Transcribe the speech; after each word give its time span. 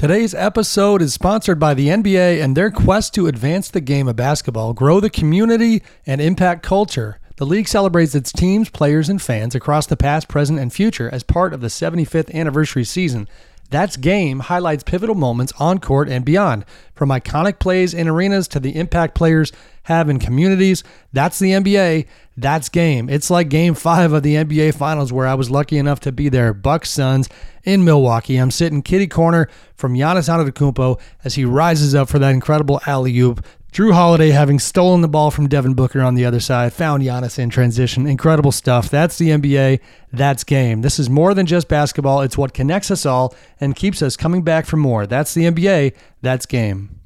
Today's 0.00 0.32
episode 0.32 1.02
is 1.02 1.12
sponsored 1.12 1.58
by 1.58 1.74
the 1.74 1.88
NBA 1.88 2.42
and 2.42 2.56
their 2.56 2.70
quest 2.70 3.12
to 3.12 3.26
advance 3.26 3.68
the 3.68 3.82
game 3.82 4.08
of 4.08 4.16
basketball, 4.16 4.72
grow 4.72 4.98
the 4.98 5.10
community, 5.10 5.82
and 6.06 6.22
impact 6.22 6.62
culture. 6.62 7.20
The 7.36 7.44
league 7.44 7.68
celebrates 7.68 8.14
its 8.14 8.32
teams, 8.32 8.70
players, 8.70 9.10
and 9.10 9.20
fans 9.20 9.54
across 9.54 9.86
the 9.86 9.98
past, 9.98 10.26
present, 10.26 10.58
and 10.58 10.72
future 10.72 11.10
as 11.12 11.22
part 11.22 11.52
of 11.52 11.60
the 11.60 11.66
75th 11.66 12.32
anniversary 12.34 12.84
season. 12.84 13.28
That's 13.68 13.98
Game 13.98 14.40
highlights 14.40 14.84
pivotal 14.84 15.14
moments 15.14 15.52
on 15.58 15.80
court 15.80 16.08
and 16.08 16.24
beyond, 16.24 16.64
from 16.94 17.10
iconic 17.10 17.58
plays 17.58 17.92
in 17.92 18.08
arenas 18.08 18.48
to 18.48 18.58
the 18.58 18.76
impact 18.76 19.14
players 19.14 19.52
have 19.82 20.08
in 20.08 20.18
communities. 20.18 20.82
That's 21.12 21.38
the 21.38 21.50
NBA. 21.50 22.06
That's 22.40 22.68
Game. 22.68 23.08
It's 23.08 23.30
like 23.30 23.48
Game 23.48 23.74
5 23.74 24.12
of 24.12 24.22
the 24.22 24.36
NBA 24.36 24.74
Finals 24.74 25.12
where 25.12 25.26
I 25.26 25.34
was 25.34 25.50
lucky 25.50 25.76
enough 25.76 26.00
to 26.00 26.12
be 26.12 26.28
there. 26.28 26.54
Bucks 26.54 26.90
Suns 26.90 27.28
in 27.64 27.84
Milwaukee. 27.84 28.36
I'm 28.36 28.50
sitting 28.50 28.82
kitty 28.82 29.06
corner 29.06 29.48
from 29.74 29.94
Giannis 29.94 30.28
Antetokounmpo 30.28 31.00
as 31.24 31.34
he 31.34 31.44
rises 31.44 31.94
up 31.94 32.08
for 32.08 32.18
that 32.18 32.30
incredible 32.30 32.80
alley-oop 32.86 33.44
Jrue 33.72 33.92
Holiday 33.92 34.30
having 34.30 34.58
stolen 34.58 35.00
the 35.00 35.06
ball 35.06 35.30
from 35.30 35.48
Devin 35.48 35.74
Booker 35.74 36.00
on 36.00 36.16
the 36.16 36.24
other 36.24 36.40
side, 36.40 36.72
found 36.72 37.04
Giannis 37.04 37.38
in 37.38 37.50
transition. 37.50 38.04
Incredible 38.04 38.50
stuff. 38.50 38.90
That's 38.90 39.16
the 39.16 39.28
NBA. 39.28 39.78
That's 40.12 40.42
game. 40.42 40.82
This 40.82 40.98
is 40.98 41.08
more 41.08 41.34
than 41.34 41.46
just 41.46 41.68
basketball. 41.68 42.22
It's 42.22 42.36
what 42.36 42.52
connects 42.52 42.90
us 42.90 43.06
all 43.06 43.32
and 43.60 43.76
keeps 43.76 44.02
us 44.02 44.16
coming 44.16 44.42
back 44.42 44.66
for 44.66 44.76
more. 44.76 45.06
That's 45.06 45.34
the 45.34 45.44
NBA. 45.44 45.94
That's 46.20 46.46
game. 46.46 47.00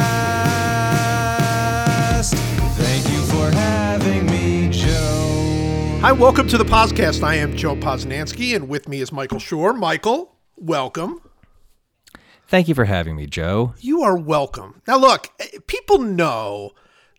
Thank 2.76 3.08
you 3.10 3.22
for 3.22 3.50
having 3.50 4.26
me, 4.26 4.68
Joe. 4.70 5.98
Hi, 6.00 6.12
welcome 6.12 6.46
to 6.48 6.58
the 6.58 6.64
podcast. 6.64 7.22
I 7.22 7.36
am 7.36 7.56
Joe 7.56 7.76
Posnanski, 7.76 8.54
and 8.54 8.68
with 8.68 8.88
me 8.88 9.00
is 9.00 9.12
Michael 9.12 9.38
Schur. 9.38 9.72
Michael, 9.72 10.34
welcome. 10.56 11.20
Thank 12.46 12.68
you 12.68 12.74
for 12.74 12.84
having 12.84 13.16
me, 13.16 13.26
Joe. 13.26 13.74
You 13.80 14.02
are 14.02 14.16
welcome. 14.16 14.82
Now, 14.86 14.98
look, 14.98 15.28
eh, 15.40 15.58
people 15.66 15.98
know 15.98 16.72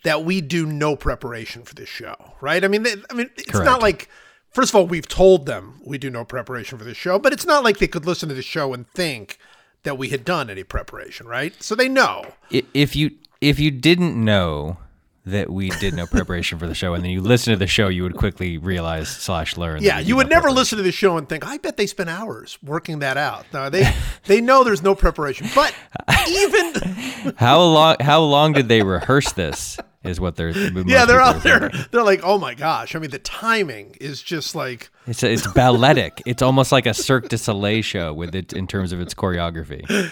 that 0.03 0.23
we 0.23 0.41
do 0.41 0.65
no 0.65 0.95
preparation 0.95 1.63
for 1.63 1.75
this 1.75 1.89
show, 1.89 2.15
right? 2.39 2.63
I 2.63 2.67
mean, 2.67 2.83
they, 2.83 2.93
I 3.09 3.13
mean, 3.13 3.29
it's 3.37 3.53
not 3.53 3.81
like. 3.81 4.09
First 4.51 4.69
of 4.69 4.75
all, 4.75 4.85
we've 4.85 5.07
told 5.07 5.47
them 5.47 5.81
we 5.83 5.97
do 5.97 6.11
no 6.11 6.23
preparation 6.23 6.77
for 6.77 6.83
this 6.83 6.95
show, 6.95 7.17
but 7.17 7.33
it's 7.33 7.47
not 7.47 7.63
like 7.63 7.79
they 7.79 7.87
could 7.87 8.05
listen 8.05 8.29
to 8.29 8.35
the 8.35 8.43
show 8.43 8.71
and 8.71 8.87
think 8.89 9.39
that 9.83 9.97
we 9.97 10.09
had 10.09 10.25
done 10.25 10.49
any 10.49 10.63
preparation, 10.63 11.27
right? 11.27 11.53
So 11.61 11.75
they 11.75 11.89
know. 11.89 12.25
If 12.49 12.95
you 12.95 13.11
if 13.41 13.59
you 13.59 13.71
didn't 13.71 14.15
know 14.15 14.77
that 15.25 15.49
we 15.49 15.69
did 15.69 15.93
no 15.93 16.05
preparation 16.05 16.59
for 16.59 16.67
the 16.67 16.75
show, 16.75 16.93
and 16.93 17.03
then 17.03 17.11
you 17.11 17.21
listen 17.21 17.53
to 17.53 17.59
the 17.59 17.67
show, 17.67 17.87
you 17.87 18.03
would 18.03 18.15
quickly 18.15 18.57
realize 18.57 19.07
slash 19.07 19.55
learn. 19.55 19.81
Yeah, 19.81 19.99
you 19.99 20.15
would 20.17 20.29
no 20.29 20.35
never 20.35 20.51
listen 20.51 20.77
to 20.77 20.83
the 20.83 20.91
show 20.91 21.17
and 21.17 21.29
think, 21.29 21.45
I 21.45 21.57
bet 21.57 21.77
they 21.77 21.87
spent 21.87 22.09
hours 22.09 22.57
working 22.61 22.99
that 22.99 23.17
out. 23.17 23.45
No, 23.53 23.69
they 23.69 23.93
they 24.25 24.41
know 24.41 24.63
there's 24.63 24.83
no 24.83 24.95
preparation. 24.95 25.47
But 25.55 25.73
even 26.27 27.33
How 27.37 27.61
long? 27.61 27.97
How 27.99 28.21
long 28.21 28.53
did 28.53 28.67
they 28.67 28.83
rehearse 28.83 29.31
this? 29.33 29.77
Is 30.03 30.19
what 30.19 30.35
they're. 30.35 30.49
yeah, 30.49 31.05
they're 31.05 31.21
out 31.21 31.43
there. 31.43 31.69
thinking. 31.69 31.85
They're 31.91 32.03
like, 32.03 32.21
oh 32.23 32.37
my 32.37 32.53
gosh. 32.55 32.93
I 32.93 32.99
mean, 32.99 33.11
the 33.11 33.19
timing 33.19 33.95
is 34.01 34.21
just 34.21 34.53
like, 34.53 34.89
It's 35.07 35.23
it's 35.23 35.47
balletic. 35.53 36.21
It's 36.25 36.41
almost 36.41 36.71
like 36.71 36.85
a 36.85 36.93
Cirque 36.93 37.29
du 37.29 37.37
Soleil 37.37 37.81
show 37.81 38.13
with 38.13 38.35
it 38.35 38.51
in 38.51 38.67
terms 38.67 38.91
of 38.91 38.99
its 38.99 39.13
choreography. 39.13 40.11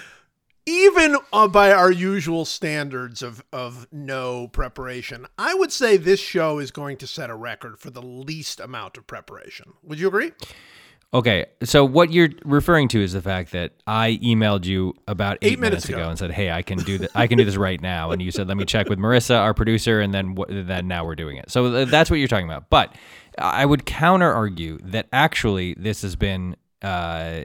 even 0.65 1.17
uh, 1.33 1.47
by 1.47 1.71
our 1.71 1.91
usual 1.91 2.45
standards 2.45 3.21
of 3.21 3.43
of 3.51 3.87
no 3.91 4.47
preparation, 4.47 5.27
I 5.37 5.53
would 5.55 5.71
say 5.71 5.97
this 5.97 6.19
show 6.19 6.59
is 6.59 6.71
going 6.71 6.97
to 6.97 7.07
set 7.07 7.29
a 7.29 7.35
record 7.35 7.79
for 7.79 7.89
the 7.89 8.01
least 8.01 8.59
amount 8.59 8.97
of 8.97 9.07
preparation. 9.07 9.73
Would 9.83 9.99
you 9.99 10.07
agree? 10.07 10.31
Okay, 11.13 11.45
so 11.63 11.83
what 11.83 12.13
you're 12.13 12.29
referring 12.45 12.87
to 12.89 13.01
is 13.03 13.11
the 13.11 13.21
fact 13.21 13.51
that 13.51 13.73
I 13.85 14.17
emailed 14.23 14.63
you 14.63 14.93
about 15.09 15.39
eight, 15.41 15.53
Eight 15.53 15.59
minutes 15.59 15.89
ago. 15.89 16.07
and 16.07 16.17
said, 16.17 16.31
"Hey, 16.31 16.49
I 16.51 16.61
can 16.61 16.77
do 16.77 16.99
that. 16.99 17.11
I 17.13 17.27
can 17.27 17.37
do 17.37 17.43
this 17.43 17.57
right 17.57 17.81
now." 17.81 18.11
And 18.11 18.21
you 18.21 18.31
said, 18.31 18.47
"Let 18.47 18.55
me 18.55 18.63
check 18.63 18.87
with 18.87 18.97
Marissa, 18.97 19.37
our 19.37 19.53
producer, 19.53 19.99
and 19.99 20.13
then 20.13 20.37
wh- 20.37 20.47
then 20.49 20.87
now 20.87 21.03
we're 21.03 21.15
doing 21.15 21.35
it." 21.35 21.51
So 21.51 21.83
that's 21.83 22.09
what 22.09 22.19
you're 22.19 22.29
talking 22.29 22.47
about. 22.47 22.69
But 22.69 22.95
I 23.37 23.65
would 23.65 23.85
counter 23.85 24.31
argue 24.31 24.77
that 24.83 25.07
actually 25.11 25.73
this 25.77 26.01
has 26.03 26.15
been 26.15 26.55
uh, 26.81 27.41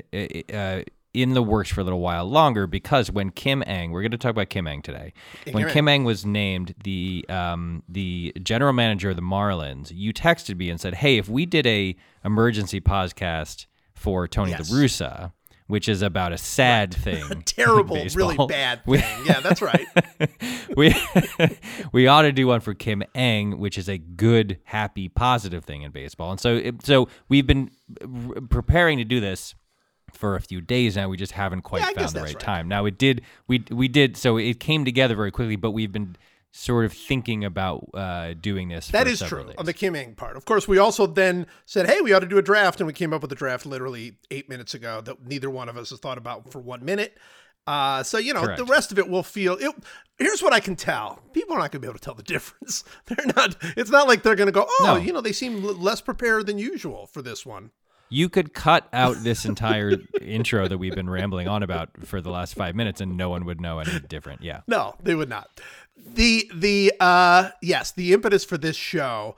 uh, 0.54 0.82
in 1.16 1.32
the 1.32 1.42
works 1.42 1.70
for 1.70 1.80
a 1.80 1.84
little 1.84 2.00
while 2.00 2.26
longer 2.26 2.66
because 2.66 3.10
when 3.10 3.30
Kim 3.30 3.62
Ng, 3.66 3.90
we're 3.90 4.02
going 4.02 4.10
to 4.10 4.18
talk 4.18 4.32
about 4.32 4.50
Kim 4.50 4.66
Ng 4.66 4.82
today. 4.82 5.14
When 5.50 5.64
Kim 5.64 5.72
Kim 5.72 5.88
Ng 5.88 6.04
was 6.04 6.26
named 6.26 6.74
the 6.84 7.24
um, 7.30 7.82
the 7.88 8.34
general 8.42 8.74
manager 8.74 9.10
of 9.10 9.16
the 9.16 9.22
Marlins, 9.22 9.90
you 9.94 10.12
texted 10.12 10.58
me 10.58 10.68
and 10.68 10.78
said, 10.78 10.96
"Hey, 10.96 11.16
if 11.16 11.26
we 11.26 11.46
did 11.46 11.66
a 11.66 11.96
emergency 12.22 12.82
podcast 12.82 13.64
for 13.94 14.28
Tony 14.28 14.50
Yes. 14.50 14.70
La 14.70 14.76
Russa, 14.78 15.32
which 15.68 15.88
is 15.88 16.02
about 16.02 16.32
a 16.32 16.38
sad 16.38 16.92
thing, 17.06 17.24
in 17.30 17.40
Terrible, 17.42 17.96
really 18.14 18.36
bad 18.46 18.80
we- 18.84 18.98
thing. 18.98 19.22
Yeah, 19.24 19.40
that's 19.40 19.62
right. 19.62 19.86
we 20.76 20.94
we 21.92 22.06
ought 22.06 22.22
to 22.22 22.32
do 22.32 22.46
one 22.46 22.60
for 22.60 22.74
Kim 22.74 23.02
Ng, 23.14 23.58
which 23.58 23.78
is 23.78 23.88
a 23.88 23.96
good, 23.96 24.58
happy, 24.64 25.08
positive 25.08 25.64
thing 25.64 25.80
in 25.80 25.92
baseball. 25.92 26.30
And 26.30 26.40
so, 26.40 26.56
it, 26.56 26.84
so 26.84 27.08
we've 27.30 27.46
been 27.46 27.70
preparing 28.50 28.98
to 28.98 29.04
do 29.04 29.18
this 29.18 29.54
for 30.12 30.34
a 30.36 30.40
few 30.40 30.60
days 30.60 30.96
now. 30.96 31.08
We 31.08 31.16
just 31.16 31.32
haven't 31.32 31.62
quite 31.62 31.80
Yeah, 31.82 32.02
found 32.02 32.14
the 32.14 32.20
right, 32.20 32.34
right. 32.34 32.40
time. 32.40 32.68
Now 32.68 32.84
it 32.86 32.98
did, 32.98 33.22
we 33.48 33.64
we 33.70 33.88
did, 33.88 34.16
so 34.16 34.36
it 34.36 34.60
came 34.60 34.84
together 34.84 35.14
very 35.16 35.30
quickly. 35.30 35.56
But 35.56 35.72
we've 35.72 35.92
been 35.92 36.16
sort 36.52 36.86
of 36.86 36.92
thinking 36.94 37.44
about 37.44 37.86
uh, 37.92 38.32
doing 38.40 38.68
this. 38.68 38.88
That 38.88 39.06
is 39.06 39.20
true 39.20 39.44
days. 39.44 39.54
on 39.58 39.66
the 39.66 39.74
Kim 39.74 39.94
Ng 39.94 40.14
part. 40.14 40.36
Of 40.38 40.44
course, 40.46 40.66
we 40.66 40.78
also 40.78 41.06
then 41.06 41.46
said, 41.66 41.86
"Hey, 41.86 42.00
we 42.00 42.12
ought 42.12 42.20
to 42.20 42.26
do 42.26 42.38
a 42.38 42.42
draft," 42.42 42.80
and 42.80 42.86
we 42.86 42.92
came 42.92 43.12
up 43.12 43.22
with 43.22 43.30
a 43.32 43.36
draft 43.36 43.66
literally 43.66 44.16
eight 44.30 44.48
minutes 44.48 44.72
ago 44.74 45.00
that 45.02 45.26
neither 45.26 45.50
one 45.50 45.68
of 45.68 45.76
us 45.76 45.90
has 45.90 45.98
thought 46.00 46.18
about 46.18 46.50
for 46.50 46.60
one 46.60 46.84
minute. 46.84 47.18
Uh, 47.66 48.00
so 48.04 48.16
you 48.16 48.32
know, 48.32 48.42
Correct. 48.42 48.58
the 48.58 48.64
rest 48.64 48.92
of 48.92 48.98
it 48.98 49.08
will 49.08 49.24
feel. 49.24 49.54
It, 49.60 49.74
here's 50.18 50.40
what 50.40 50.52
I 50.52 50.60
can 50.60 50.76
tell: 50.76 51.20
people 51.32 51.56
are 51.56 51.58
not 51.58 51.72
going 51.72 51.80
to 51.82 51.86
be 51.86 51.88
able 51.88 51.98
to 51.98 52.04
tell 52.04 52.14
the 52.14 52.22
difference. 52.34 52.84
They're 53.06 53.26
not. 53.34 53.56
It's 53.76 53.90
not 53.90 54.06
like 54.06 54.22
they're 54.22 54.36
going 54.36 54.46
to 54.46 54.52
go, 54.52 54.66
"Oh, 54.68 54.84
No. 54.84 54.96
you 54.96 55.12
know, 55.12 55.20
they 55.20 55.32
seem 55.32 55.64
l- 55.64 55.74
less 55.74 56.00
prepared 56.00 56.46
than 56.46 56.58
usual 56.58 57.06
for 57.08 57.22
this 57.22 57.44
one." 57.44 57.72
You 58.08 58.28
could 58.28 58.54
cut 58.54 58.88
out 58.92 59.16
this 59.22 59.44
entire 59.44 59.92
intro 60.20 60.68
that 60.68 60.78
we've 60.78 60.94
been 60.94 61.10
rambling 61.10 61.48
on 61.48 61.62
about 61.62 61.90
for 62.06 62.20
the 62.20 62.30
last 62.30 62.54
five 62.54 62.74
minutes, 62.74 63.00
and 63.00 63.16
no 63.16 63.30
one 63.30 63.44
would 63.44 63.60
know 63.60 63.80
any 63.80 63.98
different. 64.08 64.42
Yeah. 64.42 64.60
No, 64.66 64.94
they 65.02 65.14
would 65.14 65.28
not. 65.28 65.60
The 65.96 66.50
the 66.54 66.92
uh 67.00 67.50
yes, 67.62 67.92
the 67.92 68.12
impetus 68.12 68.44
for 68.44 68.58
this 68.58 68.76
show 68.76 69.34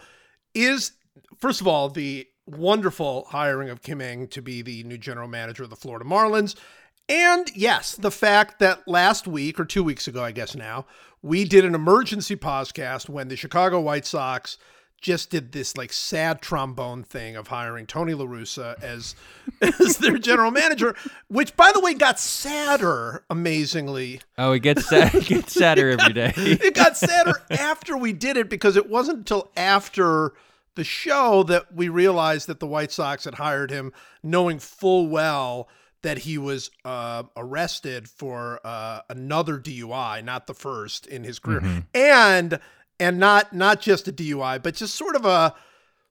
is 0.55 0.93
first 1.39 1.61
of 1.61 1.67
all 1.67 1.89
the 1.89 2.27
wonderful 2.47 3.27
hiring 3.29 3.71
of 3.71 3.83
Kim 3.83 4.01
Ng 4.01 4.29
to 4.29 4.43
be 4.43 4.63
the 4.63 4.83
new 4.85 4.99
general 4.99 5.29
manager 5.29 5.65
of 5.65 5.71
the 5.71 5.77
Florida 5.77 6.05
Marlins. 6.05 6.55
And 7.09 7.51
yes, 7.55 7.95
the 7.95 8.11
fact 8.11 8.59
that 8.59 8.87
last 8.87 9.27
week 9.27 9.59
or 9.59 9.65
2 9.65 9.83
weeks 9.83 10.09
ago 10.09 10.23
I 10.23 10.33
guess 10.33 10.55
now, 10.55 10.87
we 11.23 11.45
did 11.45 11.65
an 11.65 11.75
emergency 11.75 12.37
podcast 12.37 13.09
when 13.09 13.29
the 13.29 13.37
Chicago 13.37 13.81
White 13.81 14.07
Sox 14.07 14.59
just 15.01 15.31
did 15.31 15.53
this 15.53 15.77
like 15.77 15.93
sad 15.93 16.41
trombone 16.43 17.03
thing 17.05 17.37
of 17.37 17.49
hiring 17.49 17.87
Tony 17.87 18.15
La 18.15 18.25
Russa 18.25 18.83
as 18.83 19.15
as 19.61 19.99
their 19.99 20.19
general 20.19 20.51
manager, 20.51 20.95
which 21.29 21.57
by 21.57 21.71
the 21.73 21.81
way 21.81 21.95
got 21.95 22.19
sadder 22.19 23.25
amazingly. 23.31 24.21
Oh, 24.37 24.53
it 24.53 24.61
gets 24.61 24.89
sad, 24.89 25.15
it 25.15 25.25
gets 25.27 25.53
sadder 25.53 25.91
every 25.99 26.13
day. 26.13 26.33
it 26.37 26.75
got 26.75 26.97
sadder 26.97 27.43
after 27.51 27.97
we 27.97 28.13
did 28.13 28.37
it 28.37 28.51
because 28.51 28.77
it 28.77 28.89
wasn't 28.89 29.19
until 29.19 29.51
after 29.57 30.35
the 30.75 30.85
show 30.85 31.43
that 31.45 31.75
we 31.75 31.89
realized 31.89 32.47
that 32.47 32.61
the 32.61 32.67
White 32.67 32.93
Sox 32.93 33.25
had 33.25 33.35
hired 33.35 33.71
him, 33.71 33.93
knowing 34.23 34.59
full 34.61 35.09
well 35.09 35.69
that 36.03 36.19
he 36.19 36.39
was 36.39 36.71
uh, 36.85 37.25
arrested 37.37 38.09
for 38.09 38.61
uh, 38.63 39.01
another 39.11 39.59
DUI, 39.59 40.23
not 40.23 40.47
the 40.47 40.55
first 40.55 41.07
in 41.09 41.25
his 41.25 41.41
career, 41.41 41.85
and 41.93 42.61
and 43.01 43.19
not 43.19 43.53
not 43.53 43.81
just 43.81 44.09
a 44.09 44.13
DUI, 44.13 44.63
but 44.63 44.75
just 44.75 44.95
sort 44.95 45.17
of 45.17 45.25
a 45.25 45.55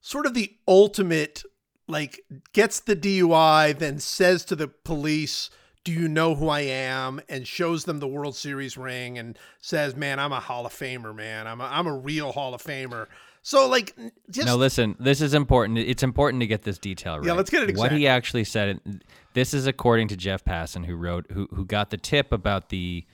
sort 0.01 0.25
of 0.25 0.34
the 0.34 0.54
ultimate 0.68 1.44
like 1.88 2.22
gets 2.54 2.80
the 2.80 2.95
DUI, 2.95 3.78
then 3.78 4.00
says 4.00 4.44
to 4.45 4.56
the 4.56 4.68
police, 4.68 5.50
"Do 5.84 5.92
you 5.92 6.07
know 6.07 6.36
who 6.36 6.50
I 6.50 6.62
am?" 6.62 7.22
and 7.30 7.48
shows 7.48 7.86
them 7.86 8.00
the 8.00 8.07
World 8.07 8.36
Series 8.36 8.78
ring 8.78 9.18
and 9.18 9.38
says, 9.62 9.95
"Man, 9.95 10.19
I'm 10.19 10.31
a 10.34 10.39
Hall 10.39 10.66
of 10.66 10.74
Famer, 10.74 11.16
man. 11.16 11.48
I'm 11.48 11.62
a, 11.62 11.66
I'm 11.66 11.88
a 11.88 11.95
real 11.95 12.31
Hall 12.31 12.54
of 12.54 12.62
Famer." 12.62 13.07
So 13.42 13.69
like, 13.69 13.95
just 14.30 14.45
No, 14.45 14.57
listen, 14.57 14.98
this 15.00 15.22
is 15.22 15.34
important. 15.34 15.78
It's 15.78 16.04
important 16.04 16.42
to 16.42 16.48
get 16.48 16.63
this 16.63 16.78
detail 16.78 17.19
right. 17.19 17.28
Yeah, 17.28 17.34
let's 17.34 17.50
get 17.50 17.69
it 17.69 17.78
What 17.78 17.94
he 17.94 18.06
actually 18.06 18.44
said. 18.44 18.81
This 19.34 19.54
is 19.54 19.68
according 19.68 20.10
to 20.10 20.18
Jeff 20.18 20.44
Passan, 20.44 20.86
who 20.86 20.98
wrote, 20.98 21.28
who 21.31 21.48
who 21.54 21.63
got 21.63 21.89
the 21.89 21.98
tip 21.98 22.34
about 22.34 22.68
the 22.68 23.06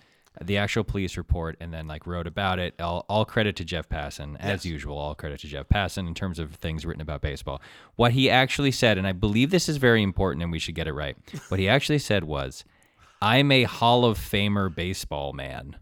the 0.48 0.58
actual 0.58 0.84
police 0.84 1.18
report 1.18 1.58
and 1.60 1.74
then 1.74 1.88
like 1.88 2.06
wrote 2.08 2.28
about 2.28 2.60
it. 2.60 2.80
All, 2.80 3.06
all 3.10 3.26
credit 3.26 3.56
to 3.58 3.66
Jeff 3.66 3.90
Passan, 3.90 4.38
as 4.40 4.66
usual. 4.66 4.98
All 4.98 5.16
credit 5.16 5.40
to 5.42 5.48
Jeff 5.48 5.68
Passan 5.68 6.08
in 6.08 6.14
terms 6.14 6.40
of 6.40 6.56
things 6.56 6.86
written 6.86 7.02
about 7.02 7.22
baseball. 7.22 7.62
What 7.96 8.12
he 8.14 8.30
actually 8.30 8.72
said, 8.72 8.98
and 8.98 9.08
I 9.08 9.12
believe 9.12 9.50
this 9.50 9.68
is 9.68 9.78
very 9.78 10.04
important, 10.04 10.44
and 10.44 10.52
we 10.52 10.60
should 10.60 10.76
get 10.76 10.88
it 10.88 10.94
right. 10.94 11.16
What 11.50 11.60
he 11.60 11.70
actually 11.70 12.00
said 12.00 12.24
was, 12.24 12.64
"I'm 13.22 13.52
a 13.52 13.64
Hall 13.64 14.06
of 14.06 14.18
Famer 14.18 14.74
baseball 14.74 15.34
man." 15.34 15.78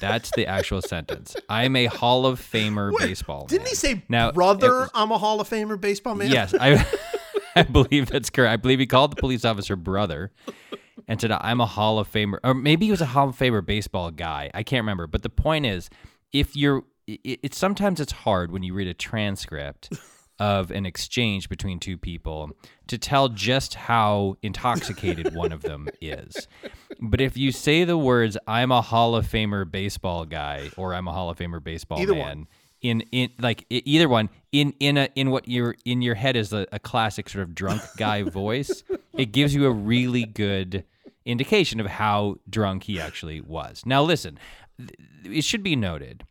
That's 0.00 0.30
the 0.36 0.46
actual 0.46 0.82
sentence. 0.94 1.36
I'm 1.48 1.76
a 1.76 1.86
Hall 1.86 2.26
of 2.26 2.40
Famer 2.40 2.96
baseball. 2.98 3.46
Didn't 3.46 3.62
man. 3.62 3.68
he 3.70 3.74
say, 3.74 4.02
Now, 4.08 4.32
brother, 4.32 4.88
I'm 4.94 5.10
a 5.10 5.18
Hall 5.18 5.40
of 5.40 5.48
Famer 5.48 5.80
baseball 5.80 6.14
man? 6.14 6.30
Yes, 6.30 6.54
I, 6.58 6.86
I 7.56 7.62
believe 7.62 8.06
that's 8.06 8.30
correct. 8.30 8.52
I 8.52 8.56
believe 8.56 8.78
he 8.78 8.86
called 8.86 9.12
the 9.12 9.16
police 9.16 9.44
officer 9.44 9.76
brother 9.76 10.32
and 11.06 11.20
said, 11.20 11.32
I'm 11.32 11.60
a 11.60 11.66
Hall 11.66 11.98
of 11.98 12.10
Famer. 12.10 12.38
Or 12.42 12.54
maybe 12.54 12.86
he 12.86 12.90
was 12.90 13.00
a 13.00 13.06
Hall 13.06 13.28
of 13.28 13.36
Famer 13.36 13.64
baseball 13.64 14.10
guy. 14.10 14.50
I 14.54 14.62
can't 14.62 14.82
remember. 14.82 15.06
But 15.06 15.22
the 15.22 15.30
point 15.30 15.66
is, 15.66 15.90
if 16.32 16.56
you're, 16.56 16.84
it, 17.06 17.40
it's 17.42 17.58
sometimes 17.58 18.00
it's 18.00 18.12
hard 18.12 18.50
when 18.50 18.62
you 18.62 18.74
read 18.74 18.88
a 18.88 18.94
transcript 18.94 19.90
of 20.40 20.70
an 20.70 20.84
exchange 20.84 21.48
between 21.48 21.78
two 21.78 21.96
people 21.96 22.50
to 22.88 22.98
tell 22.98 23.28
just 23.28 23.74
how 23.74 24.36
intoxicated 24.42 25.34
one 25.34 25.52
of 25.52 25.62
them 25.62 25.88
is. 26.00 26.48
But 27.00 27.20
if 27.20 27.36
you 27.36 27.52
say 27.52 27.84
the 27.84 27.98
words, 27.98 28.36
I'm 28.46 28.72
a 28.72 28.80
Hall 28.80 29.14
of 29.14 29.26
Famer 29.26 29.70
baseball 29.70 30.24
guy 30.24 30.70
or 30.76 30.94
I'm 30.94 31.06
a 31.06 31.12
Hall 31.12 31.30
of 31.30 31.38
Famer 31.38 31.62
baseball 31.62 32.00
Either 32.00 32.14
man, 32.14 32.26
one. 32.26 32.46
In 32.84 33.00
in 33.10 33.30
like 33.40 33.64
either 33.70 34.08
one 34.08 34.28
in 34.52 34.74
in 34.78 34.98
a 34.98 35.08
in 35.16 35.30
what 35.30 35.48
you're 35.48 35.74
in 35.86 36.02
your 36.02 36.14
head 36.14 36.36
is 36.36 36.52
a, 36.52 36.66
a 36.70 36.78
classic 36.78 37.28
sort 37.30 37.42
of 37.42 37.54
drunk 37.54 37.82
guy 37.96 38.22
voice 38.42 38.84
it 39.14 39.32
gives 39.32 39.54
you 39.54 39.66
a 39.66 39.70
really 39.70 40.24
good 40.26 40.84
indication 41.24 41.80
of 41.80 41.86
how 41.86 42.36
drunk 42.50 42.82
he 42.84 43.00
actually 43.00 43.40
was. 43.40 43.82
Now 43.86 44.02
listen 44.02 44.38
th- 44.76 44.90
it 45.24 45.44
should 45.44 45.62
be 45.62 45.74
noted 45.74 46.24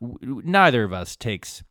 w- 0.00 0.42
neither 0.42 0.84
of 0.84 0.92
us 0.94 1.16
takes 1.16 1.62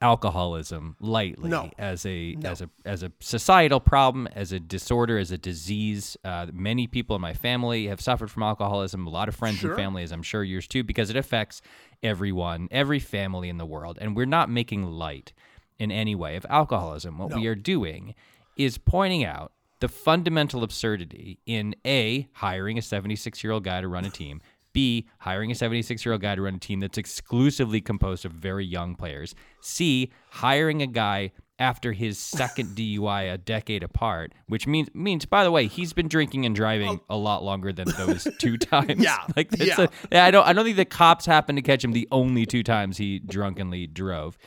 alcoholism 0.00 0.96
lightly 1.00 1.50
No. 1.50 1.70
as 1.78 2.04
a 2.06 2.36
as 2.44 2.60
a 2.62 2.70
as 2.84 3.02
a 3.02 3.12
societal 3.20 3.80
problem 3.80 4.26
as 4.34 4.52
a 4.52 4.60
disorder 4.60 5.18
as 5.18 5.30
a 5.30 5.38
disease. 5.38 6.16
Uh, 6.24 6.46
many 6.52 6.86
people 6.86 7.16
in 7.16 7.22
my 7.22 7.34
family 7.34 7.86
have 7.88 8.00
suffered 8.00 8.30
from 8.30 8.42
alcoholism. 8.42 9.06
A 9.06 9.10
lot 9.10 9.28
of 9.28 9.36
friends 9.36 9.58
Sure. 9.58 9.78
and 9.78 9.98
as 9.98 10.12
i'm 10.12 10.22
sure 10.22 10.42
yours 10.44 10.66
too 10.66 10.82
because 10.84 11.10
it 11.10 11.16
affects 11.16 11.60
everyone 12.02 12.68
every 12.70 12.98
family 12.98 13.48
in 13.48 13.58
the 13.58 13.66
world 13.66 13.98
and 14.00 14.16
we're 14.16 14.24
not 14.26 14.48
making 14.48 14.84
light 14.84 15.32
in 15.78 15.90
any 15.90 16.14
way 16.14 16.36
of 16.36 16.44
alcoholism. 16.50 17.18
What 17.18 17.34
we 17.34 17.46
are 17.46 17.54
doing 17.54 18.14
is 18.56 18.76
pointing 18.78 19.24
out 19.24 19.52
the 19.80 19.88
fundamental 19.88 20.62
absurdity 20.62 21.38
in 21.46 21.74
a 21.86 22.28
hiring 22.34 22.76
a 22.76 22.82
76 22.82 23.42
year 23.42 23.52
old 23.52 23.64
guy 23.64 23.80
to 23.80 23.88
run 23.88 24.04
a 24.04 24.10
team 24.10 24.40
B, 24.72 25.06
hiring 25.18 25.50
a 25.50 25.54
76 25.54 26.04
year 26.04 26.12
old 26.12 26.22
guy 26.22 26.34
to 26.34 26.42
run 26.42 26.54
a 26.54 26.58
team 26.58 26.80
that's 26.80 26.98
exclusively 26.98 27.80
composed 27.80 28.24
of 28.24 28.32
very 28.32 28.64
young 28.64 28.94
players. 28.94 29.34
C, 29.60 30.10
hiring 30.30 30.82
a 30.82 30.86
guy 30.86 31.32
after 31.58 31.92
his 31.92 32.18
second 32.18 32.68
DUI 32.76 33.32
a 33.34 33.36
decade 33.38 33.82
apart, 33.82 34.32
which 34.46 34.66
means 34.66 34.88
means 34.94 35.26
by 35.26 35.44
the 35.44 35.50
way, 35.50 35.66
he's 35.66 35.92
been 35.92 36.08
drinking 36.08 36.46
and 36.46 36.54
driving 36.56 37.00
a 37.10 37.16
lot 37.16 37.42
longer 37.42 37.72
than 37.72 37.88
those 37.96 38.26
two 38.38 38.56
times. 38.58 39.02
Yeah, 39.02 39.18
like 39.36 39.50
that's 39.50 39.78
yeah. 39.78 39.86
a- 40.12 40.18
I 40.20 40.30
don't 40.30 40.46
I 40.46 40.52
don't 40.52 40.64
think 40.64 40.76
the 40.76 40.84
cops 40.84 41.26
happened 41.26 41.58
to 41.58 41.62
catch 41.62 41.84
him 41.84 41.92
the 41.92 42.08
only 42.10 42.46
two 42.46 42.62
times 42.62 42.96
he 42.96 43.18
drunkenly 43.18 43.86
drove. 43.86 44.38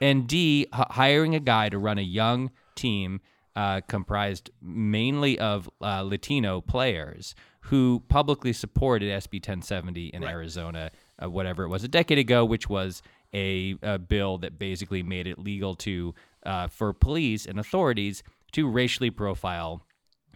And 0.00 0.28
D, 0.28 0.66
h- 0.72 0.86
hiring 0.90 1.34
a 1.34 1.40
guy 1.40 1.68
to 1.68 1.78
run 1.78 1.98
a 1.98 2.02
young 2.02 2.50
team 2.76 3.20
uh, 3.56 3.80
comprised 3.88 4.50
mainly 4.62 5.38
of 5.38 5.68
uh, 5.82 6.02
Latino 6.02 6.60
players 6.60 7.34
who 7.66 8.02
publicly 8.08 8.52
supported 8.52 9.08
SB 9.10 9.34
1070 9.34 10.08
in 10.08 10.22
Arizona, 10.24 10.90
uh, 11.22 11.30
whatever 11.30 11.64
it 11.64 11.68
was, 11.68 11.84
a 11.84 11.88
decade 11.88 12.18
ago, 12.18 12.44
which 12.44 12.68
was 12.68 13.02
a, 13.32 13.76
a 13.82 13.98
bill 13.98 14.38
that 14.38 14.58
basically 14.58 15.02
made 15.02 15.26
it 15.26 15.38
legal 15.38 15.74
to 15.76 16.14
uh, 16.44 16.66
for 16.66 16.92
police 16.92 17.46
and 17.46 17.58
authorities 17.58 18.22
to 18.52 18.68
racially 18.68 19.10
profile 19.10 19.82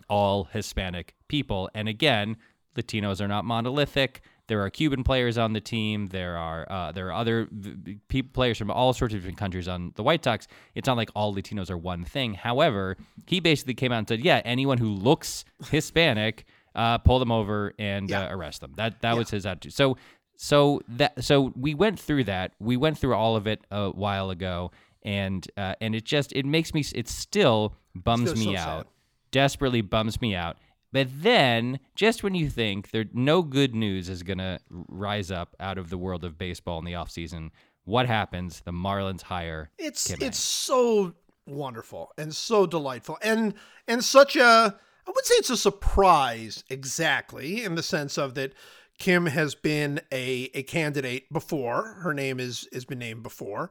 all 0.08 0.44
Hispanic 0.44 1.14
people. 1.28 1.69
And 1.75 1.88
again, 1.88 2.37
Latinos 2.76 3.20
are 3.20 3.28
not 3.28 3.44
monolithic. 3.44 4.20
There 4.49 4.62
are 4.62 4.70
Cuban 4.70 5.02
players 5.02 5.37
on 5.37 5.52
the 5.52 5.61
team. 5.61 6.06
There 6.06 6.37
are 6.37 6.70
uh, 6.70 6.93
there 6.93 7.08
are 7.08 7.12
other 7.12 7.49
v- 7.50 7.99
v- 8.08 8.23
players 8.23 8.56
from 8.56 8.70
all 8.70 8.93
sorts 8.93 9.12
of 9.12 9.20
different 9.20 9.38
countries 9.38 9.67
on 9.67 9.93
the 9.96 10.05
White 10.05 10.23
Sox. 10.23 10.46
It's 10.76 10.87
not 10.87 10.96
like 10.96 11.11
all 11.17 11.34
Latinos 11.34 11.69
are 11.69 11.76
one 11.76 12.05
thing. 12.05 12.34
However, 12.34 12.96
he 13.26 13.40
basically 13.40 13.75
came 13.75 13.90
out 13.90 13.99
and 13.99 14.08
said, 14.08 14.20
"Yeah, 14.20 14.43
anyone 14.44 14.78
who 14.78 14.90
looks 14.90 15.44
Hispanic, 15.70 16.46
uh, 16.76 16.99
pull 16.99 17.19
them 17.19 17.32
over 17.32 17.75
and 17.78 18.12
uh, 18.12 18.28
arrest 18.31 18.61
them." 18.61 18.73
That 18.76 19.00
that 19.00 19.17
was 19.17 19.31
his 19.31 19.44
attitude. 19.44 19.73
So 19.73 19.96
so 20.37 20.82
that 20.88 21.25
so 21.25 21.52
we 21.56 21.75
went 21.75 21.99
through 21.99 22.25
that. 22.25 22.52
We 22.61 22.76
went 22.76 22.99
through 22.99 23.14
all 23.14 23.34
of 23.34 23.49
it 23.49 23.61
a 23.73 23.90
while 23.90 24.31
ago, 24.31 24.70
and 25.02 25.44
uh, 25.56 25.75
and 25.81 25.96
it 25.96 26.05
just 26.05 26.32
it 26.32 26.46
makes 26.46 26.73
me 26.73 26.84
it 26.94 27.08
still 27.08 27.75
bums 27.94 28.31
Still 28.31 28.44
me 28.44 28.56
so 28.56 28.61
sad. 28.61 28.69
out 28.69 28.88
desperately 29.37 29.82
bums 29.82 30.20
me 30.20 30.34
out. 30.34 30.56
But 30.93 31.08
then, 31.12 31.81
just 31.94 32.23
when 32.23 32.34
you 32.34 32.49
think 32.49 32.90
there 32.90 33.05
no 33.12 33.43
good 33.43 33.75
news 33.75 34.08
is 34.08 34.23
going 34.23 34.38
to 34.38 34.58
rise 34.70 35.31
up 35.31 35.55
out 35.61 35.76
of 35.76 35.90
the 35.90 35.99
world 35.99 36.25
of 36.25 36.38
baseball 36.38 36.78
in 36.78 36.87
the 36.87 36.93
offseason, 36.93 37.50
what 37.84 38.06
happens? 38.06 38.62
The 38.64 38.73
Marlins 38.73 39.23
hire 39.23 39.70
It's 39.78 40.08
Kim 40.08 40.19
it's 40.23 40.38
so 40.38 41.14
wonderful 41.44 42.12
and 42.17 42.34
so 42.34 42.67
delightful 42.67 43.19
and 43.20 43.55
and 43.87 44.02
such 44.02 44.37
a 44.37 44.78
I 45.06 45.12
would 45.14 45.24
say 45.24 45.34
it's 45.36 45.50
a 45.50 45.56
surprise 45.56 46.64
exactly 46.68 47.62
in 47.64 47.74
the 47.74 47.82
sense 47.82 48.18
of 48.18 48.34
that 48.34 48.52
Kim 48.98 49.26
has 49.26 49.54
been 49.54 50.00
a 50.12 50.50
a 50.54 50.62
candidate 50.62 51.32
before. 51.32 51.98
Her 52.02 52.12
name 52.14 52.40
is 52.40 52.68
has 52.72 52.84
been 52.84 52.98
named 52.98 53.22
before. 53.22 53.70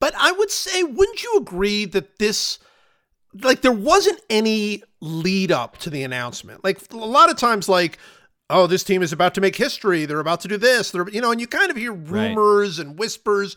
But 0.00 0.14
I 0.16 0.32
would 0.32 0.50
say 0.50 0.82
wouldn't 0.82 1.22
you 1.22 1.36
agree 1.36 1.84
that 1.86 2.18
this 2.18 2.58
like 3.42 3.62
there 3.62 3.72
wasn't 3.72 4.20
any 4.28 4.82
lead 5.00 5.52
up 5.52 5.78
to 5.78 5.90
the 5.90 6.02
announcement. 6.02 6.64
Like 6.64 6.80
a 6.92 6.96
lot 6.96 7.30
of 7.30 7.36
times 7.36 7.68
like 7.68 7.98
oh 8.50 8.66
this 8.66 8.84
team 8.84 9.02
is 9.02 9.12
about 9.12 9.34
to 9.34 9.40
make 9.40 9.56
history, 9.56 10.04
they're 10.04 10.20
about 10.20 10.40
to 10.40 10.48
do 10.48 10.56
this, 10.56 10.90
they're 10.90 11.08
you 11.08 11.20
know 11.20 11.30
and 11.30 11.40
you 11.40 11.46
kind 11.46 11.70
of 11.70 11.76
hear 11.76 11.92
Right. 11.92 12.28
rumors 12.28 12.78
and 12.78 12.98
whispers 12.98 13.56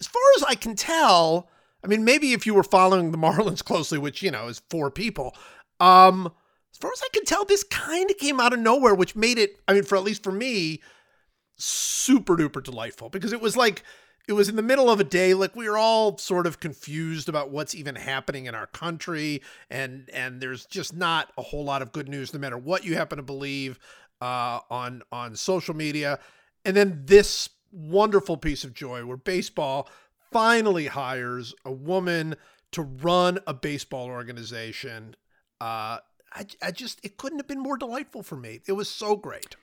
as 0.00 0.06
far 0.08 0.22
as 0.36 0.42
I 0.42 0.56
can 0.56 0.74
tell, 0.74 1.48
I 1.84 1.86
mean, 1.86 2.04
maybe 2.04 2.32
if 2.32 2.44
you 2.44 2.54
were 2.54 2.64
following 2.64 3.12
the 3.12 3.18
Marlins 3.26 3.62
closely, 3.64 3.98
which, 3.98 4.20
you 4.20 4.32
know, 4.32 4.48
is 4.48 4.60
four 4.68 4.90
people, 4.90 5.32
um, 5.78 6.32
as 6.72 6.78
far 6.78 6.90
as 6.92 7.02
I 7.02 7.08
can 7.12 7.24
tell, 7.24 7.44
this 7.44 7.64
kind 7.64 8.10
of 8.10 8.16
came 8.18 8.40
out 8.40 8.52
of 8.52 8.58
nowhere, 8.58 8.94
which 8.94 9.14
made 9.14 9.38
it, 9.38 9.60
I 9.68 9.74
mean, 9.74 9.82
for 9.82 9.96
at 9.96 10.04
least 10.04 10.22
for 10.22 10.32
me, 10.32 10.80
super 11.56 12.36
duper 12.36 12.62
delightful 12.62 13.08
because 13.08 13.32
it 13.32 13.40
was 13.40 13.56
like, 13.56 13.82
it 14.28 14.32
was 14.32 14.48
in 14.48 14.56
the 14.56 14.62
middle 14.62 14.88
of 14.88 15.00
a 15.00 15.04
day 15.04 15.34
like 15.34 15.56
we 15.56 15.68
were 15.68 15.78
all 15.78 16.16
sort 16.16 16.46
of 16.46 16.60
confused 16.60 17.28
about 17.28 17.50
what's 17.50 17.74
even 17.74 17.96
happening 17.96 18.46
in 18.46 18.54
our 18.54 18.68
country 18.68 19.42
and 19.68 20.08
and 20.12 20.40
there's 20.40 20.64
just 20.66 20.94
not 20.94 21.32
a 21.36 21.42
whole 21.42 21.64
lot 21.64 21.82
of 21.82 21.92
good 21.92 22.08
news 22.08 22.32
no 22.32 22.38
matter 22.38 22.56
what 22.56 22.84
you 22.84 22.94
happen 22.94 23.16
to 23.16 23.22
believe 23.22 23.78
uh, 24.20 24.60
on 24.70 25.02
on 25.10 25.34
social 25.34 25.74
media. 25.74 26.20
And 26.64 26.76
then 26.76 27.02
this 27.04 27.48
wonderful 27.72 28.36
piece 28.36 28.64
of 28.64 28.74
joy 28.74 29.04
where 29.04 29.16
baseball 29.16 29.88
finally 30.30 30.86
hires 30.86 31.54
a 31.64 31.72
woman 31.72 32.36
to 32.70 32.82
run 32.82 33.38
a 33.46 33.54
baseball 33.54 34.06
organization 34.06 35.16
uh 35.60 35.98
I, 36.34 36.46
I 36.62 36.70
just 36.70 37.00
it 37.04 37.16
couldn't 37.16 37.38
have 37.38 37.46
been 37.48 37.60
more 37.60 37.76
delightful 37.76 38.22
for 38.22 38.36
me 38.36 38.60
it 38.66 38.72
was 38.72 38.88
so 38.88 39.16
great 39.16 39.56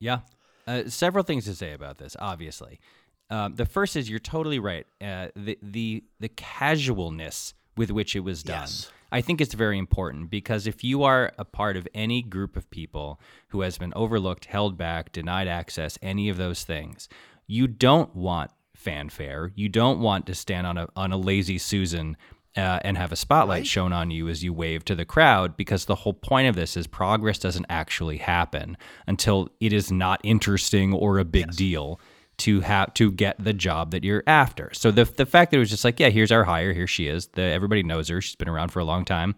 Yeah. 0.00 0.20
Uh, 0.66 0.84
several 0.88 1.24
things 1.24 1.44
to 1.46 1.54
say 1.54 1.72
about 1.72 1.98
this, 1.98 2.16
obviously. 2.18 2.80
Um, 3.28 3.54
the 3.54 3.66
first 3.66 3.96
is 3.96 4.08
you're 4.10 4.18
totally 4.18 4.58
right. 4.58 4.86
Uh, 5.00 5.28
the, 5.34 5.58
the, 5.62 6.04
the 6.20 6.28
casualness 6.28 7.54
with 7.76 7.90
which 7.90 8.14
it 8.14 8.20
was 8.20 8.42
done. 8.42 8.62
Yes. 8.62 8.90
I 9.12 9.20
think 9.20 9.40
it's 9.40 9.54
very 9.54 9.78
important 9.78 10.30
because 10.30 10.66
if 10.66 10.84
you 10.84 11.02
are 11.02 11.32
a 11.38 11.44
part 11.44 11.76
of 11.76 11.88
any 11.94 12.22
group 12.22 12.56
of 12.56 12.70
people 12.70 13.20
who 13.48 13.62
has 13.62 13.78
been 13.78 13.92
overlooked, 13.96 14.44
held 14.44 14.76
back, 14.76 15.12
denied 15.12 15.48
access, 15.48 15.98
any 16.02 16.28
of 16.28 16.36
those 16.36 16.62
things, 16.64 17.08
you 17.46 17.66
don't 17.66 18.14
want 18.14 18.52
fanfare. 18.76 19.50
You 19.56 19.68
don't 19.68 20.00
want 20.00 20.26
to 20.26 20.34
stand 20.34 20.66
on 20.66 20.78
a 20.78 20.88
on 20.94 21.12
a 21.12 21.16
lazy 21.16 21.58
Susan 21.58 22.16
uh, 22.56 22.80
and 22.82 22.96
have 22.96 23.12
a 23.12 23.16
spotlight 23.16 23.66
shown 23.66 23.92
on 23.92 24.10
you 24.10 24.28
as 24.28 24.42
you 24.42 24.52
wave 24.52 24.84
to 24.84 24.94
the 24.94 25.04
crowd 25.04 25.56
because 25.56 25.84
the 25.84 25.94
whole 25.94 26.12
point 26.14 26.48
of 26.48 26.56
this 26.56 26.76
is 26.76 26.86
progress 26.86 27.38
doesn't 27.38 27.66
actually 27.68 28.18
happen 28.18 28.76
until 29.06 29.48
it 29.60 29.72
is 29.72 29.92
not 29.92 30.20
interesting 30.24 30.92
or 30.92 31.18
a 31.18 31.24
big 31.24 31.52
deal 31.52 32.00
to 32.38 32.60
have 32.60 32.92
to 32.94 33.12
get 33.12 33.36
the 33.42 33.52
job 33.52 33.90
that 33.90 34.02
you're 34.02 34.24
after. 34.26 34.70
So 34.72 34.90
the 34.90 35.04
the 35.04 35.26
fact 35.26 35.50
that 35.50 35.58
it 35.58 35.60
was 35.60 35.70
just 35.70 35.84
like, 35.84 36.00
yeah, 36.00 36.08
here's 36.08 36.32
our 36.32 36.44
hire, 36.44 36.72
here 36.72 36.86
she 36.86 37.06
is. 37.06 37.28
The, 37.28 37.42
everybody 37.42 37.82
knows 37.82 38.08
her. 38.08 38.20
She's 38.20 38.34
been 38.34 38.48
around 38.48 38.70
for 38.70 38.80
a 38.80 38.84
long 38.84 39.04
time. 39.04 39.34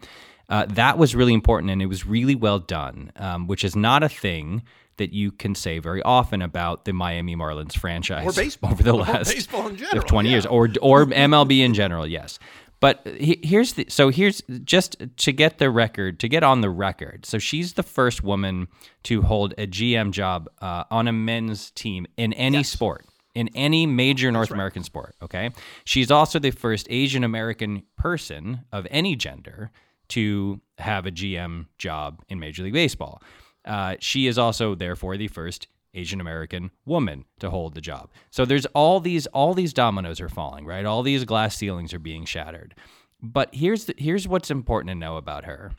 Uh, 0.49 0.66
that 0.66 0.99
was 0.99 1.14
really 1.14 1.35
important, 1.35 1.71
and 1.71 1.81
it 1.83 1.87
was 1.87 2.07
really 2.07 2.35
well 2.35 2.59
done, 2.59 3.11
um, 3.16 3.47
which 3.47 3.64
is 3.64 3.75
not 3.75 4.02
a 4.02 4.09
thing 4.09 4.62
that 4.99 5.12
you 5.12 5.33
can 5.33 5.54
say 5.54 5.78
very 5.78 6.02
often 6.02 6.42
about 6.42 6.85
the 6.85 6.92
Miami 6.92 7.35
Marlins 7.35 7.76
franchise 7.76 8.26
Or 8.26 8.33
baseball. 8.33 8.71
over 8.73 8.83
the 8.83 8.92
last 8.92 9.33
baseball 9.35 9.69
in 9.69 9.76
general, 9.76 10.02
20 10.02 10.28
years, 10.28 10.47
or 10.47 10.69
or 10.81 11.07
MLB 11.07 11.61
in 11.61 11.75
general. 11.75 12.07
Yes. 12.07 12.38
But 12.83 13.07
he, 13.07 13.39
here's 13.45 13.75
the 13.75 13.87
so 13.89 14.09
here's 14.09 14.43
just 14.65 14.97
to 15.19 15.33
get 15.33 15.59
the 15.59 15.71
record 15.71 16.19
to 16.19 16.29
get 16.29 16.43
on 16.43 16.62
the 16.62 16.69
record. 16.69 17.25
So 17.25 17.39
she's 17.39 17.75
the 17.75 17.85
first 17.85 18.25
woman 18.25 18.67
to 19.05 19.23
hold 19.23 19.55
a 19.57 19.69
GM 19.69 20.11
job 20.11 20.51
uh, 20.61 20.83
on 20.91 21.07
a 21.07 21.12
men's 21.12 21.71
team 21.71 22.09
in 22.17 22.33
any 22.33 22.65
sport. 22.65 23.07
In 23.37 23.49
any 23.55 23.87
major 23.87 24.31
North 24.31 24.51
American 24.51 24.83
sport, 24.83 25.15
okay? 25.23 25.53
She's 25.87 26.11
also 26.11 26.39
the 26.39 26.51
first 26.51 26.87
Asian 26.91 27.25
American 27.25 27.85
person 27.97 28.67
of 28.73 28.87
any 28.91 29.17
gender 29.17 29.71
to 30.09 30.61
have 30.77 31.07
a 31.07 31.11
GM 31.11 31.69
job 31.79 32.23
in 32.29 32.39
Major 32.39 32.62
League 32.65 32.75
Baseball. 32.75 33.23
Uh, 33.65 33.97
she 34.01 34.27
is 34.27 34.37
also, 34.37 34.75
therefore, 34.75 35.17
the 35.17 35.29
first 35.29 35.69
Asian 35.95 36.21
American 36.21 36.71
woman 36.85 37.25
to 37.39 37.51
hold 37.51 37.75
the 37.75 37.81
job. 37.81 38.11
So 38.31 38.45
there's 38.45 38.67
all 38.67 39.01
these 39.01 39.27
all 39.29 39.55
these 39.55 39.73
dominoes 39.73 40.21
are 40.21 40.29
falling, 40.29 40.65
right? 40.65 40.85
All 40.85 41.03
these 41.03 41.25
glass 41.25 41.57
ceilings 41.57 41.93
are 41.93 41.99
being 41.99 42.25
shattered. 42.25 42.75
But 43.21 43.55
here's 43.55 43.85
the, 43.85 43.95
here's 43.97 44.27
what's 44.27 44.51
important 44.51 44.89
to 44.89 44.95
know 44.97 45.17
about 45.17 45.45
her, 45.45 45.73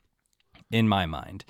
in 0.71 0.87
my 0.87 1.05
mind. 1.05 1.43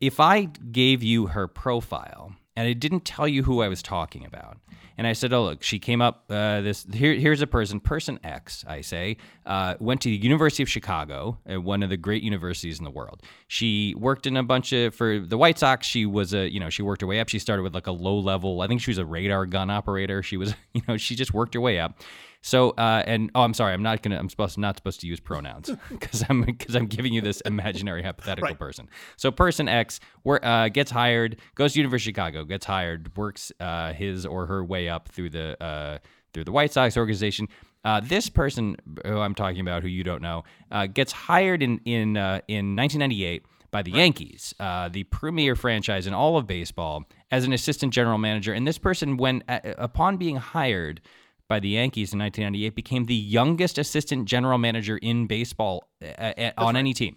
If 0.00 0.18
I 0.18 0.44
gave 0.44 1.02
you 1.02 1.28
her 1.28 1.46
profile 1.46 2.34
and 2.56 2.66
I 2.66 2.72
didn't 2.72 3.04
tell 3.04 3.28
you 3.28 3.42
who 3.42 3.62
I 3.62 3.68
was 3.68 3.82
talking 3.82 4.24
about, 4.24 4.58
and 4.98 5.06
I 5.06 5.12
said, 5.12 5.32
"Oh, 5.32 5.44
look, 5.44 5.62
she 5.62 5.78
came 5.78 6.00
up. 6.00 6.24
Uh, 6.30 6.62
this 6.62 6.86
here, 6.92 7.14
here's 7.14 7.42
a 7.42 7.46
person, 7.46 7.80
person 7.80 8.18
X. 8.24 8.64
I 8.66 8.80
say, 8.80 9.18
uh, 9.44 9.74
went 9.78 10.00
to 10.02 10.08
the 10.08 10.16
University 10.16 10.62
of 10.62 10.68
Chicago, 10.68 11.38
uh, 11.50 11.60
one 11.60 11.82
of 11.82 11.90
the 11.90 11.96
great 11.96 12.22
universities 12.22 12.78
in 12.78 12.84
the 12.84 12.90
world. 12.90 13.22
She 13.46 13.94
worked 13.98 14.26
in 14.26 14.36
a 14.36 14.42
bunch 14.42 14.72
of 14.72 14.94
for 14.94 15.18
the 15.18 15.36
White 15.36 15.58
Sox. 15.58 15.86
She 15.86 16.06
was 16.06 16.32
a, 16.32 16.50
you 16.50 16.60
know, 16.60 16.70
she 16.70 16.82
worked 16.82 17.02
her 17.02 17.06
way 17.06 17.20
up. 17.20 17.28
She 17.28 17.38
started 17.38 17.62
with 17.62 17.74
like 17.74 17.86
a 17.86 17.92
low 17.92 18.18
level. 18.18 18.62
I 18.62 18.68
think 18.68 18.80
she 18.80 18.90
was 18.90 18.98
a 18.98 19.06
radar 19.06 19.46
gun 19.46 19.70
operator. 19.70 20.22
She 20.22 20.36
was, 20.36 20.54
you 20.72 20.82
know, 20.88 20.96
she 20.96 21.14
just 21.14 21.34
worked 21.34 21.54
her 21.54 21.60
way 21.60 21.78
up. 21.78 22.00
So, 22.46 22.70
uh, 22.78 23.02
and 23.08 23.28
oh, 23.34 23.42
I'm 23.42 23.54
sorry, 23.54 23.72
I'm 23.72 23.82
not 23.82 24.02
gonna, 24.02 24.16
I'm 24.16 24.28
supposed 24.28 24.56
not 24.56 24.76
supposed 24.76 25.00
to 25.00 25.08
use 25.08 25.18
pronouns 25.18 25.68
because 25.90 26.24
I'm 26.28 26.42
because 26.42 26.76
I'm 26.76 26.86
giving 26.86 27.12
you 27.12 27.20
this 27.20 27.40
imaginary 27.40 28.02
hypothetical 28.04 28.50
Right. 28.50 28.58
person. 28.58 28.88
So, 29.16 29.32
person 29.32 29.66
X 29.68 29.98
wor- 30.22 30.44
uh, 30.44 30.68
gets 30.68 30.92
hired, 30.92 31.40
goes 31.56 31.72
to 31.72 31.80
University 31.80 32.10
of 32.12 32.14
Chicago, 32.14 32.44
gets 32.44 32.64
hired, 32.64 33.16
works 33.16 33.50
uh, 33.58 33.94
his 33.94 34.24
or 34.24 34.46
her 34.46 34.64
way 34.64 34.88
up 34.88 35.08
through 35.08 35.30
the 35.30 35.60
uh, 35.60 35.98
through 36.32 36.44
the 36.44 36.52
White 36.52 36.72
Sox 36.72 36.96
organization. 36.96 37.48
Uh, 37.84 37.98
this 38.00 38.28
person 38.28 38.76
who 39.04 39.18
I'm 39.18 39.34
talking 39.34 39.60
about, 39.60 39.82
who 39.82 39.88
you 39.88 40.04
don't 40.04 40.22
know, 40.22 40.44
uh, 40.70 40.86
gets 40.86 41.10
hired 41.10 41.64
in 41.64 41.80
in 41.84 42.16
uh, 42.16 42.42
in 42.46 42.76
1998 42.76 43.44
by 43.72 43.82
the 43.82 43.90
Yankees, 43.90 44.54
uh, 44.60 44.88
the 44.88 45.02
premier 45.02 45.56
franchise 45.56 46.06
in 46.06 46.14
all 46.14 46.36
of 46.38 46.46
baseball, 46.46 47.06
as 47.32 47.44
an 47.44 47.52
assistant 47.52 47.92
general 47.92 48.18
manager. 48.18 48.52
And 48.52 48.64
this 48.68 48.78
person, 48.78 49.16
when 49.16 49.42
uh, 49.48 49.58
upon 49.78 50.16
being 50.16 50.36
hired 50.36 51.00
by 51.48 51.60
the 51.60 51.68
Yankees 51.68 52.12
in 52.12 52.18
1998, 52.18 52.74
became 52.74 53.06
the 53.06 53.14
youngest 53.14 53.78
assistant 53.78 54.26
general 54.26 54.58
manager 54.58 54.96
in 54.98 55.26
baseball 55.26 55.88
uh, 56.02 56.32
uh, 56.38 56.50
on 56.58 56.76
any 56.76 56.92
team. 56.92 57.16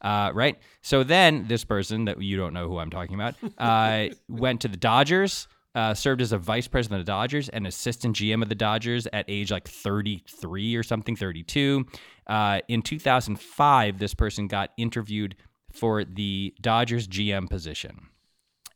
Uh, 0.00 0.30
right. 0.34 0.58
So 0.82 1.02
then 1.02 1.46
this 1.48 1.64
person 1.64 2.04
that 2.04 2.22
you 2.22 2.36
don't 2.36 2.54
know 2.54 2.68
who 2.68 2.78
I'm 2.78 2.90
talking 2.90 3.14
about 3.14 3.34
uh, 3.58 4.14
went 4.28 4.60
to 4.62 4.68
the 4.68 4.76
Dodgers, 4.76 5.48
uh, 5.74 5.94
served 5.94 6.20
as 6.20 6.32
a 6.32 6.38
vice 6.38 6.68
president 6.68 7.00
of 7.00 7.06
the 7.06 7.12
Dodgers 7.12 7.48
and 7.48 7.66
assistant 7.66 8.16
GM 8.16 8.42
of 8.42 8.48
the 8.48 8.54
Dodgers 8.54 9.06
at 9.12 9.24
age 9.28 9.50
like 9.50 9.68
33 9.68 10.74
or 10.76 10.82
something, 10.82 11.16
32. 11.16 11.86
Uh, 12.26 12.60
in 12.68 12.82
2005, 12.82 13.98
this 13.98 14.14
person 14.14 14.46
got 14.46 14.70
interviewed 14.76 15.36
for 15.72 16.04
the 16.04 16.54
Dodgers 16.60 17.06
GM 17.06 17.48
position 17.48 18.08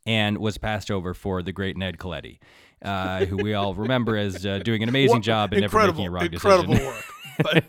and 0.05 0.37
was 0.37 0.57
passed 0.57 0.91
over 0.91 1.13
for 1.13 1.41
the 1.41 1.51
great 1.51 1.77
Ned 1.77 1.97
Colletti, 1.97 2.39
uh, 2.83 3.25
who 3.25 3.37
we 3.37 3.53
all 3.53 3.73
remember 3.73 4.17
as 4.17 4.45
uh, 4.45 4.59
doing 4.59 4.83
an 4.83 4.89
amazing 4.89 5.17
What- 5.17 5.23
job 5.23 5.53
and 5.53 5.61
never 5.61 5.77
making 5.87 6.07
a 6.07 6.11
wrong 6.11 6.25
incredible 6.25 6.73
decision. 6.75 6.87
work. 6.93 7.05
But 7.41 7.63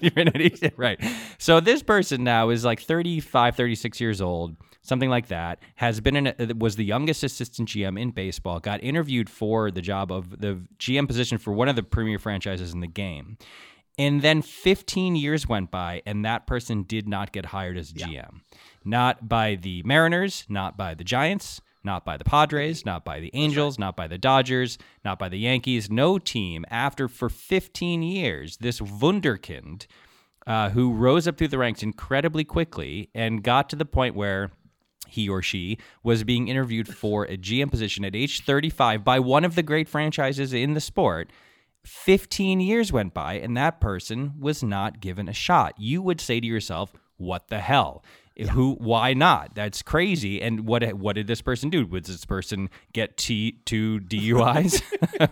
right. 0.76 1.00
So 1.38 1.58
this 1.58 1.82
person 1.82 2.22
now 2.22 2.50
is 2.50 2.66
like 2.66 2.80
35, 2.82 3.56
36 3.56 3.98
years 3.98 4.20
old, 4.20 4.56
something 4.82 5.08
like 5.08 5.28
that. 5.28 5.58
Has 5.76 6.00
been 6.02 6.16
in 6.16 6.26
a, 6.26 6.54
was 6.54 6.76
the 6.76 6.84
youngest 6.84 7.22
assistant 7.24 7.70
GM 7.70 7.98
in 7.98 8.10
baseball. 8.10 8.60
Got 8.60 8.84
interviewed 8.84 9.30
for 9.30 9.70
the 9.70 9.80
job 9.80 10.12
of 10.12 10.38
the 10.38 10.60
GM 10.78 11.06
position 11.06 11.38
for 11.38 11.54
one 11.54 11.70
of 11.70 11.76
the 11.76 11.82
premier 11.82 12.18
franchises 12.18 12.74
in 12.74 12.80
the 12.80 12.86
game. 12.86 13.38
And 13.96 14.20
then 14.20 14.42
15 14.42 15.16
years 15.16 15.48
went 15.48 15.70
by, 15.70 16.02
and 16.04 16.26
that 16.26 16.46
person 16.46 16.82
did 16.82 17.08
not 17.08 17.32
get 17.32 17.46
hired 17.46 17.78
as 17.78 17.90
GM. 17.92 18.40
Not 18.84 19.28
by 19.30 19.54
the 19.54 19.82
Mariners, 19.84 20.44
not 20.48 20.76
by 20.76 20.94
the 20.94 21.04
Giants, 21.04 21.62
not 21.84 22.04
by 22.04 22.16
the 22.16 22.24
Padres, 22.24 22.84
not 22.84 23.04
by 23.04 23.20
the 23.20 23.30
Angels, 23.34 23.78
not 23.78 23.96
by 23.96 24.08
the 24.08 24.18
Dodgers, 24.18 24.78
not 25.04 25.18
by 25.18 25.28
the 25.28 25.38
Yankees. 25.38 25.90
No 25.90 26.18
team, 26.18 26.64
after 26.70 27.08
for 27.08 27.28
15 27.28 28.02
years, 28.02 28.56
this 28.58 28.80
Wunderkind, 28.80 29.86
uh, 30.46 30.70
who 30.70 30.92
rose 30.92 31.26
up 31.26 31.38
through 31.38 31.48
the 31.48 31.58
ranks 31.58 31.82
incredibly 31.82 32.44
quickly 32.44 33.10
and 33.14 33.42
got 33.42 33.68
to 33.70 33.76
the 33.76 33.84
point 33.84 34.14
where 34.14 34.50
he 35.08 35.28
or 35.28 35.42
she 35.42 35.78
was 36.02 36.24
being 36.24 36.48
interviewed 36.48 36.88
for 36.88 37.24
a 37.24 37.36
GM 37.36 37.70
position 37.70 38.04
at 38.04 38.16
age 38.16 38.44
35 38.44 39.04
by 39.04 39.18
one 39.18 39.44
of 39.44 39.54
the 39.54 39.62
great 39.62 39.88
franchises 39.88 40.52
in 40.52 40.74
the 40.74 40.80
sport. 40.80 41.30
15 41.84 42.60
years 42.60 42.92
went 42.92 43.14
by 43.14 43.34
and 43.34 43.56
that 43.56 43.80
person 43.80 44.34
was 44.38 44.62
not 44.62 45.00
given 45.00 45.28
a 45.28 45.34
shot. 45.34 45.74
You 45.78 46.02
would 46.02 46.20
say 46.20 46.40
to 46.40 46.46
yourself, 46.46 46.92
what 47.16 47.48
the 47.48 47.60
hell? 47.60 48.02
Who? 48.50 48.74
Why 48.80 49.14
not? 49.14 49.54
That's 49.54 49.80
crazy. 49.80 50.42
And 50.42 50.66
what? 50.66 50.82
What 50.94 51.14
did 51.14 51.28
this 51.28 51.40
person 51.40 51.70
do? 51.70 51.86
Was 51.86 52.04
this 52.04 52.24
person 52.24 52.68
get 52.92 53.16
T 53.16 53.60
two 53.64 54.00
DUIs 54.00 54.82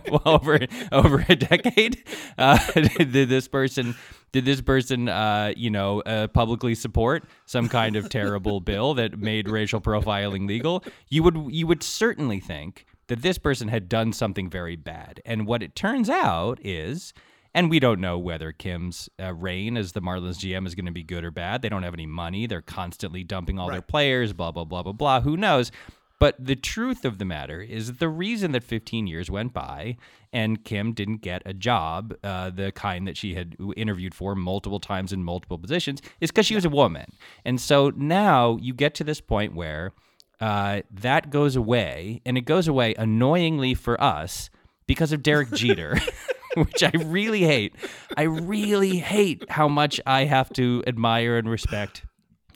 well, 0.09 0.21
over 0.25 0.59
over 0.91 1.25
a 1.27 1.35
decade? 1.35 2.01
Uh, 2.37 2.57
did 2.73 3.29
this 3.29 3.47
person? 3.49 3.95
Did 4.31 4.45
this 4.45 4.61
person, 4.61 5.09
uh, 5.09 5.53
you 5.55 5.69
know, 5.69 6.01
uh, 6.01 6.27
publicly 6.27 6.75
support 6.75 7.25
some 7.45 7.67
kind 7.67 7.95
of 7.95 8.09
terrible 8.09 8.61
bill 8.61 8.93
that 8.95 9.19
made 9.19 9.49
racial 9.49 9.81
profiling 9.81 10.47
legal? 10.47 10.83
You 11.09 11.23
would 11.23 11.47
you 11.49 11.67
would 11.67 11.83
certainly 11.83 12.39
think 12.39 12.85
that 13.07 13.21
this 13.21 13.37
person 13.37 13.67
had 13.67 13.89
done 13.89 14.13
something 14.13 14.49
very 14.49 14.75
bad. 14.75 15.21
And 15.25 15.45
what 15.45 15.61
it 15.61 15.75
turns 15.75 16.09
out 16.09 16.57
is, 16.63 17.13
and 17.53 17.69
we 17.69 17.79
don't 17.79 17.99
know 18.01 18.17
whether 18.17 18.51
Kim's 18.51 19.09
uh, 19.19 19.33
reign 19.33 19.77
as 19.77 19.91
the 19.91 20.01
Marlins 20.01 20.37
GM 20.37 20.65
is 20.65 20.75
going 20.75 20.85
to 20.85 20.91
be 20.91 21.03
good 21.03 21.23
or 21.23 21.31
bad. 21.31 21.61
They 21.61 21.69
don't 21.69 21.83
have 21.83 21.93
any 21.93 22.07
money. 22.07 22.47
They're 22.47 22.61
constantly 22.61 23.23
dumping 23.23 23.59
all 23.59 23.69
their 23.69 23.81
players, 23.81 24.33
blah, 24.33 24.51
blah, 24.51 24.65
blah, 24.65 24.83
blah, 24.83 24.93
blah. 24.93 25.21
Who 25.21 25.37
knows? 25.37 25.71
But 26.19 26.35
the 26.39 26.55
truth 26.55 27.03
of 27.03 27.17
the 27.17 27.25
matter 27.25 27.61
is 27.61 27.87
that 27.87 27.99
the 27.99 28.07
reason 28.07 28.53
that 28.53 28.63
15 28.63 29.07
years 29.07 29.29
went 29.29 29.51
by 29.51 29.97
and 30.31 30.63
Kim 30.63 30.93
didn't 30.93 31.17
get 31.17 31.41
a 31.45 31.53
job, 31.53 32.15
uh, 32.23 32.49
the 32.49 32.71
kind 32.71 33.07
that 33.07 33.17
she 33.17 33.33
had 33.35 33.57
interviewed 33.75 34.15
for 34.15 34.33
multiple 34.33 34.79
times 34.79 35.11
in 35.11 35.23
multiple 35.23 35.57
positions, 35.57 36.01
is 36.21 36.31
because 36.31 36.45
she 36.45 36.55
was 36.55 36.65
a 36.65 36.69
woman. 36.69 37.05
And 37.43 37.59
so 37.59 37.91
now 37.95 38.57
you 38.61 38.73
get 38.73 38.95
to 38.95 39.03
this 39.03 39.19
point 39.19 39.53
where 39.53 39.91
uh, 40.39 40.81
that 40.91 41.29
goes 41.29 41.55
away, 41.55 42.21
and 42.25 42.37
it 42.37 42.45
goes 42.45 42.67
away 42.67 42.95
annoyingly 42.97 43.73
for 43.73 44.01
us 44.01 44.49
because 44.87 45.11
of 45.11 45.23
Derek 45.23 45.51
Jeter, 45.51 45.97
which 46.65 46.83
I 46.83 46.91
really 47.05 47.41
hate. 47.41 47.75
I 48.15 48.23
really 48.23 48.97
hate 48.97 49.49
how 49.49 49.67
much 49.67 49.99
I 50.05 50.25
have 50.25 50.51
to 50.53 50.83
admire 50.85 51.37
and 51.37 51.49
respect 51.49 52.03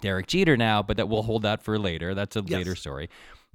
Derek 0.01 0.27
Jeter 0.27 0.58
now, 0.58 0.84
but 0.84 0.98
that 0.98 1.10
we'll 1.10 1.24
hold 1.24 1.44
that 1.44 1.63
for 1.63 1.80
later. 1.80 2.13
That's 2.13 2.36
a 2.36 2.42
later 2.42 2.75
story. 2.75 3.10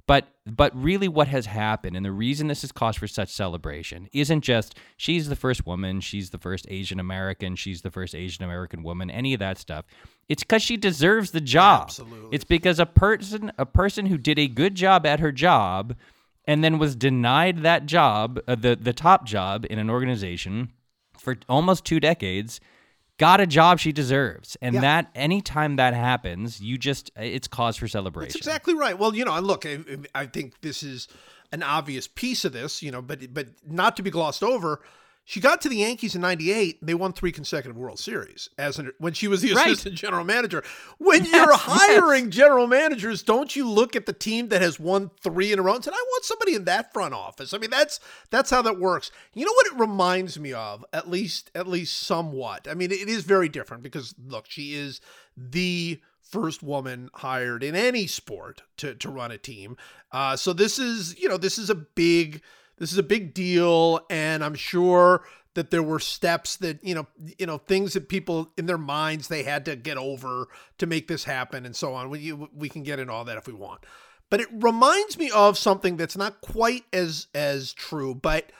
But 0.05 0.27
but 0.45 0.75
really 0.75 1.07
what 1.07 1.29
has 1.29 1.45
happened 1.45 1.95
and 1.95 2.05
the 2.05 2.11
reason 2.11 2.47
this 2.47 2.65
is 2.65 2.73
cause 2.73 2.97
for 2.97 3.07
such 3.07 3.31
celebration 3.31 4.09
isn't 4.11 4.41
just 4.41 4.77
she's 4.97 5.29
the 5.29 5.35
first 5.37 5.65
woman, 5.65 6.01
she's 6.01 6.31
the 6.31 6.37
first 6.37 6.65
Asian 6.69 6.99
American, 6.99 7.55
she's 7.55 7.83
the 7.83 7.91
first 7.91 8.13
Asian 8.13 8.43
American 8.43 8.83
woman, 8.83 9.09
any 9.09 9.33
of 9.33 9.39
that 9.39 9.57
stuff. 9.57 9.85
It's 10.27 10.43
cuz 10.43 10.61
she 10.61 10.75
deserves 10.75 11.31
the 11.31 11.39
job. 11.39 11.83
Absolutely. 11.83 12.35
It's 12.35 12.43
because 12.43 12.79
a 12.79 12.85
person 12.85 13.53
a 13.57 13.65
person 13.65 14.07
who 14.07 14.17
did 14.17 14.37
a 14.37 14.49
good 14.49 14.75
job 14.75 15.05
at 15.05 15.21
her 15.21 15.31
job 15.31 15.95
and 16.45 16.63
then 16.63 16.79
was 16.79 16.95
denied 16.95 17.59
that 17.59 17.85
job, 17.85 18.39
uh, 18.47 18.55
the 18.55 18.75
the 18.75 18.93
top 18.93 19.25
job 19.25 19.65
in 19.69 19.79
an 19.79 19.89
organization 19.89 20.71
for 21.17 21.37
almost 21.47 21.85
2 21.85 21.99
decades 21.99 22.59
got 23.17 23.39
a 23.39 23.45
job 23.47 23.79
she 23.79 23.91
deserves. 23.91 24.57
And 24.61 24.75
Yeah. 24.75 24.81
that 24.81 25.11
anytime 25.15 25.75
that 25.77 25.93
happens, 25.93 26.59
you 26.59 26.77
just 26.77 27.11
it's 27.15 27.47
cause 27.47 27.77
for 27.77 27.87
celebration. 27.87 28.29
That's 28.29 28.35
exactly 28.35 28.73
right. 28.73 28.97
Well, 28.97 29.15
you 29.15 29.23
know, 29.23 29.39
look, 29.39 29.65
I, 29.65 29.79
I 30.15 30.25
think 30.25 30.61
this 30.61 30.83
is 30.83 31.07
an 31.51 31.61
obvious 31.63 32.07
piece 32.07 32.43
of 32.43 32.51
this, 32.53 32.81
you 32.81 32.91
know, 32.91 33.01
but 33.01 33.33
but 33.33 33.47
not 33.65 33.95
to 33.97 34.03
be 34.03 34.09
glossed 34.09 34.43
over. 34.43 34.81
She 35.25 35.39
got 35.39 35.61
to 35.61 35.69
the 35.69 35.77
Yankees 35.77 36.15
in 36.15 36.21
'98. 36.21 36.85
They 36.85 36.93
won 36.93 37.13
three 37.13 37.31
consecutive 37.31 37.77
World 37.77 37.97
Series 37.97 38.49
as 38.57 38.77
an, 38.77 38.91
when 38.97 39.13
she 39.13 39.27
was 39.29 39.41
the 39.41 39.53
Right. 39.53 39.67
assistant 39.67 39.95
general 39.95 40.25
manager. 40.25 40.63
When 40.97 41.23
you're 41.23 41.55
hiring 41.55 42.29
general 42.29 42.67
managers, 42.67 43.23
don't 43.23 43.55
you 43.55 43.67
look 43.67 43.95
at 43.95 44.05
the 44.05 44.11
team 44.13 44.49
that 44.49 44.61
has 44.61 44.79
won 44.81 45.11
three 45.21 45.53
in 45.53 45.59
a 45.59 45.61
row 45.61 45.75
and 45.75 45.83
say, 45.83 45.91
"I 45.91 46.05
want 46.09 46.25
somebody 46.25 46.55
in 46.55 46.65
that 46.65 46.91
front 46.91 47.13
office"? 47.13 47.53
I 47.53 47.57
mean, 47.57 47.69
that's 47.69 48.01
that's 48.31 48.49
how 48.49 48.61
that 48.63 48.79
works. 48.79 49.11
You 49.33 49.45
know 49.45 49.53
what 49.53 49.67
it 49.67 49.75
reminds 49.79 50.37
me 50.37 50.51
of, 50.51 50.83
at 50.91 51.09
least 51.09 51.51
at 51.55 51.67
least 51.67 51.99
somewhat. 52.03 52.67
I 52.69 52.73
mean, 52.73 52.91
it 52.91 53.07
is 53.07 53.23
very 53.23 53.47
different 53.47 53.81
because 53.81 54.13
look, 54.27 54.45
she 54.49 54.73
is 54.73 54.99
the 55.37 56.01
first 56.21 56.63
woman 56.63 57.09
hired 57.13 57.63
in 57.63 57.75
any 57.75 58.07
sport 58.07 58.63
to, 58.77 58.95
to 58.95 59.07
run 59.09 59.31
a 59.31 59.37
team. 59.37 59.77
Uh, 60.11 60.35
so 60.35 60.51
this 60.51 60.79
is, 60.79 61.17
you 61.19 61.29
know, 61.29 61.37
this 61.37 61.59
is 61.59 61.69
a 61.69 61.75
big, 61.75 62.41
this 62.77 62.91
is 62.91 62.97
a 62.97 63.03
big 63.03 63.33
deal. 63.33 64.01
And 64.09 64.43
I'm 64.43 64.55
sure 64.55 65.23
that 65.53 65.71
there 65.71 65.83
were 65.83 65.99
steps 65.99 66.55
that 66.57 66.83
you 66.83 66.95
know 66.95 67.07
you 67.37 67.45
know 67.45 67.57
things 67.57 67.93
that 67.93 68.09
people 68.09 68.51
in 68.57 68.65
their 68.65 68.77
minds 68.77 69.27
they 69.27 69.43
had 69.43 69.65
to 69.65 69.75
get 69.75 69.97
over 69.97 70.47
to 70.77 70.85
make 70.85 71.07
this 71.07 71.23
happen 71.23 71.65
and 71.65 71.75
so 71.75 71.93
on. 71.93 72.09
We 72.09 72.31
we 72.31 72.69
can 72.69 72.83
get 72.83 72.99
into 72.99 73.13
all 73.13 73.25
that 73.25 73.37
if 73.37 73.47
we 73.47 73.53
want, 73.53 73.85
but 74.29 74.41
it 74.41 74.47
reminds 74.51 75.17
me 75.17 75.29
of 75.31 75.57
something 75.57 75.97
that's 75.97 76.17
not 76.17 76.41
quite 76.41 76.85
as 76.91 77.27
as 77.35 77.73
true, 77.73 78.15
but 78.15 78.51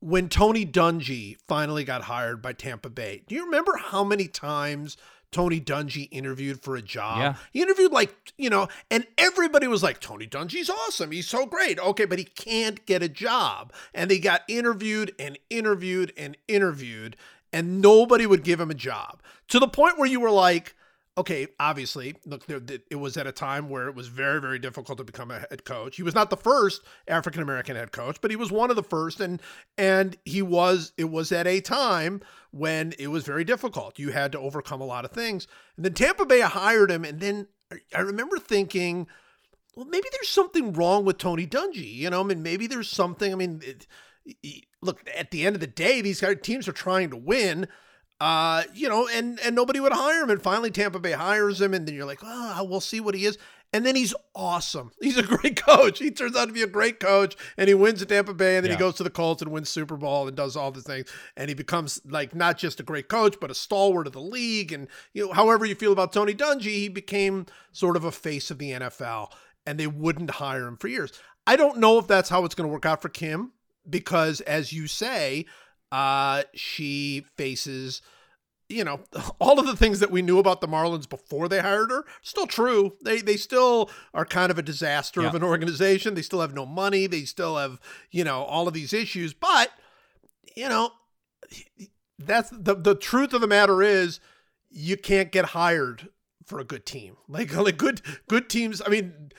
when 0.00 0.28
Tony 0.28 0.64
Dungy 0.64 1.36
finally 1.48 1.84
got 1.84 2.02
hired 2.02 2.40
by 2.40 2.52
Tampa 2.52 2.88
Bay. 2.88 3.22
Do 3.26 3.34
you 3.34 3.44
remember 3.44 3.76
how 3.76 4.04
many 4.04 4.28
times 4.28 4.96
Tony 5.30 5.60
Dungy 5.60 6.08
interviewed 6.10 6.62
for 6.62 6.76
a 6.76 6.82
job? 6.82 7.18
Yeah. 7.18 7.34
He 7.52 7.62
interviewed 7.62 7.92
like, 7.92 8.14
you 8.36 8.50
know, 8.50 8.68
and 8.90 9.06
everybody 9.16 9.66
was 9.66 9.82
like, 9.82 10.00
Tony 10.00 10.26
Dungy's 10.26 10.70
awesome. 10.70 11.10
He's 11.10 11.28
so 11.28 11.46
great. 11.46 11.78
Okay, 11.78 12.04
but 12.04 12.18
he 12.18 12.24
can't 12.24 12.84
get 12.86 13.02
a 13.02 13.08
job. 13.08 13.72
And 13.94 14.10
they 14.10 14.18
got 14.18 14.42
interviewed 14.48 15.14
and 15.18 15.38
interviewed 15.50 16.12
and 16.16 16.36
interviewed, 16.48 17.16
and 17.52 17.80
nobody 17.80 18.26
would 18.26 18.44
give 18.44 18.60
him 18.60 18.70
a 18.70 18.74
job 18.74 19.20
to 19.48 19.58
the 19.58 19.68
point 19.68 19.98
where 19.98 20.08
you 20.08 20.20
were 20.20 20.30
like, 20.30 20.74
okay, 21.18 21.48
obviously, 21.58 22.14
look, 22.24 22.46
there, 22.46 22.60
it 22.90 22.94
was 22.94 23.16
at 23.16 23.26
a 23.26 23.32
time 23.32 23.68
where 23.68 23.88
it 23.88 23.94
was 23.96 24.06
very, 24.06 24.40
very 24.40 24.58
difficult 24.58 24.98
to 24.98 25.04
become 25.04 25.32
a 25.32 25.40
head 25.40 25.64
coach. 25.64 25.96
He 25.96 26.04
was 26.04 26.14
not 26.14 26.30
the 26.30 26.36
first 26.36 26.82
African 27.08 27.42
American 27.42 27.74
head 27.74 27.90
coach, 27.90 28.20
but 28.20 28.30
he 28.30 28.36
was 28.36 28.52
one 28.52 28.70
of 28.70 28.76
the 28.76 28.84
first, 28.84 29.20
and 29.20 29.42
and 29.76 30.16
he 30.24 30.40
was. 30.40 30.92
It 30.96 31.10
was 31.10 31.32
at 31.32 31.46
a 31.46 31.60
time 31.60 32.20
when 32.52 32.94
it 32.98 33.08
was 33.08 33.24
very 33.24 33.44
difficult. 33.44 33.98
You 33.98 34.12
had 34.12 34.32
to 34.32 34.38
overcome 34.38 34.80
a 34.80 34.86
lot 34.86 35.04
of 35.04 35.10
things, 35.10 35.48
and 35.76 35.84
then 35.84 35.94
Tampa 35.94 36.24
Bay 36.24 36.40
hired 36.40 36.90
him, 36.90 37.04
and 37.04 37.18
then 37.18 37.48
I 37.94 38.00
remember 38.00 38.38
thinking, 38.38 39.08
well, 39.74 39.86
maybe 39.86 40.08
there's 40.12 40.28
something 40.28 40.72
wrong 40.72 41.04
with 41.04 41.18
Tony 41.18 41.46
Dungy. 41.46 41.94
You 41.94 42.10
know, 42.10 42.20
I 42.20 42.24
mean, 42.24 42.42
maybe 42.42 42.66
there's 42.66 42.88
something. 42.88 43.32
I 43.32 43.36
mean. 43.36 43.60
It, 43.64 43.86
look, 44.82 45.00
at 45.16 45.30
the 45.30 45.46
end 45.46 45.56
of 45.56 45.60
the 45.60 45.66
day, 45.66 46.02
these 46.02 46.22
teams 46.42 46.68
are 46.68 46.72
trying 46.72 47.08
to 47.08 47.16
win 47.16 47.66
uh, 48.20 48.64
you 48.74 48.88
know, 48.88 49.08
and 49.08 49.38
and 49.40 49.54
nobody 49.54 49.80
would 49.80 49.92
hire 49.92 50.22
him. 50.22 50.30
And 50.30 50.42
finally, 50.42 50.70
Tampa 50.70 50.98
Bay 50.98 51.12
hires 51.12 51.60
him, 51.60 51.74
and 51.74 51.86
then 51.86 51.94
you're 51.94 52.04
like, 52.06 52.20
oh, 52.22 52.64
we'll 52.64 52.80
see 52.80 53.00
what 53.00 53.14
he 53.14 53.24
is. 53.24 53.38
And 53.74 53.84
then 53.84 53.94
he's 53.96 54.14
awesome. 54.34 54.92
He's 55.02 55.18
a 55.18 55.22
great 55.22 55.62
coach. 55.62 55.98
He 55.98 56.10
turns 56.10 56.34
out 56.34 56.46
to 56.46 56.54
be 56.54 56.62
a 56.62 56.66
great 56.66 57.00
coach, 57.00 57.36
and 57.58 57.68
he 57.68 57.74
wins 57.74 58.00
at 58.00 58.08
Tampa 58.08 58.32
Bay, 58.32 58.56
and 58.56 58.64
then 58.64 58.70
Yeah. 58.70 58.76
he 58.78 58.80
goes 58.80 58.94
to 58.94 59.02
the 59.02 59.10
Colts 59.10 59.42
and 59.42 59.52
wins 59.52 59.68
Super 59.68 59.98
Bowl 59.98 60.26
and 60.26 60.34
does 60.34 60.56
all 60.56 60.70
the 60.70 60.80
things. 60.80 61.06
And 61.36 61.50
he 61.50 61.54
becomes 61.54 62.00
like 62.06 62.34
not 62.34 62.56
just 62.56 62.80
a 62.80 62.82
great 62.82 63.08
coach, 63.08 63.36
but 63.38 63.50
a 63.50 63.54
stalwart 63.54 64.06
of 64.06 64.14
the 64.14 64.22
league. 64.22 64.72
And 64.72 64.88
you 65.12 65.26
know, 65.26 65.32
however 65.34 65.66
you 65.66 65.74
feel 65.74 65.92
about 65.92 66.14
Tony 66.14 66.32
Dungy, 66.34 66.62
he 66.62 66.88
became 66.88 67.44
sort 67.72 67.96
of 67.96 68.04
a 68.04 68.10
face 68.10 68.50
of 68.50 68.56
the 68.58 68.70
NFL, 68.72 69.32
and 69.66 69.78
they 69.78 69.86
wouldn't 69.86 70.30
hire 70.30 70.66
him 70.66 70.78
for 70.78 70.88
years. 70.88 71.12
I 71.46 71.56
don't 71.56 71.76
know 71.76 71.98
if 71.98 72.06
that's 72.06 72.30
how 72.30 72.46
it's 72.46 72.54
going 72.54 72.68
to 72.68 72.72
work 72.72 72.86
out 72.86 73.02
for 73.02 73.10
Kim, 73.10 73.52
because 73.88 74.40
as 74.40 74.72
you 74.72 74.86
say, 74.86 75.44
uh, 75.92 76.42
she 76.54 77.24
faces 77.36 78.02
you 78.68 78.84
know, 78.84 79.00
all 79.40 79.58
of 79.58 79.66
the 79.66 79.76
things 79.76 80.00
that 80.00 80.10
we 80.10 80.22
knew 80.22 80.38
about 80.38 80.60
the 80.60 80.68
Marlins 80.68 81.08
before 81.08 81.48
they 81.48 81.60
hired 81.60 81.90
her 81.90 82.04
still 82.22 82.46
true. 82.46 82.96
They 83.02 83.20
they 83.20 83.36
still 83.36 83.90
are 84.14 84.24
kind 84.24 84.50
of 84.50 84.58
a 84.58 84.62
disaster 84.62 85.22
of 85.22 85.34
an 85.34 85.42
organization. 85.42 86.14
They 86.14 86.22
still 86.22 86.40
have 86.40 86.54
no 86.54 86.66
money. 86.66 87.06
They 87.06 87.24
still 87.24 87.56
have, 87.56 87.80
you 88.10 88.24
know, 88.24 88.42
all 88.42 88.68
of 88.68 88.74
these 88.74 88.92
issues. 88.92 89.32
But, 89.32 89.70
you 90.54 90.68
know, 90.68 90.92
that's 92.18 92.50
the 92.50 92.74
the 92.74 92.94
truth 92.94 93.32
of 93.32 93.40
the 93.40 93.46
matter 93.46 93.82
is 93.82 94.20
you 94.70 94.96
can't 94.96 95.32
get 95.32 95.46
hired 95.46 96.08
for 96.44 96.58
a 96.58 96.64
good 96.64 96.84
team. 96.84 97.16
Like 97.28 97.54
like 97.54 97.78
good 97.78 98.02
good 98.28 98.48
teams, 98.48 98.82
I 98.84 98.88
mean, 98.88 99.30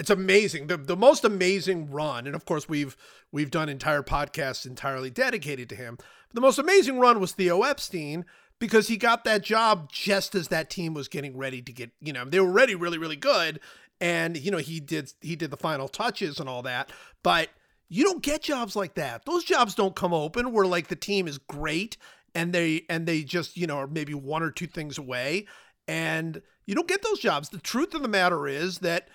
it's 0.00 0.10
amazing. 0.10 0.66
The 0.66 0.78
the 0.78 0.96
most 0.96 1.24
amazing 1.24 1.90
run, 1.90 2.26
and 2.26 2.34
of 2.34 2.46
course 2.46 2.68
we've 2.68 2.96
we've 3.30 3.50
done 3.50 3.68
entire 3.68 4.02
podcasts 4.02 4.66
entirely 4.66 5.10
dedicated 5.10 5.68
to 5.68 5.76
him. 5.76 5.98
The 6.32 6.40
most 6.40 6.58
amazing 6.58 6.98
run 6.98 7.20
was 7.20 7.32
Theo 7.32 7.62
Epstein 7.62 8.24
because 8.58 8.88
he 8.88 8.96
got 8.96 9.24
that 9.24 9.42
job 9.42 9.90
just 9.92 10.34
as 10.34 10.48
that 10.48 10.70
team 10.70 10.94
was 10.94 11.08
getting 11.08 11.36
ready 11.36 11.60
to 11.60 11.72
get, 11.72 11.90
you 12.00 12.12
know, 12.12 12.24
they 12.24 12.40
were 12.40 12.48
already 12.48 12.74
really, 12.74 12.98
really 12.98 13.16
good. 13.16 13.60
And, 14.00 14.36
you 14.36 14.50
know, 14.50 14.58
he 14.58 14.80
did 14.80 15.12
he 15.20 15.36
did 15.36 15.50
the 15.50 15.56
final 15.58 15.86
touches 15.86 16.40
and 16.40 16.48
all 16.48 16.62
that. 16.62 16.90
But 17.22 17.50
you 17.90 18.02
don't 18.04 18.22
get 18.22 18.42
jobs 18.42 18.74
like 18.74 18.94
that. 18.94 19.26
Those 19.26 19.44
jobs 19.44 19.74
don't 19.74 19.94
come 19.96 20.14
open 20.14 20.52
where 20.52 20.66
like 20.66 20.88
the 20.88 20.96
team 20.96 21.28
is 21.28 21.36
great 21.36 21.98
and 22.34 22.54
they 22.54 22.86
and 22.88 23.06
they 23.06 23.22
just, 23.22 23.56
you 23.56 23.66
know, 23.66 23.76
are 23.76 23.86
maybe 23.86 24.14
one 24.14 24.42
or 24.42 24.50
two 24.50 24.66
things 24.66 24.96
away. 24.96 25.46
And 25.86 26.40
you 26.64 26.74
don't 26.74 26.88
get 26.88 27.02
those 27.02 27.18
jobs. 27.18 27.50
The 27.50 27.58
truth 27.58 27.94
of 27.94 28.02
the 28.02 28.08
matter 28.08 28.46
is 28.46 28.78
that 28.78 29.08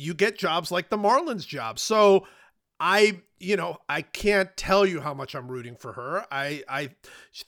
you 0.00 0.14
get 0.14 0.38
jobs 0.38 0.70
like 0.70 0.88
the 0.88 0.96
Marlins 0.96 1.46
job. 1.46 1.78
So 1.78 2.26
I, 2.80 3.20
you 3.38 3.56
know, 3.56 3.76
I 3.88 4.02
can't 4.02 4.56
tell 4.56 4.86
you 4.86 5.00
how 5.00 5.12
much 5.12 5.34
I'm 5.34 5.48
rooting 5.48 5.76
for 5.76 5.92
her. 5.92 6.24
I, 6.32 6.62
I 6.68 6.90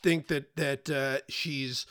think 0.02 0.28
that 0.28 0.54
that 0.56 0.90
uh, 0.90 1.18
she's 1.28 1.86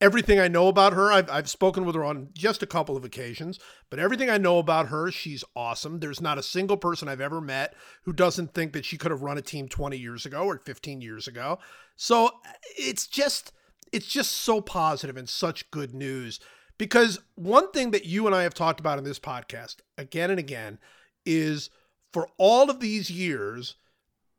everything 0.00 0.38
I 0.38 0.48
know 0.48 0.68
about 0.68 0.94
her. 0.94 1.12
I've, 1.12 1.30
I've 1.30 1.48
spoken 1.48 1.84
with 1.84 1.94
her 1.94 2.04
on 2.04 2.28
just 2.34 2.62
a 2.62 2.66
couple 2.66 2.96
of 2.96 3.04
occasions, 3.04 3.58
but 3.90 3.98
everything 3.98 4.28
I 4.28 4.38
know 4.38 4.58
about 4.58 4.88
her, 4.88 5.10
she's 5.10 5.44
awesome. 5.54 6.00
There's 6.00 6.20
not 6.20 6.38
a 6.38 6.42
single 6.42 6.76
person 6.76 7.08
I've 7.08 7.20
ever 7.20 7.40
met 7.40 7.74
who 8.04 8.12
doesn't 8.12 8.54
think 8.54 8.72
that 8.72 8.84
she 8.84 8.98
could 8.98 9.10
have 9.10 9.22
run 9.22 9.38
a 9.38 9.42
team 9.42 9.68
20 9.68 9.96
years 9.96 10.26
ago 10.26 10.44
or 10.44 10.58
15 10.58 11.00
years 11.00 11.28
ago. 11.28 11.58
So 11.96 12.30
it's 12.76 13.06
just, 13.06 13.52
it's 13.92 14.06
just 14.06 14.32
so 14.32 14.60
positive 14.60 15.16
and 15.16 15.28
such 15.28 15.70
good 15.70 15.94
news. 15.94 16.40
Because 16.78 17.18
one 17.34 17.70
thing 17.70 17.92
that 17.92 18.04
you 18.04 18.26
and 18.26 18.34
I 18.34 18.42
have 18.42 18.54
talked 18.54 18.80
about 18.80 18.98
in 18.98 19.04
this 19.04 19.18
podcast 19.18 19.76
again 19.96 20.30
and 20.30 20.38
again 20.38 20.78
is 21.24 21.70
for 22.12 22.28
all 22.38 22.70
of 22.70 22.80
these 22.80 23.10
years, 23.10 23.76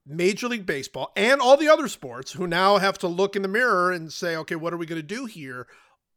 Major 0.05 0.47
League 0.47 0.65
Baseball 0.65 1.11
and 1.15 1.41
all 1.41 1.57
the 1.57 1.69
other 1.69 1.87
sports 1.87 2.31
who 2.31 2.47
now 2.47 2.77
have 2.77 2.97
to 2.99 3.07
look 3.07 3.35
in 3.35 3.41
the 3.41 3.47
mirror 3.47 3.91
and 3.91 4.11
say, 4.11 4.35
okay, 4.37 4.55
what 4.55 4.73
are 4.73 4.77
we 4.77 4.85
going 4.85 5.01
to 5.01 5.07
do 5.07 5.25
here? 5.25 5.67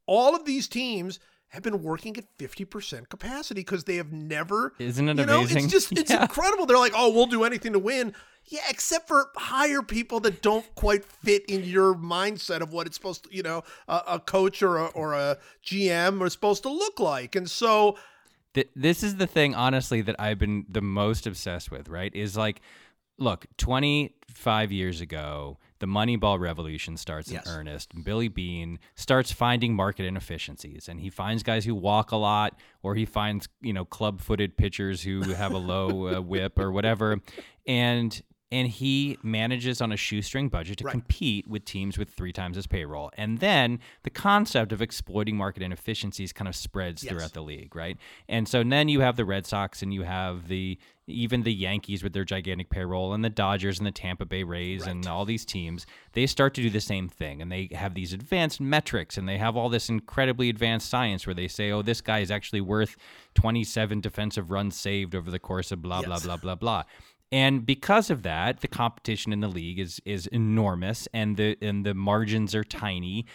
All 0.07 0.35
of 0.35 0.45
these 0.45 0.69
teams 0.69 1.19
have 1.51 1.63
been 1.63 1.83
working 1.83 2.17
at 2.17 2.25
50% 2.39 3.09
capacity 3.09 3.61
because 3.61 3.85
they 3.85 3.97
have 3.97 4.11
never. 4.13 4.73
Isn't 4.79 5.09
it 5.09 5.19
you 5.19 5.27
know, 5.27 5.39
amazing? 5.41 5.65
It's 5.65 5.73
just, 5.73 5.93
it's 5.99 6.11
Yeah. 6.11 6.23
incredible. 6.23 6.67
They're 6.67 6.79
like, 6.79 6.93
oh, 6.97 7.11
we'll 7.13 7.27
do 7.27 7.45
anything 7.45 7.73
to 7.75 7.79
win. 7.79 8.15
Yeah, 8.47 8.61
except 8.69 9.07
for 9.07 9.27
hire 9.37 9.83
people 9.83 10.19
that 10.21 10.43
don't 10.43 10.65
quite 10.75 11.05
fit 11.05 11.45
in 11.47 11.63
your 11.65 11.95
mindset 11.95 12.61
of 12.63 12.73
what 12.73 12.87
it's 12.87 12.97
supposed 12.97 13.25
to, 13.25 13.37
you 13.37 13.43
know, 13.43 13.63
a, 13.87 14.03
a 14.09 14.19
coach 14.21 14.63
or 14.63 14.79
a, 14.79 14.87
or 14.87 15.13
a 15.15 15.39
GM 15.65 16.21
are 16.21 16.31
supposed 16.31 16.63
to 16.65 16.69
look 16.71 16.99
like. 16.99 17.37
And 17.37 17.49
so, 17.51 17.97
Th- 18.55 18.69
this 18.75 19.03
is 19.05 19.17
the 19.17 19.29
thing 19.29 19.55
honestly 19.55 20.01
that 20.01 20.17
i've 20.19 20.41
been 20.41 20.67
the 20.69 20.81
most 20.83 21.25
obsessed 21.25 21.71
with 21.71 21.89
right 21.89 22.13
is 22.13 22.37
like 22.37 22.61
look 23.17 23.47
25 23.59 24.73
years 24.73 25.01
ago 25.01 25.57
the 25.81 25.87
moneyball 25.87 26.39
revolution 26.39 26.97
starts 26.97 27.31
Yes. 27.31 27.47
in 27.47 27.53
earnest 27.53 28.05
billy 28.05 28.29
beane 28.29 28.79
starts 28.95 29.33
finding 29.33 29.75
market 29.75 30.05
inefficiencies 30.07 30.89
and 30.89 31.01
he 31.01 31.11
finds 31.11 31.43
guys 31.43 31.65
who 31.65 31.75
walk 31.75 32.13
a 32.13 32.17
lot 32.17 32.59
or 32.83 32.95
he 32.95 33.05
finds 33.05 33.49
you 33.61 33.73
know 33.73 33.85
club-footed 33.85 34.57
pitchers 34.57 35.03
who 35.03 35.23
have 35.23 35.53
a 35.53 35.59
low 35.59 36.07
uh, 36.17 36.21
whip 36.21 36.59
or 36.59 36.71
whatever 36.71 37.19
and 37.67 38.23
and 38.53 38.67
he 38.69 39.17
manages 39.23 39.81
on 39.81 39.93
a 39.93 39.97
shoestring 39.97 40.49
budget 40.49 40.79
to 40.79 40.85
Right. 40.85 40.91
compete 40.93 41.47
with 41.47 41.65
teams 41.65 41.97
with 41.97 42.11
three 42.11 42.33
times 42.33 42.57
his 42.57 42.67
payroll. 42.67 43.11
And 43.17 43.39
then 43.39 43.79
the 44.03 44.11
concept 44.11 44.73
of 44.73 44.83
exploiting 44.83 45.37
market 45.37 45.63
inefficiencies 45.63 46.33
kind 46.33 46.49
of 46.49 46.57
spreads 46.57 47.05
Yes. 47.05 47.11
throughout 47.13 47.33
the 47.33 47.43
league, 47.43 47.77
right? 47.77 47.97
And 48.29 48.49
so 48.49 48.65
then 48.65 48.89
you 48.89 49.01
have 49.01 49.17
the 49.17 49.25
Red 49.25 49.47
Sox 49.47 49.83
and 49.83 49.95
you 49.95 50.03
have 50.03 50.49
the 50.49 50.79
even 51.07 51.43
the 51.43 51.53
Yankees 51.53 52.05
with 52.05 52.13
their 52.13 52.25
gigantic 52.25 52.71
payroll 52.71 53.13
and 53.13 53.25
the 53.25 53.31
Dodgers 53.31 53.79
and 53.81 53.87
the 53.87 53.91
Tampa 53.91 54.25
Bay 54.25 54.45
Rays 54.45 54.87
and 54.87 55.09
all 55.09 55.25
these 55.25 55.45
teams, 55.45 55.85
they 56.13 56.25
start 56.25 56.55
to 56.55 56.63
do 56.63 56.71
the 56.71 56.81
same 56.81 57.09
thing 57.09 57.43
and 57.43 57.51
they 57.51 57.69
have 57.73 57.95
these 57.95 58.13
advanced 58.13 58.61
metrics 58.61 59.19
and 59.19 59.29
they 59.29 59.37
have 59.37 59.57
all 59.57 59.69
this 59.69 59.89
incredibly 59.89 60.49
advanced 60.49 60.89
science 60.89 61.27
where 61.27 61.35
they 61.35 61.49
say, 61.49 61.73
"Oh, 61.73 61.83
this 61.83 62.01
guy 62.01 62.21
is 62.21 62.31
actually 62.31 62.61
worth 62.61 62.97
27 63.35 64.01
defensive 64.01 64.53
runs 64.53 64.79
saved 64.79 65.17
over 65.17 65.33
the 65.33 65.41
course 65.41 65.73
of 65.73 65.83
blah 65.83 66.01
blah 66.03 66.15
Yes. 66.17 66.25
blah 66.25 66.37
blah 66.37 66.55
blah." 66.55 66.85
And 67.33 67.65
because 67.65 68.11
of 68.11 68.23
that, 68.23 68.61
the 68.61 68.69
competition 68.69 69.33
in 69.33 69.41
the 69.41 69.49
league 69.49 69.79
is 69.79 70.01
is 70.05 70.27
enormous, 70.29 71.07
and 71.15 71.37
the 71.37 71.57
and 71.63 71.87
the 71.87 71.95
margins 71.95 72.55
are 72.55 72.65
tiny. 72.65 73.27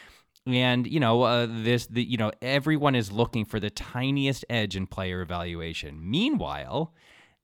And 0.46 0.86
you 0.86 1.00
know 1.00 1.24
uh, 1.24 1.48
this, 1.50 1.88
the 1.88 2.04
you 2.04 2.18
know 2.18 2.32
everyone 2.42 2.96
is 2.96 3.12
looking 3.12 3.46
for 3.46 3.60
the 3.60 3.70
tiniest 3.70 4.44
edge 4.50 4.76
in 4.76 4.86
player 4.88 5.22
evaluation. 5.22 6.00
Meanwhile, 6.02 6.94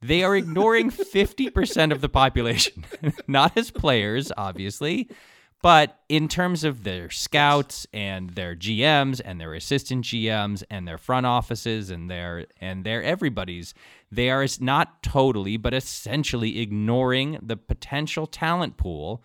they 0.02 0.24
are 0.24 0.36
ignoring 0.36 0.90
fifty 0.90 1.50
percent 1.50 1.94
of 1.94 2.02
the 2.02 2.10
population, 2.10 2.86
not 3.28 3.58
as 3.58 3.72
players, 3.72 4.32
obviously, 4.36 5.10
but 5.62 6.00
in 6.10 6.28
terms 6.28 6.64
of 6.64 6.84
their 6.84 7.10
scouts 7.10 7.86
and 7.94 8.32
their 8.32 8.56
GMs 8.56 9.22
and 9.24 9.40
their 9.40 9.54
assistant 9.54 10.04
GMs 10.06 10.64
and 10.70 10.88
their 10.88 10.98
front 10.98 11.26
offices 11.26 11.92
and 11.92 12.10
their 12.10 12.48
and 12.60 12.84
their 12.84 13.02
everybody's, 13.04 13.74
they 14.12 14.30
are 14.30 14.45
not 14.60 15.02
totally 15.02 15.58
but 15.58 15.74
essentially 15.74 16.60
ignoring 16.60 17.39
the 17.41 17.58
potential 17.58 18.28
talent 18.28 18.78
pool 18.78 19.24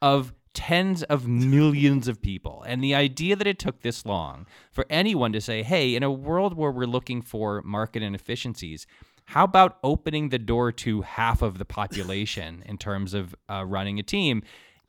of 0.00 0.32
tens 0.54 1.02
of 1.04 1.28
millions 1.28 2.08
of 2.08 2.22
people. 2.22 2.64
And 2.66 2.82
the 2.82 2.94
idea 2.94 3.36
that 3.36 3.46
it 3.46 3.58
took 3.58 3.82
this 3.82 4.04
long 4.06 4.46
for 4.72 4.86
anyone 4.90 5.32
to 5.32 5.40
say, 5.40 5.62
"Hey, 5.62 5.94
in 5.94 6.02
a 6.02 6.10
world 6.10 6.54
where 6.54 6.70
we're 6.70 6.86
looking 6.86 7.22
for 7.22 7.62
market 7.62 8.02
inefficiencies, 8.02 8.86
how 9.26 9.44
about 9.44 9.78
opening 9.84 10.30
the 10.30 10.38
door 10.38 10.72
to 10.72 11.02
half 11.02 11.42
of 11.42 11.58
the 11.58 11.64
population 11.64 12.62
in 12.66 12.78
terms 12.78 13.14
of 13.14 13.34
uh, 13.48 13.64
running 13.64 13.98
a 13.98 14.02
team?" 14.02 14.42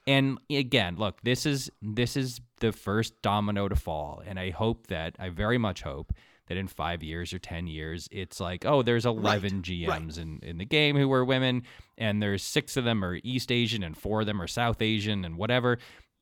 And 0.08 0.40
again, 0.50 0.96
look, 0.96 1.22
this 1.22 1.46
is 1.46 1.70
this 1.82 2.18
is 2.18 2.42
the 2.62 2.72
first 2.72 3.22
domino 3.22 3.68
to 3.68 3.76
fall, 3.76 4.24
and 4.26 4.40
I 4.40 4.50
hope 4.50 4.88
that 4.88 5.16
I 5.20 5.30
very 5.30 5.58
much 5.58 5.84
hope 5.84 6.14
that 6.50 6.58
in 6.58 6.68
five 6.68 7.02
years 7.02 7.32
or 7.32 7.40
ten 7.40 7.68
years, 7.68 8.10
it's 8.12 8.40
like, 8.40 8.66
oh, 8.66 8.82
there's 8.82 9.06
eleven 9.06 9.62
GMs 9.62 10.20
in 10.20 10.40
in 10.44 10.58
the 10.58 10.66
game 10.66 10.98
who 10.98 11.12
are 11.14 11.24
women, 11.24 11.64
and 11.98 12.22
there's 12.22 12.44
six 12.44 12.76
of 12.76 12.84
them 12.84 13.06
are 13.06 13.20
East 13.24 13.52
Asian, 13.52 13.84
and 13.84 13.96
four 13.96 14.22
of 14.22 14.28
them 14.28 14.42
are 14.42 14.48
South 14.48 14.82
Asian, 14.82 15.24
and 15.24 15.38
whatever. 15.38 15.78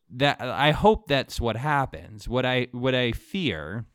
That 0.09 0.39
I 0.41 0.71
hope 0.71 1.07
that's 1.07 1.41
what 1.41 1.57
happens. 1.57 2.27
What 2.27 2.45
I 2.45 2.67
what 2.71 2.93
I 2.93 3.13
fear 3.13 3.85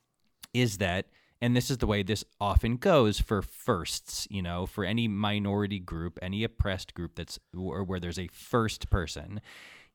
is 0.53 0.79
that 0.79 1.07
and 1.41 1.57
this 1.57 1.71
is 1.71 1.79
the 1.79 1.87
way 1.87 2.03
this 2.03 2.25
often 2.41 2.77
goes 2.77 3.21
for 3.21 3.43
firsts 3.43 4.29
you 4.31 4.41
know 4.41 4.65
for 4.65 4.85
any 4.85 5.09
minority 5.09 5.79
group 5.79 6.19
any 6.23 6.45
oppressed 6.45 6.95
group 6.95 7.17
that's 7.17 7.39
or 7.57 7.83
where 7.85 7.99
there's 8.01 8.19
a 8.19 8.29
first 8.29 8.89
person 8.91 9.41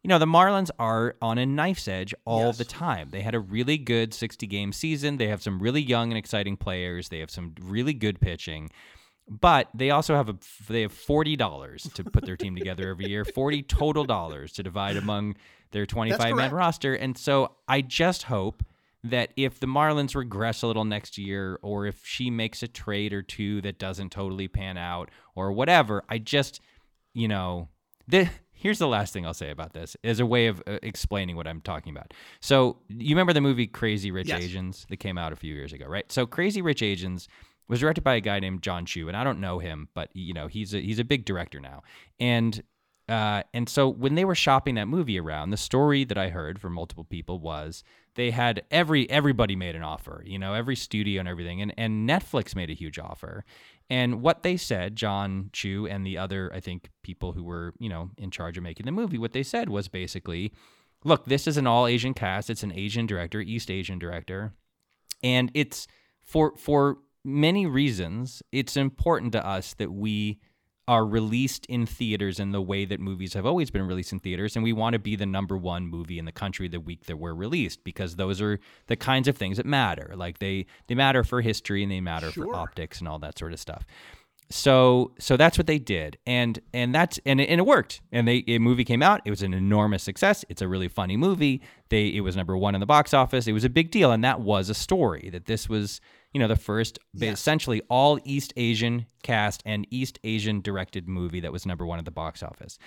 you 0.07 0.13
know 0.13 0.19
the 0.19 0.25
marlins 0.25 0.69
are 0.79 1.15
on 1.21 1.37
a 1.37 1.45
knife's 1.45 1.85
edge 1.85 2.13
all 2.23 2.45
Yes. 2.45 2.57
the 2.57 2.63
time 2.63 3.09
they 3.11 3.19
had 3.19 3.35
a 3.35 3.41
really 3.41 3.77
good 3.77 4.13
60 4.13 4.47
game 4.47 4.71
season 4.71 5.17
they 5.17 5.27
have 5.27 5.43
some 5.43 5.59
really 5.59 5.81
young 5.81 6.11
and 6.11 6.17
exciting 6.17 6.55
players 6.55 7.09
they 7.09 7.19
have 7.19 7.29
some 7.29 7.53
really 7.61 7.93
good 7.93 8.21
pitching 8.21 8.69
but 9.29 9.67
they 9.73 9.89
also 9.89 10.15
have 10.15 10.29
a 10.29 10.37
they 10.69 10.83
have 10.83 10.93
forty 10.93 11.35
dollars 11.35 11.83
to 11.95 12.05
put 12.05 12.25
their 12.25 12.37
team 12.37 12.55
together 12.55 12.87
every 12.91 13.09
year, 13.09 13.25
forty 13.25 13.61
total 13.61 14.05
dollars 14.05 14.53
to 14.53 14.63
divide 14.63 14.95
among 14.95 15.35
their 15.71 15.85
twenty 15.85 16.13
five 16.13 16.33
man 16.33 16.51
roster. 16.51 16.93
And 16.93 17.17
so 17.17 17.57
I 17.67 17.81
just 17.81 18.23
hope 18.23 18.63
that 19.03 19.33
if 19.35 19.59
the 19.59 19.67
Marlins 19.67 20.15
regress 20.15 20.61
a 20.61 20.67
little 20.67 20.85
next 20.85 21.17
year, 21.17 21.59
or 21.61 21.85
if 21.85 22.05
she 22.05 22.29
makes 22.29 22.63
a 22.63 22.69
trade 22.69 23.11
or 23.11 23.21
two 23.21 23.59
that 23.63 23.77
doesn't 23.79 24.13
totally 24.13 24.47
pan 24.47 24.77
out, 24.77 25.11
or 25.35 25.51
whatever, 25.51 26.05
I 26.07 26.19
just 26.19 26.61
you 27.13 27.27
know 27.27 27.67
the. 28.07 28.29
Here's 28.57 28.79
the 28.79 28.87
last 28.87 29.13
thing 29.13 29.25
I'll 29.25 29.33
say 29.33 29.51
about 29.51 29.73
this 29.73 29.95
as 30.03 30.19
a 30.19 30.25
way 30.25 30.47
of 30.47 30.61
uh, 30.67 30.79
explaining 30.81 31.35
what 31.35 31.47
I'm 31.47 31.61
talking 31.61 31.95
about. 31.95 32.13
So, 32.39 32.77
you 32.89 33.15
remember 33.15 33.33
the 33.33 33.41
movie 33.41 33.67
Crazy 33.67 34.11
Rich 34.11 34.29
Yes. 34.29 34.41
Asians 34.41 34.85
that 34.89 34.97
came 34.97 35.17
out 35.17 35.31
a 35.31 35.35
few 35.35 35.53
years 35.53 35.73
ago, 35.73 35.85
right? 35.85 36.11
So, 36.11 36.25
Crazy 36.25 36.61
Rich 36.61 36.81
Asians 36.81 37.27
was 37.67 37.79
directed 37.81 38.03
by 38.03 38.15
a 38.15 38.21
guy 38.21 38.39
named 38.39 38.63
Jon 38.63 38.85
Chu, 38.85 39.07
and 39.07 39.15
I 39.17 39.23
don't 39.23 39.39
know 39.39 39.59
him, 39.59 39.89
but 39.93 40.09
you 40.13 40.33
know 40.33 40.47
he's 40.47 40.73
a, 40.73 40.79
he's 40.81 40.99
a 40.99 41.03
big 41.03 41.25
director 41.25 41.59
now. 41.59 41.83
And 42.19 42.63
uh, 43.09 43.43
and 43.53 43.69
so 43.69 43.87
when 43.87 44.15
they 44.15 44.25
were 44.25 44.35
shopping 44.35 44.75
that 44.75 44.87
movie 44.87 45.19
around, 45.19 45.51
the 45.51 45.57
story 45.57 46.03
that 46.03 46.17
I 46.17 46.29
heard 46.29 46.59
from 46.59 46.73
multiple 46.73 47.05
people 47.05 47.39
was 47.39 47.83
they 48.15 48.31
had 48.31 48.63
every 48.69 49.09
everybody 49.09 49.55
made 49.55 49.75
an 49.75 49.83
offer, 49.83 50.23
you 50.25 50.37
know, 50.37 50.53
every 50.53 50.75
studio 50.75 51.19
and 51.19 51.29
everything, 51.29 51.61
and 51.61 51.73
and 51.77 52.09
Netflix 52.09 52.55
made 52.55 52.69
a 52.69 52.73
huge 52.73 52.99
offer. 52.99 53.45
And 53.89 54.21
what 54.21 54.43
they 54.43 54.57
said, 54.57 54.95
Jon 54.95 55.49
Chu 55.53 55.87
and 55.87 56.05
the 56.05 56.17
other, 56.17 56.51
I 56.53 56.59
think, 56.59 56.89
people 57.03 57.31
who 57.31 57.43
were 57.43 57.73
you 57.79 57.89
know 57.89 58.11
in 58.17 58.31
charge 58.31 58.57
of 58.57 58.63
making 58.63 58.85
the 58.85 58.91
movie, 58.91 59.17
what 59.17 59.33
they 59.33 59.43
said 59.43 59.69
was 59.69 59.87
basically, 59.87 60.53
look, 61.03 61.25
this 61.25 61.47
is 61.47 61.57
an 61.57 61.67
all 61.67 61.87
Asian 61.87 62.13
cast. 62.13 62.49
It's 62.49 62.63
an 62.63 62.73
Asian 62.73 63.05
director, 63.05 63.39
East 63.41 63.71
Asian 63.71 63.99
director 63.99 64.53
and 65.23 65.51
it's 65.53 65.87
for 66.21 66.55
for 66.57 66.97
many 67.23 67.65
reasons 67.65 68.41
it's 68.51 68.77
important 68.77 69.31
to 69.33 69.45
us 69.45 69.73
that 69.75 69.91
we 69.91 70.39
are 70.87 71.05
released 71.05 71.65
in 71.65 71.85
theaters 71.85 72.39
in 72.39 72.51
the 72.51 72.61
way 72.61 72.85
that 72.85 72.99
movies 72.99 73.33
have 73.33 73.45
always 73.45 73.69
been 73.69 73.85
released 73.85 74.13
in 74.13 74.19
theaters 74.19 74.55
and 74.55 74.63
we 74.63 74.71
want 74.71 74.93
to 74.93 74.99
be 74.99 75.15
the 75.15 75.25
number 75.25 75.57
one 75.57 75.85
movie 75.85 76.17
in 76.17 76.25
the 76.25 76.31
country 76.31 76.67
the 76.67 76.79
week 76.79 77.05
that 77.05 77.17
we're 77.17 77.33
released 77.33 77.83
because 77.83 78.15
those 78.15 78.41
are 78.41 78.59
the 78.87 78.95
kinds 78.95 79.27
of 79.27 79.35
things 79.35 79.57
that 79.57 79.65
matter. 79.65 80.13
Like 80.15 80.39
they 80.39 80.65
they 80.87 80.95
matter 80.95 81.23
for 81.23 81.41
history 81.41 81.83
and 81.83 81.91
they 81.91 81.99
matter 81.99 82.31
for 82.31 82.55
optics 82.55 82.99
and 82.99 83.07
all 83.07 83.19
that 83.19 83.37
sort 83.37 83.51
of 83.51 83.59
stuff. 83.59 83.85
So 84.49 85.11
so 85.19 85.35
that's 85.35 85.57
what 85.57 85.67
they 85.67 85.77
did 85.77 86.17
and 86.25 86.57
and 86.73 86.95
that's 86.95 87.19
and 87.25 87.41
it, 87.41 87.49
and 87.49 87.59
it 87.59 87.65
worked. 87.65 87.99
And 88.13 88.25
they 88.25 88.45
a 88.47 88.57
movie 88.59 88.85
came 88.85 89.03
out 89.03 89.21
it 89.25 89.29
was 89.29 89.43
an 89.43 89.53
enormous 89.53 90.03
success 90.03 90.45
it's 90.47 90.61
a 90.61 90.69
really 90.69 90.87
funny 90.87 91.17
movie. 91.17 91.61
They 91.89 92.07
it 92.07 92.21
was 92.21 92.37
number 92.37 92.55
one 92.55 92.75
in 92.75 92.79
the 92.79 92.85
box 92.85 93.13
office 93.13 93.45
it 93.45 93.51
was 93.51 93.65
a 93.65 93.69
big 93.69 93.91
deal 93.91 94.13
and 94.13 94.23
that 94.23 94.39
was 94.39 94.69
a 94.69 94.73
story 94.73 95.29
that 95.33 95.47
this 95.47 95.67
was 95.67 95.99
you 96.33 96.39
know 96.39 96.47
the 96.47 96.55
first 96.55 96.99
essentially 97.21 97.81
all 97.89 98.19
east 98.23 98.53
asian 98.57 99.05
cast 99.23 99.61
and 99.65 99.87
east 99.89 100.19
asian 100.23 100.61
directed 100.61 101.07
movie 101.07 101.39
that 101.39 101.51
was 101.51 101.65
number 101.65 101.85
one 101.85 101.99
at 101.99 102.05
the 102.05 102.11
box 102.11 102.43
office. 102.43 102.77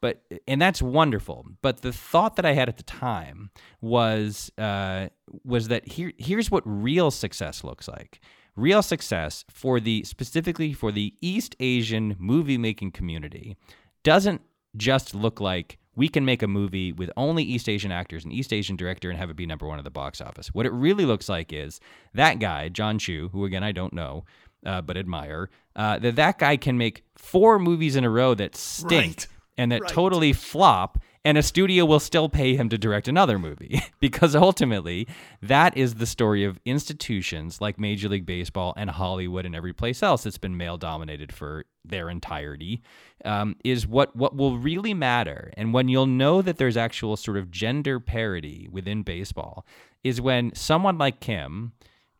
But 0.00 0.22
and 0.46 0.62
that's 0.62 0.80
wonderful. 0.80 1.44
But 1.60 1.82
the 1.82 1.92
thought 1.92 2.36
that 2.36 2.46
i 2.46 2.52
had 2.52 2.68
at 2.68 2.76
the 2.76 2.82
time 2.84 3.50
was 3.80 4.50
uh 4.58 5.08
was 5.44 5.68
that 5.68 5.88
here 5.88 6.12
here's 6.18 6.50
what 6.50 6.62
real 6.64 7.10
success 7.10 7.64
looks 7.64 7.88
like. 7.88 8.20
Real 8.56 8.82
success 8.82 9.44
for 9.50 9.78
the 9.80 10.02
specifically 10.04 10.72
for 10.72 10.90
the 10.92 11.14
east 11.20 11.56
asian 11.60 12.16
movie 12.18 12.58
making 12.58 12.92
community 12.92 13.56
doesn't 14.02 14.40
just 14.76 15.14
look 15.14 15.40
like 15.40 15.78
we 15.98 16.08
can 16.08 16.24
make 16.24 16.42
a 16.42 16.48
movie 16.48 16.92
with 16.92 17.10
only 17.16 17.42
East 17.42 17.68
Asian 17.68 17.90
actors 17.90 18.22
and 18.24 18.32
East 18.32 18.52
Asian 18.52 18.76
director 18.76 19.10
and 19.10 19.18
have 19.18 19.30
it 19.30 19.36
be 19.36 19.46
number 19.46 19.66
one 19.66 19.78
at 19.78 19.84
the 19.84 19.90
box 19.90 20.20
office. 20.20 20.48
What 20.54 20.64
it 20.64 20.72
really 20.72 21.04
looks 21.04 21.28
like 21.28 21.52
is 21.52 21.80
that 22.14 22.38
guy, 22.38 22.68
Jon 22.68 22.98
Chu, 23.00 23.28
who 23.32 23.44
again 23.44 23.64
I 23.64 23.72
don't 23.72 23.92
know, 23.92 24.24
uh, 24.64 24.80
but 24.80 24.96
admire, 24.96 25.50
uh, 25.76 25.98
that 25.98 26.14
that 26.16 26.38
guy 26.38 26.56
can 26.56 26.78
make 26.78 27.02
four 27.16 27.58
movies 27.58 27.96
in 27.96 28.04
a 28.04 28.10
row 28.10 28.32
that 28.34 28.54
stink 28.54 29.16
Right. 29.18 29.26
and 29.58 29.72
that 29.72 29.82
Right. 29.82 29.90
totally 29.90 30.32
flop, 30.32 30.98
and 31.24 31.36
a 31.38 31.42
studio 31.42 31.84
will 31.84 32.00
still 32.00 32.28
pay 32.28 32.56
him 32.56 32.68
to 32.68 32.78
direct 32.78 33.08
another 33.08 33.38
movie 33.38 33.82
because 34.00 34.34
ultimately 34.34 35.06
that 35.42 35.76
is 35.76 35.94
the 35.94 36.06
story 36.06 36.44
of 36.44 36.58
institutions 36.64 37.60
like 37.60 37.78
Major 37.78 38.08
League 38.08 38.26
Baseball 38.26 38.74
and 38.76 38.90
Hollywood 38.90 39.44
and 39.46 39.54
every 39.54 39.72
place 39.72 40.02
else 40.02 40.24
that's 40.24 40.38
been 40.38 40.56
male 40.56 40.76
dominated 40.76 41.32
for 41.32 41.64
their 41.84 42.10
entirety. 42.10 42.82
Um, 43.24 43.56
is 43.64 43.86
what 43.86 44.14
what 44.14 44.36
will 44.36 44.58
really 44.58 44.94
matter, 44.94 45.52
and 45.56 45.74
when 45.74 45.88
you'll 45.88 46.06
know 46.06 46.40
that 46.42 46.56
there's 46.56 46.76
actual 46.76 47.16
sort 47.16 47.36
of 47.36 47.50
gender 47.50 47.98
parity 47.98 48.68
within 48.70 49.02
baseball, 49.02 49.66
is 50.04 50.20
when 50.20 50.54
someone 50.54 50.98
like 50.98 51.20
Kim 51.20 51.72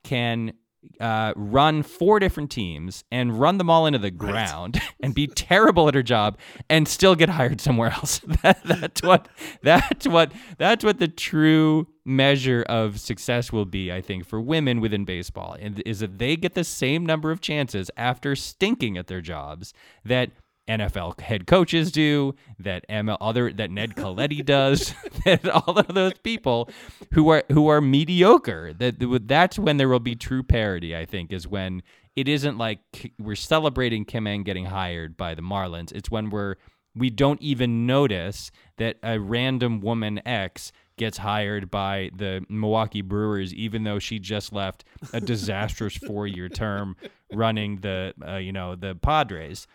can 0.03 0.53
uh, 1.01 1.33
run 1.37 1.83
four 1.83 2.19
different 2.19 2.51
teams 2.51 3.05
and 3.11 3.39
run 3.39 3.59
them 3.59 3.71
all 3.71 3.87
into 3.87 3.99
the 3.99 4.11
ground 4.11 4.81
and 5.01 5.15
be 5.15 5.27
terrible 5.27 5.89
at 5.89 5.95
her 5.95 6.03
job 6.03 6.39
and 6.69 6.89
still 6.89 7.15
get 7.15 7.29
hired 7.29 7.61
somewhere 7.61 7.91
else. 7.91 8.21
that, 8.43 8.63
that's 8.65 9.03
what 9.03 9.29
that's 9.63 10.07
what 10.07 10.33
that's 10.59 10.85
what 10.85 10.99
the 10.99 11.09
true 11.09 11.87
measure 12.05 12.65
of 12.69 12.99
success 12.99 13.53
will 13.53 13.67
be, 13.67 13.93
I 13.93 14.01
think, 14.01 14.27
for 14.27 14.41
women 14.41 14.81
within 14.81 15.05
baseball, 15.05 15.57
and 15.59 15.83
is 15.85 16.01
that 16.01 16.19
they 16.19 16.37
get 16.37 16.55
the 16.55 16.65
same 16.65 17.05
number 17.05 17.31
of 17.31 17.41
chances 17.41 17.91
after 17.97 18.35
stinking 18.35 18.97
at 18.97 19.07
their 19.09 19.21
jobs 19.21 19.75
that 20.05 20.31
NFL 20.69 21.21
head 21.21 21.47
coaches 21.47 21.91
do, 21.91 22.35
that 22.59 22.89
ML 22.89 23.17
other 23.21 23.53
that 23.53 23.71
Ned 23.71 23.97
Colletti 23.97 24.45
does, 24.45 24.95
that 25.25 25.49
all 25.49 25.79
of 25.79 25.89
those 25.89 26.19
people 26.23 26.69
who 27.13 27.29
are 27.31 27.45
who 27.51 27.69
are 27.69 27.81
mediocre. 27.81 28.73
That 28.73 28.97
that's 29.27 29.59
when 29.59 29.79
there 29.79 29.89
will 29.89 30.01
be 30.01 30.15
true 30.15 30.43
parity. 30.43 30.95
I 30.95 31.07
think 31.07 31.33
is 31.33 31.49
when 31.49 31.83
it 32.17 32.29
isn't 32.29 32.59
like 32.59 33.13
we're 33.19 33.37
celebrating 33.37 34.05
Kim 34.05 34.27
Ng 34.27 34.43
getting 34.43 34.67
hired 34.67 35.17
by 35.17 35.35
the 35.35 35.43
Marlins. 35.43 35.93
It's 35.93 36.11
when 36.11 36.31
we're 36.31 36.57
we 36.95 37.11
don't 37.11 37.41
even 37.41 37.87
notice 37.87 38.51
that 38.77 38.97
a 39.03 39.19
random 39.21 39.81
woman 39.81 40.21
X 40.27 40.73
gets 40.97 41.19
hired 41.19 41.71
by 41.71 42.11
the 42.15 42.45
Milwaukee 42.49 43.03
Brewers, 43.03 43.55
even 43.55 43.85
though 43.85 44.01
she 44.01 44.19
just 44.19 44.53
left 44.53 44.85
a 45.13 45.21
disastrous 45.21 45.97
four-year 45.97 46.49
term 46.49 46.97
running 47.33 47.77
the 47.77 48.15
uh, 48.27 48.37
you 48.37 48.53
know 48.53 48.75
the 48.75 48.95
Padres 48.97 49.67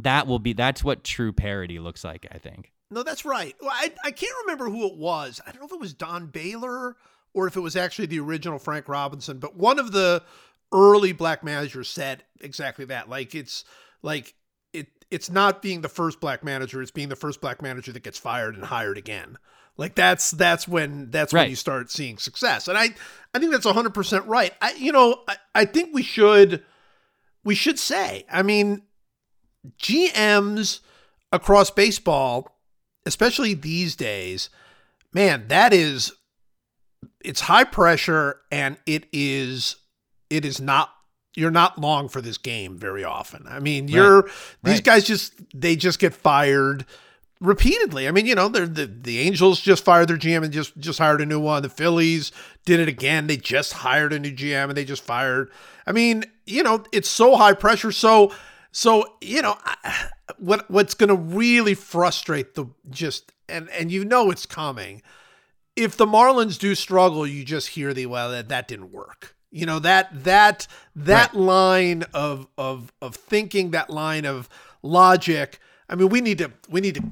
that 0.00 0.26
will 0.26 0.38
be 0.38 0.52
that's 0.52 0.82
what 0.84 1.04
true 1.04 1.32
parody 1.32 1.78
looks 1.78 2.04
like 2.04 2.26
i 2.32 2.38
think 2.38 2.72
No, 2.90 3.02
that's 3.02 3.26
right. 3.26 3.54
Well, 3.60 3.70
I, 3.70 3.92
I 4.02 4.10
can't 4.10 4.32
remember 4.46 4.70
who 4.70 4.86
it 4.86 4.96
was. 4.96 5.42
I 5.46 5.50
don't 5.50 5.60
know 5.60 5.66
if 5.66 5.72
it 5.72 5.80
was 5.80 5.92
Don 5.92 6.26
Baylor 6.28 6.96
or 7.34 7.46
if 7.46 7.54
it 7.54 7.60
was 7.60 7.76
actually 7.76 8.06
the 8.06 8.20
original 8.20 8.58
Frank 8.58 8.88
Robinson, 8.88 9.38
but 9.38 9.56
one 9.56 9.78
of 9.78 9.92
the 9.92 10.22
early 10.72 11.12
black 11.12 11.44
managers 11.44 11.88
said 11.90 12.24
exactly 12.40 12.86
that. 12.86 13.10
Like 13.10 13.34
it's 13.34 13.64
like 14.00 14.34
it 14.72 14.88
it's 15.10 15.28
not 15.30 15.60
being 15.60 15.82
the 15.82 15.88
first 15.90 16.18
black 16.18 16.42
manager, 16.42 16.80
it's 16.80 16.90
being 16.90 17.10
the 17.10 17.16
first 17.16 17.42
black 17.42 17.60
manager 17.60 17.92
that 17.92 18.02
gets 18.02 18.18
fired 18.18 18.54
and 18.54 18.64
hired 18.64 18.96
again. 18.96 19.36
Like 19.76 19.94
that's 19.94 20.30
that's 20.30 20.66
when 20.66 21.10
that's 21.10 21.32
when 21.32 21.50
you 21.50 21.56
start 21.56 21.90
seeing 21.90 22.16
success. 22.16 22.68
And 22.68 22.78
I 22.78 22.94
I 23.34 23.38
think 23.38 23.52
that's 23.52 23.66
100% 23.66 24.26
right. 24.26 24.54
I 24.62 24.72
you 24.72 24.92
know, 24.92 25.22
I, 25.28 25.36
I 25.54 25.64
think 25.66 25.94
we 25.94 26.02
should 26.02 26.64
we 27.44 27.54
should 27.54 27.78
say. 27.78 28.24
I 28.32 28.42
mean, 28.42 28.82
GMs 29.78 30.80
across 31.32 31.70
baseball, 31.70 32.56
especially 33.06 33.54
these 33.54 33.96
days, 33.96 34.50
man, 35.12 35.46
that 35.48 35.72
is 35.72 36.12
it's 37.24 37.40
high 37.42 37.64
pressure 37.64 38.40
and 38.50 38.76
it 38.86 39.06
is 39.12 39.76
it 40.30 40.44
is 40.44 40.60
not 40.60 40.90
you're 41.36 41.50
not 41.50 41.78
long 41.78 42.08
for 42.08 42.20
this 42.20 42.38
game 42.38 42.76
very 42.78 43.04
often. 43.04 43.46
I 43.48 43.60
mean, 43.60 43.88
you're 43.88 44.22
these 44.62 44.76
Right. 44.76 44.84
guys 44.84 45.04
just 45.04 45.34
they 45.54 45.76
just 45.76 45.98
get 45.98 46.14
fired 46.14 46.84
repeatedly. 47.40 48.08
I 48.08 48.10
mean, 48.10 48.26
you 48.26 48.34
know, 48.34 48.48
they're 48.48 48.66
the 48.66 48.86
the 48.86 49.20
Angels 49.20 49.60
just 49.60 49.84
fired 49.84 50.08
their 50.08 50.16
GM 50.16 50.42
and 50.42 50.52
just 50.52 50.76
just 50.78 50.98
hired 50.98 51.20
a 51.20 51.26
new 51.26 51.38
one. 51.40 51.62
The 51.62 51.68
Phillies 51.68 52.32
did 52.64 52.80
it 52.80 52.88
again. 52.88 53.26
They 53.28 53.36
just 53.36 53.72
hired 53.74 54.12
a 54.12 54.18
new 54.18 54.32
GM 54.32 54.64
and 54.68 54.76
they 54.76 54.84
just 54.84 55.04
fired. 55.04 55.50
I 55.86 55.92
mean, 55.92 56.24
you 56.46 56.62
know, 56.62 56.84
it's 56.92 57.08
so 57.08 57.36
high 57.36 57.54
pressure. 57.54 57.92
So 57.92 58.32
so 58.78 59.16
you 59.20 59.42
know, 59.42 59.56
I- 59.64 60.08
what 60.38 60.70
what's 60.70 60.94
going 60.94 61.08
to 61.08 61.16
really 61.16 61.74
frustrate 61.74 62.54
the 62.54 62.66
just 62.90 63.32
and 63.48 63.68
and 63.70 63.90
you 63.90 64.04
know 64.04 64.30
it's 64.30 64.46
coming. 64.46 65.02
If 65.74 65.96
the 65.96 66.06
Marlins 66.06 66.58
do 66.58 66.74
struggle, 66.76 67.26
you 67.26 67.44
just 67.44 67.68
hear 67.70 67.92
the 67.92 68.06
well 68.06 68.30
that 68.30 68.48
that 68.50 68.68
didn't 68.68 68.92
work. 68.92 69.34
You 69.50 69.66
know 69.66 69.78
that 69.80 70.24
that 70.24 70.68
that 70.94 71.34
line 71.34 72.04
of 72.14 72.46
of 72.56 72.92
of 73.02 73.16
thinking, 73.16 73.72
that 73.72 73.90
line 73.90 74.24
of 74.24 74.48
logic. 74.82 75.58
I 75.88 75.96
mean, 75.96 76.08
we 76.10 76.20
need 76.20 76.38
to 76.38 76.52
we 76.68 76.80
need 76.80 76.94
to 76.96 77.02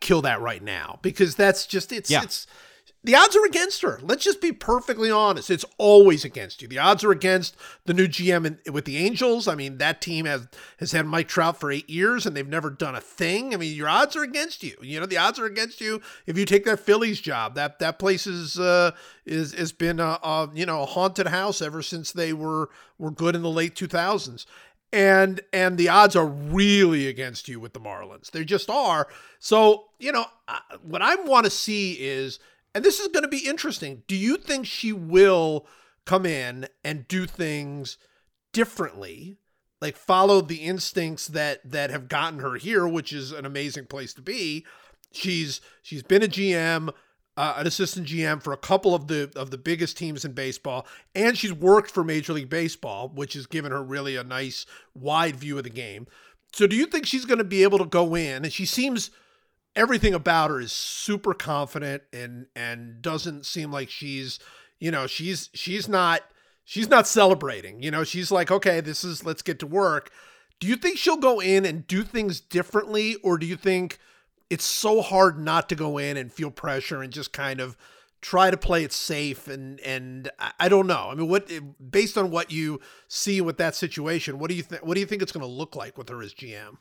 kill 0.00 0.20
that 0.22 0.40
right 0.42 0.62
now 0.62 0.98
because 1.00 1.34
that's 1.36 1.66
just 1.66 1.92
it's 1.92 2.10
Yeah. 2.10 2.24
it's 2.24 2.46
the 3.06 3.14
odds 3.14 3.36
are 3.36 3.44
against 3.44 3.82
her. 3.82 4.00
Let's 4.02 4.24
just 4.24 4.40
be 4.40 4.50
perfectly 4.50 5.12
honest. 5.12 5.48
It's 5.48 5.64
always 5.78 6.24
against 6.24 6.60
you. 6.60 6.66
The 6.66 6.80
odds 6.80 7.04
are 7.04 7.12
against 7.12 7.56
the 7.84 7.94
new 7.94 8.08
GM 8.08 8.44
in, 8.44 8.72
with 8.72 8.84
the 8.84 8.96
Angels. 8.96 9.46
I 9.46 9.54
mean, 9.54 9.78
that 9.78 10.00
team 10.00 10.26
has 10.26 10.48
has 10.78 10.90
had 10.90 11.06
Mike 11.06 11.28
Trout 11.28 11.60
for 11.60 11.70
eight 11.70 11.88
years 11.88 12.26
and 12.26 12.36
they've 12.36 12.46
never 12.46 12.68
done 12.68 12.96
a 12.96 13.00
thing. 13.00 13.54
I 13.54 13.58
mean, 13.58 13.76
your 13.76 13.88
odds 13.88 14.16
are 14.16 14.24
against 14.24 14.64
you. 14.64 14.76
You 14.82 14.98
know, 14.98 15.06
the 15.06 15.18
odds 15.18 15.38
are 15.38 15.46
against 15.46 15.80
you 15.80 16.02
if 16.26 16.36
you 16.36 16.44
take 16.44 16.64
that 16.64 16.80
Phillies 16.80 17.20
job. 17.20 17.54
That 17.54 17.78
that 17.78 18.00
place 18.00 18.26
is 18.26 18.58
uh, 18.58 18.90
is 19.24 19.54
has 19.54 19.70
been 19.70 20.00
a, 20.00 20.18
a 20.22 20.50
you 20.52 20.66
know 20.66 20.82
a 20.82 20.86
haunted 20.86 21.28
house 21.28 21.62
ever 21.62 21.82
since 21.82 22.10
they 22.10 22.32
were 22.32 22.70
were 22.98 23.12
good 23.12 23.36
in 23.36 23.42
the 23.42 23.48
late 23.48 23.76
two 23.76 23.86
thousands 23.86 24.46
and 24.92 25.40
and 25.52 25.78
the 25.78 25.88
odds 25.88 26.16
are 26.16 26.26
really 26.26 27.06
against 27.06 27.48
you 27.48 27.60
with 27.60 27.72
the 27.72 27.80
Marlins. 27.80 28.30
They 28.30 28.44
just 28.44 28.70
are. 28.70 29.06
So 29.38 29.84
you 29.98 30.10
know 30.10 30.26
what 30.82 31.02
I 31.02 31.14
want 31.16 31.44
to 31.44 31.50
see 31.50 31.92
is, 31.92 32.38
and 32.76 32.84
this 32.84 33.00
is 33.00 33.08
going 33.08 33.22
to 33.22 33.28
be 33.28 33.46
interesting. 33.46 34.02
Do 34.06 34.14
you 34.14 34.36
think 34.36 34.66
she 34.66 34.92
will 34.92 35.66
come 36.04 36.26
in 36.26 36.68
and 36.84 37.08
do 37.08 37.24
things 37.24 37.96
differently, 38.52 39.38
like 39.80 39.96
follow 39.96 40.42
the 40.42 40.56
instincts 40.56 41.26
that 41.28 41.70
that 41.70 41.88
have 41.88 42.06
gotten 42.06 42.40
her 42.40 42.56
here, 42.56 42.86
which 42.86 43.14
is 43.14 43.32
an 43.32 43.46
amazing 43.46 43.86
place 43.86 44.12
to 44.12 44.20
be? 44.20 44.66
She's 45.10 45.62
she's 45.80 46.02
been 46.02 46.22
a 46.22 46.28
GM 46.28 46.90
uh, 47.38 47.54
an 47.56 47.66
assistant 47.66 48.08
GM 48.08 48.42
for 48.42 48.52
a 48.52 48.58
couple 48.58 48.94
of 48.94 49.08
the 49.08 49.32
of 49.36 49.50
the 49.50 49.56
biggest 49.56 49.96
teams 49.96 50.26
in 50.26 50.32
baseball, 50.32 50.86
and 51.14 51.38
she's 51.38 51.54
worked 51.54 51.90
for 51.90 52.04
Major 52.04 52.34
League 52.34 52.50
Baseball, 52.50 53.08
which 53.08 53.32
has 53.32 53.46
given 53.46 53.72
her 53.72 53.82
really 53.82 54.16
a 54.16 54.24
nice 54.24 54.66
wide 54.94 55.36
view 55.36 55.56
of 55.56 55.64
the 55.64 55.70
game. 55.70 56.06
So, 56.52 56.66
do 56.66 56.76
you 56.76 56.84
think 56.84 57.06
she's 57.06 57.24
going 57.24 57.38
to 57.38 57.44
be 57.44 57.62
able 57.62 57.78
to 57.78 57.86
go 57.86 58.14
in? 58.14 58.44
And 58.44 58.52
she 58.52 58.66
seems 58.66 59.10
everything 59.76 60.14
about 60.14 60.50
her 60.50 60.60
is 60.60 60.72
super 60.72 61.34
confident 61.34 62.02
and 62.12 62.46
and 62.56 63.00
doesn't 63.02 63.46
seem 63.46 63.70
like 63.70 63.90
she's 63.90 64.38
you 64.80 64.90
know 64.90 65.06
she's 65.06 65.50
she's 65.54 65.88
not 65.88 66.22
she's 66.64 66.88
not 66.88 67.06
celebrating. 67.06 67.82
You 67.82 67.90
know, 67.90 68.02
she's 68.04 68.30
like, 68.32 68.50
okay, 68.50 68.80
this 68.80 69.04
is 69.04 69.24
let's 69.24 69.42
get 69.42 69.58
to 69.60 69.66
work. 69.66 70.10
Do 70.58 70.66
you 70.66 70.76
think 70.76 70.98
she'll 70.98 71.18
go 71.18 71.40
in 71.40 71.64
and 71.66 71.86
do 71.86 72.02
things 72.02 72.40
differently, 72.40 73.16
or 73.22 73.38
do 73.38 73.46
you 73.46 73.56
think? 73.56 73.98
it's 74.50 74.64
so 74.64 75.02
hard 75.02 75.38
not 75.38 75.68
to 75.68 75.74
go 75.74 75.98
in 75.98 76.16
and 76.16 76.32
feel 76.32 76.50
pressure 76.50 77.02
and 77.02 77.12
just 77.12 77.32
kind 77.32 77.60
of 77.60 77.76
try 78.20 78.50
to 78.50 78.56
play 78.56 78.84
it 78.84 78.92
safe 78.92 79.48
and 79.48 79.80
and 79.80 80.30
I- 80.58 80.68
don't 80.68 80.86
know. 80.86 81.08
I 81.10 81.14
mean, 81.14 81.28
what 81.28 81.50
eh, 81.50 81.60
based 81.90 82.16
on 82.16 82.30
what 82.30 82.50
you 82.50 82.80
see 83.08 83.40
with 83.40 83.56
that 83.58 83.74
situation, 83.74 84.38
what 84.38 84.48
do 84.50 84.56
you 84.56 84.62
think? 84.62 84.84
What 84.84 84.94
do 84.94 85.00
you 85.00 85.06
think 85.06 85.22
it's 85.22 85.32
going 85.32 85.42
to 85.42 85.50
look 85.52 85.76
like 85.76 85.98
with 85.98 86.08
her 86.08 86.22
as 86.22 86.32
GM? 86.32 86.78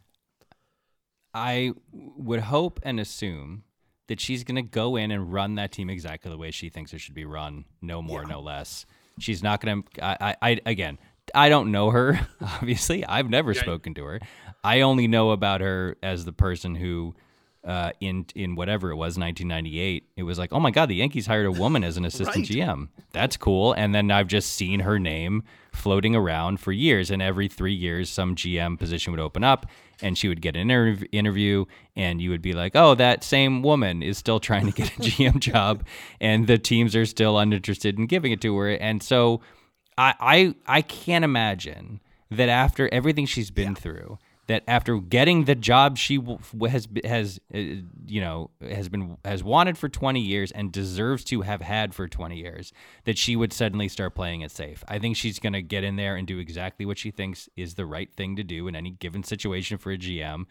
I 1.35 1.73
would 1.91 2.39
hope 2.39 2.79
and 2.83 2.99
assume 2.99 3.63
that 4.07 4.19
she's 4.19 4.43
going 4.43 4.55
to 4.55 4.61
go 4.61 4.95
in 4.95 5.11
and 5.11 5.31
run 5.33 5.55
that 5.55 5.71
team 5.71 5.89
exactly 5.89 6.31
the 6.31 6.37
way 6.37 6.51
she 6.51 6.69
thinks 6.69 6.93
it 6.93 6.99
should 6.99 7.13
be 7.15 7.25
run, 7.25 7.65
no 7.81 8.01
more, 8.01 8.23
no 8.25 8.39
less. 8.39 8.85
She's 9.19 9.43
not 9.43 9.59
going 9.61 9.83
to. 9.83 10.03
I, 10.03 10.35
I, 10.41 10.59
again, 10.65 10.97
I 11.33 11.49
don't 11.49 11.71
know 11.71 11.89
her. 11.89 12.19
Obviously, 12.41 13.05
I've 13.05 13.29
never 13.29 13.53
spoken 13.53 13.93
to 13.95 14.03
her. 14.05 14.19
I 14.63 14.81
only 14.81 15.07
know 15.07 15.31
about 15.31 15.61
her 15.61 15.97
as 16.01 16.25
the 16.25 16.33
person 16.33 16.75
who. 16.75 17.15
Uh, 17.63 17.91
in 17.99 18.23
in 18.35 18.53
whatever 18.53 18.91
it 18.91 18.95
was, 18.95 19.17
1998, 19.17 20.03
it 20.17 20.21
was 20.21 20.37
like, 20.37 20.53
oh 20.53 20.59
my 20.59 20.69
god, 20.69 20.87
the 20.87 20.93
Yankees 20.93 21.25
hired 21.25 21.47
a 21.47 21.51
woman 21.51 21.83
as 21.83 21.97
an 21.97 22.05
assistant 22.05 22.47
Right. 22.47 22.57
GM. 22.59 22.89
That's 23.11 23.37
cool. 23.37 23.73
And 23.73 23.95
then 23.95 24.11
I've 24.11 24.27
just 24.27 24.53
seen 24.53 24.81
her 24.81 24.99
name 24.99 25.41
floating 25.73 26.15
around 26.15 26.59
for 26.59 26.71
years. 26.71 27.09
And 27.09 27.23
every 27.23 27.47
three 27.47 27.73
years, 27.73 28.07
some 28.07 28.35
GM 28.35 28.77
position 28.77 29.09
would 29.13 29.19
open 29.19 29.43
up, 29.43 29.65
and 30.01 30.17
she 30.17 30.27
would 30.27 30.41
get 30.41 30.55
an 30.55 30.69
interv- 30.69 31.07
interview, 31.11 31.65
and 31.95 32.21
you 32.21 32.29
would 32.29 32.41
be 32.41 32.53
like, 32.53 32.75
oh, 32.75 32.95
that 32.95 33.23
same 33.23 33.61
woman 33.61 34.03
is 34.03 34.17
still 34.17 34.39
trying 34.39 34.65
to 34.65 34.71
get 34.71 34.95
a 34.97 34.99
GM 35.01 35.39
job, 35.39 35.85
and 36.19 36.47
the 36.47 36.57
teams 36.57 36.95
are 36.95 37.05
still 37.05 37.37
uninterested 37.37 37.97
in 37.97 38.07
giving 38.07 38.31
it 38.31 38.41
to 38.41 38.55
her. 38.57 38.69
And 38.69 39.01
so, 39.01 39.41
I 39.97 40.13
I, 40.19 40.55
I 40.79 40.81
can't 40.81 41.25
imagine 41.25 42.01
that 42.31 42.49
after 42.49 42.91
everything 42.93 43.25
she's 43.25 43.51
been 43.51 43.75
through. 43.75 44.17
That 44.47 44.63
after 44.67 44.99
getting 44.99 45.45
the 45.45 45.55
job 45.55 45.97
she 45.97 46.19
has 46.67 46.87
has 47.03 47.39
uh, 47.53 47.57
you 48.05 48.21
know 48.21 48.51
has 48.61 48.89
been 48.89 49.17
has 49.25 49.43
wanted 49.43 49.77
for 49.77 49.89
20 49.89 50.19
years 50.19 50.51
and 50.51 50.71
deserves 50.71 51.23
to 51.25 51.41
have 51.41 51.61
had 51.61 51.95
for 51.95 52.07
20 52.07 52.37
years 52.37 52.71
that 53.05 53.17
she 53.17 53.35
would 53.35 53.51
suddenly 53.51 53.87
start 53.87 54.13
playing 54.13 54.41
it 54.41 54.51
safe. 54.51 54.83
I 54.87 54.99
think 54.99 55.15
she's 55.15 55.39
going 55.39 55.53
to 55.53 55.63
get 55.63 55.83
in 55.83 55.95
there 55.95 56.15
and 56.15 56.27
do 56.27 56.37
exactly 56.37 56.85
what 56.85 56.99
she 56.99 57.09
thinks 57.09 57.49
is 57.55 57.73
the 57.73 57.87
right 57.87 58.13
thing 58.13 58.35
to 58.35 58.43
do 58.43 58.67
in 58.67 58.75
any 58.75 58.91
given 58.91 59.23
situation 59.23 59.77
for 59.77 59.91
a 59.91 59.97
GM. 59.97 60.45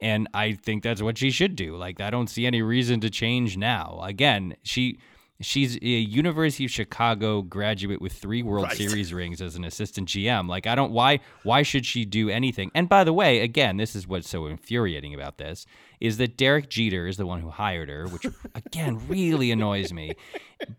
And 0.00 0.28
I 0.34 0.52
think 0.52 0.82
that's 0.82 1.02
what 1.02 1.18
she 1.18 1.30
should 1.30 1.54
do. 1.54 1.76
Like 1.76 2.00
I 2.00 2.10
don't 2.10 2.28
see 2.28 2.46
any 2.46 2.62
reason 2.62 3.00
to 3.00 3.10
change 3.10 3.56
now. 3.56 4.00
Again, 4.02 4.56
she 4.62 4.98
she's 5.44 5.76
a 5.76 5.86
University 5.86 6.64
of 6.64 6.70
Chicago 6.70 7.42
graduate 7.42 8.00
with 8.00 8.12
3 8.12 8.42
World 8.42 8.66
Right. 8.66 8.76
Series 8.76 9.12
rings 9.12 9.40
as 9.40 9.56
an 9.56 9.64
assistant 9.64 10.08
GM. 10.08 10.48
Like 10.48 10.66
I 10.66 10.74
don't 10.74 10.92
why 10.92 11.20
why 11.42 11.62
should 11.62 11.86
she 11.86 12.04
do 12.04 12.28
anything? 12.30 12.70
And 12.74 12.88
by 12.88 13.04
the 13.04 13.12
way, 13.12 13.40
again, 13.40 13.76
this 13.76 13.94
is 13.94 14.08
what's 14.08 14.28
so 14.28 14.46
infuriating 14.46 15.14
about 15.14 15.38
this 15.38 15.66
is 16.00 16.16
that 16.18 16.36
Derek 16.36 16.68
Jeter 16.68 17.06
is 17.06 17.16
the 17.16 17.26
one 17.26 17.40
who 17.40 17.50
hired 17.50 17.88
her, 17.88 18.06
which 18.06 18.26
again 18.54 19.06
really 19.08 19.50
annoys 19.50 19.92
me. 19.92 20.12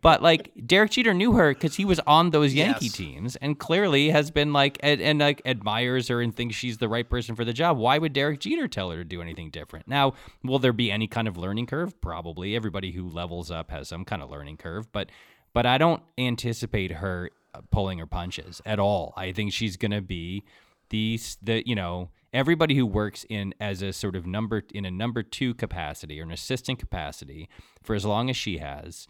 But 0.02 0.22
like 0.24 0.52
Derek 0.66 0.92
Jeter 0.92 1.14
knew 1.14 1.34
her 1.34 1.54
because 1.54 1.76
he 1.76 1.86
was 1.86 2.00
on 2.08 2.32
those 2.32 2.54
Yankee 2.54 2.86
Yes. 2.86 2.94
teams 2.94 3.36
and 3.38 3.58
clearly 3.60 4.10
has 4.10 4.32
been 4.32 4.54
like 4.54 4.78
and, 4.82 5.00
and 5.02 5.20
like 5.20 5.42
admires 5.46 6.08
her 6.08 6.22
and 6.22 6.36
thinks 6.36 6.56
she's 6.56 6.78
the 6.78 6.90
right 6.90 7.08
person 7.10 7.36
for 7.36 7.46
the 7.46 7.54
job. 7.54 7.78
Why 7.78 7.98
would 7.98 8.14
Derek 8.14 8.40
Jeter 8.40 8.68
tell 8.68 8.92
her 8.92 8.98
to 8.98 9.04
do 9.04 9.22
anything 9.22 9.50
different? 9.50 9.88
Now, 9.88 10.14
will 10.44 10.60
there 10.60 10.74
be 10.74 10.92
any 10.92 11.08
kind 11.08 11.28
of 11.28 11.38
learning 11.38 11.68
curve? 11.68 12.00
Probably. 12.02 12.56
Everybody 12.56 12.92
who 12.92 13.10
levels 13.10 13.52
up 13.52 13.70
has 13.72 13.88
some 13.90 14.06
kind 14.06 14.22
of 14.22 14.30
learning 14.30 14.58
curve, 14.58 14.92
but 14.92 15.10
but 15.54 15.66
I 15.66 15.78
don't 15.78 16.02
anticipate 16.18 16.92
her 16.92 17.30
uh, 17.54 17.62
pulling 17.72 18.00
her 18.00 18.06
punches 18.08 18.62
at 18.66 18.80
all. 18.80 19.14
I 19.16 19.32
think 19.32 19.54
she's 19.54 19.78
going 19.78 19.92
to 19.92 20.02
be 20.02 20.44
the 20.90 21.20
the 21.42 21.64
you 21.68 21.76
know 21.76 22.10
everybody 22.36 22.76
who 22.76 22.86
works 22.86 23.26
in 23.30 23.54
as 23.60 23.82
a 23.82 23.94
sort 23.94 24.16
of 24.16 24.28
number 24.28 24.62
in 24.74 24.86
a 24.86 24.92
number 24.92 25.24
two 25.24 25.54
capacity 25.54 26.20
or 26.20 26.24
an 26.24 26.32
assistant 26.32 26.78
capacity 26.78 27.50
for 27.82 27.96
as 27.96 28.06
long 28.06 28.30
as 28.30 28.36
she 28.36 28.58
has 28.58 29.08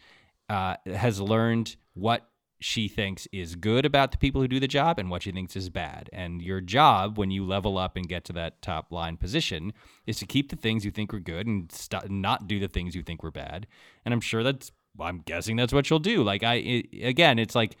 uh, 0.48 0.76
has 0.86 1.20
learned 1.20 1.76
what 1.94 2.30
she 2.60 2.88
thinks 2.88 3.28
is 3.32 3.54
good 3.54 3.84
about 3.84 4.12
the 4.12 4.18
people 4.18 4.40
who 4.40 4.48
do 4.48 4.60
the 4.60 4.68
job 4.68 4.98
and 4.98 5.10
what 5.10 5.24
she 5.24 5.32
thinks 5.32 5.56
is 5.56 5.68
bad. 5.68 6.08
And 6.12 6.40
your 6.40 6.60
job 6.60 7.18
when 7.18 7.30
you 7.30 7.44
level 7.44 7.76
up 7.76 7.96
and 7.96 8.08
get 8.08 8.24
to 8.26 8.32
that 8.34 8.62
top 8.62 8.90
line 8.90 9.18
position 9.18 9.74
is 10.06 10.18
to 10.20 10.26
keep 10.26 10.48
the 10.48 10.56
things 10.56 10.84
you 10.84 10.90
think 10.90 11.12
were 11.12 11.20
good 11.20 11.46
and 11.46 11.70
st- 11.70 12.10
not 12.10 12.46
do 12.46 12.58
the 12.58 12.68
things 12.68 12.94
you 12.94 13.02
think 13.02 13.22
were 13.22 13.30
bad. 13.30 13.66
And 14.04 14.14
I'm 14.14 14.22
sure 14.22 14.42
that's 14.42 14.72
I'm 14.98 15.18
guessing 15.18 15.56
that's 15.56 15.72
what 15.72 15.84
she'll 15.84 15.98
do. 15.98 16.22
Like 16.22 16.42
I 16.42 16.54
it, 16.54 16.86
again, 17.02 17.38
it's 17.38 17.54
like 17.54 17.76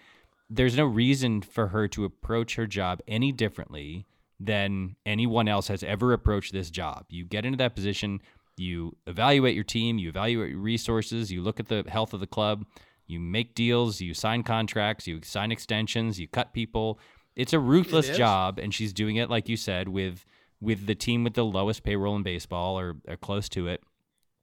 there's 0.50 0.76
no 0.76 0.84
reason 0.84 1.40
for 1.40 1.68
her 1.68 1.88
to 1.88 2.04
approach 2.04 2.56
her 2.56 2.66
job 2.66 3.00
any 3.08 3.32
differently 3.32 4.06
than 4.38 4.96
anyone 5.06 5.48
else 5.48 5.68
has 5.68 5.82
ever 5.82 6.12
approached 6.12 6.52
this 6.52 6.70
job. 6.70 7.06
You 7.08 7.24
get 7.24 7.44
into 7.44 7.56
that 7.58 7.74
position, 7.74 8.20
you 8.56 8.96
evaluate 9.06 9.54
your 9.54 9.64
team, 9.64 9.98
you 9.98 10.08
evaluate 10.08 10.50
your 10.50 10.60
resources, 10.60 11.32
you 11.32 11.42
look 11.42 11.60
at 11.60 11.68
the 11.68 11.84
health 11.88 12.12
of 12.12 12.20
the 12.20 12.26
club, 12.26 12.64
you 13.06 13.20
make 13.20 13.54
deals, 13.54 14.00
you 14.00 14.14
sign 14.14 14.42
contracts, 14.42 15.06
you 15.06 15.20
sign 15.22 15.52
extensions, 15.52 16.18
you 16.18 16.28
cut 16.28 16.52
people. 16.52 16.98
It's 17.34 17.52
a 17.52 17.58
ruthless 17.58 18.08
is. 18.08 18.16
job, 18.16 18.58
and 18.58 18.74
she's 18.74 18.92
doing 18.92 19.16
it 19.16 19.30
like 19.30 19.48
you 19.48 19.56
said 19.56 19.88
with 19.88 20.24
with 20.60 20.86
the 20.86 20.94
team 20.94 21.22
with 21.22 21.34
the 21.34 21.44
lowest 21.44 21.82
payroll 21.82 22.16
in 22.16 22.22
baseball 22.22 22.78
or, 22.78 22.96
or 23.06 23.16
close 23.16 23.46
to 23.50 23.68
it. 23.68 23.82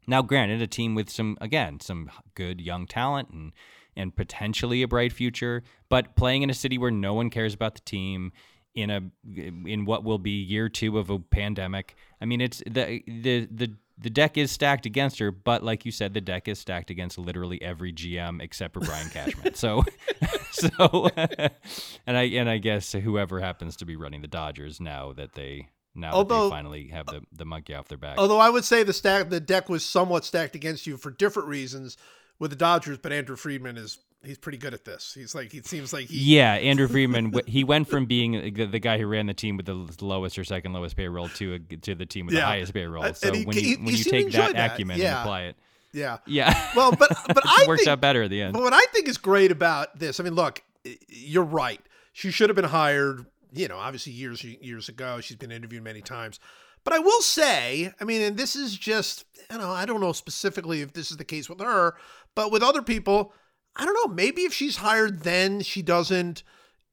Now, 0.05 0.21
granted, 0.21 0.61
a 0.61 0.67
team 0.67 0.95
with 0.95 1.09
some 1.09 1.37
again 1.41 1.79
some 1.79 2.09
good 2.35 2.61
young 2.61 2.87
talent 2.87 3.29
and 3.29 3.51
and 3.95 4.15
potentially 4.15 4.81
a 4.81 4.87
bright 4.87 5.13
future, 5.13 5.63
but 5.89 6.15
playing 6.15 6.41
in 6.41 6.49
a 6.49 6.53
city 6.53 6.77
where 6.77 6.91
no 6.91 7.13
one 7.13 7.29
cares 7.29 7.53
about 7.53 7.75
the 7.75 7.81
team 7.81 8.31
in 8.75 8.89
a 8.89 9.01
in 9.35 9.85
what 9.85 10.03
will 10.03 10.17
be 10.17 10.31
year 10.31 10.69
two 10.69 10.97
of 10.97 11.09
a 11.09 11.19
pandemic. 11.19 11.95
I 12.21 12.25
mean, 12.25 12.41
it's 12.41 12.63
the 12.65 13.03
the 13.07 13.47
the 13.51 13.73
the 13.97 14.09
deck 14.09 14.37
is 14.37 14.51
stacked 14.51 14.85
against 14.85 15.19
her, 15.19 15.31
but 15.31 15.63
like 15.63 15.85
you 15.85 15.91
said, 15.91 16.13
the 16.13 16.21
deck 16.21 16.47
is 16.47 16.59
stacked 16.59 16.89
against 16.89 17.17
literally 17.17 17.61
every 17.61 17.93
GM 17.93 18.41
except 18.41 18.73
for 18.73 18.79
Brian 18.79 19.09
Cashman. 19.09 19.53
So, 19.53 19.83
so, 20.51 21.09
and 21.17 22.17
I 22.17 22.23
and 22.23 22.49
I 22.49 22.57
guess 22.57 22.91
whoever 22.91 23.39
happens 23.39 23.75
to 23.77 23.85
be 23.85 23.95
running 23.95 24.21
the 24.21 24.27
Dodgers 24.27 24.79
now 24.79 25.13
that 25.13 25.33
they 25.33 25.69
now 25.93 26.23
that 26.23 26.29
they 26.29 26.49
finally 26.49 26.87
have 26.87 27.05
the 27.05 27.21
the 27.31 27.45
monkey 27.45 27.75
off 27.75 27.87
their 27.87 27.97
back. 27.97 28.17
Although 28.17 28.39
I 28.39 28.49
would 28.49 28.65
say 28.65 28.83
the 28.83 28.93
stack 28.93 29.29
the 29.29 29.39
deck 29.39 29.69
was 29.69 29.85
somewhat 29.85 30.25
stacked 30.25 30.55
against 30.55 30.87
you 30.87 30.97
for 30.97 31.11
different 31.11 31.49
reasons 31.49 31.97
with 32.39 32.49
the 32.49 32.57
Dodgers, 32.57 32.97
but 32.97 33.11
Andrew 33.11 33.35
Friedman 33.35 33.77
is 33.77 33.99
he's 34.25 34.37
pretty 34.37 34.57
good 34.57 34.73
at 34.73 34.85
this. 34.85 35.13
He's 35.13 35.33
like 35.35 35.51
he 35.51 35.61
seems 35.61 35.93
like 35.93 36.07
he 36.07 36.17
Yeah, 36.37 36.53
Andrew 36.53 36.87
Friedman. 36.89 37.31
w- 37.31 37.43
He 37.51 37.63
went 37.63 37.87
from 37.89 38.05
being 38.05 38.53
the, 38.53 38.65
the 38.65 38.79
guy 38.79 38.97
who 38.97 39.05
ran 39.07 39.25
the 39.25 39.33
team 39.33 39.57
with 39.57 39.65
the 39.65 40.05
lowest 40.05 40.37
or 40.39 40.43
second 40.43 40.73
lowest 40.73 40.95
payroll 40.95 41.29
to 41.29 41.55
a, 41.55 41.59
to 41.77 41.95
the 41.95 42.05
team 42.05 42.25
with 42.27 42.35
the 42.35 42.41
highest 42.41 42.73
payroll. 42.73 43.13
So 43.13 43.33
he- 43.33 43.45
when 43.45 43.55
he- 43.57 43.69
you 43.71 43.77
when 43.77 43.87
he 43.93 43.97
you 43.97 44.03
take 44.03 44.31
that, 44.31 44.53
that, 44.53 44.73
acumen 44.73 44.97
yeah. 44.99 45.11
and 45.11 45.19
apply 45.21 45.41
it, 45.43 45.55
Yeah. 45.91 46.17
Yeah. 46.25 46.69
Well, 46.75 46.91
but 46.91 47.09
but 47.27 47.37
it 47.37 47.43
I 47.45 47.65
works 47.67 47.81
think, 47.81 47.89
out 47.89 48.01
better 48.01 48.23
at 48.23 48.29
the 48.29 48.41
end. 48.41 48.53
But 48.53 48.61
what 48.63 48.73
I 48.73 48.85
think 48.93 49.07
is 49.07 49.17
great 49.17 49.51
about 49.51 49.99
this, 49.99 50.19
I 50.19 50.23
mean, 50.23 50.35
look, 50.35 50.63
you're 51.07 51.43
right. 51.43 51.81
She 52.13 52.31
should 52.31 52.49
have 52.49 52.55
been 52.55 52.65
hired, 52.65 53.25
you 53.51 53.67
know, 53.67 53.77
obviously 53.77 54.13
years 54.13 54.43
years 54.43 54.89
ago. 54.89 55.19
She's 55.21 55.37
been 55.37 55.51
interviewed 55.51 55.83
many 55.83 56.01
times. 56.01 56.39
But 56.83 56.93
I 56.93 56.99
will 56.99 57.21
say, 57.21 57.93
I 58.01 58.03
mean, 58.03 58.21
and 58.21 58.35
this 58.37 58.57
is 58.57 58.75
just, 58.77 59.23
you 59.49 59.57
know, 59.57 59.69
I 59.71 59.85
don't 59.85 60.01
know 60.01 60.11
specifically 60.11 60.81
if 60.81 60.91
this 60.91 61.11
is 61.11 61.17
the 61.17 61.23
case 61.23 61.49
with 61.49 61.61
her, 61.61 61.95
but 62.35 62.51
with 62.51 62.61
other 62.61 62.81
people, 62.81 63.33
I 63.75 63.85
don't 63.85 63.95
know. 63.95 64.13
Maybe 64.13 64.41
if 64.43 64.53
she's 64.53 64.77
hired, 64.77 65.21
then 65.21 65.61
she 65.61 65.81
doesn't, 65.81 66.43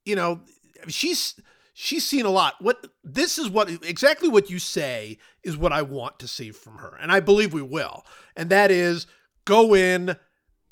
you 0.04 0.16
know, 0.16 0.40
she's 0.88 1.40
she's 1.74 2.06
seen 2.06 2.24
a 2.26 2.30
lot. 2.30 2.54
What 2.60 2.86
this 3.04 3.38
is 3.38 3.48
what 3.48 3.70
exactly 3.70 4.28
what 4.28 4.50
you 4.50 4.58
say 4.58 5.18
is 5.42 5.56
what 5.56 5.72
I 5.72 5.82
want 5.82 6.18
to 6.20 6.28
see 6.28 6.50
from 6.52 6.78
her, 6.78 6.96
and 7.00 7.12
I 7.12 7.20
believe 7.20 7.52
we 7.52 7.62
will. 7.62 8.04
And 8.36 8.50
that 8.50 8.70
is 8.70 9.06
go 9.44 9.74
in 9.74 10.16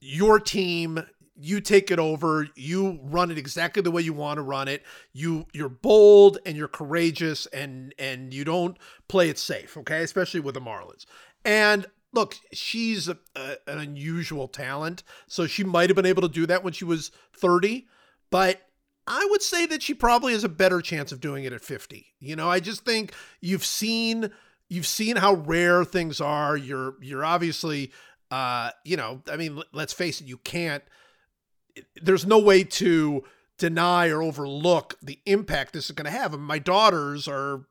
your 0.00 0.38
team 0.38 1.00
you 1.40 1.60
take 1.60 1.90
it 1.90 1.98
over 1.98 2.48
you 2.56 2.98
run 3.02 3.30
it 3.30 3.38
exactly 3.38 3.80
the 3.80 3.90
way 3.90 4.02
you 4.02 4.12
want 4.12 4.38
to 4.38 4.42
run 4.42 4.68
it 4.68 4.82
you 5.12 5.46
you're 5.52 5.68
bold 5.68 6.38
and 6.44 6.56
you're 6.56 6.68
courageous 6.68 7.46
and 7.46 7.94
and 7.98 8.34
you 8.34 8.44
don't 8.44 8.76
play 9.08 9.28
it 9.28 9.38
safe 9.38 9.76
okay 9.76 10.02
especially 10.02 10.40
with 10.40 10.54
the 10.54 10.60
marlins 10.60 11.06
and 11.44 11.86
look 12.12 12.36
she's 12.52 13.08
a, 13.08 13.18
a, 13.36 13.56
an 13.66 13.78
unusual 13.78 14.48
talent 14.48 15.02
so 15.26 15.46
she 15.46 15.64
might 15.64 15.90
have 15.90 15.96
been 15.96 16.06
able 16.06 16.22
to 16.22 16.28
do 16.28 16.46
that 16.46 16.64
when 16.64 16.72
she 16.72 16.84
was 16.84 17.10
30 17.36 17.86
but 18.30 18.62
I 19.10 19.26
would 19.30 19.40
say 19.40 19.64
that 19.66 19.82
she 19.82 19.94
probably 19.94 20.34
has 20.34 20.44
a 20.44 20.50
better 20.50 20.82
chance 20.82 21.12
of 21.12 21.20
doing 21.20 21.44
it 21.44 21.52
at 21.54 21.64
50. 21.64 22.14
You 22.20 22.36
know, 22.36 22.50
I 22.50 22.60
just 22.60 22.84
think 22.84 23.14
you've 23.40 23.64
seen 23.64 24.30
you've 24.68 24.86
seen 24.86 25.16
how 25.16 25.32
rare 25.32 25.82
things 25.82 26.20
are. 26.20 26.58
You're 26.58 26.94
you're 27.00 27.24
obviously 27.24 27.90
uh, 28.30 28.70
you 28.84 28.98
know, 28.98 29.22
I 29.30 29.38
mean, 29.38 29.62
let's 29.72 29.94
face 29.94 30.20
it, 30.20 30.26
you 30.26 30.36
can't 30.36 30.84
there's 32.02 32.26
no 32.26 32.38
way 32.38 32.64
to 32.64 33.24
deny 33.56 34.08
or 34.08 34.22
overlook 34.22 34.96
the 35.02 35.20
impact 35.26 35.72
this 35.72 35.86
is 35.86 35.92
going 35.92 36.04
to 36.04 36.10
have. 36.10 36.34
And 36.34 36.42
my 36.42 36.58
daughters 36.58 37.26
are 37.28 37.66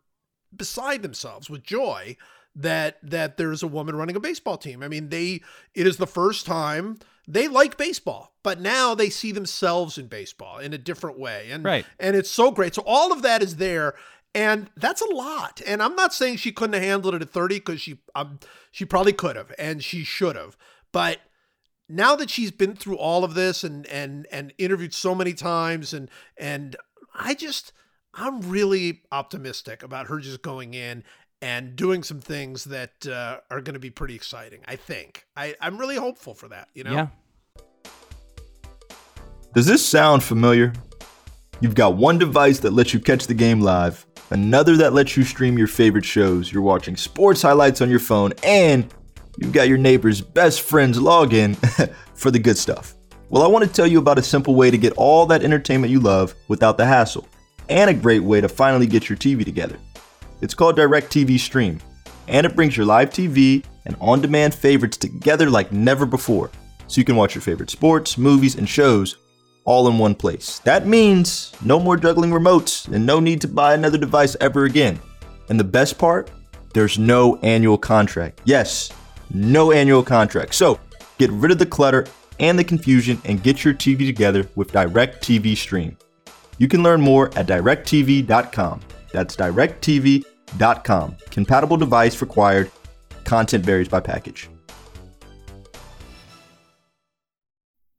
beside 0.55 1.03
themselves 1.03 1.49
with 1.49 1.63
joy 1.63 2.17
that 2.57 2.97
that 3.03 3.37
there's 3.37 3.63
a 3.63 3.67
woman 3.67 3.95
running 3.95 4.15
a 4.15 4.19
baseball 4.19 4.57
team. 4.57 4.83
I 4.83 4.87
mean, 4.87 5.09
they 5.09 5.41
it 5.73 5.87
is 5.87 5.97
the 5.97 6.07
first 6.07 6.45
time 6.45 6.99
they 7.27 7.47
like 7.47 7.77
baseball, 7.77 8.33
but 8.41 8.59
now 8.59 8.95
they 8.95 9.09
see 9.09 9.31
themselves 9.31 9.97
in 9.97 10.07
baseball 10.07 10.57
in 10.59 10.73
a 10.73 10.77
different 10.77 11.19
way. 11.19 11.49
And 11.51 11.63
Right. 11.63 11.85
and 11.99 12.15
it's 12.15 12.31
so 12.31 12.51
great. 12.51 12.73
So 12.75 12.83
all 12.85 13.13
of 13.13 13.21
that 13.21 13.41
is 13.41 13.57
there. 13.57 13.95
And 14.33 14.69
that's 14.75 15.01
a 15.01 15.09
lot. 15.13 15.61
And 15.65 15.81
I'm 15.81 15.95
not 15.95 16.13
saying 16.13 16.37
she 16.37 16.51
couldn't 16.51 16.73
have 16.73 16.83
handled 16.83 17.15
it 17.15 17.21
at 17.21 17.29
30 17.29 17.55
because 17.55 17.81
she 17.81 17.99
um, 18.15 18.39
she 18.71 18.85
probably 18.85 19.13
could 19.13 19.35
have 19.35 19.53
and 19.57 19.83
she 19.83 20.03
should 20.03 20.35
have. 20.35 20.57
But 20.91 21.19
now 21.89 22.15
that 22.15 22.29
she's 22.29 22.51
been 22.51 22.75
through 22.75 22.97
all 22.97 23.23
of 23.23 23.33
this 23.35 23.63
and 23.63 23.85
and 23.87 24.25
and 24.31 24.53
interviewed 24.57 24.93
so 24.93 25.13
many 25.13 25.33
times 25.33 25.93
and 25.93 26.09
and 26.37 26.75
I 27.13 27.33
just 27.33 27.71
I'm 28.13 28.41
really 28.41 29.01
optimistic 29.11 29.83
about 29.83 30.07
her 30.07 30.19
just 30.19 30.41
going 30.41 30.73
in 30.73 31.03
and 31.41 31.75
doing 31.75 32.03
some 32.03 32.19
things 32.19 32.65
that 32.65 33.05
uh, 33.07 33.39
are 33.51 33.61
going 33.61 33.75
to 33.75 33.79
be 33.79 33.89
pretty 33.89 34.15
exciting. 34.15 34.61
I 34.67 34.75
think 34.75 35.25
I 35.35 35.55
I'm 35.61 35.77
really 35.77 35.95
hopeful 35.95 36.33
for 36.33 36.47
that. 36.49 36.69
You 36.73 36.83
know. 36.83 36.93
Yeah. 36.93 37.07
Does 39.53 39.65
this 39.65 39.85
sound 39.85 40.23
familiar? 40.23 40.73
You've 41.61 41.75
got 41.75 41.95
one 41.95 42.19
device 42.19 42.59
that 42.59 42.73
lets 42.73 42.93
you 42.93 42.99
catch 42.99 43.25
the 43.25 43.33
game 43.33 43.61
live, 43.61 44.05
another 44.29 44.77
that 44.77 44.93
lets 44.93 45.17
you 45.17 45.23
stream 45.23 45.57
your 45.57 45.67
favorite 45.67 46.05
shows, 46.05 46.51
you're 46.51 46.61
watching 46.61 46.95
sports 46.95 47.41
highlights 47.41 47.81
on 47.81 47.89
your 47.89 47.99
phone, 47.99 48.33
and 48.43 48.93
you've 49.37 49.53
got 49.53 49.67
your 49.67 49.79
neighbor's 49.79 50.21
best 50.21 50.61
friend's 50.61 50.99
login 50.99 51.55
for 52.13 52.29
the 52.29 52.37
good 52.37 52.57
stuff. 52.57 52.93
Well, 53.29 53.41
I 53.41 53.47
want 53.47 53.65
to 53.65 53.71
tell 53.71 53.87
you 53.87 53.97
about 53.97 54.19
a 54.19 54.23
simple 54.23 54.53
way 54.53 54.69
to 54.69 54.77
get 54.77 54.93
all 54.93 55.25
that 55.25 55.43
entertainment 55.43 55.91
you 55.91 55.99
love 55.99 56.35
without 56.47 56.77
the 56.77 56.85
hassle, 56.85 57.27
and 57.69 57.89
a 57.89 57.93
great 57.93 58.21
way 58.21 58.39
to 58.39 58.47
finally 58.47 58.85
get 58.85 59.09
your 59.09 59.17
TV 59.17 59.43
together. 59.43 59.77
It's 60.41 60.53
called 60.53 60.77
DirecTV 60.77 61.39
Stream, 61.39 61.79
and 62.27 62.45
it 62.45 62.55
brings 62.55 62.77
your 62.77 62.85
live 62.85 63.09
TV 63.09 63.63
and 63.85 63.95
on 63.99 64.21
demand 64.21 64.53
favorites 64.53 64.97
together 64.97 65.49
like 65.49 65.71
never 65.71 66.05
before, 66.05 66.51
so 66.87 66.99
you 66.99 67.05
can 67.05 67.15
watch 67.15 67.33
your 67.35 67.41
favorite 67.41 67.69
sports, 67.69 68.17
movies, 68.17 68.55
and 68.55 68.67
shows 68.67 69.17
all 69.65 69.87
in 69.87 69.97
one 69.97 70.15
place. 70.15 70.59
That 70.59 70.87
means 70.87 71.53
no 71.63 71.79
more 71.79 71.97
juggling 71.97 72.31
remotes 72.31 72.87
and 72.91 73.05
no 73.05 73.19
need 73.19 73.41
to 73.41 73.47
buy 73.47 73.73
another 73.73 73.97
device 73.97 74.35
ever 74.39 74.65
again. 74.65 74.99
And 75.49 75.59
the 75.59 75.63
best 75.63 75.97
part, 75.97 76.31
there's 76.73 76.97
no 76.97 77.37
annual 77.37 77.77
contract. 77.77 78.41
Yes, 78.45 78.91
no 79.33 79.71
annual 79.71 80.03
contract. 80.03 80.55
So 80.55 80.79
get 81.17 81.31
rid 81.31 81.51
of 81.51 81.59
the 81.59 81.65
clutter 81.65 82.05
and 82.39 82.57
the 82.57 82.63
confusion 82.63 83.21
and 83.25 83.43
get 83.43 83.65
your 83.65 83.73
TV 83.73 84.05
together 84.05 84.47
with 84.55 84.71
DirecTV 84.71 85.57
Stream. 85.57 85.97
You 86.57 86.67
can 86.67 86.83
learn 86.83 87.01
more 87.01 87.27
at 87.37 87.47
directv.com. 87.47 88.81
That's 89.17 89.35
directv.com. 89.35 91.17
Compatible 91.31 91.77
device 91.77 92.21
required. 92.21 92.69
Content 93.23 93.65
varies 93.65 93.87
by 93.87 93.99
package. 93.99 94.47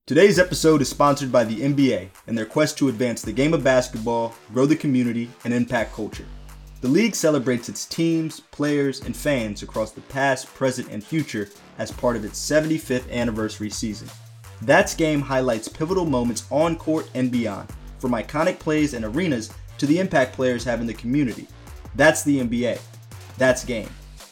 Today's 0.06 0.38
episode 0.38 0.80
is 0.80 0.88
sponsored 0.88 1.32
by 1.32 1.42
the 1.42 1.60
NBA 1.60 2.10
and 2.28 2.38
their 2.38 2.46
quest 2.46 2.78
to 2.78 2.88
advance 2.88 3.22
the 3.22 3.32
game 3.32 3.52
of 3.52 3.64
basketball, 3.64 4.32
grow 4.52 4.64
the 4.64 4.76
community, 4.76 5.28
and 5.42 5.52
impact 5.52 5.92
culture. 5.92 6.24
The 6.82 6.88
league 6.88 7.16
celebrates 7.16 7.68
its 7.68 7.84
teams, 7.84 8.38
players, 8.38 9.00
and 9.00 9.16
fans 9.16 9.64
across 9.64 9.90
the 9.90 10.02
past, 10.02 10.46
present, 10.54 10.88
and 10.92 11.02
future 11.02 11.48
as 11.78 11.90
part 11.90 12.14
of 12.14 12.24
its 12.24 12.38
75th 12.38 13.10
anniversary 13.10 13.70
season. 13.70 14.08
That's 14.62 14.94
Game 14.94 15.20
highlights 15.20 15.66
pivotal 15.66 16.06
moments 16.06 16.44
on 16.52 16.76
court 16.76 17.10
and 17.14 17.28
beyond, 17.32 17.68
from 17.98 18.12
iconic 18.12 18.60
plays 18.60 18.94
and 18.94 19.04
arenas 19.04 19.50
to 19.78 19.86
the 19.86 19.98
impact 19.98 20.34
players 20.34 20.64
have 20.64 20.80
in 20.80 20.86
the 20.86 20.94
community. 20.94 21.46
That's 21.94 22.22
the 22.22 22.40
NBA. 22.40 22.80
That's 23.38 23.64
Game. 23.64 23.88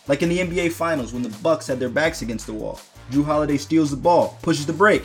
Like 0.09 0.23
in 0.23 0.29
the 0.29 0.39
NBA 0.39 0.73
Finals 0.73 1.13
when 1.13 1.23
the 1.23 1.37
Bucks 1.43 1.67
had 1.67 1.81
their 1.81 1.89
backs 1.89 2.23
against 2.23 2.47
the 2.47 2.53
wall. 2.53 2.81
Jrue 3.11 3.25
Holiday 3.25 3.57
steals 3.57 3.91
the 3.91 3.97
ball, 3.97 4.39
pushes 4.43 4.67
the 4.67 4.73
break, 4.73 5.05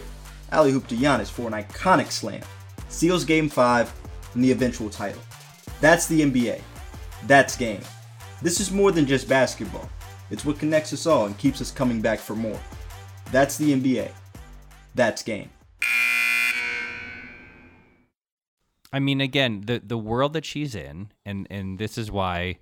alley-oop 0.51 0.87
to 0.87 0.95
Giannis 0.95 1.29
for 1.29 1.47
an 1.47 1.53
iconic 1.53 2.11
slam, 2.11 2.41
seals 2.89 3.25
Game 3.25 3.47
5 3.49 3.93
and 4.33 4.43
the 4.43 4.51
eventual 4.51 4.89
title. 4.89 5.21
That's 5.79 6.07
the 6.07 6.21
NBA. 6.21 6.61
That's 7.27 7.55
game. 7.55 7.81
This 8.41 8.59
is 8.59 8.71
more 8.71 8.91
than 8.91 9.05
just 9.05 9.29
basketball. 9.29 9.89
It's 10.31 10.45
what 10.45 10.59
connects 10.59 10.93
us 10.93 11.05
all 11.05 11.25
and 11.25 11.37
keeps 11.37 11.61
us 11.61 11.71
coming 11.71 12.01
back 12.01 12.19
for 12.19 12.35
more. 12.35 12.59
That's 13.31 13.57
the 13.57 13.73
NBA. 13.73 14.11
That's 14.95 15.23
game. 15.23 15.49
I 18.93 18.99
mean, 18.99 19.21
again, 19.21 19.63
the 19.65 19.81
the 19.83 19.97
world 19.97 20.33
that 20.33 20.45
she's 20.45 20.75
in, 20.75 21.11
and 21.25 21.47
and 21.49 21.79
this 21.79 21.97
is 21.97 22.11
why, 22.11 22.57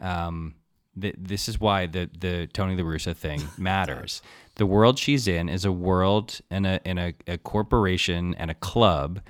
um, 0.00 0.54
th- 1.00 1.16
this 1.18 1.48
is 1.48 1.60
why 1.60 1.86
the 1.86 2.08
the 2.18 2.48
Tony 2.52 2.74
La 2.76 2.82
Russa 2.82 3.14
thing 3.14 3.42
matters. 3.58 4.22
the 4.56 4.66
world 4.66 4.98
she's 4.98 5.28
in 5.28 5.48
is 5.48 5.64
a 5.64 5.72
world 5.72 6.40
and 6.50 6.66
a 6.66 6.80
in 6.84 6.98
a, 6.98 7.14
a 7.26 7.38
corporation 7.38 8.34
and 8.34 8.50
a 8.50 8.54
club 8.54 9.20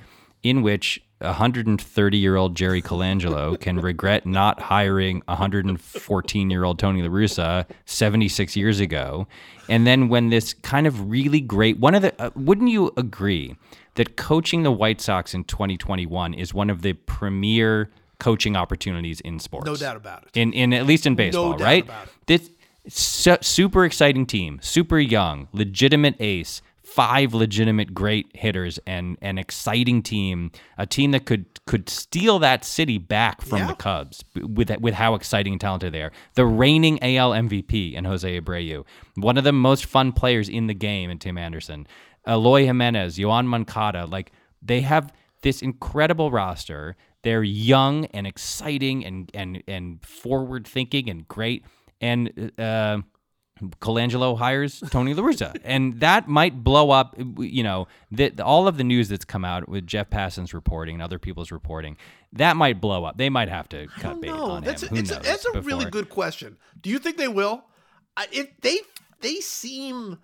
in 0.43 0.63
which 0.63 1.03
a 1.21 1.27
130 1.27 2.17
year 2.17 2.37
old 2.37 2.55
Jerry 2.55 2.81
Colangelo 2.81 3.59
can 3.67 3.81
regret 3.81 4.25
not 4.25 4.61
hiring 4.61 5.23
a 5.27 5.33
114 5.33 6.51
year 6.51 6.65
old 6.65 6.79
Tony 6.79 7.03
La 7.03 7.09
Russa 7.09 7.67
76 7.87 8.57
years 8.57 8.79
ago. 8.81 9.27
And 9.69 9.87
then 9.87 10.09
when 10.09 10.31
this 10.31 10.55
kind 10.55 10.87
of 10.87 11.11
really 11.11 11.41
great 11.41 11.79
one 11.79 11.95
of 11.95 12.03
the 12.03 12.15
uh, 12.23 12.31
wouldn't 12.37 12.71
you 12.71 12.93
agree 12.97 13.57
that 13.99 14.17
coaching 14.17 14.63
the 14.65 14.73
White 14.73 15.01
Sox 15.01 15.35
in 15.35 15.45
2021 15.45 16.33
is 16.35 16.53
one 16.55 16.71
of 16.71 16.83
the 16.83 16.95
premier 16.95 17.91
coaching 18.19 18.57
opportunities 18.57 19.21
in 19.21 19.39
sports? 19.39 19.67
No 19.67 19.77
doubt 19.77 19.97
about 19.97 20.25
it. 20.25 20.31
In 20.37 20.53
in 20.53 20.73
at 20.73 20.87
least 20.87 21.07
in 21.07 21.15
baseball, 21.15 21.53
doubt 21.53 21.61
right? 21.61 21.85
about 21.85 22.07
it. 22.07 22.13
This 22.27 22.51
su- 22.89 23.37
super 23.43 23.85
exciting 23.85 24.27
team, 24.27 24.59
super 24.63 24.99
young, 24.99 25.49
legitimate 25.53 26.17
ace, 26.21 26.63
five 26.83 27.35
legitimate 27.35 27.93
great 27.95 28.27
hitters, 28.35 28.79
and 28.87 29.19
an 29.21 29.37
exciting 29.39 30.03
team, 30.03 30.51
a 30.79 30.87
team 30.87 31.11
that 31.11 31.27
could 31.27 31.45
could 31.67 31.87
steal 31.91 32.39
that 32.39 32.65
city 32.65 32.97
back 32.97 33.43
from 33.43 33.59
Yeah. 33.59 33.67
the 33.67 33.75
Cubs 33.75 34.25
with 34.35 34.71
with 34.81 34.95
how 34.95 35.15
exciting 35.15 35.53
and 35.53 35.61
talented 35.61 35.93
they 35.93 36.03
are. 36.03 36.13
The 36.35 36.47
reigning 36.47 36.99
AL 37.03 37.33
MVP 37.35 37.95
in 37.95 38.05
Jose 38.07 38.41
Abreu, 38.41 38.85
one 39.17 39.37
of 39.37 39.45
the 39.45 39.53
most 39.53 39.85
fun 39.85 40.13
players 40.13 40.49
in 40.49 40.67
the 40.67 40.73
game, 40.75 41.11
in 41.11 41.19
Tim 41.19 41.37
Anderson, 41.37 41.87
Eloy 42.27 42.65
Jimenez, 42.65 43.19
Yoan 43.19 43.47
Moncada, 43.47 44.07
like 44.07 44.33
they 44.63 44.81
have 44.81 45.13
this 45.43 45.63
incredible 45.63 46.31
roster. 46.31 46.97
They're 47.23 47.43
young 47.43 48.07
and 48.07 48.27
exciting 48.27 49.05
and 49.05 49.31
and 49.35 49.63
and 49.67 50.05
forward 50.05 50.67
thinking 50.67 51.09
and 51.09 51.27
great. 51.27 51.65
And 52.01 52.53
uh, 52.59 52.99
Colangelo 53.81 54.39
hires 54.39 54.83
Tony 54.91 55.15
La 55.15 55.23
Russa, 55.23 55.57
and 55.65 56.01
that 56.01 56.29
might 56.29 56.63
blow 56.63 56.91
up. 56.91 57.17
You 57.39 57.63
know, 57.63 57.89
the, 58.11 58.33
all 58.43 58.69
of 58.69 58.77
the 58.77 58.85
news 58.85 59.09
that's 59.09 59.25
come 59.25 59.45
out 59.45 59.69
with 59.69 59.87
Jeff 59.87 60.11
Passan's 60.11 60.55
reporting 60.55 60.97
and 60.97 61.03
other 61.03 61.19
people's 61.19 61.51
reporting, 61.51 61.97
that 62.33 62.57
might 62.57 62.81
blow 62.81 63.05
up. 63.05 63.17
They 63.17 63.31
might 63.31 63.49
have 63.49 63.69
to 63.71 63.89
cut 63.99 64.21
bait 64.21 64.31
on 64.31 64.63
that's 64.63 64.83
him. 64.83 64.89
a, 64.89 64.91
Who 64.91 64.97
it's 65.01 65.11
a, 65.11 65.21
that's 65.21 65.45
a 65.47 65.61
really 65.63 65.87
good 65.87 66.09
question. 66.09 66.57
Do 66.81 66.91
you 66.91 66.99
think 66.99 67.17
they 67.17 67.29
will? 67.29 67.65
I, 68.17 68.27
if 68.33 68.49
they 68.61 68.79
they 69.21 69.37
seem 69.37 70.19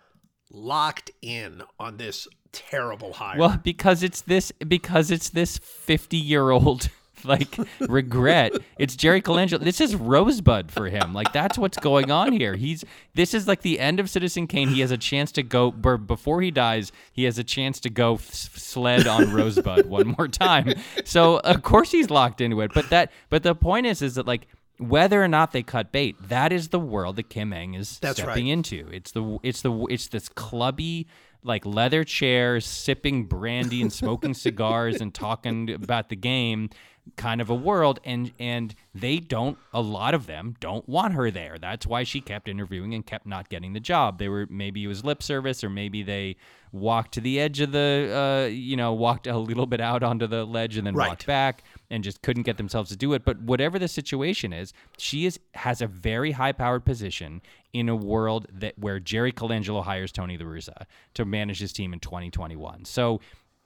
locked 0.54 1.10
in 1.20 1.62
on 1.78 1.96
this 1.96 2.28
terrible 2.52 3.14
hire? 3.14 3.38
Well, 3.38 3.60
because 3.62 4.02
it's 4.02 4.22
this 4.22 4.52
because 4.52 5.10
it's 5.10 5.28
this 5.28 5.58
50-year-old 5.58 6.88
like 7.24 7.58
regret. 7.80 8.52
It's 8.78 8.96
Jerry 8.96 9.22
Colangelo. 9.22 9.60
This 9.60 9.80
is 9.80 9.94
Rosebud 9.94 10.70
for 10.70 10.88
him. 10.88 11.12
Like 11.12 11.32
that's 11.32 11.58
what's 11.58 11.78
going 11.78 12.10
on 12.10 12.32
here. 12.32 12.54
He's 12.54 12.84
this 13.14 13.34
is 13.34 13.48
like 13.48 13.62
the 13.62 13.80
end 13.80 14.00
of 14.00 14.10
Citizen 14.10 14.46
Kane. 14.46 14.68
He 14.68 14.80
has 14.80 14.90
a 14.90 14.98
chance 14.98 15.32
to 15.32 15.42
go 15.42 15.70
before 15.70 16.42
he 16.42 16.50
dies. 16.50 16.92
He 17.12 17.24
has 17.24 17.38
a 17.38 17.44
chance 17.44 17.80
to 17.80 17.90
go 17.90 18.16
sled 18.18 19.06
on 19.06 19.32
Rosebud 19.32 19.86
one 19.86 20.14
more 20.18 20.28
time. 20.28 20.74
So 21.04 21.38
of 21.38 21.62
course 21.62 21.90
he's 21.90 22.10
locked 22.10 22.40
into 22.40 22.60
it. 22.60 22.72
But 22.74 22.90
that 22.90 23.10
but 23.30 23.42
the 23.42 23.54
point 23.54 23.86
is 23.86 24.02
is 24.02 24.16
that 24.16 24.26
like 24.26 24.46
whether 24.78 25.22
or 25.22 25.28
not 25.28 25.52
they 25.52 25.62
cut 25.62 25.92
bait, 25.92 26.16
that 26.28 26.52
is 26.52 26.68
the 26.68 26.80
world 26.80 27.16
that 27.16 27.28
Kim 27.30 27.52
Ng 27.52 27.74
is 27.74 27.98
That's 28.00 28.18
stepping 28.18 28.46
right. 28.46 28.52
into. 28.52 28.88
It's 28.92 29.12
the 29.12 29.38
it's 29.42 29.62
the 29.62 29.86
it's 29.90 30.08
this 30.08 30.28
clubby 30.28 31.06
like 31.42 31.66
leather 31.66 32.04
chairs, 32.04 32.64
sipping 32.66 33.24
brandy 33.26 33.82
and 33.82 33.92
smoking 33.92 34.34
cigars 34.46 35.00
and 35.00 35.12
talking 35.14 35.70
about 35.70 36.08
the 36.08 36.16
game 36.16 36.70
kind 37.16 37.42
of 37.42 37.50
a 37.50 37.54
world 37.54 38.00
and 38.02 38.32
and 38.38 38.74
they 38.94 39.18
don't 39.18 39.58
a 39.74 39.80
lot 39.82 40.14
of 40.14 40.24
them 40.24 40.56
don't 40.58 40.88
want 40.88 41.12
her 41.12 41.30
there. 41.30 41.58
That's 41.60 41.86
why 41.86 42.02
she 42.02 42.22
kept 42.22 42.48
interviewing 42.48 42.94
and 42.94 43.04
kept 43.04 43.26
not 43.26 43.50
getting 43.50 43.74
the 43.74 43.80
job. 43.80 44.18
They 44.18 44.30
were 44.30 44.46
maybe 44.48 44.82
it 44.82 44.86
was 44.86 45.04
lip 45.04 45.22
service 45.22 45.62
or 45.62 45.68
maybe 45.68 46.02
they 46.02 46.36
walked 46.72 47.12
to 47.14 47.20
the 47.20 47.38
edge 47.38 47.60
of 47.60 47.72
the 47.72 48.10
uh 48.46 48.48
you 48.48 48.74
know 48.76 48.94
walked 48.94 49.26
a 49.26 49.36
little 49.38 49.66
bit 49.66 49.80
out 49.82 50.02
onto 50.02 50.26
the 50.26 50.44
ledge 50.46 50.76
and 50.78 50.86
then 50.86 50.94
Right. 50.94 51.08
walked 51.10 51.26
back 51.26 51.62
and 51.90 52.04
just 52.04 52.22
couldn't 52.22 52.44
get 52.44 52.56
themselves 52.56 52.90
to 52.90 52.96
do 52.96 53.12
it. 53.12 53.24
But 53.24 53.40
whatever 53.40 53.78
the 53.78 53.88
situation 53.88 54.52
is, 54.52 54.72
she 54.96 55.26
is 55.26 55.38
has 55.54 55.80
a 55.80 55.86
very 55.86 56.32
high 56.32 56.52
powered 56.52 56.84
position 56.84 57.42
in 57.72 57.88
a 57.88 57.96
world 57.96 58.46
that 58.52 58.78
where 58.78 59.00
Jerry 59.00 59.32
Colangelo 59.32 59.84
hires 59.84 60.12
Tony 60.12 60.38
La 60.38 60.46
Russa 60.46 60.86
to 61.14 61.24
manage 61.24 61.60
his 61.60 61.72
team 61.72 61.92
in 61.92 62.00
2021. 62.00 62.84
So, 62.84 63.20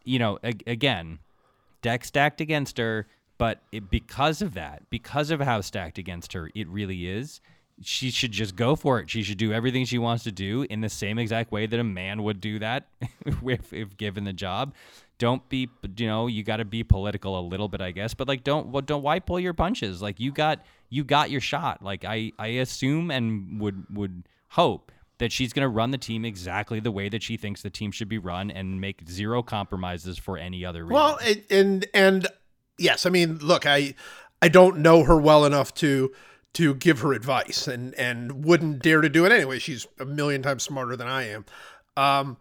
you 0.05 0.19
know, 0.19 0.39
again, 0.43 1.19
deck 1.83 2.05
stacked 2.05 2.41
against 2.41 2.79
her, 2.79 3.07
but 3.37 3.61
it, 3.73 3.91
because 3.91 4.43
of 4.43 4.55
that, 4.55 4.83
because 4.91 5.31
of 5.31 5.41
how 5.41 5.61
stacked 5.61 5.99
against 5.99 6.33
her 6.33 6.51
it 6.55 6.69
really 6.69 7.09
is, 7.09 7.41
she 7.83 8.11
should 8.11 8.33
just 8.33 8.57
go 8.57 8.75
for 8.75 8.99
it. 8.99 9.09
She 9.09 9.23
should 9.23 9.39
do 9.39 9.53
everything 9.53 9.85
she 9.85 9.99
wants 9.99 10.25
to 10.25 10.33
do 10.33 10.67
in 10.69 10.81
the 10.81 10.89
same 10.89 11.19
exact 11.19 11.53
way 11.53 11.67
that 11.67 11.79
a 11.79 11.85
man 11.85 12.23
would 12.25 12.41
do 12.41 12.59
that 12.59 12.89
if, 13.27 13.73
if 13.73 13.97
given 13.97 14.25
the 14.25 14.33
job. 14.33 14.75
Don't 15.19 15.49
be, 15.49 15.69
you 15.97 16.07
know, 16.07 16.27
you 16.27 16.43
got 16.43 16.59
to 16.59 16.65
be 16.65 16.85
political 16.85 17.39
a 17.39 17.43
little 17.43 17.69
bit, 17.69 17.81
I 17.81 17.91
guess, 17.91 18.15
but 18.15 18.29
like, 18.29 18.45
don't, 18.45 18.69
well, 18.69 18.83
don't, 18.83 19.03
why 19.03 19.19
pull 19.19 19.41
your 19.41 19.55
punches? 19.55 20.01
Like, 20.01 20.21
you 20.21 20.33
got, 20.33 20.65
you 20.91 21.05
got 21.05 21.31
your 21.31 21.41
shot. 21.41 21.83
Like, 21.83 22.05
I, 22.05 22.33
I 22.39 22.47
assume 22.47 23.11
and 23.11 23.61
would, 23.61 23.85
would 23.91 24.29
hope 24.51 24.93
that 25.19 25.33
she's 25.33 25.53
going 25.53 25.65
to 25.65 25.69
run 25.69 25.91
the 25.91 25.99
team 25.99 26.25
exactly 26.25 26.81
the 26.81 26.91
way 26.91 27.09
that 27.09 27.23
she 27.23 27.37
thinks 27.37 27.63
the 27.63 27.71
team 27.71 27.91
should 27.91 28.09
be 28.09 28.19
run 28.19 28.51
and 28.51 28.81
make 28.81 29.09
zero 29.09 29.43
compromises 29.43 30.19
for 30.19 30.39
any 30.39 30.65
other 30.65 30.85
reason. 30.85 30.95
Well, 30.95 31.19
and, 31.23 31.45
and 31.51 31.87
and 31.93 32.27
yes, 32.79 33.05
I 33.05 33.11
mean, 33.11 33.39
look, 33.39 33.67
I 33.67 33.95
I 34.41 34.49
don't 34.49 34.79
know 34.79 35.05
her 35.05 35.21
well 35.21 35.45
enough 35.45 35.75
to 35.75 36.13
to 36.55 36.75
give 36.75 37.01
her 37.01 37.13
advice, 37.13 37.67
and 37.67 37.95
and 37.95 38.45
wouldn't 38.45 38.81
dare 38.81 39.01
to 39.01 39.09
do 39.09 39.25
it 39.25 39.33
anyway. 39.33 39.59
She's 39.59 39.87
a 39.99 40.05
million 40.05 40.43
times 40.43 40.63
smarter 40.63 40.97
than 40.97 41.09
I 41.09 41.29
am. 41.29 41.45
Um, 41.97 42.37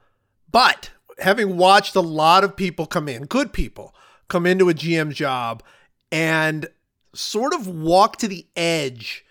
but 0.51 0.91
having 1.19 1.57
watched 1.57 1.95
a 1.95 2.01
lot 2.01 2.43
of 2.43 2.55
people 2.55 2.85
come 2.85 3.07
in, 3.07 3.25
good 3.25 3.53
people 3.53 3.93
come 4.27 4.45
into 4.45 4.69
a 4.69 4.73
GM 4.73 5.13
job, 5.13 5.63
and 6.11 6.67
sort 7.13 7.53
of 7.53 7.67
walk 7.67 8.17
to 8.17 8.27
the 8.27 8.45
edge, 8.55 9.25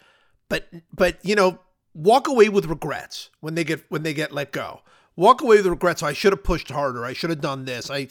but 0.48 0.68
but 0.92 1.18
you 1.22 1.34
know 1.34 1.60
walk 1.94 2.28
away 2.28 2.48
with 2.48 2.66
regrets 2.66 3.30
when 3.40 3.54
they 3.54 3.64
get 3.64 3.84
when 3.88 4.02
they 4.02 4.14
get 4.14 4.32
let 4.32 4.52
go. 4.52 4.80
Walk 5.18 5.40
away 5.40 5.56
with 5.56 5.66
regrets. 5.66 6.02
I 6.02 6.12
should 6.12 6.32
have 6.34 6.44
pushed 6.44 6.70
harder. 6.70 7.02
I 7.02 7.14
should 7.14 7.30
have 7.30 7.40
done 7.40 7.64
this. 7.64 7.90
I 7.90 8.08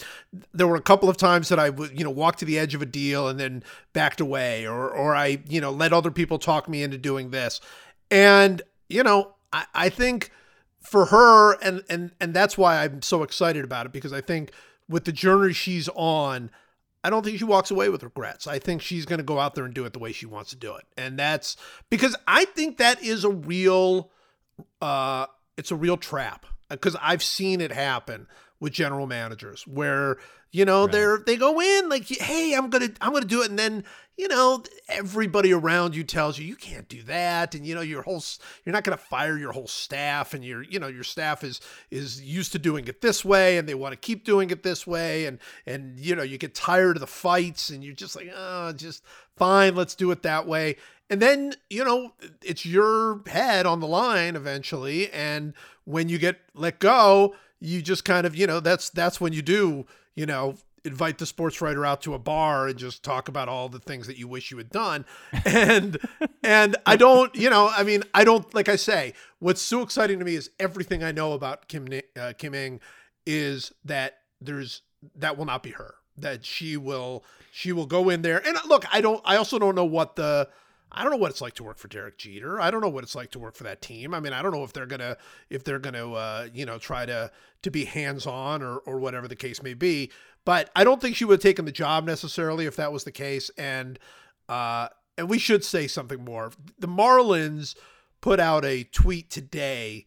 there 0.54 0.68
were 0.68 0.76
a 0.76 0.82
couple 0.82 1.08
of 1.08 1.18
times 1.18 1.50
that 1.50 1.60
i 1.60 1.70
would 1.70 1.98
you 1.98 2.04
know 2.04 2.10
walk 2.10 2.38
to 2.38 2.46
the 2.46 2.58
edge 2.58 2.74
of 2.74 2.82
a 2.82 2.86
deal 2.86 3.28
and 3.28 3.40
then 3.40 3.64
backed 3.94 4.20
away 4.20 4.66
or 4.66 4.90
or 4.90 5.16
i 5.16 5.40
you 5.48 5.62
know 5.62 5.72
let 5.72 5.94
other 5.94 6.12
people 6.12 6.40
talk 6.40 6.68
me 6.68 6.82
into 6.82 6.98
doing 6.98 7.30
this. 7.32 7.62
And 8.10 8.62
you 8.90 9.04
know 9.04 9.34
i 9.54 9.66
i 9.74 9.90
think 9.90 10.32
for 10.86 11.06
her 11.06 11.54
and 11.62 11.84
and 11.90 12.12
and 12.20 12.34
that's 12.34 12.58
why 12.58 12.84
i'm 12.84 13.02
so 13.02 13.24
excited 13.24 13.64
about 13.64 13.86
it 13.86 13.92
because 13.92 14.14
i 14.14 14.22
think 14.22 14.52
with 14.88 15.06
the 15.06 15.12
journey 15.12 15.54
she's 15.54 15.90
on 15.96 16.50
I 17.04 17.12
don't 17.12 17.24
think 17.24 17.38
she 17.38 17.44
walks 17.44 17.70
away 17.70 17.90
with 17.90 18.02
regrets. 18.02 18.48
I 18.48 18.58
think 18.58 18.82
she's 18.82 19.06
going 19.06 19.20
to 19.20 19.24
go 19.24 19.38
out 19.38 19.54
there 19.54 19.64
and 19.64 19.76
do 19.76 19.86
it 19.86 19.94
the 19.94 20.00
way 20.00 20.12
she 20.12 20.26
wants 20.26 20.50
to 20.50 20.56
do 20.56 20.74
it. 20.74 20.86
And 20.98 21.20
that's 21.20 21.56
because 21.92 22.16
I 22.28 22.46
think 22.46 22.78
that 22.78 23.04
is 23.04 23.24
a 23.24 23.30
real 23.30 24.10
uh 24.82 25.28
it's 25.56 25.70
a 25.70 25.76
real 25.76 25.98
trap 25.98 26.48
because 26.68 26.96
I've 27.00 27.22
seen 27.22 27.62
it 27.62 27.72
happen 27.72 28.26
with 28.60 28.74
general 28.74 29.06
managers 29.06 29.68
where 29.68 30.18
you 30.52 30.66
know 30.66 30.88
they're 30.88 31.20
they 31.20 31.36
go 31.36 31.62
in 31.62 31.90
like 31.90 32.08
hey 32.08 32.56
I'm 32.56 32.72
going 32.72 32.88
to 32.88 32.94
I'm 33.02 33.12
going 33.12 33.22
to 33.22 33.28
do 33.28 33.44
it 33.44 33.52
and 33.52 33.60
then 33.60 33.84
you 34.18 34.28
know 34.28 34.64
everybody 34.88 35.52
around 35.52 35.96
you 35.96 36.04
tells 36.04 36.40
you 36.40 36.46
you 36.46 36.56
can't 36.56 36.88
do 36.88 37.02
that 37.04 37.54
and 37.54 37.66
you 37.66 37.76
know 37.76 37.82
your 37.82 38.02
whole 38.02 38.24
you're 38.64 38.74
not 38.74 38.84
going 38.84 38.98
to 38.98 39.04
fire 39.04 39.38
your 39.38 39.52
whole 39.52 39.68
staff 39.68 40.34
and 40.34 40.44
your 40.44 40.64
you 40.64 40.80
know 40.80 40.88
your 40.88 41.04
staff 41.04 41.44
is 41.44 41.60
is 41.92 42.22
used 42.22 42.52
to 42.52 42.60
doing 42.60 42.88
it 42.88 43.02
this 43.02 43.26
way 43.26 43.58
and 43.58 43.68
they 43.68 43.76
want 43.76 43.92
to 43.92 43.98
keep 43.98 44.24
doing 44.24 44.50
it 44.50 44.64
this 44.64 44.88
way 44.88 45.26
and 45.26 45.40
and 45.66 46.00
you 46.00 46.16
know 46.16 46.24
you 46.24 46.38
get 46.38 46.56
tired 46.56 46.96
of 46.96 47.02
the 47.02 47.08
fights 47.08 47.70
and 47.70 47.84
you're 47.84 47.94
just 47.94 48.16
like 48.16 48.32
oh 48.36 48.72
just 48.72 49.04
fine 49.36 49.76
let's 49.76 49.96
do 49.96 50.12
it 50.12 50.24
that 50.24 50.48
way. 50.48 50.78
And 51.10 51.22
then 51.22 51.54
you 51.70 51.84
know 51.84 52.14
it's 52.42 52.66
your 52.66 53.22
head 53.28 53.66
on 53.66 53.80
the 53.80 53.88
line 53.88 54.36
eventually 54.36 55.12
and 55.12 55.54
when 55.84 56.10
you 56.10 56.18
get 56.18 56.40
let 56.56 56.80
go 56.80 57.36
you 57.60 57.82
just 57.82 58.06
kind 58.06 58.26
of 58.26 58.36
you 58.36 58.48
know 58.48 58.60
that's 58.60 58.90
that's 58.90 59.22
when 59.22 59.32
you 59.32 59.42
do 59.44 59.86
you 60.16 60.26
know 60.26 60.56
invite 60.86 61.18
the 61.18 61.26
sports 61.26 61.62
writer 61.62 61.86
out 61.86 62.02
to 62.04 62.14
a 62.14 62.20
bar 62.20 62.68
and 62.68 62.78
just 62.78 63.04
talk 63.04 63.28
about 63.28 63.50
all 63.50 63.70
the 63.70 63.80
things 63.80 64.08
that 64.08 64.18
you 64.18 64.28
wish 64.28 64.52
you 64.52 64.58
had 64.58 64.70
done. 64.70 65.06
And 65.46 65.98
and 66.44 66.76
i 66.86 66.96
don't 66.96 67.36
you 67.36 67.50
know 67.50 67.70
i 67.70 67.84
mean 67.84 68.04
i 68.14 68.24
don't 68.24 68.54
like 68.54 68.68
i 68.68 68.76
say 68.76 69.14
what's 69.40 69.62
so 69.62 69.82
exciting 69.82 70.20
to 70.20 70.26
me 70.26 70.36
is 70.36 70.50
everything 70.60 71.04
i 71.04 71.12
know 71.12 71.34
about 71.34 71.68
kim 71.68 71.88
uh, 72.20 72.34
Kim 72.38 72.54
Ng 72.54 72.80
is 73.26 73.72
that 73.84 74.20
there's 74.42 74.82
that 75.16 75.38
will 75.38 75.46
not 75.46 75.64
be 75.64 75.72
her 75.72 75.96
that 76.18 76.46
she 76.46 76.78
will 76.78 77.24
she 77.52 77.72
will 77.72 77.86
go 77.86 78.10
in 78.10 78.22
there. 78.22 78.46
And 78.46 78.58
look 78.68 78.86
i 78.94 79.02
don't 79.02 79.22
i 79.26 79.36
also 79.36 79.60
don't 79.60 79.76
know 79.76 79.86
what 79.86 80.16
the 80.16 80.50
I 80.96 81.04
don't 81.04 81.12
know 81.12 81.18
what 81.18 81.30
it's 81.32 81.42
like 81.42 81.56
to 81.56 81.64
work 81.64 81.78
for 81.78 81.88
Derek 81.90 82.18
Jeter. 82.18 82.60
I 82.60 82.72
don't 82.72 82.82
know 82.82 82.90
what 82.90 83.04
it's 83.04 83.16
like 83.16 83.32
to 83.32 83.40
work 83.40 83.56
for 83.56 83.64
that 83.66 83.82
team. 83.82 84.14
I 84.14 84.20
mean, 84.20 84.34
I 84.34 84.42
don't 84.42 84.52
know 84.54 84.64
if 84.64 84.74
they're 84.74 84.86
gonna 84.86 85.18
if 85.50 85.64
they're 85.64 85.80
gonna 85.80 86.12
uh, 86.14 86.48
you 86.54 86.66
know 86.66 86.78
try 86.78 87.06
to 87.06 87.32
to 87.64 87.72
be 87.72 87.86
hands 87.86 88.26
on 88.26 88.64
or 88.64 88.78
or 88.80 89.00
whatever 89.00 89.28
the 89.28 89.36
case 89.36 89.62
may 89.62 89.74
be. 89.74 90.12
But 90.46 90.70
I 90.76 90.84
don't 90.84 91.02
think 91.02 91.16
she 91.16 91.26
would 91.26 91.34
have 91.36 91.42
taken 91.42 91.66
the 91.66 91.72
job 91.72 92.06
necessarily 92.06 92.66
if 92.66 92.76
that 92.78 92.94
was 92.94 93.04
the 93.04 93.12
case. 93.12 93.52
And 93.58 94.00
uh, 94.48 94.88
and 95.18 95.30
we 95.30 95.38
should 95.38 95.64
say 95.64 95.88
something 95.88 96.24
more. 96.24 96.52
The 96.80 96.88
Marlins 96.88 97.76
put 98.22 98.40
out 98.40 98.64
a 98.66 98.84
tweet 98.86 99.30
today. 99.30 100.06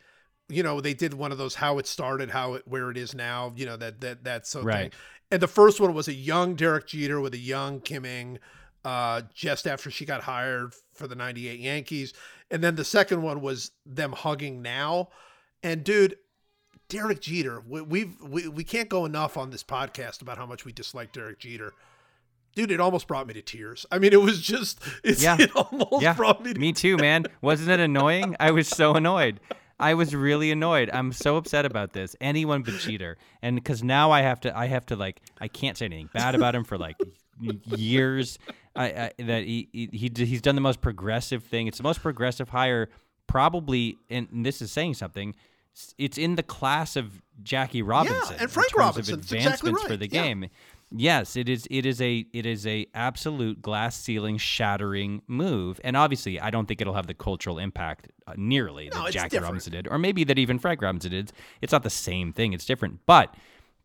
You 0.49 0.63
know, 0.63 0.81
they 0.81 0.95
did 0.95 1.13
one 1.13 1.33
of 1.33 1.39
those 1.39 1.57
how 1.57 1.79
it 1.79 1.87
started, 1.87 2.31
how 2.31 2.55
it 2.55 2.67
where 2.67 2.91
it 2.91 2.97
is 2.97 3.15
now. 3.15 3.53
You 3.57 3.67
know 3.67 3.77
that 3.77 4.01
that 4.01 4.25
that 4.25 4.47
so 4.47 4.63
Right. 4.63 4.93
thing. 4.93 5.01
And 5.31 5.43
the 5.43 5.49
first 5.49 5.79
one 5.79 5.93
was 5.93 6.09
a 6.09 6.15
young 6.15 6.55
Derek 6.55 6.87
Jeter 6.87 7.21
with 7.21 7.35
a 7.35 7.39
young 7.39 7.81
Kim 7.81 8.07
Ng 8.07 8.39
uh, 8.89 9.21
just 9.35 9.67
after 9.67 9.91
she 9.91 10.07
got 10.07 10.23
hired 10.23 10.73
for 10.95 11.07
the 11.07 11.15
98 11.15 11.61
Yankees. 11.61 12.15
And 12.51 12.65
then 12.65 12.75
the 12.77 12.87
second 12.87 13.21
one 13.21 13.43
was 13.43 13.71
them 13.85 14.13
hugging 14.13 14.63
now. 14.63 15.11
And 15.63 15.85
dude, 15.85 16.17
Derek 16.89 17.21
Jeter, 17.21 17.61
we, 17.69 17.83
we've, 17.83 18.15
we, 18.23 18.49
we 18.49 18.65
can't 18.65 18.89
go 18.89 19.05
enough 19.05 19.37
on 19.37 19.51
this 19.51 19.63
podcast 19.63 20.23
about 20.23 20.39
how 20.39 20.47
much 20.47 20.65
we 20.65 20.73
dislike 20.73 21.13
Derek 21.13 21.39
Jeter. 21.39 21.75
Dude, 22.55 22.71
it 22.71 22.81
almost 22.81 23.07
brought 23.07 23.27
me 23.27 23.35
to 23.35 23.43
tears. 23.43 23.85
I 23.93 23.99
mean, 23.99 24.15
it 24.15 24.23
was 24.23 24.41
just, 24.41 24.81
it's, 25.05 25.23
Yeah. 25.23 25.37
it 25.39 25.55
almost 25.55 26.01
yeah, 26.03 26.15
brought 26.15 26.43
me 26.43 26.55
to 26.55 26.59
me 26.59 26.73
too, 26.73 26.97
man. 26.97 27.27
Wasn't 27.43 27.69
it 27.69 27.81
annoying? 27.81 28.37
I 28.41 28.53
was 28.53 28.69
so 28.69 28.95
annoyed. 28.95 29.39
I 29.79 29.93
was 29.93 30.15
really 30.15 30.51
annoyed. 30.51 30.89
I'm 30.95 31.13
so 31.13 31.37
upset 31.37 31.67
about 31.67 31.93
this. 31.93 32.17
Anyone 32.23 32.63
but 32.63 32.79
Jeter, 32.79 33.19
and 33.43 33.55
because 33.57 33.85
now 33.85 34.11
I 34.13 34.23
have 34.23 34.41
to, 34.41 34.57
I 34.57 34.65
have 34.69 34.87
to 34.87 34.97
like, 34.97 35.21
I 35.43 35.49
can't 35.49 35.77
say 35.77 35.85
anything 35.85 36.09
bad 36.15 36.35
about 36.35 36.55
him 36.55 36.65
for 36.65 36.79
like 36.79 36.97
years. 37.77 38.39
I, 38.77 38.85
I 38.87 39.13
that 39.23 39.45
he, 39.45 39.69
he 39.73 39.89
he- 39.93 40.25
he's 40.27 40.41
done 40.43 40.55
the 40.55 40.61
most 40.61 40.81
progressive 40.81 41.43
thing. 41.45 41.67
It's 41.67 41.79
the 41.79 41.85
most 41.85 42.01
progressive 42.03 42.49
hire 42.51 42.89
probably, 43.27 43.99
and 44.11 44.29
this 44.33 44.63
is 44.63 44.73
saying 44.73 44.95
something. 44.95 45.35
It's 45.97 46.19
in 46.19 46.35
the 46.35 46.43
class 46.43 46.97
of 46.97 47.23
Jackie 47.43 47.83
Robinson 47.83 48.37
and 48.41 48.51
Frank 48.51 48.77
Robinson. 48.77 49.15
of 49.15 49.21
That's 49.21 49.33
exactly 49.33 49.71
advancements 49.71 49.83
for 49.83 49.89
right. 49.91 49.99
the 50.01 50.09
Yeah. 50.11 50.23
game. 50.23 50.47
Yes, 50.91 51.37
it 51.37 51.49
is. 51.51 51.69
It 51.71 51.85
is 51.85 52.01
a 52.01 52.25
it 52.33 52.47
is 52.47 52.67
a 52.67 52.87
absolute 52.95 53.61
glass 53.61 53.95
ceiling 53.95 54.39
shattering 54.39 55.21
move, 55.29 55.79
and 55.85 55.97
obviously, 55.99 56.41
I 56.41 56.51
don't 56.51 56.67
think 56.67 56.81
it'll 56.81 56.95
have 56.95 57.07
the 57.07 57.13
cultural 57.15 57.59
impact 57.59 58.09
uh, 58.27 58.33
nearly 58.39 58.89
No, 58.89 59.05
that 59.05 59.13
Jackie 59.13 59.29
different. 59.29 59.45
Robinson 59.51 59.73
did, 59.73 59.87
or 59.89 59.99
maybe 59.99 60.25
that 60.25 60.39
even 60.39 60.59
Frank 60.59 60.81
Robinson 60.81 61.11
did. 61.11 61.31
It's 61.61 61.73
not 61.73 61.83
the 61.83 61.91
same 61.91 62.33
thing. 62.33 62.55
It's 62.55 62.65
different, 62.65 63.01
but 63.05 63.35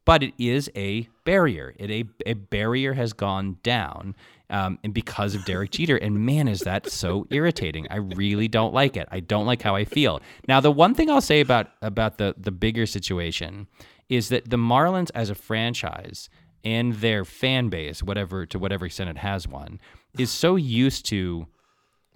but 0.05 0.23
it 0.23 0.33
is 0.39 0.71
a 0.77 1.09
barrier. 1.25 1.73
It 1.77 1.91
a 1.91 2.05
a 2.25 2.33
barrier 2.35 2.93
has 2.93 3.11
gone 3.11 3.57
down, 3.63 4.15
Um, 4.49 4.77
and 4.83 4.93
because 4.93 5.35
of 5.35 5.45
Derek 5.45 5.71
Jeter, 5.71 5.97
and 5.97 6.25
man, 6.25 6.47
is 6.47 6.61
that 6.61 6.89
so 6.89 7.25
irritating! 7.31 7.87
I 7.89 7.97
really 7.97 8.47
don't 8.47 8.73
like 8.73 8.97
it. 8.97 9.07
I 9.11 9.19
don't 9.19 9.45
like 9.45 9.61
how 9.61 9.75
I 9.75 9.85
feel. 9.85 10.21
Now, 10.47 10.59
the 10.59 10.71
one 10.71 10.93
thing 10.93 11.09
I'll 11.09 11.21
say 11.21 11.39
about 11.41 11.69
about 11.81 12.17
the 12.17 12.35
the 12.37 12.51
bigger 12.51 12.85
situation 12.85 13.67
is 14.09 14.29
that 14.29 14.49
the 14.49 14.57
Marlins 14.57 15.09
as 15.15 15.29
a 15.29 15.35
franchise 15.35 16.29
and 16.63 16.93
their 16.95 17.25
fan 17.25 17.69
base, 17.69 18.03
whatever 18.03 18.45
to 18.45 18.59
whatever 18.59 18.85
extent 18.85 19.09
it 19.09 19.17
has 19.17 19.47
one, 19.47 19.79
is 20.17 20.29
so 20.29 20.55
used 20.55 21.05
to 21.07 21.47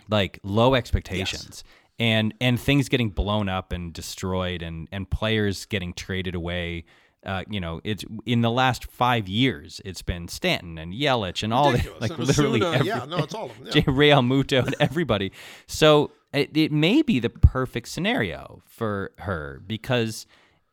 like 0.10 0.40
low 0.44 0.76
expectations 0.76 1.64
and 2.00 2.34
and 2.40 2.60
things 2.60 2.90
getting 2.90 3.10
blown 3.10 3.50
up 3.50 3.72
and 3.72 3.94
destroyed 3.94 4.62
and 4.62 4.88
and 4.92 5.10
players 5.10 5.66
getting 5.66 5.94
traded 5.94 6.36
away. 6.36 6.86
Uh, 7.26 7.43
you 7.49 7.59
know, 7.59 7.82
it's 7.84 8.05
in 8.26 8.41
the 8.41 8.51
last 8.51 8.86
five 8.86 9.28
years. 9.28 9.82
It's 9.84 10.01
been 10.01 10.28
Stanton 10.28 10.78
and 10.78 10.93
Yelich 10.93 11.43
and 11.43 11.53
all 11.53 11.72
Ridiculous. 11.72 12.01
like 12.01 12.11
And 12.11 12.20
literally 12.28 12.63
every, 12.63 12.88
yeah, 12.88 13.05
no, 13.05 13.18
it's 13.18 13.34
all 13.34 13.49
of 13.49 13.57
them. 13.57 13.68
Yeah. 13.76 13.82
Realmuto 13.84 14.65
and 14.65 14.76
everybody. 14.80 15.32
So 15.65 16.11
it, 16.32 16.55
it 16.55 16.72
may 16.72 17.01
be 17.01 17.20
the 17.20 17.30
perfect 17.30 17.88
scenario 17.89 18.61
for 18.65 19.11
her 19.20 19.61
because 19.65 20.26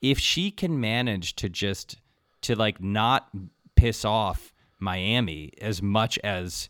if 0.03 0.19
she 0.19 0.51
can 0.51 0.81
manage 0.81 1.35
to 1.37 1.49
just 1.49 1.97
to 2.43 2.55
like 2.55 2.81
not 2.81 3.31
piss 3.75 4.05
off 4.05 4.53
Miami 4.79 5.53
as 5.61 5.81
much 5.83 6.19
as 6.23 6.69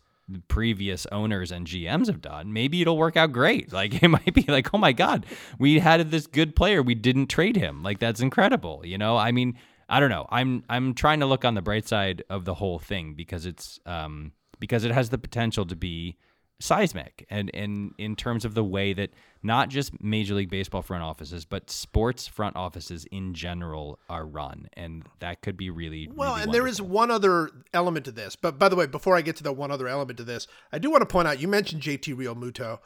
previous 0.49 1.07
owners 1.07 1.51
and 1.53 1.67
GMs 1.67 2.07
have 2.07 2.21
done, 2.21 2.53
maybe 2.53 2.81
it'll 2.81 2.97
work 2.97 3.17
out 3.17 3.33
great. 3.33 3.73
Like 3.73 4.03
it 4.03 4.09
might 4.09 4.35
be 4.35 4.45
like, 4.49 4.73
oh 4.75 4.79
my 4.79 4.93
God, 4.93 5.27
we 5.59 5.79
had 5.79 6.11
this 6.11 6.27
good 6.27 6.57
player, 6.57 6.83
we 6.83 6.95
didn't 6.95 7.27
trade 7.27 7.57
him. 7.57 7.83
Like 7.83 7.99
that's 7.99 8.21
incredible. 8.21 8.83
You 8.85 8.99
know, 8.99 9.17
I 9.17 9.33
mean, 9.33 9.59
I 9.89 10.01
don't 10.01 10.11
know. 10.11 10.27
I'm 10.31 10.65
I'm 10.69 10.95
trying 10.95 11.21
to 11.21 11.27
look 11.27 11.45
on 11.45 11.55
the 11.55 11.63
bright 11.63 11.87
side 11.87 12.23
of 12.31 12.45
the 12.45 12.55
whole 12.55 12.79
thing 12.79 13.15
because 13.15 13.47
it's 13.47 13.79
um 13.87 14.33
because 14.59 14.85
it 14.85 14.93
has 14.93 15.11
the 15.11 15.19
potential 15.19 15.67
to 15.67 15.77
be 15.77 16.17
seismic 16.61 17.27
and 17.31 17.51
and 17.53 17.93
in 17.99 18.15
terms 18.15 18.45
of 18.45 18.55
the 18.55 18.63
way 18.63 18.93
that 18.93 19.11
not 19.43 19.69
just 19.69 20.01
major 20.03 20.35
league 20.35 20.49
baseball 20.49 20.83
front 20.83 21.03
offices 21.03 21.45
but 21.45 21.69
sports 21.69 22.27
front 22.29 22.55
offices 22.55 23.07
in 23.11 23.35
general 23.35 23.99
are 24.09 24.25
run 24.25 24.69
and 24.75 25.05
that 25.19 25.43
could 25.43 25.57
be 25.57 25.69
really 25.69 26.09
Well, 26.15 26.33
really 26.33 26.45
and 26.45 26.55
there 26.55 26.67
is 26.67 26.81
one 26.81 27.11
other 27.11 27.51
element 27.73 28.05
to 28.07 28.13
this. 28.13 28.37
But 28.37 28.59
by 28.59 28.69
the 28.69 28.77
way, 28.77 28.87
before 28.87 29.17
I 29.17 29.21
get 29.21 29.37
to 29.37 29.43
the 29.43 29.53
one 29.53 29.71
other 29.71 29.89
element 29.89 30.17
to 30.19 30.25
this, 30.25 30.47
I 30.73 30.79
do 30.79 30.91
want 30.91 31.03
to 31.03 31.07
point 31.07 31.29
out 31.29 31.41
you 31.41 31.49
mentioned 31.49 31.83
JT 31.83 32.15
Realmuto. 32.15 32.79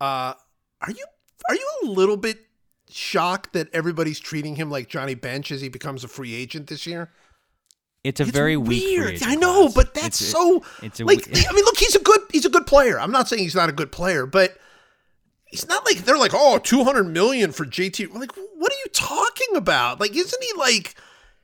Uh, 0.00 0.34
are 0.80 0.90
you 0.90 1.04
are 1.48 1.54
you 1.54 1.70
a 1.84 1.86
little 1.86 2.16
bit 2.16 2.38
shocked 2.88 3.52
that 3.52 3.68
everybody's 3.72 4.20
treating 4.20 4.56
him 4.56 4.70
like 4.70 4.88
Johnny 4.88 5.14
Bench 5.14 5.50
as 5.50 5.60
he 5.60 5.68
becomes 5.68 6.04
a 6.04 6.08
free 6.08 6.34
agent 6.34 6.68
this 6.68 6.86
year? 6.86 7.10
It's 8.04 8.20
a 8.20 8.24
It's 8.24 8.32
very 8.32 8.56
weird. 8.56 9.22
I 9.22 9.34
know, 9.34 9.62
class. 9.64 9.74
but 9.74 9.94
that's 9.94 10.20
It's- 10.20 10.32
so 10.32 10.64
it's 10.82 11.00
a 11.00 11.04
like 11.04 11.28
I 11.28 11.52
mean, 11.52 11.64
look, 11.64 11.78
he's 11.78 11.94
a 11.96 12.00
good 12.02 12.20
he's 12.32 12.44
a 12.44 12.50
good 12.50 12.66
player. 12.66 12.98
I'm 13.00 13.10
not 13.12 13.28
saying 13.28 13.42
he's 13.42 13.54
not 13.54 13.68
a 13.68 13.72
good 13.72 13.90
player, 13.92 14.24
but 14.26 14.56
he's 15.46 15.66
not 15.68 15.84
like 15.84 15.98
they're 16.04 16.18
like, 16.18 16.32
oh, 16.34 16.58
200 16.58 17.04
million 17.04 17.52
for 17.52 17.64
JT. 17.64 18.14
Like, 18.14 18.32
what 18.56 18.72
are 18.72 18.76
you 18.84 18.90
talking 18.92 19.56
about? 19.56 20.00
Like, 20.00 20.14
isn't 20.14 20.42
he 20.44 20.52
like 20.56 20.94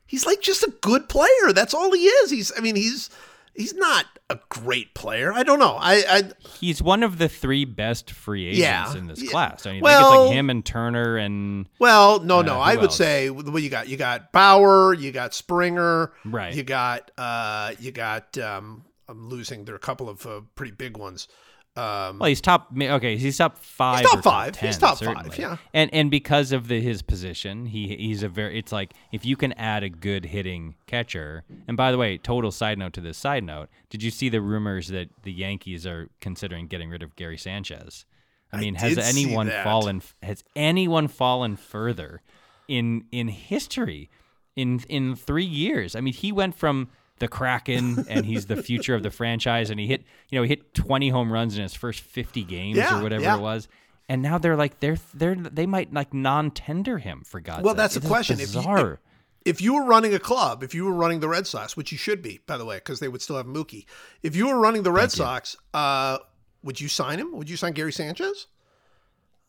he's 0.06 0.26
like 0.26 0.40
just 0.40 0.62
a 0.62 0.72
good 0.80 1.08
player? 1.08 1.52
That's 1.52 1.74
all 1.74 1.92
he 1.92 2.04
is. 2.06 2.30
He's 2.30 2.52
I 2.56 2.60
mean, 2.60 2.76
he's 2.76 3.10
he's 3.54 3.74
not 3.74 4.06
a 4.30 4.38
great 4.48 4.94
player. 4.94 5.32
I 5.32 5.42
don't 5.42 5.58
know. 5.58 5.76
I 5.78 6.02
I 6.08 6.22
he's 6.60 6.82
one 6.82 7.02
of 7.02 7.18
the 7.18 7.28
three 7.28 7.64
best 7.64 8.10
free 8.10 8.46
agents 8.46 8.58
Yeah. 8.60 8.96
in 8.96 9.06
this 9.06 9.22
Yeah. 9.22 9.30
class. 9.30 9.66
I 9.66 9.72
mean, 9.72 9.84
I 9.84 9.88
think 9.90 10.00
Well- 10.00 10.22
it's 10.22 10.28
like 10.28 10.36
him 10.36 10.50
and 10.50 10.64
Turner 10.64 11.16
and 11.16 11.68
well, 11.78 12.20
no, 12.20 12.42
no. 12.42 12.56
Uh, 12.56 12.64
I 12.64 12.74
would 12.76 12.84
else? 12.84 12.96
say 12.96 13.30
what 13.30 13.62
you 13.62 13.70
got. 13.70 13.88
You 13.88 13.96
got 13.96 14.32
Bauer. 14.32 14.94
You 14.94 15.12
got 15.12 15.34
Springer. 15.34 16.12
Right. 16.24 16.54
You 16.54 16.62
got 16.62 17.10
uh. 17.18 17.72
You 17.78 17.90
got 17.92 18.36
um. 18.38 18.84
I'm 19.08 19.28
losing. 19.28 19.64
There 19.66 19.74
are 19.74 19.76
a 19.76 19.80
couple 19.80 20.08
of 20.08 20.26
uh, 20.26 20.40
pretty 20.54 20.72
big 20.72 20.96
ones. 20.96 21.28
Um. 21.76 22.20
Well, 22.20 22.28
he's 22.28 22.40
top. 22.40 22.68
Okay, 22.80 23.16
he's 23.16 23.38
top 23.38 23.58
five. 23.58 24.04
top 24.04 24.18
or 24.18 24.22
five. 24.22 24.52
10, 24.52 24.66
He's 24.68 24.78
top 24.78 24.98
five, 24.98 25.36
yeah. 25.36 25.56
and 25.72 25.92
and 25.92 26.08
because 26.08 26.52
of 26.52 26.68
the 26.68 26.80
his 26.80 27.02
position, 27.02 27.66
he 27.66 27.96
he's 27.96 28.22
a 28.22 28.28
very. 28.28 28.56
It's 28.58 28.70
like 28.70 28.92
if 29.10 29.24
you 29.24 29.36
can 29.36 29.52
add 29.54 29.82
a 29.82 29.88
good 29.88 30.26
hitting 30.26 30.76
catcher. 30.86 31.42
And 31.66 31.76
by 31.76 31.90
the 31.90 31.98
way, 31.98 32.16
total 32.16 32.52
side 32.52 32.78
note 32.78 32.92
to 32.92 33.00
this 33.00 33.18
side 33.18 33.42
note: 33.42 33.68
Did 33.90 34.04
you 34.04 34.12
see 34.12 34.28
the 34.28 34.40
rumors 34.40 34.86
that 34.88 35.08
the 35.24 35.32
Yankees 35.32 35.84
are 35.84 36.10
considering 36.20 36.68
getting 36.68 36.90
rid 36.90 37.02
of 37.02 37.16
Gary 37.16 37.38
Sanchez? 37.38 38.04
I 38.52 38.60
mean, 38.60 38.76
has 38.76 38.94
did 38.94 39.02
see 39.04 39.24
anyone 39.24 39.50
fallen? 39.64 40.00
Has 40.22 40.44
anyone 40.54 41.08
fallen 41.08 41.56
further 41.56 42.22
in 42.68 43.06
in 43.10 43.26
history 43.26 44.10
in 44.54 44.80
in 44.88 45.16
three 45.16 45.44
years? 45.44 45.96
I 45.96 46.00
mean, 46.00 46.14
he 46.14 46.30
went 46.30 46.54
from 46.54 46.88
the 47.24 47.28
Kraken 47.36 48.06
and 48.08 48.24
he's 48.26 48.46
the 48.46 48.62
future 48.62 48.94
of 48.94 49.02
the 49.02 49.10
franchise, 49.10 49.70
and 49.70 49.80
he 49.80 49.86
hit 49.86 50.02
you 50.30 50.38
know 50.38 50.42
he 50.42 50.48
hit 50.48 50.74
20 50.74 51.08
home 51.08 51.32
runs 51.32 51.56
in 51.56 51.62
his 51.62 51.74
first 51.74 52.00
50 52.00 52.44
games 52.44 52.76
Yeah, 52.76 52.98
or 52.98 53.02
whatever 53.02 53.22
yeah. 53.24 53.36
it 53.36 53.40
was. 53.40 53.68
And 54.08 54.20
now 54.20 54.36
they're 54.38 54.56
like 54.56 54.80
they're 54.80 54.98
they're 55.14 55.34
they 55.34 55.66
might 55.66 55.92
like 55.92 56.12
non-tender 56.12 56.98
him 56.98 57.22
for 57.24 57.40
God's 57.40 57.64
Well, 57.64 57.72
sake. 57.74 57.78
that's 57.78 57.94
the 57.94 58.04
It 58.04 58.08
question. 58.08 58.34
If 58.40 58.52
you- 58.54 58.58
Bizarre. 58.60 59.00
if 59.46 59.60
you 59.62 59.74
were 59.74 59.84
running 59.84 60.14
a 60.14 60.18
club, 60.18 60.62
if 60.62 60.74
you 60.74 60.84
were 60.84 60.92
running 60.92 61.20
the 61.20 61.28
Red 61.28 61.46
Sox, 61.46 61.76
which 61.76 61.90
you 61.92 61.98
should 61.98 62.20
be, 62.22 62.40
by 62.46 62.56
the 62.58 62.64
way, 62.66 62.76
because 62.76 63.00
they 63.00 63.08
would 63.08 63.22
still 63.22 63.36
have 63.36 63.46
Mookie. 63.46 63.86
If 64.22 64.36
you 64.36 64.46
were 64.48 64.58
running 64.58 64.82
the 64.82 64.92
Red 64.92 65.10
Sox, 65.10 65.56
uh, 65.72 66.18
would 66.62 66.80
you 66.80 66.88
sign 66.88 67.18
him? 67.18 67.32
Would 67.36 67.48
you 67.50 67.56
sign 67.56 67.72
Gary 67.72 67.92
Sanchez? 67.92 68.46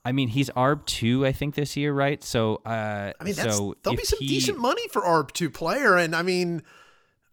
I 0.08 0.12
mean, 0.12 0.28
he's 0.30 0.50
ARB 0.52 0.86
two, 0.86 1.26
I 1.26 1.32
think, 1.32 1.56
this 1.56 1.76
year, 1.76 1.92
right? 1.92 2.24
So, 2.24 2.62
uh, 2.66 3.12
I 3.20 3.24
mean, 3.24 3.34
that's 3.34 3.58
so 3.58 3.76
there'll 3.84 3.98
be 3.98 4.04
some 4.04 4.20
he, 4.20 4.28
decent 4.28 4.60
money 4.60 4.88
for 4.90 5.02
ARB 5.02 5.32
two 5.32 5.50
player, 5.50 5.96
and 5.98 6.16
I 6.16 6.22
mean, 6.22 6.62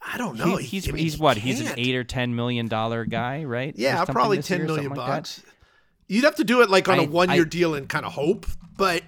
I 0.07 0.18
don't 0.18 0.36
know. 0.38 0.57
he- 0.57 0.66
he's 0.66 0.88
I 0.88 0.92
mean, 0.92 1.03
he's 1.05 1.14
he 1.14 1.20
what? 1.20 1.36
He's 1.36 1.61
an 1.61 1.74
eight 1.78 1.94
or 1.94 2.05
ten 2.05 2.34
million 2.34 2.68
dollar 2.68 3.05
guy, 3.05 3.44
right? 3.44 3.74
Yeah, 3.76 4.05
probably 4.05 4.42
ten 4.42 4.64
million 4.66 4.84
something 4.84 4.98
like 4.98 5.07
that? 5.07 5.16
bucks. 5.16 5.42
You'd 6.09 6.24
have 6.24 6.36
to 6.36 6.44
do 6.44 6.61
it 6.62 6.70
like 6.70 6.88
on 6.88 6.98
a 6.98 7.03
I- 7.03 7.07
one 7.07 7.30
year 7.30 7.44
deal 7.44 7.74
and 7.74 7.88
kind 7.88 8.05
of 8.05 8.12
hope, 8.12 8.46
but 8.76 9.03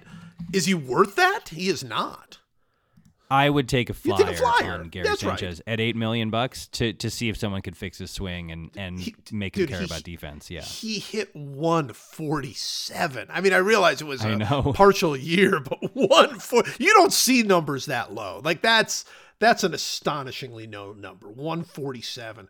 is 0.53 0.65
he 0.65 0.73
worth 0.73 1.15
that? 1.15 1.49
He 1.49 1.67
is 1.69 1.83
not. 1.83 2.39
I 3.29 3.49
would 3.49 3.67
take 3.67 3.89
a 3.89 3.93
flyer, 3.93 4.17
take 4.25 4.27
a 4.35 4.37
flyer. 4.37 4.73
on 4.73 4.89
Gary 4.89 5.07
That's 5.07 5.23
right. 5.23 5.39
Sanchez 5.39 5.61
at 5.65 5.79
eight 5.79 5.95
million 5.95 6.29
bucks 6.29 6.67
to 6.73 6.93
to 6.93 7.09
see 7.09 7.29
if 7.29 7.37
someone 7.37 7.61
could 7.61 7.75
fix 7.75 7.97
his 7.97 8.11
swing 8.11 8.51
and 8.51 8.69
and 8.75 8.99
He- 8.99 9.15
make 9.31 9.57
him 9.57 9.67
care 9.67 9.79
he- 9.79 9.85
about 9.85 10.03
defense. 10.03 10.49
Yeah, 10.51 10.61
He 10.61 10.99
hit 10.99 11.35
147. 11.35 13.27
I 13.29 13.41
mean, 13.41 13.53
I 13.53 13.57
realize 13.57 14.01
it 14.01 14.07
was 14.07 14.23
I 14.23 14.29
a 14.29 14.35
know. 14.37 14.73
partial 14.75 15.15
year, 15.17 15.59
but 15.59 15.79
one 15.95 16.39
four 16.39 16.63
you 16.77 16.93
don't 16.93 17.13
see 17.13 17.43
numbers 17.43 17.85
that 17.87 18.13
low. 18.13 18.41
Like 18.43 18.61
that's 18.61 19.05
that's 19.39 19.63
an 19.63 19.73
astonishingly 19.73 20.67
low 20.67 20.93
number. 20.93 21.27
147. 21.29 22.47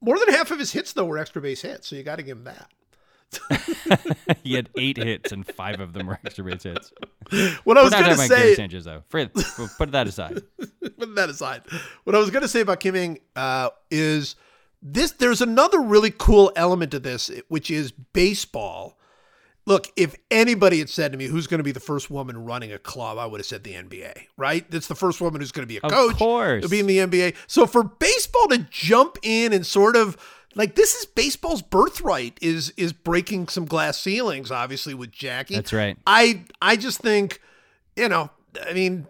More 0.00 0.18
than 0.18 0.28
half 0.34 0.50
of 0.50 0.58
his 0.58 0.72
hits 0.72 0.92
though 0.92 1.06
were 1.06 1.18
extra 1.18 1.40
base 1.42 1.62
hits, 1.62 1.88
so 1.88 1.96
you 1.96 2.02
got 2.02 2.16
to 2.16 2.22
give 2.22 2.36
him 2.38 2.44
that. 2.44 2.70
he 4.42 4.54
had 4.54 4.68
eight 4.76 4.96
hits 4.96 5.32
and 5.32 5.46
five 5.46 5.80
of 5.80 5.92
them 5.92 6.06
were 6.06 6.18
extra 6.24 6.44
base 6.44 6.62
hits. 6.62 6.92
What 7.64 7.76
I 7.78 7.82
was 7.82 7.92
going 7.92 8.04
to 8.04 8.10
talking 8.10 8.26
about 8.26 8.28
Gary 8.28 8.50
say, 8.50 8.54
Sanchez 8.54 8.84
though. 8.84 9.02
For, 9.08 9.26
put 9.78 9.92
that 9.92 10.06
aside. 10.06 10.42
put 10.98 11.14
that 11.16 11.28
aside. 11.28 11.62
What 12.04 12.14
I 12.14 12.18
was 12.18 12.30
going 12.30 12.42
to 12.42 12.48
say 12.48 12.60
about 12.60 12.80
Kim 12.80 12.94
Ng 12.96 13.18
uh, 13.34 13.70
is 13.90 14.36
this. 14.82 15.12
There's 15.12 15.42
another 15.42 15.80
really 15.80 16.12
cool 16.16 16.52
element 16.56 16.92
to 16.92 16.98
this, 16.98 17.30
which 17.48 17.70
is 17.70 17.92
baseball. 17.92 18.98
Look, 19.68 19.88
if 19.96 20.14
anybody 20.30 20.78
had 20.78 20.88
said 20.88 21.10
to 21.10 21.18
me, 21.18 21.26
"Who's 21.26 21.48
going 21.48 21.58
to 21.58 21.64
be 21.64 21.72
the 21.72 21.80
first 21.80 22.08
woman 22.08 22.44
running 22.44 22.72
a 22.72 22.78
club?" 22.78 23.18
I 23.18 23.26
would 23.26 23.40
have 23.40 23.46
said 23.46 23.64
the 23.64 23.72
NBA. 23.74 24.12
Right? 24.36 24.70
That's 24.70 24.86
the 24.86 24.94
first 24.94 25.20
woman 25.20 25.40
who's 25.40 25.50
going 25.50 25.64
to 25.64 25.68
be 25.68 25.78
a 25.78 25.80
Of 25.80 25.90
coach. 25.90 26.16
course. 26.16 26.62
to 26.62 26.68
be 26.68 26.78
in 26.78 26.86
the 26.86 26.98
NBA. 26.98 27.34
So 27.48 27.66
for 27.66 27.82
baseball 27.82 28.46
to 28.48 28.58
jump 28.70 29.18
in 29.24 29.52
and 29.52 29.66
sort 29.66 29.96
of 29.96 30.16
like 30.56 30.74
this 30.74 30.94
is 30.96 31.06
baseball's 31.06 31.62
birthright 31.62 32.36
is 32.42 32.70
is 32.76 32.92
breaking 32.92 33.46
some 33.48 33.64
glass 33.66 34.00
ceilings. 34.00 34.50
Obviously 34.50 34.94
with 34.94 35.12
Jackie. 35.12 35.54
That's 35.54 35.72
right. 35.72 35.96
I 36.06 36.42
I 36.60 36.74
just 36.76 36.98
think, 37.00 37.40
you 37.94 38.08
know, 38.08 38.30
I 38.68 38.72
mean, 38.72 39.06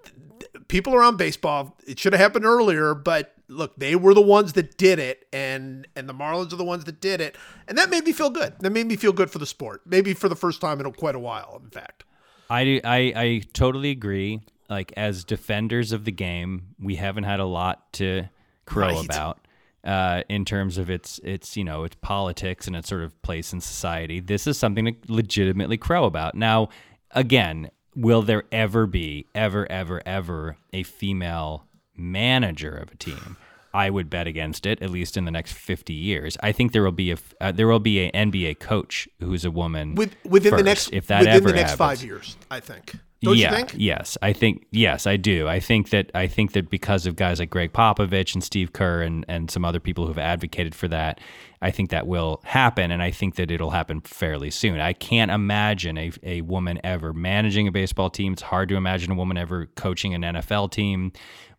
people 0.69 0.95
around 0.95 1.17
baseball, 1.17 1.77
it 1.87 1.99
should 1.99 2.13
have 2.13 2.21
happened 2.21 2.45
earlier, 2.45 2.95
but 2.95 3.33
look, 3.49 3.77
they 3.77 3.95
were 3.95 4.13
the 4.13 4.21
ones 4.21 4.55
that 4.55 4.77
did 4.77 4.99
it, 4.99 5.27
and 5.33 5.87
and 5.97 6.09
the 6.09 6.13
Marlins 6.15 6.53
are 6.53 6.57
the 6.57 6.65
ones 6.65 6.85
that 6.85 7.01
did 7.01 7.21
it, 7.21 7.37
and 7.69 7.79
that 7.79 7.91
made 7.91 8.05
me 8.05 8.13
feel 8.13 8.29
good. 8.31 8.55
That 8.61 8.71
made 8.71 8.87
me 8.87 8.97
feel 8.97 9.13
good 9.13 9.31
for 9.31 9.39
the 9.39 9.47
sport. 9.47 9.83
Maybe 9.87 10.15
for 10.15 10.29
the 10.29 10.37
first 10.37 10.61
time 10.61 10.81
in 10.81 10.93
quite 10.93 11.15
a 11.15 11.21
while, 11.21 11.61
in 11.63 11.71
fact. 11.71 12.05
I, 12.51 12.65
do- 12.65 12.81
I 12.85 12.97
I 13.17 13.43
totally 13.53 13.91
agree. 13.91 14.41
Like 14.69 14.93
as 14.97 15.23
defenders 15.23 15.93
of 15.93 16.05
the 16.05 16.11
game, 16.13 16.75
we 16.81 16.97
haven't 16.97 17.23
had 17.25 17.39
a 17.39 17.45
lot 17.45 17.93
to 17.95 18.25
crow 18.65 18.89
Right. 18.89 19.05
about 19.05 19.39
uh, 19.85 20.23
in 20.29 20.45
terms 20.45 20.79
of 20.79 20.91
its 20.91 21.19
its 21.23 21.57
you 21.57 21.65
know 21.65 21.85
its 21.85 21.97
politics 22.01 22.67
and 22.67 22.75
its 22.77 22.89
sort 22.89 23.03
of 23.03 23.21
place 23.23 23.53
in 23.53 23.61
society. 23.61 24.21
This 24.21 24.47
is 24.47 24.59
something 24.59 24.87
to 24.87 24.95
legitimately 25.09 25.77
crow 25.79 26.05
about. 26.05 26.35
Now, 26.35 26.69
again, 27.13 27.71
will 27.95 28.23
there 28.23 28.45
ever 28.53 28.87
be 28.87 29.27
ever 29.35 29.71
ever 29.71 30.03
ever 30.07 30.57
a 30.73 30.83
female 30.83 31.67
manager 31.97 32.75
of 32.75 32.91
a 32.93 32.97
team? 32.97 33.37
I 33.75 33.91
would 33.91 34.09
bet 34.09 34.27
against 34.27 34.65
it, 34.65 34.81
at 34.81 34.89
least 34.89 35.19
in 35.19 35.27
the 35.27 35.31
next 35.31 35.53
fifty 35.53 35.93
years. 35.93 36.37
I 36.43 36.51
think 36.53 36.73
there 36.73 36.83
will 36.83 36.93
be 36.93 37.13
a 37.13 37.19
uh, 37.41 37.53
there 37.53 37.69
will 37.69 37.79
be 37.79 38.07
an 38.09 38.31
NBA 38.31 38.59
coach 38.59 39.07
who's 39.21 39.45
a 39.45 39.51
woman 39.51 39.95
With 39.95 40.17
within 40.25 40.57
the 40.57 40.63
next 40.63 40.91
if 40.93 41.07
that 41.09 41.21
within 41.21 41.35
ever 41.35 41.49
the 41.49 41.55
next 41.57 41.71
happens. 41.73 42.01
five 42.01 42.03
years, 42.03 42.37
I 42.51 42.61
think. 42.61 42.95
Don't 43.23 43.37
yeah, 43.39 43.51
you 43.51 43.57
think? 43.57 43.75
Yes, 43.77 44.19
I 44.21 44.33
think 44.35 44.67
yes, 44.71 45.07
I 45.07 45.17
do. 45.17 45.49
I 45.49 45.59
think 45.59 45.89
that 45.91 46.11
I 46.15 46.27
think 46.27 46.53
that 46.53 46.69
because 46.71 47.07
of 47.07 47.17
guys 47.17 47.39
like 47.41 47.49
Gregg 47.51 47.73
Popovich 47.73 48.35
and 48.35 48.45
Steve 48.45 48.73
Kerr 48.73 49.03
and 49.03 49.25
and 49.27 49.51
some 49.51 49.65
other 49.65 49.81
people 49.81 50.07
who've 50.07 50.19
advocated 50.19 50.75
for 50.75 50.87
that, 50.89 51.21
I 51.63 51.71
think 51.71 51.91
that 51.91 52.07
will 52.07 52.41
happen, 52.45 52.91
and 52.91 53.03
I 53.03 53.11
think 53.11 53.37
that 53.37 53.51
it'll 53.51 53.71
happen 53.71 54.03
fairly 54.03 54.51
soon. 54.51 54.81
I 54.81 54.93
can't 54.93 55.31
imagine 55.31 55.97
a 55.97 56.13
a 56.23 56.41
woman 56.43 56.79
ever 56.85 57.13
managing 57.15 57.67
a 57.67 57.73
baseball 57.73 58.11
team. 58.11 58.35
It's 58.35 58.43
hard 58.43 58.69
to 58.69 58.77
imagine 58.77 59.11
a 59.13 59.15
woman 59.15 59.39
ever 59.39 59.67
coaching 59.77 60.13
an 60.15 60.23
NFL 60.23 60.71
team. 60.71 61.13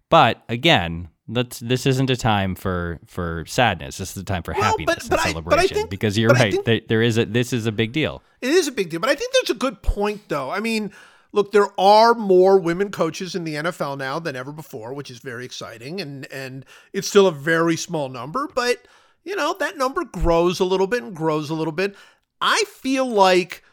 But 0.10 0.44
again, 0.48 1.10
let's 1.28 1.60
this 1.60 1.86
isn't 1.88 2.10
a 2.12 2.16
time 2.16 2.54
for 2.54 3.00
for 3.08 3.46
sadness. 3.48 3.98
This 3.98 4.12
is 4.16 4.18
a 4.22 4.24
time 4.24 4.44
for 4.44 4.54
Well, 4.54 4.62
happiness 4.64 4.96
but- 4.96 5.10
but 5.10 5.20
and 5.20 5.28
I- 5.28 5.32
celebration. 5.32 5.50
but 5.50 5.60
I 5.60 5.68
think- 5.68 5.90
because 5.90 6.18
you're 6.20 6.30
right, 6.30 6.54
think- 6.54 6.66
there, 6.66 6.82
there 6.88 7.02
is 7.02 7.18
a 7.18 7.26
this 7.26 7.52
is 7.52 7.66
a 7.66 7.72
big 7.72 7.92
deal. 7.94 8.22
It 8.42 8.52
is 8.52 8.68
a 8.68 8.72
big 8.72 8.90
deal, 8.92 9.00
but 9.00 9.10
I 9.10 9.16
think 9.16 9.34
there's 9.34 9.50
a 9.50 9.60
good 9.60 9.82
point, 9.82 10.30
though. 10.30 10.52
I 10.52 10.60
mean, 10.60 10.92
look, 11.32 11.52
there 11.52 11.70
are 11.80 12.14
more 12.14 12.58
women 12.58 12.92
coaches 12.92 13.36
in 13.36 13.44
the 13.44 13.56
NFL 13.56 13.98
now 13.98 14.20
than 14.20 14.36
ever 14.36 14.52
before, 14.52 14.94
which 14.94 15.12
is 15.12 15.20
very 15.20 15.46
exciting, 15.46 16.02
and 16.02 16.32
and 16.32 16.66
it's 16.94 17.08
still 17.08 17.28
a 17.28 17.32
very 17.32 17.76
small 17.76 18.10
number, 18.10 18.48
but 18.54 18.88
you 19.24 19.36
know 19.36 19.56
that 19.60 19.78
number 19.78 20.04
grows 20.04 20.60
a 20.60 20.66
little 20.66 20.88
bit 20.88 21.04
and 21.04 21.16
grows 21.16 21.50
a 21.50 21.56
little 21.56 21.72
bit. 21.74 21.96
I 22.40 22.64
feel 22.68 23.08
like, 23.08 23.64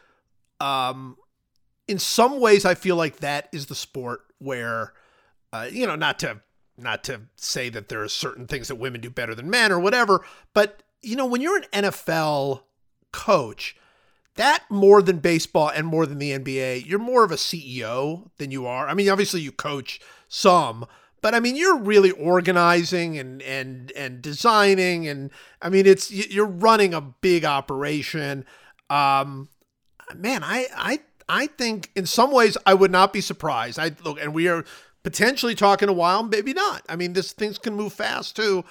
um, 0.59 1.17
in 1.87 1.99
some 1.99 2.39
ways, 2.39 2.65
I 2.65 2.75
feel 2.75 2.95
like 2.95 3.17
that 3.17 3.47
is 3.51 3.67
the 3.67 3.75
sport 3.75 4.21
where, 4.39 4.93
uh, 5.53 5.67
you 5.71 5.85
know, 5.85 5.95
not 5.95 6.19
to 6.19 6.41
not 6.77 7.03
to 7.05 7.21
say 7.37 7.69
that 7.69 7.87
there 7.87 8.03
are 8.03 8.09
certain 8.09 8.47
things 8.47 8.67
that 8.67 8.75
women 8.75 9.01
do 9.01 9.09
better 9.09 9.33
than 9.33 9.49
men 9.49 9.71
or 9.71 9.79
whatever, 9.79 10.25
but 10.53 10.83
you 11.01 11.15
know, 11.15 11.25
when 11.25 11.39
you're 11.39 11.57
an 11.57 11.65
NFL 11.71 12.63
coach, 13.11 13.77
that 14.35 14.63
more 14.69 15.01
than 15.01 15.19
baseball 15.19 15.69
and 15.69 15.87
more 15.87 16.05
than 16.05 16.19
the 16.19 16.37
NBA, 16.37 16.85
you're 16.85 16.99
more 16.99 17.23
of 17.23 17.31
a 17.31 17.35
CEO 17.35 18.29
than 18.37 18.51
you 18.51 18.65
are. 18.67 18.87
I 18.87 18.93
mean, 18.93 19.09
obviously 19.09 19.41
you 19.41 19.51
coach 19.51 19.99
some, 20.27 20.85
but 21.21 21.33
I 21.33 21.39
mean, 21.39 21.55
you're 21.55 21.79
really 21.79 22.11
organizing 22.11 23.17
and 23.17 23.41
and 23.41 23.91
and 23.93 24.21
designing, 24.21 25.07
and 25.07 25.31
I 25.61 25.69
mean, 25.69 25.87
it's 25.87 26.11
you're 26.11 26.45
running 26.45 26.93
a 26.93 27.01
big 27.01 27.45
operation. 27.45 28.45
Um, 28.89 29.49
man, 30.13 30.43
I 30.43 30.67
I 30.75 30.99
I 31.27 31.47
think 31.47 31.91
in 31.95 32.05
some 32.05 32.31
ways 32.31 32.57
I 32.65 32.73
would 32.73 32.91
not 32.91 33.11
be 33.11 33.21
surprised. 33.21 33.79
I 33.79 33.91
look, 34.03 34.19
and 34.21 34.33
we 34.35 34.47
are 34.47 34.65
potentially 35.01 35.55
talking 35.55 35.89
a 35.89 35.93
while, 35.93 36.23
maybe 36.23 36.53
not. 36.53 36.83
I 36.89 36.95
mean, 36.95 37.13
this 37.13 37.31
things 37.31 37.57
can 37.57 37.73
move 37.73 37.93
fast 37.93 38.35
too. 38.35 38.63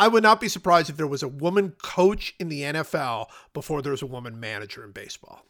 I 0.00 0.08
would 0.08 0.22
not 0.22 0.40
be 0.40 0.48
surprised 0.48 0.88
if 0.88 0.96
there 0.96 1.06
was 1.06 1.22
a 1.22 1.28
woman 1.28 1.74
coach 1.82 2.34
in 2.40 2.48
the 2.48 2.62
NFL 2.62 3.26
before 3.52 3.82
there 3.82 3.92
was 3.92 4.00
a 4.00 4.06
woman 4.06 4.40
manager 4.40 4.82
in 4.82 4.92
baseball. 4.92 5.44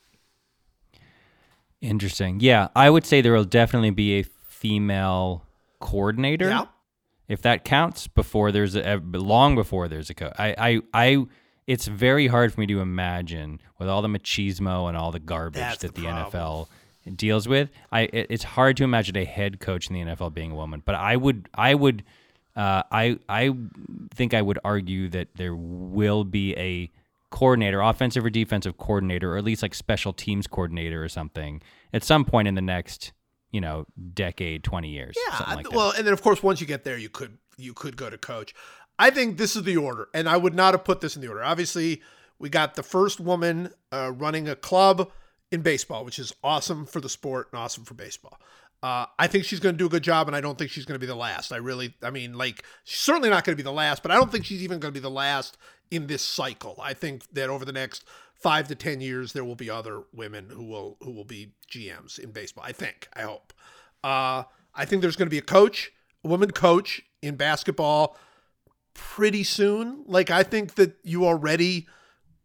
Interesting. 1.81 2.41
Yeah, 2.41 2.67
I 2.75 2.91
would 2.91 3.07
say 3.07 3.21
there 3.21 3.33
will 3.33 3.45
definitely 3.45 3.91
be 3.91 4.19
a 4.19 4.25
female 4.25 5.47
coordinator. 5.79 6.49
Yeah. 6.49 6.67
If 7.29 7.43
that 7.43 7.65
counts, 7.65 8.09
before 8.09 8.51
there's 8.51 8.75
a 8.75 9.01
long 9.13 9.55
before 9.55 9.87
there's 9.87 10.11
a 10.11 10.15
coach. 10.15 10.33
I, 10.37 10.55
I, 10.59 10.81
I, 10.93 11.27
it's 11.69 11.87
very 11.87 12.27
hard 12.27 12.53
for 12.53 12.59
me 12.59 12.67
to 12.67 12.81
imagine 12.81 13.61
with 13.79 13.89
all 13.89 14.03
the 14.03 14.09
machismo 14.09 14.89
and 14.89 14.97
all 14.97 15.13
the 15.13 15.21
garbage 15.21 15.61
That's 15.61 15.83
that 15.83 15.95
the 15.95 16.03
the. 16.03 16.09
NFL 16.09 16.67
deals 17.15 17.47
with. 17.47 17.71
I, 17.93 18.03
it, 18.03 18.27
it's 18.31 18.43
hard 18.43 18.77
to 18.79 18.85
imagine 18.85 19.17
a 19.17 19.25
head 19.25 19.61
coach 19.61 19.89
in 19.89 19.95
the 19.95 20.01
NFL 20.01 20.35
being 20.35 20.51
a 20.51 20.57
woman. 20.57 20.83
But 20.85 20.97
I 20.97 21.17
would, 21.17 21.49
I 21.55 21.77
would, 21.77 22.03
uh, 22.61 22.83
I, 22.93 23.19
I 23.27 23.55
think 24.15 24.35
I 24.35 24.43
would 24.43 24.59
argue 24.63 25.09
that 25.09 25.29
there 25.37 25.57
will 25.57 26.25
be 26.25 26.55
a 26.59 26.91
coordinator, 27.31 27.81
offensive 27.81 28.23
or 28.23 28.29
defensive 28.29 28.77
coordinator, 28.77 29.33
or 29.33 29.39
at 29.39 29.45
least 29.45 29.63
like 29.63 29.75
special 29.75 30.13
teams 30.13 30.47
coordinator 30.47 31.03
or 31.03 31.09
something 31.09 31.63
at 31.95 32.05
some 32.05 32.23
point 32.23 32.49
in 32.49 32.57
the 32.57 32.61
next, 32.61 33.13
you 33.51 33.63
know, 33.63 33.87
decade, 34.13 34.63
20 34.63 34.91
years. 34.91 35.17
Yeah. 35.27 35.39
something 35.39 35.57
like 35.57 35.71
that. 35.71 35.75
well, 35.75 35.95
and 35.97 36.07
then 36.07 36.13
of 36.13 36.21
course 36.21 36.43
once 36.43 36.61
you 36.61 36.67
get 36.67 36.85
there, 36.85 36.99
you 36.99 37.09
could 37.09 37.39
you 37.57 37.73
could 37.73 37.97
go 37.97 38.11
to 38.11 38.19
coach. 38.19 38.55
I 38.99 39.09
think 39.09 39.39
this 39.39 39.57
is 39.57 39.63
the 39.63 39.79
order, 39.79 40.09
and 40.13 40.29
I 40.29 40.37
would 40.37 40.55
not 40.55 40.75
have 40.75 40.85
put 40.85 41.01
this 41.01 41.17
in 41.17 41.23
the 41.23 41.29
order. 41.29 41.43
Obviously, 41.43 42.03
we 42.39 42.51
got 42.51 42.75
the 42.75 42.83
first 42.83 43.21
woman 43.21 43.71
uh, 43.91 44.13
running 44.13 44.51
a 44.51 44.55
club 44.55 45.11
in 45.51 45.63
baseball, 45.63 46.05
which 46.05 46.19
is 46.19 46.35
awesome 46.45 46.85
for 46.85 47.01
the 47.01 47.09
sport 47.09 47.49
and 47.53 47.61
awesome 47.61 47.85
for 47.85 47.95
baseball. 47.95 48.39
Uh, 48.83 49.07
I 49.19 49.27
think 49.27 49.45
she's 49.45 49.61
going 49.61 49.75
to 49.75 49.79
do 49.79 49.87
a 49.87 49.91
good 49.91 50.03
job, 50.03 50.27
and 50.27 50.35
I 50.35 50.41
don't 50.41 50.57
think 50.57 50.71
she's 50.71 50.87
going 50.87 50.95
to 50.95 51.01
be 51.01 51.07
the 51.07 51.15
last. 51.15 51.53
I 51.53 51.57
really, 51.57 51.95
I 52.03 52.11
mean, 52.11 52.33
like, 52.35 52.65
she's 52.85 53.01
certainly 53.01 53.29
not 53.29 53.45
going 53.45 53.55
to 53.55 53.63
be 53.63 53.65
the 53.65 53.73
last, 53.73 54.03
but 54.03 54.11
I 54.11 54.15
don't 54.15 54.33
think 54.33 54.47
she's 54.47 54.63
even 54.63 54.79
going 54.81 54.95
to 54.95 54.99
be 54.99 55.03
the 55.03 55.11
last 55.11 55.59
in 55.91 56.07
this 56.07 56.23
cycle. 56.23 56.79
I 56.83 56.95
think 56.95 57.29
that 57.33 57.51
over 57.51 57.65
the 57.65 57.73
next 57.73 58.05
five 58.35 58.69
to 58.69 58.75
ten 58.75 59.01
years, 59.01 59.33
there 59.35 59.45
will 59.45 59.55
be 59.55 59.69
other 59.69 60.03
women 60.15 60.49
who 60.49 60.65
will 60.65 60.97
who 61.03 61.13
will 61.13 61.25
be 61.25 61.53
GMs 61.71 62.19
in 62.19 62.31
baseball. 62.31 62.65
I 62.67 62.73
think. 62.73 63.09
I 63.15 63.23
hope. 63.23 63.53
Uh, 64.03 64.45
I 64.75 64.85
think 64.87 65.03
there's 65.03 65.17
going 65.17 65.27
to 65.27 65.31
be 65.31 65.39
a 65.39 65.43
coach, 65.43 65.93
a 66.25 66.29
woman 66.29 66.51
coach 66.51 67.03
in 67.21 67.37
basketball 67.37 68.17
pretty 68.95 69.45
soon. 69.45 70.05
Like 70.07 70.31
I 70.31 70.43
think 70.43 70.77
that 70.77 70.97
you 71.03 71.27
already 71.27 71.87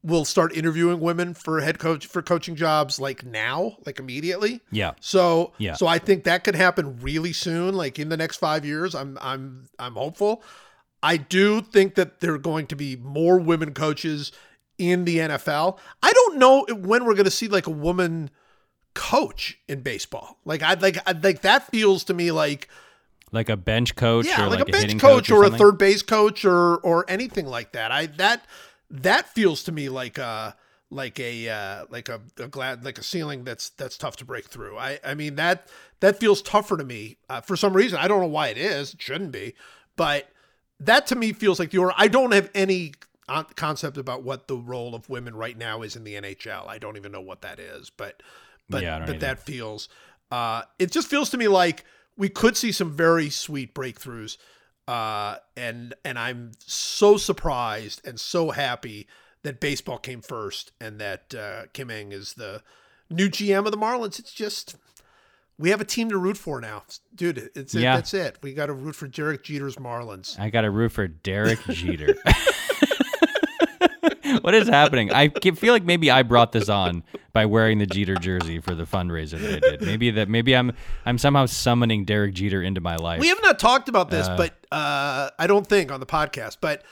will 0.05 0.23
start 0.23 0.55
interviewing 0.55 0.99
women 0.99 1.33
for 1.33 1.59
head 1.61 1.79
coach 1.79 2.05
for 2.05 2.21
coaching 2.21 2.55
jobs 2.55 2.99
like 2.99 3.25
now, 3.25 3.75
like 3.85 3.97
immediately. 3.99 4.61
yeah. 4.71 4.91
So 4.99 5.53
Yeah. 5.57 5.73
so 5.73 5.87
I 5.87 5.97
think 5.97 6.23
that 6.25 6.43
could 6.43 6.55
happen 6.55 6.99
really 7.01 7.33
soon, 7.33 7.73
like 7.73 7.97
in 7.97 8.09
the 8.09 8.17
next 8.17 8.37
five 8.37 8.63
years. 8.63 8.93
I'm 8.93 9.17
I'm 9.21 9.67
I'm 9.79 9.95
hopeful. 9.95 10.43
I 11.01 11.17
do 11.17 11.61
think 11.61 11.95
that 11.95 12.19
there 12.19 12.33
are 12.33 12.39
going 12.39 12.67
to 12.67 12.75
be 12.75 12.95
more 12.95 13.39
women 13.39 13.73
coaches 13.73 14.31
in 14.77 15.05
the 15.05 15.17
NFL. 15.17 15.77
I 16.03 16.11
don't 16.11 16.37
know 16.37 16.65
when 16.69 17.05
we're 17.05 17.13
going 17.13 17.25
to 17.25 17.31
see 17.31 17.47
like 17.47 17.67
a 17.67 17.71
woman 17.71 18.29
coach 18.93 19.59
in 19.67 19.81
baseball. 19.81 20.39
Like 20.45 20.63
I 20.63 20.75
like 20.75 20.97
I 21.07 21.11
like 21.13 21.41
that 21.41 21.67
feels 21.67 22.03
to 22.05 22.13
me 22.13 22.31
like 22.31 22.69
Like 23.31 23.49
a 23.49 23.57
bench 23.57 23.95
coach 23.95 24.25
yeah, 24.25 24.45
or 24.45 24.49
like, 24.49 24.59
like, 24.59 24.69
a 24.69 24.71
bench 24.71 24.83
hitting 24.83 24.99
coach, 24.99 25.29
or, 25.29 25.43
a 25.43 25.49
third 25.49 25.77
base 25.77 26.01
coach 26.01 26.45
or 26.45 26.77
or 26.77 27.05
anything 27.07 27.45
like 27.45 27.73
that. 27.73 27.91
I 27.91 28.05
that 28.05 28.45
that 28.89 29.29
feels 29.29 29.63
to 29.63 29.71
me 29.71 29.89
like 29.89 30.17
a 30.17 30.55
like 30.91 31.19
a 31.19 31.49
uh, 31.49 31.85
like 31.89 32.09
a, 32.09 32.21
a 32.37 32.47
glad 32.47 32.85
like 32.85 32.97
a 32.97 33.03
ceiling 33.03 33.43
that's 33.43 33.69
that's 33.71 33.97
tough 33.97 34.17
to 34.17 34.25
break 34.25 34.45
through. 34.45 34.77
I 34.77 34.99
I 35.03 35.13
mean 35.15 35.35
that 35.35 35.67
that 35.99 36.19
feels 36.19 36.41
tougher 36.41 36.77
to 36.77 36.83
me 36.83 37.17
uh, 37.29 37.41
for 37.41 37.55
some 37.55 37.73
reason. 37.73 37.99
I 37.99 38.07
don't 38.07 38.21
know 38.21 38.27
why 38.27 38.49
it 38.49 38.57
is. 38.57 38.93
It 38.93 39.01
shouldn't 39.01 39.31
be, 39.31 39.55
but 39.95 40.29
that 40.79 41.07
to 41.07 41.15
me 41.15 41.33
feels 41.33 41.59
like 41.59 41.71
the 41.71 41.79
order. 41.79 41.93
I 41.97 42.07
don't 42.07 42.33
have 42.33 42.49
any 42.53 42.93
concept 43.55 43.97
about 43.97 44.23
what 44.23 44.47
the 44.47 44.55
role 44.55 44.93
of 44.93 45.09
women 45.09 45.35
right 45.35 45.57
now 45.57 45.81
is 45.81 45.95
in 45.95 46.03
the 46.03 46.13
NHL. 46.13 46.67
I 46.67 46.77
don't 46.77 46.97
even 46.97 47.11
know 47.11 47.21
what 47.21 47.41
that 47.41 47.59
is, 47.59 47.89
but 47.89 48.21
but 48.69 48.83
Yeah, 48.83 48.99
but 48.99 49.09
either. 49.09 49.19
that 49.19 49.39
feels 49.39 49.89
uh 50.31 50.63
it 50.79 50.91
just 50.91 51.07
feels 51.07 51.29
to 51.31 51.37
me 51.37 51.47
like 51.47 51.83
we 52.17 52.29
could 52.29 52.55
see 52.55 52.71
some 52.71 52.91
very 52.91 53.29
sweet 53.29 53.73
breakthroughs 53.73 54.37
uh 54.87 55.37
and 55.57 55.93
and 56.03 56.19
I'm 56.19 56.51
so 56.59 57.17
surprised 57.17 58.05
and 58.07 58.19
so 58.19 58.51
happy 58.51 59.07
that 59.43 59.59
baseball 59.59 59.97
came 59.97 60.21
first 60.21 60.71
and 60.79 60.99
that 60.99 61.33
uh 61.33 61.63
Kim 61.73 61.89
Ng 61.89 62.11
is 62.11 62.33
the 62.35 62.61
new 63.09 63.29
GM 63.29 63.65
of 63.65 63.71
the 63.71 63.77
Marlins. 63.77 64.19
It's 64.19 64.33
just 64.33 64.75
we 65.57 65.69
have 65.69 65.79
a 65.81 65.85
team 65.85 66.09
to 66.09 66.17
root 66.17 66.37
for 66.37 66.59
now. 66.61 66.83
Dude 67.15 67.49
it's 67.55 67.73
it, 67.73 67.81
Yeah. 67.81 67.95
that's 67.95 68.13
it. 68.13 68.37
We 68.41 68.53
got 68.53 68.65
to 68.67 68.73
root 68.73 68.95
for 68.95 69.07
Derek 69.07 69.43
Jeter's 69.43 69.77
Marlins. 69.77 70.37
I 70.39 70.49
got 70.49 70.65
a 70.65 70.69
root 70.71 70.91
for 70.91 71.07
Derek 71.07 71.59
Jeter. 71.69 72.15
what 74.41 74.53
is 74.55 74.67
happening? 74.67 75.11
I 75.11 75.29
feel 75.29 75.73
like 75.73 75.83
maybe 75.83 76.09
I 76.11 76.23
brought 76.23 76.51
this 76.51 76.69
on 76.69 77.03
by 77.33 77.45
wearing 77.45 77.79
the 77.79 77.85
Jeter 77.85 78.15
jersey 78.15 78.59
for 78.59 78.75
the 78.75 78.83
fundraiser 78.85 79.39
that 79.39 79.63
I 79.63 79.69
did. 79.71 79.81
Maybe 79.81 80.11
that 80.11 80.29
maybe 80.29 80.55
I'm 80.55 80.71
I'm 81.05 81.17
somehow 81.17 81.45
summoning 81.45 82.05
Derek 82.05 82.33
Jeter 82.33 82.61
into 82.61 82.81
my 82.81 82.95
life. 82.95 83.19
We 83.19 83.27
have 83.29 83.41
not 83.41 83.59
talked 83.59 83.89
about 83.89 84.09
this, 84.09 84.27
but 84.27 84.53
uh, 84.71 85.29
I 85.37 85.47
don't 85.47 85.67
think 85.67 85.91
on 85.91 85.99
the 85.99 86.05
podcast. 86.05 86.57
But 86.61 86.83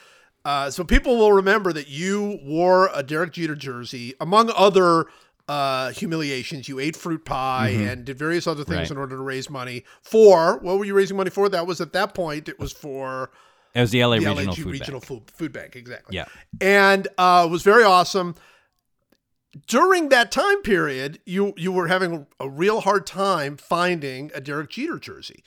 uh, 0.44 0.70
so 0.70 0.84
people 0.84 1.16
will 1.16 1.32
remember 1.32 1.72
that 1.72 1.88
you 1.88 2.38
wore 2.44 2.90
a 2.94 3.02
Derek 3.02 3.32
Jeter 3.32 3.54
jersey, 3.54 4.14
among 4.20 4.50
other 4.54 5.06
uh, 5.48 5.90
humiliations. 5.90 6.68
You 6.68 6.78
ate 6.80 6.96
fruit 6.96 7.24
pie 7.24 7.68
and 7.70 8.04
did 8.04 8.18
various 8.18 8.46
other 8.46 8.64
things 8.64 8.78
Right. 8.78 8.90
in 8.90 8.96
order 8.98 9.16
to 9.16 9.22
raise 9.22 9.48
money 9.50 9.84
for. 10.02 10.58
What 10.58 10.78
were 10.78 10.84
you 10.84 10.94
raising 10.94 11.16
money 11.16 11.30
for? 11.30 11.48
That 11.48 11.66
was 11.66 11.80
at 11.80 11.92
that 11.94 12.14
point. 12.14 12.48
It 12.48 12.58
was 12.58 12.72
for 12.72 13.30
it 13.74 13.80
was 13.80 13.90
the 13.90 14.04
LA 14.04 14.16
the 14.16 14.26
Regional 14.26 14.44
LAG 14.46 14.54
Food 14.56 14.66
Regional 14.66 15.00
Bank. 15.00 15.04
Food, 15.04 15.30
Food 15.30 15.52
Bank, 15.52 15.76
exactly. 15.76 16.16
Yeah. 16.16 16.26
and 16.60 17.08
uh, 17.18 17.44
it 17.46 17.50
was 17.50 17.62
very 17.62 17.84
awesome. 17.84 18.34
During 19.66 20.08
that 20.08 20.32
time 20.32 20.62
period, 20.62 21.20
you 21.24 21.54
you 21.56 21.70
were 21.70 21.86
having 21.86 22.26
a 22.40 22.48
real 22.48 22.80
hard 22.80 23.06
time 23.06 23.56
finding 23.56 24.30
a 24.34 24.40
Derek 24.40 24.70
Jeter 24.70 24.98
jersey, 24.98 25.44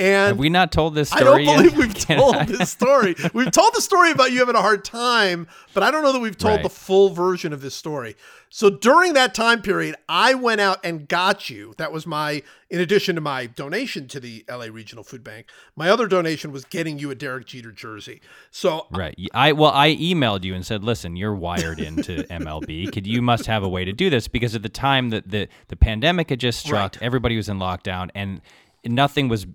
And 0.00 0.28
Have 0.28 0.38
we 0.38 0.48
not 0.48 0.72
told 0.72 0.94
this 0.94 1.10
story? 1.10 1.22
I 1.22 1.24
don't 1.24 1.44
yet? 1.44 1.56
believe 1.58 1.76
we've 1.76 1.94
Can 2.06 2.16
told 2.18 2.46
this 2.48 2.70
story. 2.70 3.14
We've 3.34 3.50
told 3.52 3.74
the 3.74 3.82
story 3.82 4.10
about 4.12 4.32
you 4.32 4.38
having 4.38 4.54
a 4.56 4.62
hard 4.62 4.82
time, 4.84 5.46
but 5.74 5.82
I 5.82 5.90
don't 5.90 6.02
know 6.02 6.12
that 6.12 6.20
we've 6.20 6.38
told 6.38 6.54
Right. 6.56 6.62
the 6.62 6.70
full 6.70 7.10
version 7.10 7.52
of 7.52 7.60
this 7.60 7.74
story. 7.74 8.16
So 8.48 8.68
during 8.70 9.12
that 9.12 9.34
time 9.34 9.62
period, 9.62 9.94
I 10.08 10.34
went 10.34 10.60
out 10.60 10.78
and 10.82 11.06
got 11.06 11.50
you. 11.50 11.74
That 11.76 11.92
was 11.92 12.04
my, 12.06 12.42
in 12.68 12.80
addition 12.80 13.14
to 13.14 13.20
my 13.20 13.46
donation 13.46 14.08
to 14.08 14.18
the 14.18 14.44
LA 14.48 14.64
Regional 14.64 15.04
Food 15.04 15.22
Bank, 15.22 15.46
my 15.76 15.88
other 15.90 16.08
donation 16.08 16.50
was 16.50 16.64
getting 16.64 16.98
you 16.98 17.10
a 17.10 17.14
Derek 17.14 17.46
Jeter 17.46 17.70
jersey. 17.70 18.20
So 18.50 18.86
Right. 18.90 19.16
I 19.34 19.52
well, 19.52 19.70
I 19.72 19.94
emailed 19.96 20.42
you 20.44 20.54
and 20.54 20.64
said, 20.66 20.82
"Listen, 20.82 21.14
you're 21.14 21.34
wired 21.34 21.78
into 21.78 22.24
MLB. 22.30 22.90
Could 22.92 23.06
you 23.06 23.22
must 23.22 23.46
have 23.46 23.62
a 23.62 23.68
way 23.68 23.84
to 23.84 23.92
do 23.92 24.08
this 24.10 24.26
because 24.28 24.54
at 24.56 24.62
the 24.62 24.68
time 24.68 25.10
that 25.10 25.30
the 25.30 25.46
the 25.68 25.76
pandemic 25.76 26.30
had 26.30 26.40
just 26.40 26.58
struck, 26.58 26.94
Right. 26.96 27.02
everybody 27.02 27.36
was 27.36 27.48
in 27.48 27.58
lockdown 27.58 28.08
and 28.16 28.40
nothing 28.84 29.28
was 29.28 29.46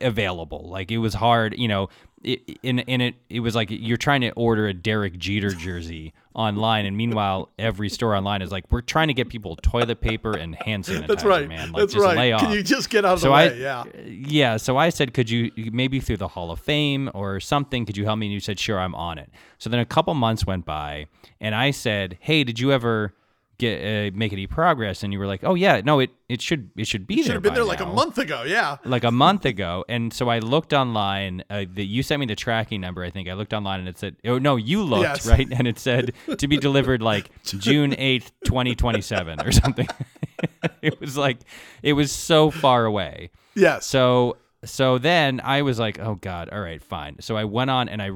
available. 0.00 0.68
Like 0.68 0.90
it 0.90 0.98
was 0.98 1.14
hard, 1.14 1.56
you 1.58 1.68
know. 1.68 1.88
It, 2.22 2.58
in 2.62 2.78
in 2.78 3.02
it, 3.02 3.16
it 3.28 3.40
was 3.40 3.54
like 3.54 3.68
you're 3.70 3.98
trying 3.98 4.22
to 4.22 4.30
order 4.30 4.66
a 4.66 4.72
Derek 4.72 5.18
Jeter 5.18 5.50
jersey 5.50 6.14
online, 6.34 6.86
and 6.86 6.96
meanwhile, 6.96 7.50
every 7.58 7.90
store 7.90 8.14
online 8.16 8.40
is 8.40 8.50
like, 8.50 8.64
we're 8.70 8.80
trying 8.80 9.08
to 9.08 9.14
get 9.14 9.28
people 9.28 9.56
toilet 9.56 10.00
paper 10.00 10.34
and 10.34 10.54
hand 10.54 10.84
sanitizer. 10.86 11.06
that's 11.06 11.24
right. 11.24 11.46
man. 11.46 11.72
Like, 11.72 11.80
that's 11.80 11.92
just 11.92 12.02
right. 12.02 12.16
lay 12.16 12.32
off. 12.32 12.40
Can 12.40 12.52
you 12.52 12.62
just 12.62 12.88
get 12.88 13.04
out 13.04 13.14
of 13.14 13.20
the 13.20 13.30
way? 13.30 13.50
I, 13.50 13.52
yeah. 13.52 13.84
yeah. 14.06 14.56
So 14.56 14.78
I 14.78 14.88
said, 14.88 15.12
could 15.12 15.28
you 15.28 15.52
maybe 15.70 16.00
through 16.00 16.16
the 16.16 16.28
Hall 16.28 16.50
of 16.50 16.60
Fame 16.60 17.10
or 17.12 17.40
something? 17.40 17.84
Could 17.84 17.98
you 17.98 18.06
help 18.06 18.18
me? 18.18 18.26
And 18.26 18.32
you 18.32 18.40
said, 18.40 18.58
sure, 18.58 18.80
I'm 18.80 18.94
on 18.94 19.18
it. 19.18 19.30
So 19.58 19.68
then 19.68 19.80
a 19.80 19.84
couple 19.84 20.14
months 20.14 20.46
went 20.46 20.64
by, 20.64 21.08
and 21.42 21.54
I 21.54 21.72
said, 21.72 22.16
hey, 22.20 22.42
did 22.42 22.58
you 22.58 22.72
ever 22.72 23.12
get 23.58 23.80
uh, 23.80 24.16
make 24.16 24.32
any 24.32 24.46
progress? 24.46 25.02
And 25.02 25.12
you 25.12 25.18
were 25.18 25.26
like, 25.26 25.44
oh 25.44 25.54
yeah, 25.54 25.80
no, 25.84 26.00
it 26.00 26.10
it 26.28 26.40
should 26.42 26.70
it 26.76 26.86
should 26.86 27.06
be 27.06 27.16
Should 27.18 27.26
there. 27.26 27.32
have 27.34 27.42
been 27.42 27.54
there 27.54 27.64
like 27.64 27.80
a 27.80 27.86
month 27.86 28.18
ago. 28.18 28.42
Yeah. 28.44 28.76
Like 28.84 29.04
a 29.04 29.10
month 29.10 29.44
ago, 29.44 29.84
and 29.88 30.12
so 30.12 30.28
I 30.28 30.38
looked 30.40 30.72
online. 30.72 31.44
Uh, 31.50 31.64
the, 31.72 31.84
you 31.84 32.02
sent 32.02 32.20
me 32.20 32.26
the 32.26 32.34
tracking 32.36 32.80
number. 32.80 33.02
I 33.04 33.10
think 33.10 33.28
I 33.28 33.34
looked 33.34 33.52
online, 33.52 33.80
and 33.80 33.88
it 33.88 33.98
said, 33.98 34.16
"Oh 34.24 34.38
no, 34.38 34.56
you 34.56 34.82
looked 34.82 35.02
Yes. 35.02 35.26
right," 35.26 35.46
and 35.50 35.66
it 35.68 35.78
said 35.78 36.12
to 36.38 36.48
be 36.48 36.56
delivered 36.56 37.02
like 37.02 37.30
June 37.44 37.94
eighth, 37.98 38.32
twenty 38.44 38.74
twenty 38.74 39.00
seven, 39.00 39.40
or 39.40 39.52
something. 39.52 39.88
it 40.82 41.00
was 41.00 41.16
like 41.16 41.38
it 41.82 41.92
was 41.94 42.10
so 42.12 42.50
far 42.50 42.84
away. 42.84 43.30
Yes. 43.54 43.86
So 43.86 44.36
so 44.64 44.98
then 44.98 45.40
I 45.42 45.62
was 45.62 45.78
like, 45.78 45.98
oh 45.98 46.16
god, 46.16 46.50
all 46.50 46.60
right, 46.60 46.82
fine. 46.82 47.16
So 47.20 47.36
I 47.36 47.44
went 47.44 47.70
on 47.70 47.88
and 47.88 48.02
I 48.02 48.10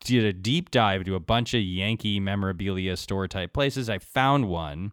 did 0.00 0.24
a 0.24 0.32
deep 0.32 0.70
dive 0.70 1.04
to 1.04 1.14
a 1.14 1.20
bunch 1.20 1.54
of 1.54 1.62
Yankee 1.62 2.20
memorabilia 2.20 2.96
store 2.96 3.28
type 3.28 3.52
places. 3.52 3.90
I 3.90 3.98
found 3.98 4.48
one 4.48 4.92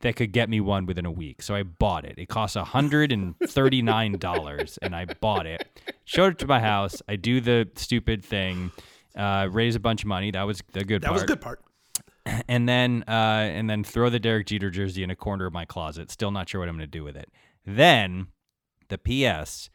that 0.00 0.16
could 0.16 0.32
get 0.32 0.48
me 0.48 0.60
one 0.60 0.86
within 0.86 1.06
a 1.06 1.10
week. 1.10 1.42
So 1.42 1.54
I 1.54 1.62
bought 1.62 2.04
it. 2.04 2.14
It 2.18 2.28
cost 2.28 2.56
$139 2.56 4.78
and 4.82 4.96
I 4.96 5.06
bought 5.20 5.46
it. 5.46 5.80
Showed 6.04 6.34
it 6.34 6.38
to 6.40 6.46
my 6.46 6.60
house. 6.60 7.00
I 7.08 7.16
do 7.16 7.40
the 7.40 7.68
stupid 7.76 8.22
thing, 8.24 8.70
uh, 9.16 9.48
raise 9.50 9.74
a 9.74 9.80
bunch 9.80 10.02
of 10.02 10.08
money. 10.08 10.30
That 10.30 10.42
was 10.42 10.62
the 10.72 10.84
good 10.84 11.02
that 11.02 11.08
part 11.08 11.18
That 11.18 11.22
was 11.22 11.24
good 11.24 11.40
part. 11.40 11.60
and 12.48 12.68
then 12.68 13.04
uh, 13.08 13.10
and 13.10 13.70
then 13.70 13.84
throw 13.84 14.10
the 14.10 14.18
Derek 14.18 14.46
Jeter 14.46 14.70
jersey 14.70 15.02
in 15.02 15.10
a 15.10 15.16
corner 15.16 15.46
of 15.46 15.52
my 15.52 15.64
closet. 15.64 16.10
Still 16.10 16.30
not 16.30 16.48
sure 16.48 16.60
what 16.60 16.68
I'm 16.68 16.76
going 16.76 16.88
to 16.88 16.98
do 16.98 17.04
with 17.04 17.16
it. 17.16 17.30
Then 17.64 18.28
the 18.88 18.98
PS 18.98 19.70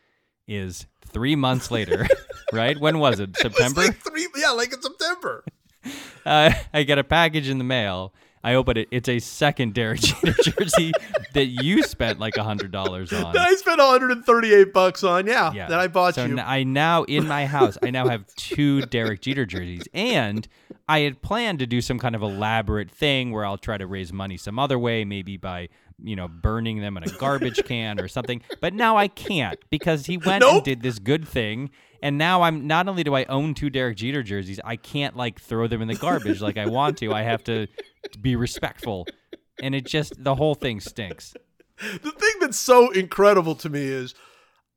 is 0.51 0.85
three 1.05 1.35
months 1.35 1.71
later, 1.71 2.07
right? 2.53 2.79
When 2.79 2.99
was 2.99 3.19
it? 3.19 3.29
It 3.29 3.43
was 3.43 3.53
September. 3.55 3.81
like 3.81 3.97
three, 3.97 4.27
yeah, 4.37 4.51
like 4.51 4.73
in 4.73 4.81
September. 4.81 5.43
uh, 6.25 6.51
I 6.73 6.83
get 6.83 6.97
a 6.99 7.03
package 7.03 7.49
in 7.49 7.57
the 7.57 7.63
mail. 7.63 8.13
I 8.43 8.55
open 8.55 8.75
it. 8.75 8.87
It's 8.89 9.07
a 9.07 9.19
second 9.19 9.75
Derek 9.75 9.99
Jeter 10.01 10.33
jersey 10.41 10.91
that 11.33 11.45
you 11.45 11.83
spent 11.83 12.19
like 12.19 12.37
a 12.37 12.43
hundred 12.43 12.71
dollars 12.71 13.13
on. 13.13 13.33
That 13.33 13.47
I 13.47 13.53
spent 13.53 13.77
138 13.77 14.73
bucks 14.73 15.03
on. 15.03 15.27
Yeah. 15.27 15.53
Yeah. 15.53 15.67
That 15.67 15.79
I 15.79 15.87
bought 15.87 16.15
so 16.15 16.25
you. 16.25 16.39
n- 16.39 16.43
I 16.45 16.63
now 16.63 17.03
in 17.03 17.27
my 17.27 17.45
house, 17.45 17.77
I 17.83 17.91
now 17.91 18.07
have 18.07 18.25
two 18.35 18.81
Derek 18.87 19.21
Jeter 19.21 19.45
jerseys, 19.45 19.83
and 19.93 20.47
I 20.89 21.01
had 21.01 21.21
planned 21.21 21.59
to 21.59 21.67
do 21.67 21.81
some 21.81 21.99
kind 21.99 22.15
of 22.15 22.23
elaborate 22.23 22.89
thing 22.89 23.31
where 23.31 23.45
I'll 23.45 23.59
try 23.59 23.77
to 23.77 23.85
raise 23.85 24.11
money 24.11 24.37
some 24.37 24.57
other 24.57 24.79
way, 24.79 25.05
maybe 25.05 25.37
by 25.37 25.69
you 26.03 26.15
know 26.15 26.27
burning 26.27 26.81
them 26.81 26.97
in 26.97 27.03
a 27.03 27.11
garbage 27.17 27.63
can 27.65 27.99
or 27.99 28.07
something. 28.07 28.41
But 28.59 28.73
now 28.73 28.97
I 28.97 29.07
can't 29.07 29.59
because 29.69 30.05
he 30.05 30.17
went 30.17 30.43
and 30.43 30.63
did 30.63 30.81
this 30.81 30.99
good 30.99 31.27
thing. 31.27 31.71
And 32.03 32.17
now 32.17 32.41
I'm 32.41 32.65
not 32.65 32.87
only 32.87 33.03
do 33.03 33.15
I 33.15 33.25
own 33.25 33.53
two 33.53 33.69
Derek 33.69 33.97
Jeter 33.97 34.23
jerseys, 34.23 34.59
I 34.63 34.75
can't 34.75 35.15
like 35.15 35.39
throw 35.39 35.67
them 35.67 35.81
in 35.81 35.87
the 35.87 35.95
garbage 35.95 36.41
like 36.41 36.57
I 36.57 36.65
want 36.65 36.97
to. 36.99 37.13
I 37.13 37.21
have 37.21 37.43
to 37.43 37.67
be 38.19 38.35
respectful. 38.35 39.07
And 39.61 39.75
it 39.75 39.85
just 39.85 40.23
the 40.23 40.35
whole 40.35 40.55
thing 40.55 40.79
stinks. 40.79 41.35
the 41.77 42.11
thing 42.11 42.33
that's 42.39 42.57
so 42.57 42.91
incredible 42.91 43.55
to 43.55 43.69
me 43.69 43.83
is 43.83 44.15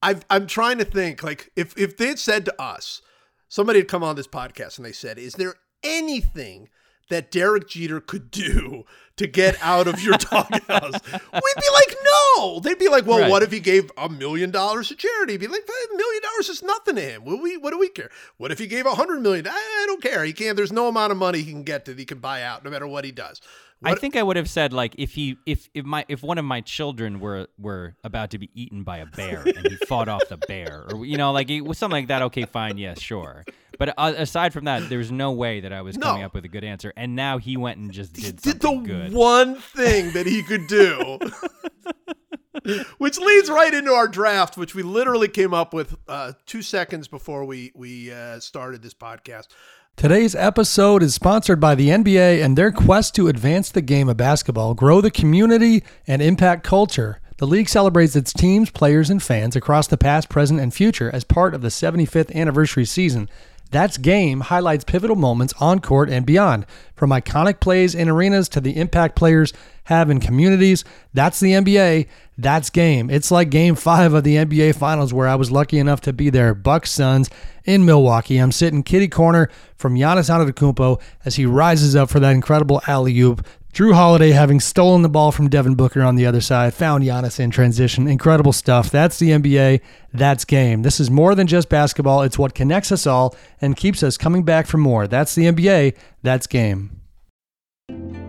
I've, 0.03 0.25
I'm 0.29 0.47
trying 0.47 0.79
to 0.79 0.85
think 0.85 1.23
like 1.23 1.51
if 1.57 1.77
if 1.79 1.97
they 1.97 2.09
had 2.09 2.19
said 2.19 2.45
to 2.45 2.63
us, 2.63 3.01
somebody 3.49 3.79
had 3.79 3.89
come 3.89 4.03
on 4.03 4.17
this 4.17 4.29
podcast 4.29 4.77
and 4.77 4.85
they 4.85 4.93
said, 4.93 5.19
"Is 5.19 5.35
there 5.35 5.55
anything 5.83 6.69
that 7.11 7.31
Derek 7.31 7.69
Jeter 7.69 8.01
could 8.01 8.31
do 8.31 8.85
to 9.17 9.27
get 9.27 9.57
out 9.63 9.87
of 9.87 10.03
your 10.03 10.17
doghouse?" 10.19 11.01
We'd 11.05 11.61
be 11.61 11.71
like, 11.73 11.97
"No." 12.05 12.61
They'd 12.61 12.79
be 12.79 12.89
like, 12.89 13.07
"Well, 13.07 13.21
Right. 13.21 13.31
what 13.31 13.43
if 13.43 13.53
he 13.53 13.61
gave 13.61 13.91
a 13.97 14.09
million 14.09 14.51
dollars 14.51 14.89
to 14.89 14.97
charity?" 14.97 15.35
He'd 15.35 15.41
be 15.41 15.47
like, 15.47 15.63
"A 15.69 15.97
million 15.97 16.23
dollars 16.23 16.49
is 16.49 16.63
nothing 16.63 16.97
to 16.97 17.03
him. 17.03 17.25
What 17.25 17.43
we 17.43 17.57
what 17.57 17.71
do 17.71 17.79
we 17.79 17.89
care? 17.89 18.11
What 18.39 18.51
if 18.53 18.59
he 18.59 18.67
gave 18.67 18.87
a 18.87 18.95
hundred 18.95 19.21
million? 19.21 19.47
I, 19.47 19.53
I 19.53 19.85
don't 19.87 20.03
care. 20.03 20.25
He 20.25 20.33
can't. 20.33 20.57
There's 20.57 20.73
no 20.73 20.89
amount 20.89 21.13
of 21.13 21.19
money 21.19 21.43
he 21.43 21.53
can 21.53 21.63
get 21.63 21.85
that 21.85 21.99
he 21.99 22.05
can 22.05 22.19
buy 22.19 22.43
out, 22.43 22.65
no 22.65 22.71
matter 22.71 22.87
what 22.87 23.05
he 23.05 23.13
does." 23.13 23.41
I 23.85 23.95
think 23.95 24.17
I 24.17 24.23
would 24.23 24.37
have 24.37 24.49
said 24.49 24.73
like 24.73 24.95
if 24.99 25.13
he 25.13 25.37
if 25.47 25.69
if 25.75 25.85
my 25.85 26.05
if 26.09 26.23
one 26.23 26.39
of 26.39 26.45
my 26.45 26.61
children 26.61 27.21
were 27.21 27.49
were 27.59 27.95
about 28.05 28.31
to 28.31 28.39
be 28.39 28.51
eaten 28.55 28.83
by 28.83 28.99
a 28.99 29.07
bear 29.07 29.43
and 29.45 29.67
he 29.67 29.77
fought 29.87 30.09
off 30.09 30.23
the 30.29 30.37
bear 30.37 30.85
or 30.91 31.05
you 31.05 31.17
know 31.17 31.33
like 31.33 31.51
it 31.51 31.63
was 31.63 31.79
something 31.79 32.03
like 32.03 32.09
that 32.09 32.23
okay 32.23 32.45
fine 32.45 32.79
yes 32.79 33.01
sure 33.01 33.45
but 33.79 33.95
uh, 33.97 34.15
aside 34.17 34.53
from 34.53 34.65
that 34.65 34.89
there's 34.89 35.11
no 35.11 35.33
way 35.33 35.61
that 35.61 35.73
I 35.73 35.83
was 35.83 35.97
coming 35.97 36.23
up 36.23 36.35
with 36.35 36.45
a 36.45 36.49
good 36.49 36.65
answer 36.65 36.93
and 36.97 37.17
now 37.17 37.39
he 37.39 37.57
went 37.57 37.79
and 37.79 37.91
just 37.91 38.17
He 38.17 38.23
did 38.23 38.41
did 38.41 38.61
the 38.61 38.75
good 38.77 39.13
one 39.13 39.57
thing 39.57 40.13
that 40.13 40.27
he 40.27 40.43
could 40.43 40.67
do. 40.67 41.19
which 42.99 43.19
leads 43.19 43.51
right 43.51 43.75
into 43.75 43.93
our 43.93 44.09
draft, 44.09 44.57
which 44.57 44.75
we 44.75 44.83
literally 44.83 45.29
came 45.29 45.53
up 45.53 45.75
with 45.75 45.97
uh, 46.09 46.33
two 46.47 46.63
seconds 46.63 47.09
before 47.09 47.45
we 47.45 47.73
we 47.75 48.13
uh, 48.13 48.39
started 48.41 48.83
this 48.83 48.95
podcast. 48.95 49.49
Today's 49.97 50.35
episode 50.35 51.05
is 51.05 51.15
sponsored 51.15 51.61
by 51.61 51.77
the 51.77 51.89
NBA 51.89 52.45
and 52.45 52.59
their 52.59 52.73
quest 52.73 53.15
to 53.15 53.29
advance 53.29 53.71
the 53.71 53.81
game 53.81 54.09
of 54.09 54.17
basketball, 54.17 54.75
grow 54.75 55.01
the 55.01 55.11
community, 55.11 55.85
and 56.07 56.21
impact 56.21 56.65
culture. 56.65 57.21
The 57.39 57.47
league 57.47 57.69
celebrates 57.69 58.17
its 58.17 58.33
teams, 58.33 58.71
players, 58.71 59.09
and 59.09 59.23
fans 59.23 59.55
across 59.55 59.87
the 59.87 59.97
past, 59.97 60.29
present, 60.29 60.61
and 60.61 60.75
future 60.75 61.11
as 61.15 61.23
part 61.23 61.55
of 61.55 61.63
the 61.63 61.69
75th 61.69 62.35
anniversary 62.35 62.85
season. 62.85 63.31
That's 63.75 63.97
Game 63.97 64.43
highlights 64.43 64.85
pivotal 64.85 65.17
moments 65.17 65.53
on 65.59 65.81
court 65.81 66.09
and 66.09 66.25
beyond, 66.25 66.65
from 66.95 67.11
iconic 67.11 67.59
plays 67.59 67.93
in 67.93 68.09
arenas 68.09 68.49
to 68.51 68.61
the 68.61 68.77
impact 68.77 69.17
players 69.17 69.53
have 69.87 70.11
in 70.11 70.21
communities. 70.21 70.85
That's 71.13 71.41
the 71.41 71.55
NBA. 71.55 72.07
That's 72.39 72.71
Game. 72.71 73.11
It's 73.11 73.33
like 73.33 73.51
Game 73.51 73.75
5 73.75 74.13
of 74.15 74.23
the 74.23 74.37
NBA 74.37 74.77
Finals 74.77 75.13
where 75.13 75.27
I 75.27 75.35
was 75.35 75.51
lucky 75.51 75.81
enough 75.81 76.01
to 76.03 76.13
be 76.13 76.31
there. 76.31 76.55
Bucks 76.55 76.93
Suns 76.93 77.29
in 77.65 77.85
Milwaukee. 77.85 78.39
I'm 78.39 78.53
sitting 78.53 78.85
kitty 78.85 79.09
corner 79.09 79.51
from 79.75 79.97
Giannis 79.97 80.31
Antetokounmpo 80.31 81.03
as 81.25 81.35
he 81.35 81.45
rises 81.45 81.97
up 81.97 82.11
for 82.11 82.21
that 82.21 82.31
incredible 82.31 82.81
alley-oop. 82.87 83.45
Jrue 83.75 83.93
Holiday 83.93 84.31
having 84.31 84.61
stolen 84.61 85.03
the 85.03 85.09
ball 85.09 85.33
from 85.33 85.51
Devin 85.51 85.75
Booker 85.75 86.01
on 86.01 86.15
the 86.15 86.27
other 86.27 86.41
side, 86.41 86.75
found 86.75 87.03
Giannis 87.03 87.41
in 87.41 87.51
transition. 87.51 88.07
Incredible 88.07 88.53
stuff. 88.53 88.89
That's 88.89 89.19
the 89.19 89.31
NBA. 89.31 89.81
That's 90.13 90.45
game. 90.45 90.83
This 90.83 91.01
is 91.01 91.11
more 91.11 91.35
than 91.35 91.49
just 91.49 91.69
basketball. 91.69 92.23
It's 92.23 92.39
what 92.39 92.55
connects 92.55 92.93
us 92.93 93.05
all 93.05 93.35
and 93.61 93.77
keeps 93.77 94.05
us 94.05 94.17
coming 94.17 94.45
back 94.45 94.69
for 94.69 94.79
more. 94.79 95.09
That's 95.09 95.35
the 95.35 95.47
NBA. 95.47 95.97
That's 96.23 96.47
game. 96.47 97.01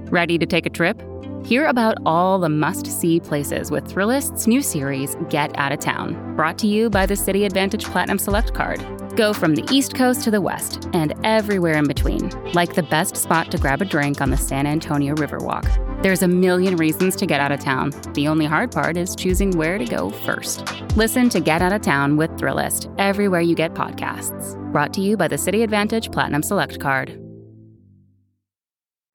Ready 0.10 0.40
to 0.40 0.48
take 0.48 0.66
a 0.66 0.72
trip? 0.72 1.00
Hear 1.46 1.68
about 1.68 2.00
all 2.08 2.40
the 2.40 2.50
must 2.50 2.88
see 2.88 3.20
places 3.20 3.70
with 3.70 3.86
Thrillist's 3.86 4.48
new 4.48 4.64
series, 4.64 5.16
Get 5.30 5.56
Out 5.60 5.72
of 5.72 5.80
Town, 5.80 6.36
brought 6.36 6.58
to 6.58 6.66
you 6.66 6.90
by 6.90 7.06
the 7.06 7.14
Citi 7.14 7.46
Advantage 7.46 7.86
Platinum 7.86 8.18
Select 8.18 8.56
Card. 8.56 8.84
Go 9.16 9.32
from 9.32 9.56
the 9.56 9.66
East 9.72 9.96
Coast 9.96 10.26
to 10.26 10.32
the 10.32 10.42
West 10.42 10.90
and 10.92 11.14
everywhere 11.24 11.78
in 11.78 11.88
between, 11.88 12.32
like 12.52 12.76
the 12.76 12.84
best 12.84 13.16
spot 13.16 13.50
to 13.52 13.58
grab 13.58 13.82
a 13.82 13.86
drink 13.86 14.20
on 14.20 14.30
the 14.30 14.36
San 14.36 14.68
Antonio 14.68 15.16
Riverwalk. 15.16 16.04
There's 16.04 16.22
a 16.22 16.28
million 16.28 16.76
reasons 16.76 17.16
to 17.16 17.26
get 17.26 17.40
out 17.40 17.54
of 17.54 17.62
town. 17.62 17.92
The 18.12 18.28
only 18.28 18.46
hard 18.46 18.74
part 18.74 18.98
is 18.98 19.16
choosing 19.16 19.52
where 19.52 19.78
to 19.78 19.86
go 19.86 20.10
first. 20.10 20.70
Listen 20.98 21.30
to 21.30 21.40
Get 21.40 21.62
Out 21.62 21.72
of 21.72 21.82
Town 21.82 22.18
with 22.18 22.30
Thrillist 22.32 22.94
everywhere 22.98 23.40
you 23.40 23.56
get 23.56 23.74
podcasts. 23.74 24.62
Brought 24.74 24.94
to 24.96 25.02
you 25.02 25.16
by 25.16 25.30
the 25.30 25.38
Citi 25.38 25.64
Advantage 25.64 26.12
Platinum 26.12 26.44
Select 26.44 26.82
Card. 26.82 27.18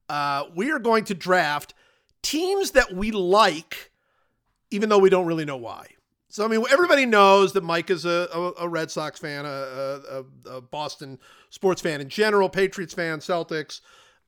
Uh, 0.09 0.45
we 0.57 0.71
are 0.71 0.79
going 0.79 1.05
to 1.05 1.15
draft 1.15 1.75
teams 2.23 2.71
that 2.71 2.95
we 2.95 3.11
like, 3.11 3.91
even 4.71 4.89
though 4.89 4.99
we 4.99 5.11
don't 5.11 5.27
really 5.27 5.45
know 5.45 5.59
why. 5.59 5.89
So 6.31 6.45
I 6.45 6.49
mean, 6.49 6.65
everybody 6.71 7.07
knows 7.07 7.53
that 7.55 7.65
Mike 7.65 7.91
is 7.91 8.05
a, 8.05 8.29
a, 8.33 8.65
a 8.65 8.69
Red 8.69 8.91
Sox 8.91 9.19
fan, 9.19 9.45
a, 9.45 10.23
a, 10.49 10.61
Boston 10.61 11.19
sports 11.51 11.83
fan 11.83 12.01
in 12.01 12.09
general, 12.09 12.49
Patriots 12.49 12.95
fan, 12.95 13.19
Celtics, 13.19 13.81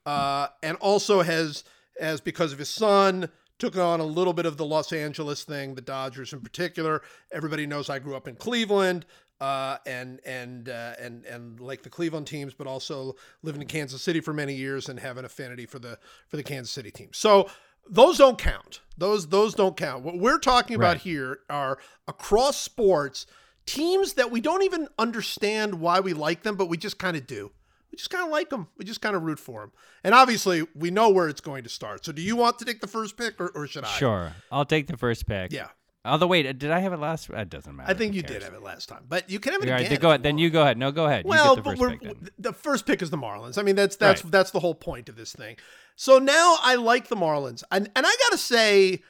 uh, 0.04 0.48
and 0.64 0.76
also 0.78 1.22
has, 1.22 1.62
as 2.00 2.20
because 2.20 2.52
of 2.52 2.58
his 2.58 2.68
son, 2.68 3.28
took 3.60 3.76
on 3.78 4.00
a 4.00 4.04
little 4.04 4.32
bit 4.32 4.46
of 4.46 4.56
the 4.56 4.64
Los 4.64 4.92
Angeles 4.92 5.44
thing, 5.44 5.76
the 5.76 5.80
Dodgers 5.80 6.32
in 6.32 6.40
particular. 6.40 7.02
Everybody 7.30 7.66
knows 7.66 7.88
I 7.88 8.00
grew 8.00 8.16
up 8.16 8.26
in 8.26 8.34
Cleveland. 8.34 9.06
uh, 9.42 9.76
and 9.86 10.20
and 10.24 10.68
uh, 10.68 10.92
and 11.00 11.24
and 11.24 11.58
like 11.58 11.82
the 11.82 11.90
Cleveland 11.90 12.28
teams, 12.28 12.54
but 12.54 12.68
also 12.68 13.16
living 13.42 13.60
in 13.60 13.66
Kansas 13.66 14.00
City 14.00 14.20
for 14.20 14.32
many 14.32 14.54
years 14.54 14.88
and 14.88 15.00
have 15.00 15.18
an 15.18 15.24
affinity 15.24 15.66
for 15.66 15.80
the 15.80 15.98
for 16.28 16.36
the 16.36 16.44
Kansas 16.44 16.70
City 16.70 16.92
team. 16.92 17.08
So 17.12 17.50
those 17.88 18.18
don't 18.18 18.38
count. 18.38 18.80
Those 18.96 19.28
those 19.28 19.54
don't 19.54 19.76
count. 19.76 20.04
What 20.04 20.18
we're 20.18 20.38
talking 20.38 20.76
about 20.76 20.98
here 20.98 21.40
are 21.48 21.78
across 22.06 22.56
sports 22.56 23.26
teams 23.66 24.14
that 24.14 24.30
we 24.30 24.40
don't 24.40 24.62
even 24.62 24.88
understand 24.98 25.80
why 25.80 26.00
we 26.00 26.12
like 26.12 26.42
them, 26.42 26.56
but 26.56 26.66
we 26.66 26.76
just 26.76 26.98
kind 26.98 27.16
of 27.16 27.26
do. 27.26 27.50
We 27.90 27.96
just 27.96 28.10
kind 28.10 28.24
of 28.24 28.30
like 28.30 28.50
them. 28.50 28.68
We 28.78 28.84
just 28.84 29.00
kind 29.00 29.14
of 29.14 29.22
root 29.22 29.38
for 29.38 29.60
them. 29.60 29.72
And 30.02 30.14
obviously, 30.14 30.66
we 30.74 30.90
know 30.90 31.10
where 31.10 31.28
it's 31.28 31.40
going 31.40 31.62
to 31.64 31.68
start. 31.68 32.04
So, 32.04 32.12
do 32.12 32.22
you 32.22 32.36
want 32.36 32.58
to 32.58 32.64
take 32.64 32.80
the 32.80 32.86
first 32.86 33.16
pick, 33.16 33.40
or, 33.40 33.48
or 33.48 33.66
should 33.66 33.84
I? 33.84 33.88
Sure, 33.88 34.32
I'll 34.50 34.64
take 34.64 34.86
the 34.86 34.96
first 34.96 35.26
pick. 35.26 35.52
Yeah, 35.52 35.68
Although 36.04 36.26
wait, 36.26 36.46
uh, 36.46 36.52
did 36.52 36.70
I 36.72 36.80
have 36.80 36.92
it 36.92 36.98
last? 36.98 37.30
It 37.30 37.48
doesn't 37.48 37.76
matter. 37.76 37.88
I 37.90 37.94
think 37.94 38.14
you 38.14 38.22
did 38.22 38.42
have 38.42 38.54
it 38.54 38.62
last 38.62 38.88
time, 38.88 39.04
but 39.08 39.30
you 39.30 39.38
can 39.38 39.52
have 39.52 39.62
it 39.62 39.68
All 39.68 39.76
again. 39.76 39.88
then 39.90 40.00
go 40.00 40.08
ahead. 40.08 40.22
Then 40.24 40.38
you 40.38 40.50
go 40.50 40.62
ahead. 40.62 40.76
No, 40.76 40.90
go 40.90 41.06
ahead. 41.06 41.24
Well, 41.24 41.54
the 41.54 41.62
but 41.62 41.70
first 41.70 41.80
we're, 41.80 41.90
pick 41.90 42.00
then. 42.02 42.28
the 42.38 42.52
first 42.52 42.86
pick 42.86 43.02
is 43.02 43.10
the 43.10 43.16
Marlins. 43.18 43.56
I 43.56 43.62
mean, 43.62 43.76
that's 43.76 43.94
that's 43.96 44.24
Right. 44.24 44.32
that's 44.32 44.50
the 44.50 44.60
whole 44.60 44.74
point 44.74 45.08
of 45.08 45.14
this 45.14 45.32
thing. 45.32 45.56
So 45.94 46.18
now 46.18 46.56
I 46.60 46.74
like 46.74 47.08
the 47.08 47.14
Marlins, 47.16 47.62
and 47.70 47.88
and 47.94 48.04
I 48.04 48.16
gotta 48.24 48.38
say, 48.38 49.02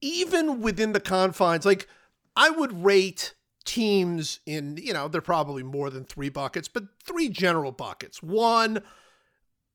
even 0.00 0.60
within 0.60 0.92
the 0.92 1.00
confines, 1.00 1.64
like 1.64 1.86
I 2.34 2.50
would 2.50 2.84
rate 2.84 3.34
teams 3.64 4.40
in 4.46 4.78
you 4.82 4.92
know 4.92 5.06
they're 5.06 5.20
probably 5.20 5.62
more 5.62 5.90
than 5.90 6.04
three 6.04 6.28
buckets, 6.28 6.66
but 6.66 6.84
three 7.04 7.28
general 7.28 7.70
buckets. 7.70 8.20
One, 8.20 8.82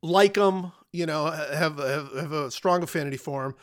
like 0.04 0.34
them, 0.34 0.74
you 0.92 1.06
know, 1.06 1.28
have 1.32 1.78
have, 1.78 2.12
have 2.14 2.32
a 2.34 2.52
strong 2.52 2.84
affinity 2.84 3.18
for 3.18 3.44
them. 3.44 3.56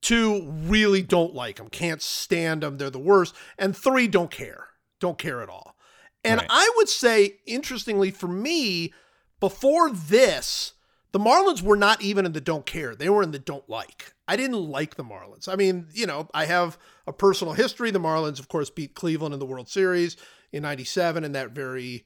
Two, 0.00 0.48
really 0.50 1.02
don't 1.02 1.34
like 1.34 1.56
them, 1.56 1.68
can't 1.68 2.00
stand 2.00 2.62
them, 2.62 2.78
they're 2.78 2.90
the 2.90 2.98
worst. 2.98 3.34
And 3.58 3.76
three, 3.76 4.06
don't 4.06 4.30
care, 4.30 4.68
don't 5.00 5.18
care 5.18 5.42
at 5.42 5.48
all. 5.48 5.76
And 6.24 6.40
Right. 6.40 6.48
I 6.50 6.72
would 6.76 6.88
say, 6.88 7.40
interestingly, 7.46 8.10
for 8.10 8.28
me, 8.28 8.92
before 9.40 9.90
this, 9.90 10.74
the 11.12 11.18
Marlins 11.18 11.62
were 11.62 11.76
not 11.76 12.02
even 12.02 12.26
in 12.26 12.32
the 12.32 12.40
don't 12.40 12.66
care. 12.66 12.94
They 12.94 13.08
were 13.08 13.22
in 13.22 13.30
the 13.30 13.38
don't 13.38 13.68
like. 13.68 14.14
I 14.26 14.36
didn't 14.36 14.62
like 14.62 14.96
the 14.96 15.04
Marlins. 15.04 15.48
I 15.48 15.56
mean, 15.56 15.86
you 15.92 16.06
know, 16.06 16.28
I 16.34 16.44
have 16.44 16.76
a 17.06 17.12
personal 17.12 17.54
history. 17.54 17.90
The 17.90 18.00
Marlins, 18.00 18.38
of 18.38 18.48
course, 18.48 18.68
beat 18.68 18.94
Cleveland 18.94 19.32
in 19.32 19.40
the 19.40 19.46
World 19.46 19.68
Series 19.68 20.16
in 20.52 20.62
97 20.62 21.24
in 21.24 21.32
that 21.32 21.52
very 21.52 22.04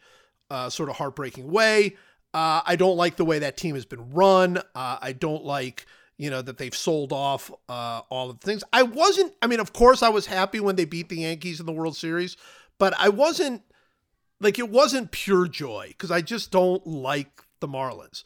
uh, 0.50 0.70
sort 0.70 0.88
of 0.88 0.96
heartbreaking 0.96 1.50
way. 1.50 1.96
Uh, 2.32 2.62
I 2.64 2.76
don't 2.76 2.96
like 2.96 3.16
the 3.16 3.24
way 3.24 3.40
that 3.40 3.56
team 3.56 3.74
has 3.74 3.84
been 3.84 4.10
run. 4.10 4.58
Uh, 4.58 4.98
I 5.00 5.12
don't 5.12 5.44
like, 5.44 5.86
you 6.22 6.30
know, 6.30 6.40
that 6.40 6.56
they've 6.56 6.76
sold 6.76 7.12
off 7.12 7.50
uh, 7.68 8.02
all 8.08 8.30
of 8.30 8.38
the 8.38 8.46
things. 8.46 8.62
I 8.72 8.84
wasn't, 8.84 9.32
I 9.42 9.48
mean, 9.48 9.58
of 9.58 9.72
course, 9.72 10.04
I 10.04 10.08
was 10.08 10.26
happy 10.26 10.60
when 10.60 10.76
they 10.76 10.84
beat 10.84 11.08
the 11.08 11.16
Yankees 11.16 11.58
in 11.58 11.66
the 11.66 11.72
World 11.72 11.96
Series, 11.96 12.36
but 12.78 12.94
I 12.96 13.08
wasn't, 13.08 13.62
like, 14.38 14.56
it 14.56 14.70
wasn't 14.70 15.10
pure 15.10 15.48
joy 15.48 15.86
because 15.88 16.12
I 16.12 16.20
just 16.20 16.52
don't 16.52 16.86
like 16.86 17.42
the 17.58 17.66
Marlins. 17.66 18.22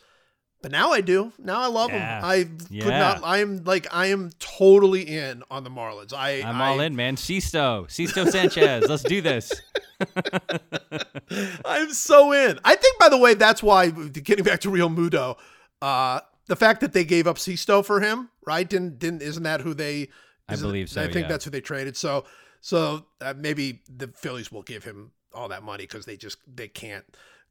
But 0.60 0.72
now 0.72 0.92
I 0.92 1.00
do. 1.00 1.32
Now 1.38 1.62
I 1.62 1.68
love 1.68 1.90
Yeah. 1.90 2.20
them. 2.20 2.24
I 2.30 2.36
could 2.44 2.68
Yeah. 2.70 2.98
not. 2.98 3.20
I 3.24 3.38
am 3.38 3.62
like 3.64 3.86
I 3.90 4.06
am 4.06 4.30
totally 4.38 5.02
in 5.02 5.42
on 5.50 5.64
the 5.64 5.70
Marlins. 5.70 6.12
I 6.12 6.42
I'm 6.42 6.60
I, 6.60 6.68
all 6.70 6.80
in, 6.80 6.96
man. 6.96 7.16
Sixto, 7.16 7.86
Sixto 7.86 8.26
Sanchez. 8.30 8.88
Let's 8.88 9.04
do 9.04 9.20
this. 9.22 9.62
I'm 11.64 11.92
so 11.92 12.32
in. 12.32 12.58
I 12.64 12.74
think, 12.74 12.98
by 12.98 13.08
the 13.08 13.16
way, 13.18 13.34
that's 13.34 13.62
why 13.62 13.90
getting 13.90 14.44
back 14.44 14.60
to 14.60 14.70
Realmuto, 14.70 15.36
uh, 15.82 16.20
the 16.46 16.56
fact 16.56 16.80
that 16.80 16.92
they 16.92 17.04
gave 17.04 17.26
up 17.26 17.36
Sixto 17.36 17.84
for 17.84 18.00
him, 18.00 18.30
right? 18.46 18.68
Didn't 18.68 18.98
didn't 18.98 19.22
isn't 19.22 19.42
that 19.42 19.60
who 19.60 19.74
they? 19.74 20.08
I 20.48 20.56
believe 20.56 20.88
so, 20.88 21.02
I 21.02 21.04
think 21.04 21.24
yeah. 21.24 21.28
that's 21.28 21.44
who 21.44 21.50
they 21.50 21.60
traded. 21.60 21.96
So 21.96 22.24
so 22.60 23.06
uh, 23.20 23.34
maybe 23.36 23.82
the 23.88 24.08
Phillies 24.08 24.50
will 24.50 24.62
give 24.62 24.84
him 24.84 25.12
all 25.34 25.48
that 25.48 25.62
money 25.62 25.84
because 25.84 26.06
they 26.06 26.16
just 26.16 26.38
they 26.52 26.68
can't. 26.68 27.04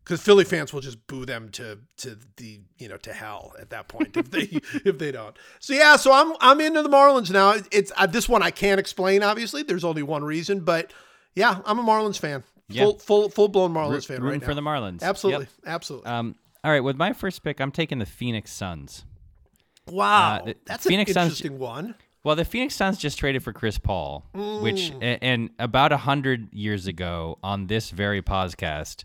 Because 0.03 0.21
Philly 0.21 0.43
fans 0.43 0.71
will 0.71 0.81
just 0.81 1.07
boo 1.07 1.25
them 1.25 1.49
to 1.53 1.79
to 1.97 2.17
the 2.37 2.61
you 2.77 2.87
know 2.87 2.97
to 2.97 3.11
hell 3.11 3.53
at 3.59 3.71
that 3.71 3.87
point 3.87 4.15
if 4.15 4.29
they 4.29 4.41
if 4.85 4.97
they 4.97 5.11
don't. 5.11 5.35
So 5.59 5.73
yeah, 5.73 5.95
so 5.95 6.11
I'm 6.11 6.35
I'm 6.39 6.61
into 6.61 6.81
the 6.83 6.89
Marlins 6.89 7.31
now. 7.31 7.55
It's 7.71 7.91
uh, 7.97 8.05
this 8.05 8.29
one 8.29 8.43
I 8.43 8.51
can't 8.51 8.79
explain. 8.79 9.23
Obviously, 9.23 9.63
there's 9.63 9.83
only 9.83 10.03
one 10.03 10.23
reason, 10.23 10.59
but 10.61 10.93
yeah, 11.33 11.59
I'm 11.65 11.79
a 11.79 11.83
Marlins 11.83 12.19
fan. 12.19 12.43
Yeah. 12.67 12.83
Full 12.83 12.99
full 12.99 13.29
full 13.29 13.47
blown 13.47 13.73
Marlins 13.73 13.91
Root- 13.91 14.05
fan 14.05 14.23
right 14.23 14.41
for 14.41 14.49
now. 14.49 14.55
the 14.55 14.61
Marlins. 14.61 15.01
Absolutely, 15.01 15.47
Yep. 15.63 15.73
absolutely. 15.73 16.09
Um, 16.09 16.35
all 16.65 16.71
right, 16.71 16.83
with 16.83 16.97
my 16.97 17.13
first 17.13 17.43
pick, 17.43 17.61
I'm 17.61 17.71
taking 17.71 17.99
the 17.99 18.05
Phoenix 18.05 18.51
Suns. 18.51 19.05
wow, 19.87 20.41
uh, 20.45 20.53
that's 20.65 20.85
Phoenix 20.85 21.11
an 21.11 21.13
Suns- 21.13 21.25
interesting 21.39 21.59
one. 21.59 21.95
Well, 22.23 22.35
the 22.35 22.43
Phoenix 22.45 22.73
Suns 22.75 22.97
just 22.97 23.19
traded 23.19 23.43
for 23.43 23.53
Chris 23.53 23.77
Paul, 23.77 24.25
which 24.33 24.91
Mm. 24.91 24.97
a- 25.03 25.23
and 25.23 25.49
about 25.59 25.91
a 25.91 25.97
hundred 25.97 26.51
years 26.51 26.87
ago 26.87 27.37
on 27.43 27.67
this 27.67 27.91
very 27.91 28.21
podcast, 28.23 29.03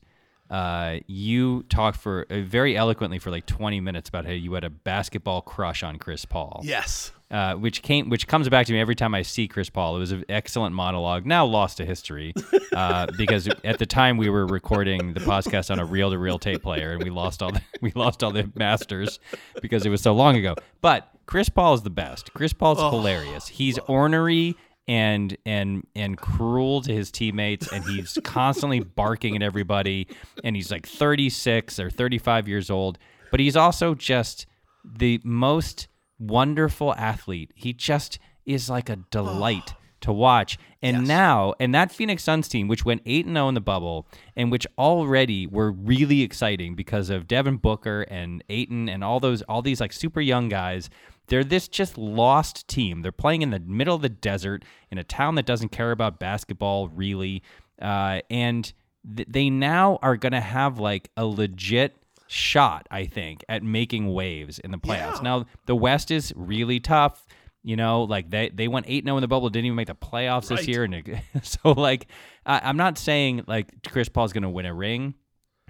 uh, 0.50 0.98
you 1.06 1.62
talked 1.64 1.98
for 1.98 2.26
uh, 2.28 2.40
very 2.40 2.76
eloquently 2.76 3.18
for 3.18 3.30
like 3.30 3.46
20 3.46 3.80
minutes 3.80 4.08
about 4.08 4.26
how 4.26 4.32
you 4.32 4.52
had 4.54 4.64
a 4.64 4.70
basketball 4.70 5.42
crush 5.42 5.82
on 5.82 5.96
Chris 5.96 6.24
Paul. 6.24 6.60
Yes, 6.64 7.12
uh, 7.30 7.54
which 7.54 7.82
came 7.82 8.08
which 8.08 8.26
comes 8.26 8.48
back 8.48 8.66
to 8.66 8.72
me 8.72 8.80
every 8.80 8.96
time 8.96 9.14
I 9.14 9.22
see 9.22 9.46
Chris 9.46 9.70
Paul. 9.70 9.96
It 9.96 10.00
was 10.00 10.10
an 10.10 10.24
excellent 10.28 10.74
monologue, 10.74 11.24
now 11.24 11.46
lost 11.46 11.76
to 11.76 11.86
history, 11.86 12.34
uh, 12.74 13.06
because 13.16 13.48
at 13.64 13.78
the 13.78 13.86
time 13.86 14.16
we 14.16 14.28
were 14.28 14.46
recording 14.46 15.14
the 15.14 15.20
podcast 15.20 15.70
on 15.70 15.78
a 15.78 15.84
reel 15.84 16.10
to 16.10 16.18
reel 16.18 16.40
tape 16.40 16.62
player, 16.62 16.92
and 16.92 17.02
we 17.04 17.10
lost 17.10 17.42
all 17.42 17.52
the, 17.52 17.62
we 17.80 17.92
lost 17.94 18.24
all 18.24 18.32
the 18.32 18.50
masters 18.56 19.20
because 19.62 19.86
it 19.86 19.90
was 19.90 20.02
so 20.02 20.12
long 20.12 20.36
ago. 20.36 20.56
But 20.80 21.08
Chris 21.26 21.48
Paul 21.48 21.74
is 21.74 21.82
the 21.82 21.90
best. 21.90 22.32
Chris 22.34 22.52
Paul's 22.52 22.80
hilarious. 22.80 23.46
He's 23.46 23.78
ornery 23.86 24.56
and 24.90 25.36
and 25.46 25.86
and 25.94 26.18
cruel 26.18 26.82
to 26.82 26.92
his 26.92 27.12
teammates 27.12 27.72
and 27.72 27.84
he's 27.84 28.18
constantly 28.24 28.80
barking 28.80 29.36
at 29.36 29.42
everybody 29.42 30.08
and 30.42 30.56
he's 30.56 30.72
like 30.72 30.86
36 30.86 31.78
or 31.78 31.90
35 31.90 32.48
years 32.48 32.70
old 32.70 32.98
but 33.30 33.38
he's 33.38 33.56
also 33.56 33.94
just 33.94 34.46
the 34.84 35.20
most 35.24 35.88
wonderful 36.18 36.94
athlete. 36.94 37.52
He 37.54 37.72
just 37.72 38.18
is 38.44 38.68
like 38.68 38.88
a 38.88 38.96
delight 39.10 39.74
oh. 39.74 39.76
to 40.02 40.12
watch. 40.12 40.58
And 40.82 41.06
now 41.06 41.54
and 41.60 41.74
that 41.74 41.92
Phoenix 41.92 42.22
Suns 42.22 42.48
team 42.48 42.66
which 42.66 42.84
went 42.84 43.02
8 43.04 43.26
and 43.26 43.36
0 43.36 43.48
in 43.48 43.54
the 43.54 43.60
bubble 43.60 44.06
and 44.34 44.50
which 44.50 44.66
already 44.78 45.46
were 45.46 45.70
really 45.70 46.22
exciting 46.22 46.74
because 46.74 47.10
of 47.10 47.28
Devin 47.28 47.58
Booker 47.58 48.02
and 48.02 48.42
Ayton 48.48 48.88
and 48.88 49.04
all 49.04 49.20
those 49.20 49.42
all 49.42 49.62
these 49.62 49.80
like 49.80 49.92
super 49.92 50.20
young 50.20 50.48
guys 50.48 50.88
they're 51.30 51.44
this 51.44 51.68
just 51.68 51.96
lost 51.96 52.68
team. 52.68 53.02
They're 53.02 53.12
playing 53.12 53.42
in 53.42 53.50
the 53.50 53.60
middle 53.60 53.94
of 53.94 54.02
the 54.02 54.08
desert 54.08 54.64
in 54.90 54.98
a 54.98 55.04
town 55.04 55.36
that 55.36 55.46
doesn't 55.46 55.70
care 55.70 55.92
about 55.92 56.18
basketball 56.18 56.88
really, 56.88 57.42
uh, 57.80 58.20
and 58.28 58.70
th- 59.16 59.28
they 59.30 59.48
now 59.48 59.98
are 60.02 60.16
going 60.16 60.32
to 60.32 60.40
have 60.40 60.78
like 60.78 61.10
a 61.16 61.24
legit 61.24 61.96
shot, 62.26 62.86
I 62.90 63.06
think, 63.06 63.44
at 63.48 63.62
making 63.62 64.12
waves 64.12 64.58
in 64.58 64.72
the 64.72 64.78
playoffs. 64.78 65.16
Yeah. 65.16 65.22
Now 65.22 65.46
the 65.66 65.76
West 65.76 66.10
is 66.10 66.32
really 66.36 66.80
tough. 66.80 67.26
You 67.62 67.76
know, 67.76 68.02
like 68.02 68.30
they 68.30 68.48
they 68.48 68.68
went 68.68 68.86
eight 68.88 69.04
0 69.04 69.16
in 69.16 69.20
the 69.20 69.28
bubble, 69.28 69.50
didn't 69.50 69.66
even 69.66 69.76
make 69.76 69.86
the 69.86 69.94
playoffs 69.94 70.48
this 70.48 70.66
year, 70.66 70.82
and 70.82 70.94
it, 70.94 71.06
so 71.42 71.72
like 71.72 72.08
I, 72.44 72.60
I'm 72.64 72.76
not 72.76 72.98
saying 72.98 73.44
like 73.46 73.88
Chris 73.88 74.08
Paul's 74.08 74.32
going 74.32 74.42
to 74.42 74.50
win 74.50 74.66
a 74.66 74.74
ring. 74.74 75.14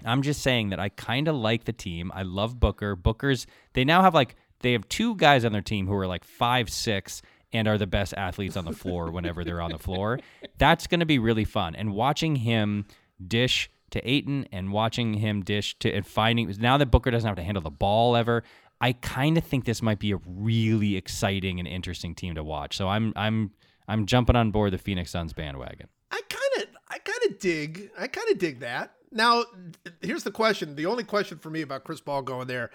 I'm 0.03 0.23
just 0.23 0.41
saying 0.41 0.69
that 0.69 0.79
I 0.79 0.89
kind 0.89 1.27
of 1.27 1.35
like 1.35 1.65
the 1.65 1.73
team. 1.73 2.11
I 2.15 2.23
love 2.23 2.59
Booker. 2.59 2.95
Booker's 2.95 3.45
they 3.73 3.83
now 3.83 4.01
have 4.01 4.15
like 4.15 4.35
they 4.61 4.73
have 4.73 4.87
two 4.89 5.15
guys 5.15 5.45
on 5.45 5.51
their 5.51 5.61
team 5.61 5.87
who 5.87 5.93
are 5.95 6.07
like 6.07 6.23
five 6.23 6.69
six 6.69 7.21
and 7.53 7.67
are 7.67 7.77
the 7.77 7.87
best 7.87 8.13
athletes 8.15 8.55
on 8.55 8.65
the 8.65 8.71
floor 8.71 9.11
whenever 9.11 9.43
they're 9.43 9.61
on 9.61 9.71
the 9.71 9.79
floor. 9.79 10.19
That's 10.57 10.87
going 10.87 11.01
to 11.01 11.05
be 11.05 11.19
really 11.19 11.45
fun. 11.45 11.75
And 11.75 11.93
watching 11.93 12.37
him 12.37 12.85
dish 13.25 13.69
to 13.91 14.09
Ayton 14.09 14.47
and 14.51 14.71
watching 14.71 15.15
him 15.15 15.43
dish 15.43 15.77
to 15.79 15.91
and 15.91 16.05
finding 16.05 16.53
now 16.59 16.77
that 16.77 16.87
Booker 16.87 17.11
doesn't 17.11 17.27
have 17.27 17.37
to 17.37 17.43
handle 17.43 17.61
the 17.61 17.69
ball 17.69 18.15
ever. 18.15 18.43
I 18.79 18.93
kind 18.93 19.37
of 19.37 19.43
think 19.43 19.65
this 19.65 19.81
might 19.81 19.99
be 19.99 20.11
a 20.11 20.17
really 20.25 20.95
exciting 20.95 21.59
and 21.59 21.67
interesting 21.67 22.15
team 22.15 22.35
to 22.35 22.43
watch. 22.43 22.77
So 22.77 22.87
I'm 22.87 23.13
I'm 23.15 23.51
I'm 23.87 24.05
jumping 24.05 24.35
on 24.35 24.51
board 24.51 24.73
the 24.73 24.77
Phoenix 24.77 25.11
Suns 25.11 25.33
bandwagon. 25.33 25.87
I 26.09 26.21
kind 26.29 26.63
of, 26.63 26.75
I 26.87 26.97
kind 26.97 27.19
of 27.29 27.39
dig, 27.39 27.91
I 27.99 28.07
kind 28.07 28.29
of 28.31 28.37
dig 28.37 28.61
that. 28.61 28.93
Now, 29.11 29.43
here's 30.01 30.23
the 30.23 30.31
question. 30.31 30.75
The 30.75 30.85
only 30.85 31.03
question 31.03 31.37
for 31.37 31.49
me 31.49 31.61
about 31.61 31.83
Chris 31.83 31.99
Paul 31.99 32.21
going 32.21 32.47
there 32.47 32.71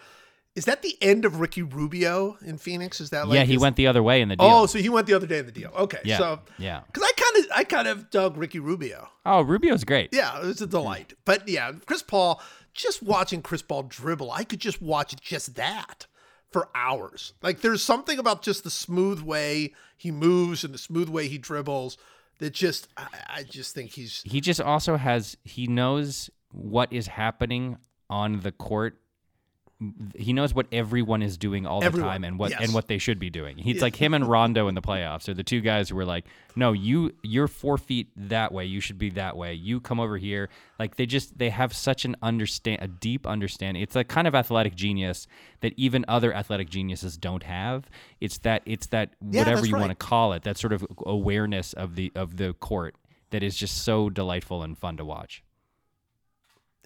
is 0.56 0.64
that 0.64 0.82
the 0.82 0.96
end 1.00 1.24
of 1.24 1.38
Ricky 1.38 1.62
Rubio 1.62 2.36
in 2.44 2.58
Phoenix? 2.58 3.00
Is 3.00 3.10
that 3.10 3.28
like 3.28 3.36
yeah, 3.36 3.44
he 3.44 3.54
is- 3.54 3.60
went 3.60 3.76
the 3.76 3.86
other 3.86 4.02
way 4.02 4.20
in 4.22 4.28
the 4.28 4.36
deal. 4.36 4.46
Oh, 4.46 4.66
so 4.66 4.78
he 4.78 4.88
went 4.88 5.06
the 5.06 5.14
other 5.14 5.26
day 5.26 5.38
in 5.38 5.46
the 5.46 5.52
deal. 5.52 5.70
Okay, 5.76 6.00
Yeah, 6.04 6.18
so 6.18 6.40
yeah. 6.58 6.80
because 6.86 7.02
I 7.02 7.12
kind 7.20 7.44
of, 7.44 7.50
I 7.56 7.64
kind 7.64 7.86
of 7.88 8.10
dug 8.10 8.36
Ricky 8.36 8.58
Rubio. 8.58 9.08
Oh, 9.24 9.42
Rubio's 9.42 9.84
great. 9.84 10.10
Yeah, 10.12 10.40
it 10.40 10.46
was 10.46 10.60
a 10.60 10.66
delight. 10.66 11.12
But 11.24 11.48
yeah, 11.48 11.72
Chris 11.86 12.02
Paul, 12.02 12.40
just 12.74 13.02
watching 13.02 13.42
Chris 13.42 13.62
Paul 13.62 13.84
dribble, 13.84 14.30
I 14.32 14.44
could 14.44 14.60
just 14.60 14.82
watch 14.82 15.14
just 15.20 15.54
that 15.54 16.06
for 16.50 16.68
hours. 16.74 17.34
Like 17.42 17.60
there's 17.60 17.82
something 17.82 18.18
about 18.18 18.42
just 18.42 18.64
the 18.64 18.70
smooth 18.70 19.20
way 19.20 19.74
he 19.96 20.10
moves 20.10 20.64
and 20.64 20.72
the 20.72 20.78
smooth 20.78 21.08
way 21.08 21.28
he 21.28 21.38
dribbles 21.38 21.98
that 22.38 22.52
just 22.54 22.88
I, 22.96 23.06
I 23.38 23.42
just 23.42 23.74
think 23.74 23.90
he's 23.92 24.22
He 24.24 24.40
just 24.40 24.60
also 24.60 24.96
has 24.96 25.36
he 25.44 25.66
knows 25.66 26.30
what 26.52 26.92
is 26.92 27.06
happening 27.08 27.76
on 28.08 28.40
the 28.40 28.52
court 28.52 28.98
he 30.14 30.32
knows 30.32 30.54
what 30.54 30.66
everyone 30.72 31.20
is 31.20 31.36
doing 31.36 31.66
all 31.66 31.80
the 31.80 31.86
Everyone, 31.86 32.08
time 32.08 32.24
and 32.24 32.38
what 32.38 32.50
yes. 32.50 32.62
and 32.62 32.72
what 32.72 32.88
they 32.88 32.96
should 32.96 33.18
be 33.18 33.28
doing. 33.28 33.58
He's 33.58 33.82
like 33.82 33.94
him 33.94 34.14
and 34.14 34.26
Rondo 34.26 34.68
in 34.68 34.74
the 34.74 34.80
playoffs 34.80 35.28
are 35.28 35.34
the 35.34 35.42
two 35.44 35.60
guys 35.60 35.90
who 35.90 35.96
were 35.96 36.06
like, 36.06 36.24
no, 36.54 36.72
you 36.72 37.12
you're 37.22 37.46
four 37.46 37.76
feet 37.76 38.08
that 38.16 38.52
way. 38.52 38.64
You 38.64 38.80
should 38.80 38.96
be 38.96 39.10
that 39.10 39.36
way. 39.36 39.52
You 39.52 39.80
come 39.80 40.00
over 40.00 40.16
here. 40.16 40.48
Like 40.78 40.96
they 40.96 41.04
just 41.04 41.36
they 41.36 41.50
have 41.50 41.74
such 41.74 42.06
an 42.06 42.16
understand 42.22 42.80
a 42.80 42.88
deep 42.88 43.26
understanding. 43.26 43.82
It's 43.82 43.96
a 43.96 44.04
kind 44.04 44.26
of 44.26 44.34
athletic 44.34 44.74
genius 44.74 45.26
that 45.60 45.74
even 45.76 46.06
other 46.08 46.32
athletic 46.32 46.70
geniuses 46.70 47.18
don't 47.18 47.42
have. 47.42 47.90
It's 48.18 48.38
that 48.38 48.62
it's 48.64 48.86
that 48.88 49.10
Yeah, 49.20 49.40
whatever 49.40 49.66
you 49.66 49.76
want 49.76 49.90
to 49.90 49.94
call 49.94 50.32
it, 50.32 50.44
that 50.44 50.56
sort 50.56 50.72
of 50.72 50.86
awareness 51.04 51.74
of 51.74 51.96
the 51.96 52.12
of 52.14 52.38
the 52.38 52.54
court 52.54 52.94
that 53.28 53.42
is 53.42 53.54
just 53.56 53.82
so 53.82 54.08
delightful 54.08 54.62
and 54.62 54.78
fun 54.78 54.96
to 54.96 55.04
watch. 55.04 55.42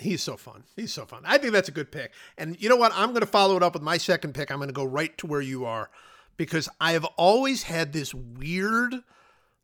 He's 0.01 0.23
so 0.23 0.37
fun. 0.37 0.65
He's 0.77 0.93
so 0.93 1.05
fun. 1.05 1.23
I 1.25 1.39
think 1.39 1.53
that's 1.53 1.69
a 1.69 1.73
good 1.73 1.93
pick. 1.93 2.13
And 2.39 2.61
you 2.61 2.69
know 2.69 2.77
what? 2.77 2.93
I'm 2.95 3.11
going 3.11 3.21
to 3.21 3.27
follow 3.27 3.57
it 3.57 3.63
up 3.63 3.75
with 3.75 3.83
my 3.83 3.99
second 3.99 4.35
pick. 4.35 4.51
I'm 4.51 4.59
going 4.59 4.69
to 4.69 4.75
go 4.75 4.85
right 4.85 5.17
to 5.19 5.27
where 5.27 5.41
you 5.41 5.65
are 5.65 5.91
because 6.37 6.69
I 6.81 6.93
have 6.93 7.05
always 7.17 7.65
had 7.65 7.93
this 7.93 8.15
weird 8.15 8.95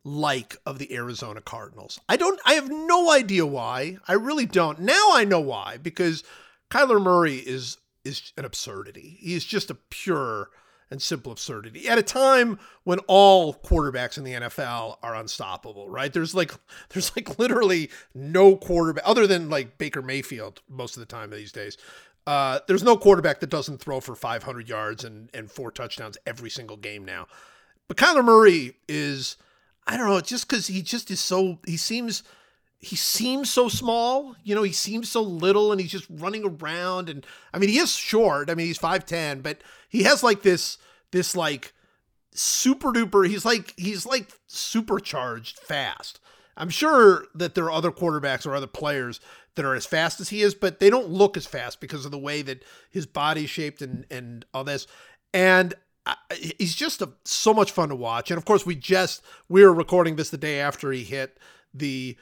like 0.03 0.55
of 0.65 0.79
the 0.79 0.93
Arizona 0.93 1.41
Cardinals. 1.41 1.99
I 2.07 2.15
don't 2.15 2.39
I 2.45 2.53
have 2.53 2.69
no 2.69 3.11
idea 3.11 3.45
why. 3.45 3.97
I 4.07 4.13
really 4.13 4.45
don't. 4.45 4.79
Now 4.79 5.09
I 5.11 5.25
know 5.25 5.41
why 5.41 5.77
because 5.77 6.23
Kyler 6.69 7.01
Murray 7.01 7.37
is 7.37 7.77
is 8.05 8.31
an 8.37 8.45
absurdity. 8.45 9.17
He 9.19 9.33
is 9.33 9.43
just 9.43 9.69
a 9.69 9.75
pure 9.75 10.49
and 10.89 11.01
simple 11.01 11.31
absurdity 11.31 11.87
at 11.87 11.97
a 11.97 12.03
time 12.03 12.59
when 12.83 12.99
all 13.07 13.53
quarterbacks 13.53 14.17
in 14.17 14.23
the 14.23 14.33
NFL 14.33 14.97
are 15.03 15.15
unstoppable, 15.15 15.89
right? 15.89 16.11
There's 16.11 16.33
like 16.33 16.53
there's 16.89 17.15
like 17.15 17.37
literally 17.39 17.89
no 18.13 18.55
quarterback 18.55 19.03
other 19.05 19.27
than 19.27 19.49
like 19.49 19.77
Baker 19.77 20.01
Mayfield 20.01 20.61
most 20.69 20.95
of 20.95 21.01
the 21.01 21.05
time 21.05 21.29
these 21.29 21.51
days. 21.51 21.77
Uh, 22.27 22.59
there's 22.67 22.83
no 22.83 22.97
quarterback 22.97 23.39
that 23.39 23.49
doesn't 23.49 23.77
throw 23.77 24.01
for 24.01 24.13
500 24.13 24.67
yards 24.67 25.05
and, 25.05 25.29
and 25.33 25.49
four 25.49 25.71
touchdowns 25.71 26.17
every 26.25 26.49
single 26.49 26.75
game 26.75 27.05
now. 27.05 27.25
But 27.87 27.95
Kyler 27.95 28.23
Murray 28.23 28.75
is, 28.89 29.37
I 29.87 29.95
don't 29.95 30.09
know, 30.09 30.19
just 30.19 30.45
because 30.45 30.67
he 30.67 30.81
just 30.81 31.09
is 31.09 31.21
so, 31.21 31.59
he 31.65 31.77
seems, 31.77 32.23
he 32.79 32.97
seems 32.97 33.49
so 33.49 33.69
small. 33.69 34.35
You 34.43 34.55
know, 34.55 34.63
he 34.63 34.73
seems 34.73 35.07
so 35.07 35.21
little 35.21 35.71
and 35.71 35.79
he's 35.79 35.91
just 35.91 36.07
running 36.09 36.43
around. 36.43 37.07
And 37.07 37.25
I 37.53 37.59
mean, 37.59 37.69
he 37.69 37.79
is 37.79 37.95
short. 37.95 38.49
I 38.49 38.55
mean, 38.55 38.67
he's 38.67 38.77
5'10, 38.77 39.41
but 39.41 39.61
he 39.87 40.03
has 40.03 40.23
like 40.23 40.41
this, 40.41 40.77
this 41.11 41.35
like 41.35 41.73
super 42.33 42.91
duper, 42.91 43.27
he's 43.27 43.45
like, 43.45 43.73
he's 43.77 44.05
like 44.05 44.31
supercharged 44.47 45.59
fast. 45.59 46.19
I'm 46.55 46.69
sure 46.69 47.25
that 47.35 47.55
there 47.55 47.65
are 47.65 47.71
other 47.71 47.91
quarterbacks 47.91 48.45
or 48.45 48.55
other 48.55 48.67
players 48.67 49.19
that 49.55 49.65
are 49.65 49.75
as 49.75 49.85
fast 49.85 50.19
as 50.19 50.29
he 50.29 50.41
is, 50.41 50.55
but 50.55 50.79
they 50.79 50.89
don't 50.89 51.09
look 51.09 51.37
as 51.37 51.45
fast 51.45 51.79
because 51.79 52.05
of 52.05 52.11
the 52.11 52.17
way 52.17 52.41
that 52.41 52.63
his 52.89 53.05
body's 53.05 53.49
shaped 53.49 53.81
and 53.81 54.05
and 54.09 54.45
all 54.53 54.63
this. 54.63 54.87
And 55.33 55.73
I, 56.05 56.15
he's 56.57 56.75
just 56.75 57.01
a, 57.01 57.11
so 57.25 57.53
much 57.53 57.71
fun 57.71 57.89
to 57.89 57.95
watch. 57.95 58.31
And 58.31 58.37
of 58.37 58.45
course, 58.45 58.65
we 58.65 58.75
just 58.75 59.21
we 59.49 59.63
were 59.63 59.73
recording 59.73 60.15
this 60.15 60.29
the 60.29 60.37
day 60.37 60.59
after 60.59 60.91
he 60.91 61.03
hit 61.03 61.37
the 61.73 62.17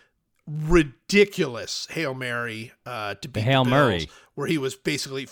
ridiculous 0.47 1.88
hail 1.91 2.13
mary 2.13 2.72
uh, 2.86 3.16
to 3.16 3.28
beat 3.28 3.43
Hail 3.43 3.63
Bills, 3.63 3.72
Murray. 3.72 4.09
where 4.36 4.47
he 4.47 4.57
was 4.57 4.76
basically 4.76 5.28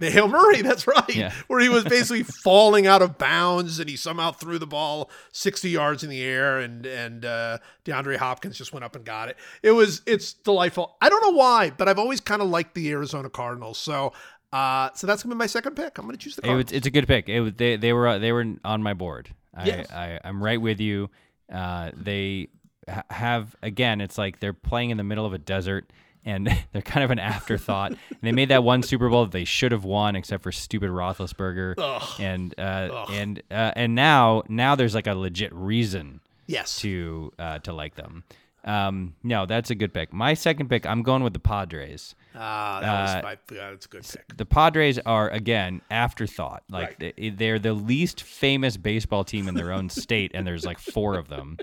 the 0.00 0.10
Hail 0.10 0.28
Murray, 0.28 0.62
that's 0.62 0.86
right. 0.86 1.14
Yeah. 1.14 1.32
Where 1.48 1.60
he 1.60 1.68
was 1.68 1.84
basically 1.84 2.22
falling 2.22 2.86
out 2.86 3.02
of 3.02 3.18
bounds 3.18 3.78
and 3.80 3.88
he 3.90 3.96
somehow 3.96 4.32
threw 4.32 4.58
the 4.58 4.66
ball 4.66 5.10
60 5.32 5.68
yards 5.68 6.04
in 6.04 6.10
the 6.10 6.22
air 6.22 6.58
and 6.58 6.86
and 6.86 7.24
uh, 7.24 7.58
DeAndre 7.84 8.16
Hopkins 8.16 8.56
just 8.56 8.72
went 8.72 8.84
up 8.84 8.94
and 8.96 9.04
got 9.04 9.28
it. 9.28 9.36
It 9.62 9.72
was 9.72 10.02
it's 10.06 10.32
delightful. 10.32 10.96
I 11.00 11.08
don't 11.08 11.22
know 11.22 11.36
why, 11.36 11.70
but 11.70 11.88
I've 11.88 11.98
always 11.98 12.20
kind 12.20 12.40
of 12.42 12.48
liked 12.48 12.74
the 12.74 12.90
Arizona 12.90 13.28
Cardinals. 13.28 13.78
So 13.78 14.12
uh 14.52 14.88
so 14.94 15.06
that's 15.06 15.22
gonna 15.22 15.34
be 15.34 15.38
my 15.38 15.46
second 15.46 15.74
pick. 15.74 15.98
I'm 15.98 16.06
gonna 16.06 16.16
choose 16.16 16.36
the 16.36 16.48
It 16.48 16.54
was, 16.54 16.72
it's 16.72 16.86
a 16.86 16.90
good 16.90 17.06
pick. 17.06 17.28
It 17.28 17.40
was, 17.40 17.52
they 17.56 17.76
they 17.76 17.92
were 17.92 18.18
they 18.18 18.32
were 18.32 18.46
on 18.64 18.82
my 18.82 18.94
board. 18.94 19.34
I, 19.54 19.66
Yes. 19.66 19.90
I 19.90 20.20
I'm 20.24 20.42
right 20.42 20.60
with 20.60 20.80
you. 20.80 21.10
Uh, 21.52 21.90
they 21.96 22.48
ha- 22.88 23.04
have 23.10 23.56
again. 23.62 24.00
It's 24.00 24.16
like 24.16 24.38
they're 24.40 24.52
playing 24.52 24.90
in 24.90 24.96
the 24.96 25.04
middle 25.04 25.26
of 25.26 25.32
a 25.32 25.38
desert, 25.38 25.92
and 26.24 26.48
they're 26.72 26.82
kind 26.82 27.04
of 27.04 27.10
an 27.10 27.18
afterthought. 27.18 27.94
they 28.22 28.32
made 28.32 28.50
that 28.50 28.64
one 28.64 28.82
Super 28.82 29.08
Bowl 29.08 29.24
that 29.24 29.32
they 29.32 29.44
should 29.44 29.72
have 29.72 29.84
won, 29.84 30.16
except 30.16 30.42
for 30.42 30.52
stupid 30.52 30.90
Roethlisberger. 30.90 31.74
And 32.18 32.54
uh, 32.58 33.06
and 33.10 33.42
uh, 33.50 33.72
and 33.76 33.94
now 33.94 34.42
now 34.48 34.74
there's 34.74 34.94
like 34.94 35.06
a 35.06 35.14
legit 35.14 35.52
reason 35.54 36.20
yes. 36.46 36.78
to 36.80 37.32
uh, 37.38 37.58
to 37.60 37.72
like 37.72 37.94
them. 37.94 38.24
Um, 38.68 39.14
no, 39.22 39.46
that's 39.46 39.70
a 39.70 39.74
good 39.74 39.94
pick. 39.94 40.12
My 40.12 40.34
second 40.34 40.68
pick, 40.68 40.84
I'm 40.84 41.02
going 41.02 41.22
with 41.22 41.32
the 41.32 41.38
Padres. 41.38 42.14
Ah, 42.34 42.80
that 42.80 42.88
Uh, 42.88 43.00
was 43.02 43.22
my 43.22 43.56
that's 43.56 43.86
a 43.86 43.88
good 43.88 44.02
pick. 44.02 44.36
The 44.36 44.44
Padres 44.44 44.98
are 45.06 45.30
again 45.30 45.80
afterthought. 45.90 46.64
Like 46.70 46.96
Right. 47.00 47.14
they, 47.16 47.30
they're 47.30 47.58
the 47.58 47.72
least 47.72 48.20
famous 48.22 48.76
baseball 48.76 49.24
team 49.24 49.48
in 49.48 49.54
their 49.54 49.72
own 49.72 49.88
state, 50.04 50.32
and 50.34 50.46
there's 50.46 50.66
like 50.66 50.78
four 50.78 51.16
of 51.16 51.28
them, 51.28 51.56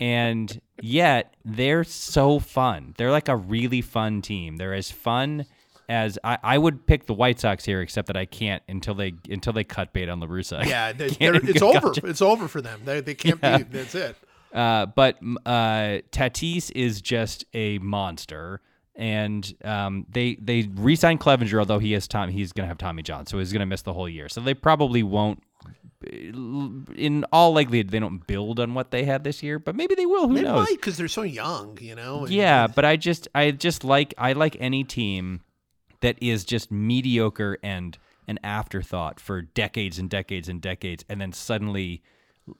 and 0.00 0.60
yet 0.80 1.34
they're 1.44 1.84
so 1.84 2.38
fun. 2.38 2.94
They're 2.98 3.10
like 3.10 3.28
a 3.28 3.36
really 3.36 3.80
fun 3.80 4.22
team. 4.22 4.56
They're 4.56 4.74
as 4.74 4.90
fun 4.90 5.46
as 5.88 6.18
I, 6.24 6.38
I 6.42 6.58
would 6.58 6.86
pick 6.86 7.06
the 7.06 7.14
White 7.14 7.40
Sox 7.40 7.64
here, 7.64 7.80
except 7.82 8.06
that 8.06 8.16
I 8.16 8.24
can't 8.26 8.62
until 8.68 8.94
they 8.94 9.12
until 9.28 9.52
they 9.52 9.64
cut 9.64 9.92
bait 9.92 10.08
on 10.08 10.20
La 10.20 10.26
Russa. 10.26 10.64
Yeah, 10.66 10.92
they, 10.92 11.06
it's 11.20 11.62
over. 11.62 11.80
gotcha. 11.80 12.06
It's 12.06 12.22
over 12.22 12.48
for 12.48 12.60
them. 12.62 12.82
They, 12.84 13.00
they 13.00 13.14
can't 13.14 13.40
Yeah. 13.42 13.58
be. 13.58 13.64
That's 13.64 13.94
it. 13.94 14.16
Uh, 14.54 14.86
but 14.86 15.16
uh, 15.44 15.98
Tatis 16.12 16.70
is 16.76 17.00
just 17.02 17.44
a 17.54 17.78
monster, 17.80 18.60
and 18.94 19.52
um, 19.64 20.06
they 20.08 20.36
they 20.40 20.70
re-signed 20.74 21.18
Clevinger, 21.20 21.58
although 21.58 21.80
he 21.80 21.92
has 21.92 22.06
Tom. 22.06 22.28
He's 22.30 22.52
gonna 22.52 22.68
have 22.68 22.78
Tommy 22.78 23.02
John, 23.02 23.26
so 23.26 23.38
he's 23.40 23.52
gonna 23.52 23.66
miss 23.66 23.82
the 23.82 23.92
whole 23.92 24.08
year. 24.08 24.28
So 24.28 24.40
they 24.40 24.54
probably 24.54 25.02
won't. 25.02 25.42
In 26.10 27.24
all 27.32 27.54
likelihood, 27.54 27.88
they 27.90 27.98
don't 27.98 28.26
build 28.26 28.60
on 28.60 28.74
what 28.74 28.90
they 28.90 29.04
had 29.04 29.24
this 29.24 29.42
year, 29.42 29.58
but 29.58 29.74
maybe 29.74 29.94
they 29.94 30.06
will. 30.06 30.28
Who 30.28 30.34
They 30.34 30.42
knows? 30.42 30.68
because 30.70 30.96
they're 30.96 31.08
so 31.08 31.22
young, 31.22 31.78
you 31.80 31.94
know. 31.94 32.26
Yeah, 32.26 32.66
but 32.66 32.84
I 32.84 32.96
just 32.96 33.26
I 33.34 33.50
just 33.50 33.84
like 33.84 34.14
I 34.18 34.34
like 34.34 34.56
any 34.60 34.84
team 34.84 35.40
that 36.00 36.16
is 36.22 36.44
just 36.44 36.70
mediocre 36.70 37.58
and 37.62 37.96
an 38.28 38.38
afterthought 38.44 39.18
for 39.18 39.42
decades 39.42 39.98
and 39.98 40.08
decades 40.10 40.48
and 40.48 40.60
decades, 40.60 41.04
and 41.08 41.20
then 41.20 41.32
suddenly 41.32 42.02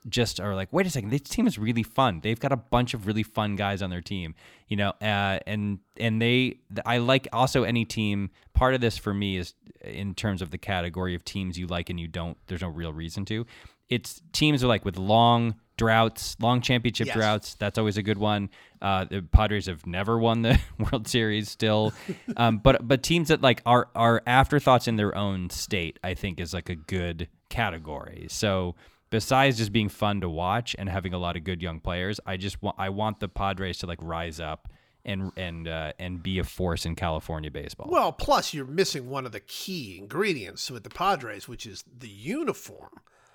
just 0.09 0.41
are 0.41 0.55
like, 0.55 0.72
wait 0.72 0.87
a 0.87 0.91
second, 0.91 1.11
this 1.11 1.20
team 1.22 1.47
is 1.47 1.59
really 1.59 1.82
fun. 1.82 2.20
They've 2.22 2.39
got 2.41 2.53
a 2.53 2.57
bunch 2.57 2.95
of 2.95 3.07
really 3.07 3.22
fun 3.22 3.57
guys 3.57 3.82
on 3.82 3.91
their 3.91 4.01
team, 4.01 4.35
you 4.68 4.76
know, 4.76 4.91
uh, 5.03 5.41
and 5.47 5.78
and 5.99 6.20
they 6.22 6.59
I 6.87 6.99
like 6.99 7.28
also 7.32 7.64
any 7.64 7.85
team. 7.85 8.30
Part 8.55 8.74
of 8.74 8.80
this 8.80 8.97
for 8.97 9.12
me 9.12 9.37
is 9.37 9.55
in 9.82 10.14
terms 10.14 10.41
of 10.41 10.51
the 10.51 10.59
category 10.59 11.14
of 11.14 11.24
teams 11.24 11.59
you 11.59 11.66
like 11.66 11.91
and 11.91 12.01
you 12.01 12.09
don't. 12.09 12.39
There's 12.47 12.62
no 12.62 12.68
real 12.68 12.93
reason 12.93 13.24
to. 13.26 13.47
It's 13.91 14.22
teams 14.32 14.64
are 14.64 14.66
like 14.66 14.85
with 14.87 14.97
long 14.97 15.57
droughts, 15.76 16.37
long 16.41 16.62
championship 16.62 17.09
Yes. 17.09 17.16
droughts. 17.16 17.55
That's 17.57 17.76
always 17.76 17.99
a 17.99 18.03
good 18.03 18.16
one. 18.16 18.49
Uh, 18.80 19.05
the 19.05 19.20
Padres 19.20 19.66
have 19.66 19.87
never 19.87 20.18
won 20.18 20.41
the 20.43 20.59
World 20.78 21.07
Series 21.09 21.51
still, 21.51 21.93
um, 22.39 22.59
but 22.59 22.89
but 22.89 23.03
teams 23.03 23.28
that 23.28 23.43
like 23.43 23.61
are 23.66 23.89
are 23.95 24.22
afterthoughts 24.26 24.89
in 24.89 24.97
their 24.97 25.14
own 25.14 25.51
state, 25.51 25.99
I 26.03 26.14
think 26.14 26.41
is 26.41 26.55
like 26.55 26.70
a 26.70 26.74
good 26.76 27.28
category. 27.51 28.26
So 28.30 28.74
besides 29.15 29.59
just 29.59 29.71
being 29.71 29.89
fun 29.89 30.21
to 30.21 30.29
watch 30.29 30.75
and 30.77 30.89
having 30.89 31.15
a 31.15 31.19
lot 31.19 31.37
of 31.37 31.45
good 31.45 31.62
young 31.62 31.79
players, 31.79 32.19
I 32.27 32.37
just 32.37 32.61
want 32.61 32.75
I 32.81 32.89
want 32.89 33.21
the 33.21 33.29
Padres 33.29 33.79
to 33.79 33.87
like 33.87 34.01
rise 34.03 34.41
up 34.41 34.69
and 35.05 35.31
and 35.37 35.69
uh, 35.69 35.93
and 36.01 36.21
be 36.21 36.41
a 36.41 36.45
force 36.45 36.85
in 36.85 36.97
California 36.97 37.49
baseball. 37.49 37.87
Well, 37.89 38.11
plus 38.11 38.53
you're 38.53 38.65
missing 38.67 39.09
one 39.09 39.25
of 39.25 39.31
the 39.31 39.39
key 39.39 39.99
ingredients 39.99 40.69
with 40.69 40.83
the 40.83 40.91
Padres, 40.91 41.47
which 41.47 41.65
is 41.65 41.85
the 41.97 42.09
uniform. 42.09 42.91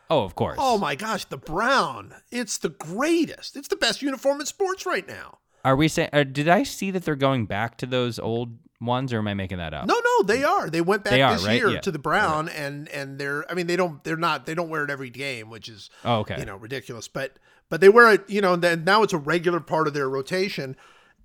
oh, 0.10 0.24
of 0.24 0.36
course. 0.36 0.58
Oh 0.60 0.78
my 0.78 0.96
gosh, 0.96 1.24
the 1.24 1.38
brown. 1.38 2.14
It's 2.30 2.58
the 2.58 2.70
greatest. 2.70 3.56
It's 3.56 3.70
the 3.70 3.78
best 3.78 4.02
uniform 4.02 4.42
in 4.42 4.48
sports 4.48 4.86
right 4.86 5.08
now. 5.08 5.38
Are 5.64 5.78
we 5.78 5.88
saying? 5.88 6.10
Uh, 6.12 6.24
did 6.24 6.50
I 6.50 6.64
see 6.64 6.92
that 6.92 7.06
they're 7.06 7.16
going 7.16 7.46
back 7.46 7.78
to 7.78 7.86
those 7.86 8.20
old 8.20 8.58
ones, 8.82 9.12
or 9.14 9.18
am 9.20 9.28
I 9.28 9.34
making 9.34 9.58
that 9.58 9.74
up? 9.74 9.86
No, 9.88 9.96
no, 10.00 10.24
they 10.24 10.44
are. 10.44 10.70
They 10.70 10.82
went 10.82 11.04
back 11.04 11.12
They 11.12 11.22
are, 11.22 11.34
this 11.34 11.46
right? 11.46 11.56
year 11.58 11.70
Yeah. 11.70 11.80
to 11.82 11.92
the 11.92 12.00
brown 12.00 12.48
and 12.50 12.88
and 12.90 13.20
they're 13.20 13.50
I 13.52 13.54
mean 13.54 13.68
they 13.68 13.76
don't 13.76 14.04
they're 14.04 14.16
not 14.18 14.46
they 14.46 14.54
don't 14.56 14.70
wear 14.70 14.84
it 14.84 14.90
every 14.90 15.10
game, 15.10 15.50
which 15.50 15.68
is 15.70 15.90
Oh, 16.06 16.20
okay. 16.20 16.38
you 16.40 16.46
know, 16.46 16.56
ridiculous. 16.56 17.08
But 17.08 17.38
but 17.70 17.82
they 17.82 17.90
wear 17.90 18.12
it, 18.14 18.30
you 18.30 18.42
know, 18.42 18.54
and 18.54 18.64
then 18.64 18.84
now 18.84 19.04
it's 19.04 19.14
a 19.14 19.18
regular 19.18 19.60
part 19.60 19.88
of 19.88 19.94
their 19.94 20.10
rotation. 20.10 20.76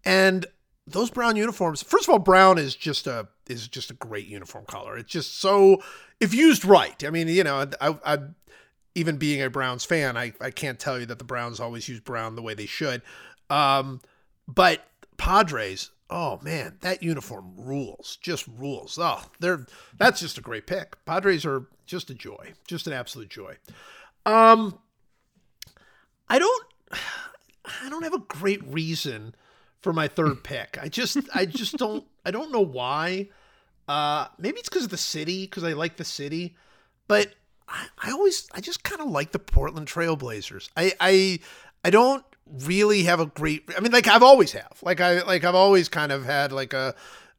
And 0.05 0.47
those 0.87 1.11
brown 1.11 1.37
uniforms, 1.37 1.83
first 1.83 2.07
of 2.09 2.13
all, 2.13 2.19
brown 2.19 2.59
is 2.59 2.75
just 2.77 3.07
a 3.07 3.29
is 3.49 3.69
just 3.69 3.91
a 3.91 3.95
great 3.95 4.27
uniform 4.27 4.65
color. 4.67 4.97
It's 4.99 5.11
just 5.11 5.39
so 5.41 5.83
if 6.21 6.35
used 6.35 6.65
right. 6.65 7.03
I 7.05 7.11
mean, 7.11 7.29
you 7.29 7.45
know, 7.45 7.67
I, 7.81 7.97
I 8.05 8.19
even 8.97 9.17
being 9.17 9.43
a 9.43 9.51
Browns 9.51 9.85
fan, 9.85 10.17
I, 10.17 10.33
I 10.41 10.51
can't 10.51 10.79
tell 10.79 11.01
you 11.01 11.07
that 11.07 11.19
the 11.19 11.25
Browns 11.25 11.59
always 11.61 11.89
use 11.89 12.01
brown 12.01 12.37
the 12.37 12.43
way 12.43 12.55
they 12.55 12.67
should. 12.67 13.03
Um, 13.51 14.01
but 14.47 14.87
Padres, 15.17 15.91
oh 16.15 16.39
man, 16.43 16.77
that 16.81 17.03
uniform 17.03 17.53
rules, 17.57 18.17
just 18.23 18.47
rules. 18.57 18.99
Oh, 19.01 19.21
they're 19.41 19.67
that's 19.99 20.21
just 20.21 20.39
a 20.39 20.41
great 20.41 20.67
pick. 20.67 21.05
Padres 21.05 21.45
are 21.45 21.67
just 21.85 22.09
a 22.09 22.15
joy, 22.15 22.53
just 22.67 22.87
an 22.87 22.93
absolute 22.93 23.29
joy. 23.29 23.57
Um, 24.25 24.79
I 26.29 26.39
don't, 26.39 26.67
I 26.93 27.91
don't 27.91 28.05
have 28.05 28.15
a 28.15 28.19
great 28.19 28.65
reason 28.65 29.35
for 29.83 29.93
my 29.93 30.09
third 30.09 30.45
pick. 30.45 30.79
I 30.81 30.89
just, 30.89 31.19
I 31.35 31.47
just 31.47 31.77
don't, 31.77 32.05
I 32.25 32.31
don't 32.31 32.53
know 32.53 32.65
why. 32.65 33.29
Uh, 33.87 34.29
maybe 34.39 34.59
it's 34.59 34.69
because 34.69 34.85
of 34.85 34.91
the 34.91 34.97
city, 34.97 35.43
because 35.43 35.65
I 35.65 35.73
like 35.73 35.97
the 35.97 36.05
city, 36.05 36.57
but 37.07 37.35
I, 37.69 37.87
I 37.99 38.12
always, 38.12 38.49
I 38.55 38.61
just 38.61 38.83
kind 38.83 39.03
of 39.03 39.09
like 39.09 39.33
the 39.33 39.39
Portland 39.39 39.89
Trailblazers. 39.89 40.71
I, 40.77 40.93
I, 41.01 41.41
I 41.85 41.91
don't 41.91 42.25
really 42.47 43.05
have 43.05 43.20
a 43.20 43.26
great. 43.26 43.64
I 43.76 43.80
mean, 43.80 43.92
like 43.92 44.09
I've 44.09 44.22
always 44.22 44.53
have. 44.53 44.78
Like 44.82 45.01
I, 45.01 45.22
like 45.22 45.45
I've 45.45 45.55
always 45.55 45.88
kind 45.88 46.12
of 46.12 46.24
had 46.24 46.53
like 46.53 46.72
a, 46.72 46.95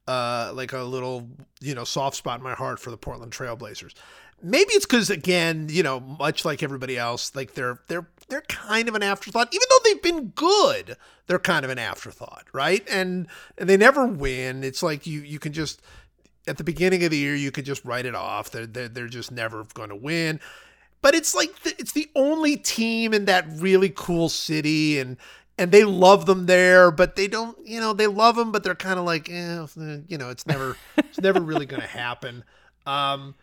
uh, 0.07 0.51
like 0.53 0.73
a 0.73 0.83
little, 0.83 1.27
you 1.61 1.75
know, 1.75 1.83
soft 1.83 2.15
spot 2.15 2.39
in 2.39 2.43
my 2.43 2.53
heart 2.53 2.79
for 2.79 2.91
the 2.91 2.97
Portland 2.97 3.31
Trailblazers. 3.31 3.93
Maybe 4.41 4.73
it's 4.73 4.85
because 4.85 5.09
again, 5.09 5.67
you 5.69 5.81
know, 5.81 5.99
much 5.99 6.45
like 6.45 6.61
everybody 6.61 6.97
else, 6.97 7.35
like 7.35 7.53
they're 7.53 7.79
they're 7.87 8.07
they're 8.27 8.41
kind 8.41 8.87
of 8.87 8.95
an 8.95 9.03
afterthought. 9.03 9.53
Even 9.53 9.67
though 9.69 9.79
they've 9.83 10.01
been 10.01 10.27
good, 10.29 10.97
they're 11.27 11.39
kind 11.39 11.63
of 11.63 11.71
an 11.71 11.79
afterthought, 11.79 12.45
right? 12.53 12.87
And 12.89 13.27
and 13.57 13.69
they 13.69 13.77
never 13.77 14.05
win. 14.05 14.63
It's 14.63 14.83
like 14.83 15.07
you 15.07 15.21
you 15.21 15.39
can 15.39 15.53
just 15.53 15.81
at 16.47 16.57
the 16.57 16.63
beginning 16.63 17.03
of 17.03 17.11
the 17.11 17.17
year 17.17 17.35
you 17.35 17.51
could 17.51 17.65
just 17.65 17.83
write 17.85 18.05
it 18.05 18.15
off. 18.15 18.51
They're 18.51 18.67
they're, 18.67 18.87
they're 18.87 19.07
just 19.07 19.31
never 19.31 19.65
going 19.73 19.89
to 19.89 19.95
win. 19.95 20.39
But 21.05 21.13
it's 21.13 21.35
like 21.35 21.61
the, 21.61 21.69
it's 21.77 21.91
the 21.91 22.09
only 22.15 22.57
team 22.57 23.13
in 23.13 23.25
that 23.25 23.45
really 23.57 23.91
cool 23.95 24.27
city, 24.27 24.97
and 24.97 25.17
and 25.55 25.71
they 25.71 25.83
love 25.83 26.25
them 26.25 26.47
there, 26.47 26.89
but 26.89 27.15
they 27.15 27.27
don't. 27.27 27.55
You 27.63 27.79
know, 27.79 27.93
they 27.93 28.07
love 28.07 28.35
them, 28.35 28.51
but 28.51 28.63
they're 28.63 28.73
kind 28.73 28.97
of 28.97 29.05
like, 29.05 29.29
eh, 29.29 29.67
you 30.07 30.17
know, 30.17 30.31
it's 30.31 30.47
never 30.47 30.75
it's 30.97 31.19
never 31.19 31.39
really 31.39 31.67
going 31.67 31.83
to 31.83 31.87
happen. 31.87 32.43
Um, 32.87 33.35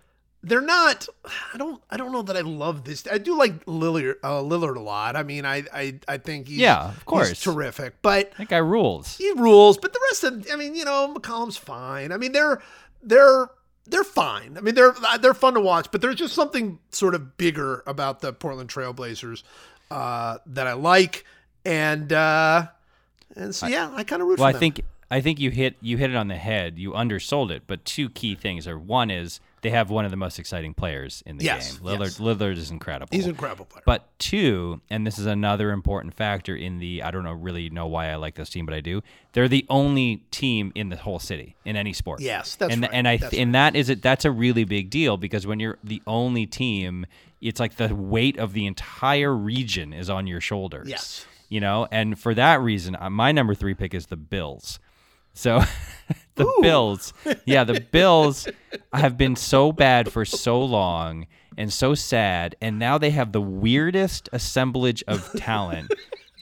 they're 0.42 0.60
not. 0.60 1.06
I 1.54 1.56
don't. 1.56 1.80
I 1.88 1.96
don't 1.96 2.10
know 2.10 2.22
that 2.22 2.36
I 2.36 2.40
love 2.40 2.82
this. 2.82 3.06
I 3.08 3.18
do 3.18 3.38
like 3.38 3.64
Lillard, 3.66 4.16
uh, 4.24 4.40
Lillard 4.42 4.74
a 4.76 4.80
lot. 4.80 5.14
I 5.14 5.22
mean, 5.22 5.44
I 5.46 5.62
I, 5.72 6.00
I 6.08 6.18
think 6.18 6.48
he's 6.48 6.58
Yeah, 6.58 6.88
of 6.88 7.04
course. 7.04 7.40
terrific. 7.40 7.94
But 8.02 8.32
That 8.38 8.48
guy 8.48 8.56
rules. 8.56 9.16
he 9.18 9.30
rules. 9.36 9.78
But 9.78 9.92
the 9.92 10.00
rest 10.10 10.24
of, 10.24 10.48
I 10.52 10.56
mean, 10.56 10.74
you 10.74 10.84
know, 10.84 11.14
McCollum's 11.16 11.58
fine. 11.58 12.10
I 12.10 12.16
mean, 12.16 12.32
they're 12.32 12.60
they're 13.04 13.50
they're 13.86 14.04
fine. 14.04 14.56
I 14.56 14.60
mean, 14.60 14.74
they're 14.74 14.94
they're 15.20 15.34
fun 15.34 15.54
to 15.54 15.60
watch. 15.60 15.90
But 15.90 16.00
there's 16.00 16.16
just 16.16 16.34
something 16.34 16.78
sort 16.90 17.14
of 17.14 17.36
bigger 17.36 17.82
about 17.86 18.20
the 18.20 18.32
Portland 18.32 18.70
Trailblazers 18.70 19.42
uh, 19.90 20.38
that 20.46 20.66
I 20.66 20.74
like, 20.74 21.24
and 21.64 22.12
uh, 22.12 22.66
and 23.36 23.54
so 23.54 23.66
yeah, 23.66 23.92
I 23.94 24.04
kind 24.04 24.22
of 24.22 24.28
root 24.28 24.38
Well, 24.38 24.48
I 24.48 24.52
them. 24.52 24.60
think 24.60 24.80
I 25.10 25.20
think 25.20 25.40
you 25.40 25.50
hit 25.50 25.76
you 25.80 25.96
hit 25.96 26.10
it 26.10 26.16
on 26.16 26.28
the 26.28 26.36
head. 26.36 26.78
You 26.78 26.94
undersold 26.94 27.50
it, 27.50 27.64
but 27.66 27.84
two 27.84 28.08
key 28.08 28.34
things 28.34 28.66
are 28.66 28.78
one 28.78 29.10
is 29.10 29.40
they 29.62 29.70
have 29.70 29.90
one 29.90 30.04
of 30.04 30.10
the 30.10 30.16
most 30.16 30.38
exciting 30.38 30.74
players 30.74 31.22
in 31.24 31.36
the 31.38 31.44
Yes, 31.44 31.78
game. 31.78 31.86
Lillard 31.86 32.00
yes. 32.00 32.18
Lillard 32.18 32.56
is 32.56 32.70
incredible. 32.70 33.08
he's 33.12 33.24
an 33.24 33.30
incredible 33.30 33.64
player. 33.64 33.82
But 33.86 34.08
two, 34.18 34.80
and 34.90 35.06
this 35.06 35.18
is 35.18 35.26
another 35.26 35.70
important 35.70 36.14
factor 36.14 36.54
in 36.54 36.78
the 36.78 37.02
I 37.02 37.10
don't 37.10 37.24
know 37.24 37.32
really 37.32 37.70
know 37.70 37.86
why 37.86 38.10
I 38.10 38.16
like 38.16 38.34
this 38.34 38.50
team, 38.50 38.66
but 38.66 38.74
I 38.74 38.80
do. 38.80 39.02
They're 39.32 39.48
the 39.48 39.64
only 39.70 40.24
team 40.30 40.72
in 40.74 40.88
the 40.88 40.96
whole 40.96 41.18
city 41.18 41.56
in 41.64 41.76
any 41.76 41.92
sport. 41.92 42.20
Yes, 42.20 42.56
that's 42.56 42.72
and 42.72 42.82
right. 42.82 42.90
and 42.92 43.08
I 43.08 43.16
That's 43.16 43.34
and 43.34 43.54
that 43.54 43.74
is 43.76 43.88
it. 43.88 44.02
That's 44.02 44.24
a 44.24 44.30
really 44.30 44.64
big 44.64 44.90
deal 44.90 45.16
because 45.16 45.46
when 45.46 45.58
you're 45.60 45.78
the 45.82 46.02
only 46.06 46.44
team, 46.46 47.06
it's 47.40 47.58
like 47.60 47.76
the 47.76 47.94
weight 47.94 48.38
of 48.38 48.52
the 48.52 48.66
entire 48.66 49.34
region 49.34 49.92
is 49.92 50.10
on 50.10 50.26
your 50.26 50.40
shoulders. 50.40 50.88
Yes. 50.88 51.24
you 51.48 51.60
know, 51.60 51.86
and 51.90 52.18
for 52.18 52.34
that 52.34 52.60
reason, 52.60 52.96
uh, 52.98 53.10
my 53.10 53.30
number 53.32 53.54
three 53.54 53.74
pick 53.74 53.94
is 53.94 54.06
the 54.06 54.16
Bills. 54.16 54.78
So 55.34 55.60
the 56.34 56.50
Bills, 56.60 57.12
yeah, 57.44 57.64
the 57.64 57.80
Bills 57.92 58.48
have 58.92 59.16
been 59.16 59.36
so 59.36 59.72
bad 59.72 60.10
for 60.12 60.24
so 60.24 60.62
long 60.62 61.26
and 61.56 61.72
so 61.72 61.94
sad, 61.94 62.56
and 62.60 62.78
now 62.78 62.98
they 62.98 63.10
have 63.10 63.32
the 63.32 63.40
weirdest 63.40 64.28
assemblage 64.32 65.04
of 65.06 65.30
talent. 65.36 65.92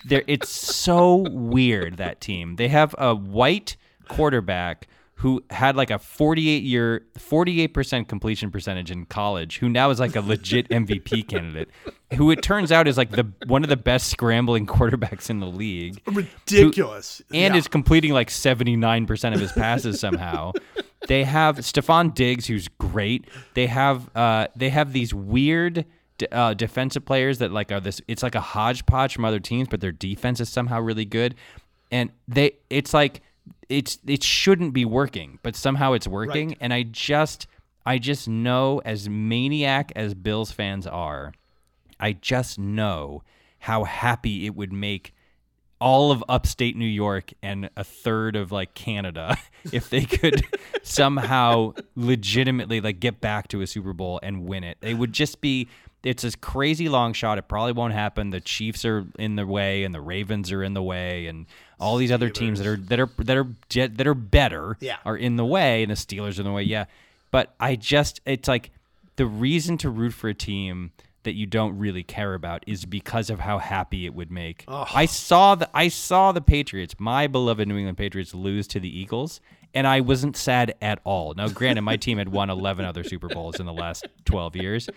There, 0.05 0.23
it's 0.27 0.49
so 0.49 1.27
weird 1.31 1.97
that 1.97 2.21
team. 2.21 2.57
They 2.57 2.69
have 2.69 2.95
a 2.99 3.15
white 3.15 3.77
quarterback 4.09 4.87
who 5.21 5.43
had 5.51 5.77
like 5.77 5.91
a 5.91 5.99
48 5.99 6.63
year 6.63 7.07
48% 7.19 8.09
completion 8.09 8.51
percentage 8.51 8.91
in 8.91 9.05
college 9.07 9.59
who 9.59 9.69
now 9.69 9.91
is 9.91 10.01
like 10.01 10.17
a 10.17 10.21
legit 10.21 10.69
MVP 10.71 11.29
candidate 11.29 11.69
who 12.15 12.31
it 12.31 12.43
turns 12.43 12.73
out 12.73 12.89
is 12.89 12.97
like 12.97 13.11
the 13.11 13.27
one 13.47 13.63
of 13.63 13.69
the 13.69 13.77
best 13.77 14.09
scrambling 14.09 14.67
quarterbacks 14.67 15.29
in 15.31 15.41
the 15.41 15.47
league 15.47 16.01
ridiculous. 16.07 17.21
and 17.33 17.55
Yeah. 17.55 17.59
is 17.59 17.69
completing 17.69 18.13
like 18.13 18.29
79% 18.29 19.35
of 19.35 19.41
his 19.41 19.53
passes 19.53 20.01
somehow. 20.01 20.53
They 21.09 21.25
have 21.25 21.57
Stefon 21.61 22.15
Diggs, 22.15 22.47
who's 22.47 22.69
great. 22.69 23.27
They 23.55 23.67
have 23.69 24.15
uh, 24.15 24.49
they 24.55 24.69
have 24.69 24.93
these 24.93 25.15
weird 25.15 25.87
uh, 26.31 26.53
defensive 26.53 27.07
players 27.07 27.39
that 27.39 27.51
like 27.53 27.73
are 27.73 27.81
this. 27.81 28.03
It's 28.07 28.23
like 28.23 28.35
a 28.35 28.41
hodgepodge 28.43 29.15
from 29.15 29.25
other 29.25 29.41
teams, 29.41 29.69
but 29.69 29.81
their 29.81 29.93
defense 29.93 30.41
is 30.41 30.51
somehow 30.51 30.79
really 30.79 31.07
good. 31.07 31.37
And 31.91 32.11
they, 32.29 32.53
it's 32.69 32.93
like 32.93 33.23
it's 33.71 33.99
it 34.07 34.23
shouldn't 34.23 34.75
be 34.75 34.85
working, 34.85 35.39
but 35.43 35.57
somehow 35.57 35.93
it's 35.93 36.09
working. 36.09 36.57
And 36.61 36.75
I 36.75 36.83
just 36.83 37.47
I 37.87 37.99
just 37.99 38.29
know 38.29 38.83
as 38.85 39.09
maniac 39.09 39.93
as 39.97 40.13
Bills 40.13 40.53
fans 40.53 40.87
are, 40.87 41.33
I 41.99 42.13
just 42.13 42.59
know 42.59 43.23
how 43.61 43.85
happy 43.85 44.47
it 44.47 44.55
would 44.55 44.73
make 44.73 45.15
all 45.81 46.11
of 46.11 46.23
upstate 46.29 46.77
New 46.77 46.85
York 46.85 47.33
and 47.43 47.71
a 47.77 47.85
third 47.85 48.37
of 48.37 48.53
like 48.53 48.75
Canada 48.75 49.39
if 49.73 49.89
they 49.89 50.05
could 50.05 50.45
somehow 50.83 51.73
legitimately 51.97 52.81
like 52.81 53.01
get 53.01 53.21
back 53.21 53.49
to 53.49 53.63
a 53.63 53.67
Super 53.67 53.93
Bowl 53.93 54.21
and 54.23 54.45
win 54.45 54.65
it. 54.65 54.79
They 54.81 54.95
would 54.95 55.13
just 55.13 55.41
be 55.41 55.69
it's 56.03 56.23
this 56.23 56.35
crazy 56.35 56.89
long 56.89 57.13
shot. 57.13 57.39
It 57.39 57.47
probably 57.49 57.73
won't 57.73 57.93
happen. 57.93 58.31
The 58.31 58.41
Chiefs 58.41 58.85
are 58.85 59.07
in 59.19 59.37
the 59.37 59.47
way 59.47 59.85
and 59.85 59.95
the 59.95 60.01
Ravens 60.01 60.51
are 60.51 60.63
in 60.63 60.75
the 60.75 60.83
way 60.83 61.27
and 61.27 61.47
all 61.81 61.97
these 61.97 62.13
other 62.13 62.29
teams 62.31 62.59
that 62.59 62.67
are 62.69 62.77
that 62.77 63.01
are 63.01 63.09
that 63.19 63.37
are 63.37 63.47
jet- 63.69 63.97
that 63.97 64.07
are 64.07 64.15
better 64.15 64.77
Yeah. 64.81 64.97
are 65.05 65.17
in 65.17 65.37
the 65.37 65.45
way 65.45 65.83
and 65.83 65.91
the 65.91 65.97
Steelers 65.97 66.39
are 66.39 66.43
in 66.43 66.47
the 66.47 66.53
way. 66.53 66.63
Yeah. 66.63 66.85
But 67.31 67.55
I 67.59 67.77
just 67.77 68.21
it's 68.27 68.49
like 68.49 68.71
the 69.17 69.27
reason 69.27 69.79
to 69.79 69.91
root 69.91 70.13
for 70.13 70.29
a 70.29 70.35
team 70.35 70.93
that 71.23 71.35
you 71.35 71.45
don't 71.47 71.77
really 71.79 72.03
care 72.03 72.33
about 72.35 72.65
is 72.67 72.87
because 72.87 73.29
of 73.29 73.41
how 73.41 73.59
happy 73.59 74.07
it 74.07 74.15
would 74.15 74.31
make. 74.31 74.65
I 74.69 75.05
saw 75.07 75.55
the 75.55 75.69
I 75.75 75.89
saw 75.89 76.33
the 76.33 76.41
Patriots, 76.41 76.95
my 76.99 77.27
beloved 77.27 77.69
New 77.69 77.77
England 77.77 77.99
Patriots, 77.99 78.35
lose 78.35 78.67
to 78.69 78.81
the 78.81 78.89
Eagles, 78.89 79.41
and 79.75 79.87
I 79.87 80.01
wasn't 80.01 80.37
sad 80.37 80.75
at 80.81 80.99
all. 81.05 81.35
Now, 81.35 81.49
granted, 81.49 81.83
my 81.83 81.97
team 81.99 82.17
had 82.17 82.31
won 82.31 82.49
11 82.49 82.87
other 82.87 83.05
Super 83.05 83.29
Bowls 83.29 83.61
in 83.61 83.67
the 83.67 83.73
last 83.75 84.07
12 84.25 84.57
years, 84.57 84.89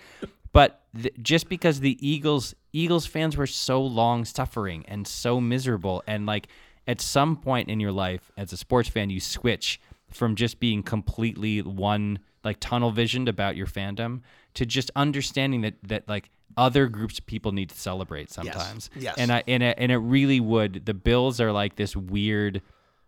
but 0.54 0.82
th- 1.00 1.14
just 1.22 1.50
because 1.50 1.82
the 1.82 1.98
Eagles 2.00 2.56
Eagles 2.72 3.06
fans 3.06 3.36
were 3.36 3.46
so 3.46 3.84
long 3.84 4.24
suffering 4.24 4.86
and 4.88 5.06
so 5.06 5.42
miserable, 5.42 6.04
and 6.08 6.26
like 6.26 6.48
at 6.88 7.02
some 7.02 7.38
point 7.38 7.70
in 7.70 7.80
your 7.80 7.92
life 7.92 8.32
as 8.38 8.54
a 8.54 8.58
sports 8.58 8.90
fan, 8.90 9.10
you 9.10 9.20
switch 9.20 9.80
from 10.10 10.36
just 10.36 10.60
being 10.60 10.84
completely 10.84 11.62
one 11.62 12.20
like 12.44 12.58
tunnel 12.60 12.92
visioned 12.92 13.30
about 13.30 13.56
your 13.56 13.66
fandom 13.66 14.22
to 14.54 14.66
just 14.66 14.92
understanding 14.96 15.62
that 15.62 15.76
that 15.84 16.08
like 16.08 16.30
other 16.58 16.88
groups 16.88 17.18
of 17.18 17.26
people 17.26 17.52
need 17.52 17.70
to 17.70 17.78
celebrate 17.78 18.32
sometimes. 18.32 18.90
Yes. 18.96 19.04
yes. 19.04 19.16
And 19.18 19.32
I 19.32 19.44
and 19.48 19.64
it, 19.64 19.78
and 19.80 19.92
it 19.92 19.98
really 19.98 20.40
would. 20.40 20.86
The 20.86 20.94
Bills 20.94 21.40
are 21.42 21.52
like 21.52 21.76
this 21.76 21.96
weird 21.96 22.62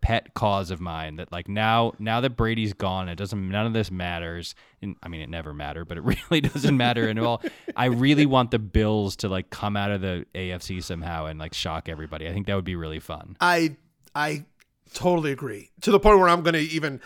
pet 0.06 0.34
cause 0.34 0.70
of 0.70 0.80
mine 0.80 1.16
that 1.16 1.32
like 1.32 1.48
now 1.48 1.92
now 1.98 2.20
that 2.20 2.36
Brady's 2.36 2.72
gone, 2.72 3.08
it 3.08 3.16
doesn't 3.16 3.48
none 3.50 3.66
of 3.66 3.72
this 3.72 3.90
matters. 3.90 4.54
And 4.80 4.94
I 5.02 5.08
mean 5.08 5.20
it 5.20 5.28
never 5.28 5.52
mattered, 5.52 5.86
but 5.86 5.98
it 5.98 6.02
really 6.30 6.40
doesn't 6.40 6.76
matter 6.76 7.08
at 7.08 7.18
all. 7.18 7.42
I 7.74 7.86
really 7.86 8.24
want 8.24 8.52
the 8.52 8.60
Bills 8.60 9.16
to 9.16 9.28
like 9.28 9.50
come 9.50 9.76
out 9.76 9.90
of 9.90 10.02
the 10.02 10.24
AFC 10.32 10.80
somehow 10.84 11.26
and 11.26 11.40
like 11.40 11.54
shock 11.54 11.88
everybody. 11.88 12.28
I 12.28 12.32
think 12.32 12.46
that 12.46 12.54
would 12.54 12.64
be 12.64 12.76
really 12.76 13.00
fun. 13.00 13.36
I 13.40 13.78
I 14.14 14.44
totally 14.94 15.32
agree. 15.32 15.72
To 15.80 15.90
the 15.90 15.98
point 15.98 16.20
where 16.20 16.28
I'm 16.28 16.44
to 16.44 16.56
even 16.56 17.00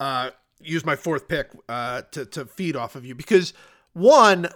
uh, 0.00 0.30
use 0.58 0.86
my 0.86 0.96
fourth 0.96 1.28
pick 1.28 1.50
uh, 1.68 2.00
to 2.12 2.24
to 2.24 2.46
feed 2.46 2.76
off 2.76 2.96
of 2.96 3.04
you 3.04 3.14
because 3.14 3.52
one, 3.92 4.48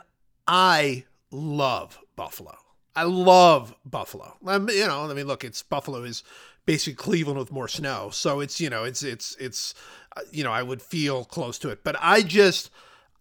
I 0.48 1.04
love 1.30 1.98
Buffalo. 2.16 2.56
I 2.94 3.04
love 3.04 3.74
Buffalo. 3.84 4.36
Um, 4.46 4.68
you 4.68 4.86
know, 4.86 5.10
I 5.10 5.14
mean, 5.14 5.26
look, 5.26 5.44
it's 5.44 5.62
Buffalo 5.62 6.02
is 6.02 6.22
basically 6.66 6.94
Cleveland 6.94 7.38
with 7.38 7.52
more 7.52 7.68
snow, 7.68 8.10
so 8.10 8.40
it's 8.40 8.60
you 8.60 8.70
know, 8.70 8.84
it's 8.84 9.02
it's 9.02 9.36
it's 9.36 9.74
uh, 10.16 10.22
you 10.30 10.44
know, 10.44 10.52
I 10.52 10.62
would 10.62 10.82
feel 10.82 11.24
close 11.24 11.58
to 11.60 11.70
it, 11.70 11.84
but 11.84 11.96
I 12.00 12.22
just, 12.22 12.70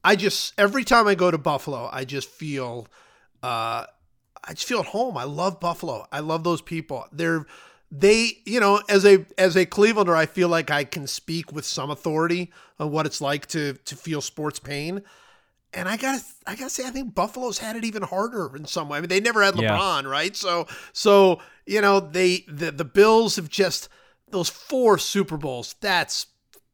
I 0.04 0.16
just 0.16 0.54
every 0.58 0.84
time 0.84 1.08
I 1.08 1.16
go 1.16 1.32
to 1.32 1.38
Buffalo, 1.38 1.90
I 1.92 2.06
just 2.06 2.30
feel. 2.30 2.88
Uh, 3.42 3.86
I 4.44 4.54
just 4.54 4.68
feel 4.68 4.80
at 4.80 4.88
home. 4.88 5.18
I 5.18 5.24
love 5.24 5.60
Buffalo. 5.60 6.08
I 6.12 6.20
love 6.20 6.44
those 6.44 6.62
people. 6.62 7.06
They're 7.12 7.46
they, 7.92 8.38
you 8.46 8.60
know, 8.60 8.82
as 8.88 9.06
a 9.06 9.26
as 9.38 9.56
a 9.56 9.66
Clevelander, 9.66 10.16
I 10.16 10.26
feel 10.26 10.48
like 10.48 10.72
I 10.72 10.86
can 10.86 11.08
speak 11.08 11.52
with 11.52 11.66
some 11.66 11.92
authority 11.92 12.52
on 12.80 12.92
what 12.92 13.06
it's 13.06 13.20
like 13.20 13.48
to 13.48 13.74
to 13.74 13.96
feel 13.96 14.22
sports 14.22 14.60
pain. 14.60 15.04
And 15.74 15.88
I 15.88 15.96
gotta 15.98 16.22
I 16.46 16.56
gotta 16.56 16.70
say, 16.70 16.86
I 16.86 16.90
think 16.90 17.16
Buffalo's 17.16 17.58
had 17.60 17.76
it 17.76 17.86
even 17.86 18.04
harder 18.04 18.56
in 18.56 18.66
some 18.66 18.90
way. 18.90 18.98
I 18.98 19.02
mean, 19.02 19.10
they 19.10 19.22
never 19.22 19.42
had 19.42 19.56
Yeah. 19.60 19.78
LeBron, 19.78 20.10
right? 20.10 20.36
So 20.36 20.68
so 20.94 21.40
you 21.66 21.82
know, 21.82 22.00
they 22.00 22.44
the 22.48 22.72
the 22.72 22.86
Bills 22.86 23.38
have 23.38 23.50
just 23.50 23.88
those 24.30 24.50
four 24.50 24.98
Super 24.98 25.38
Bowls. 25.38 25.76
That's 25.82 26.28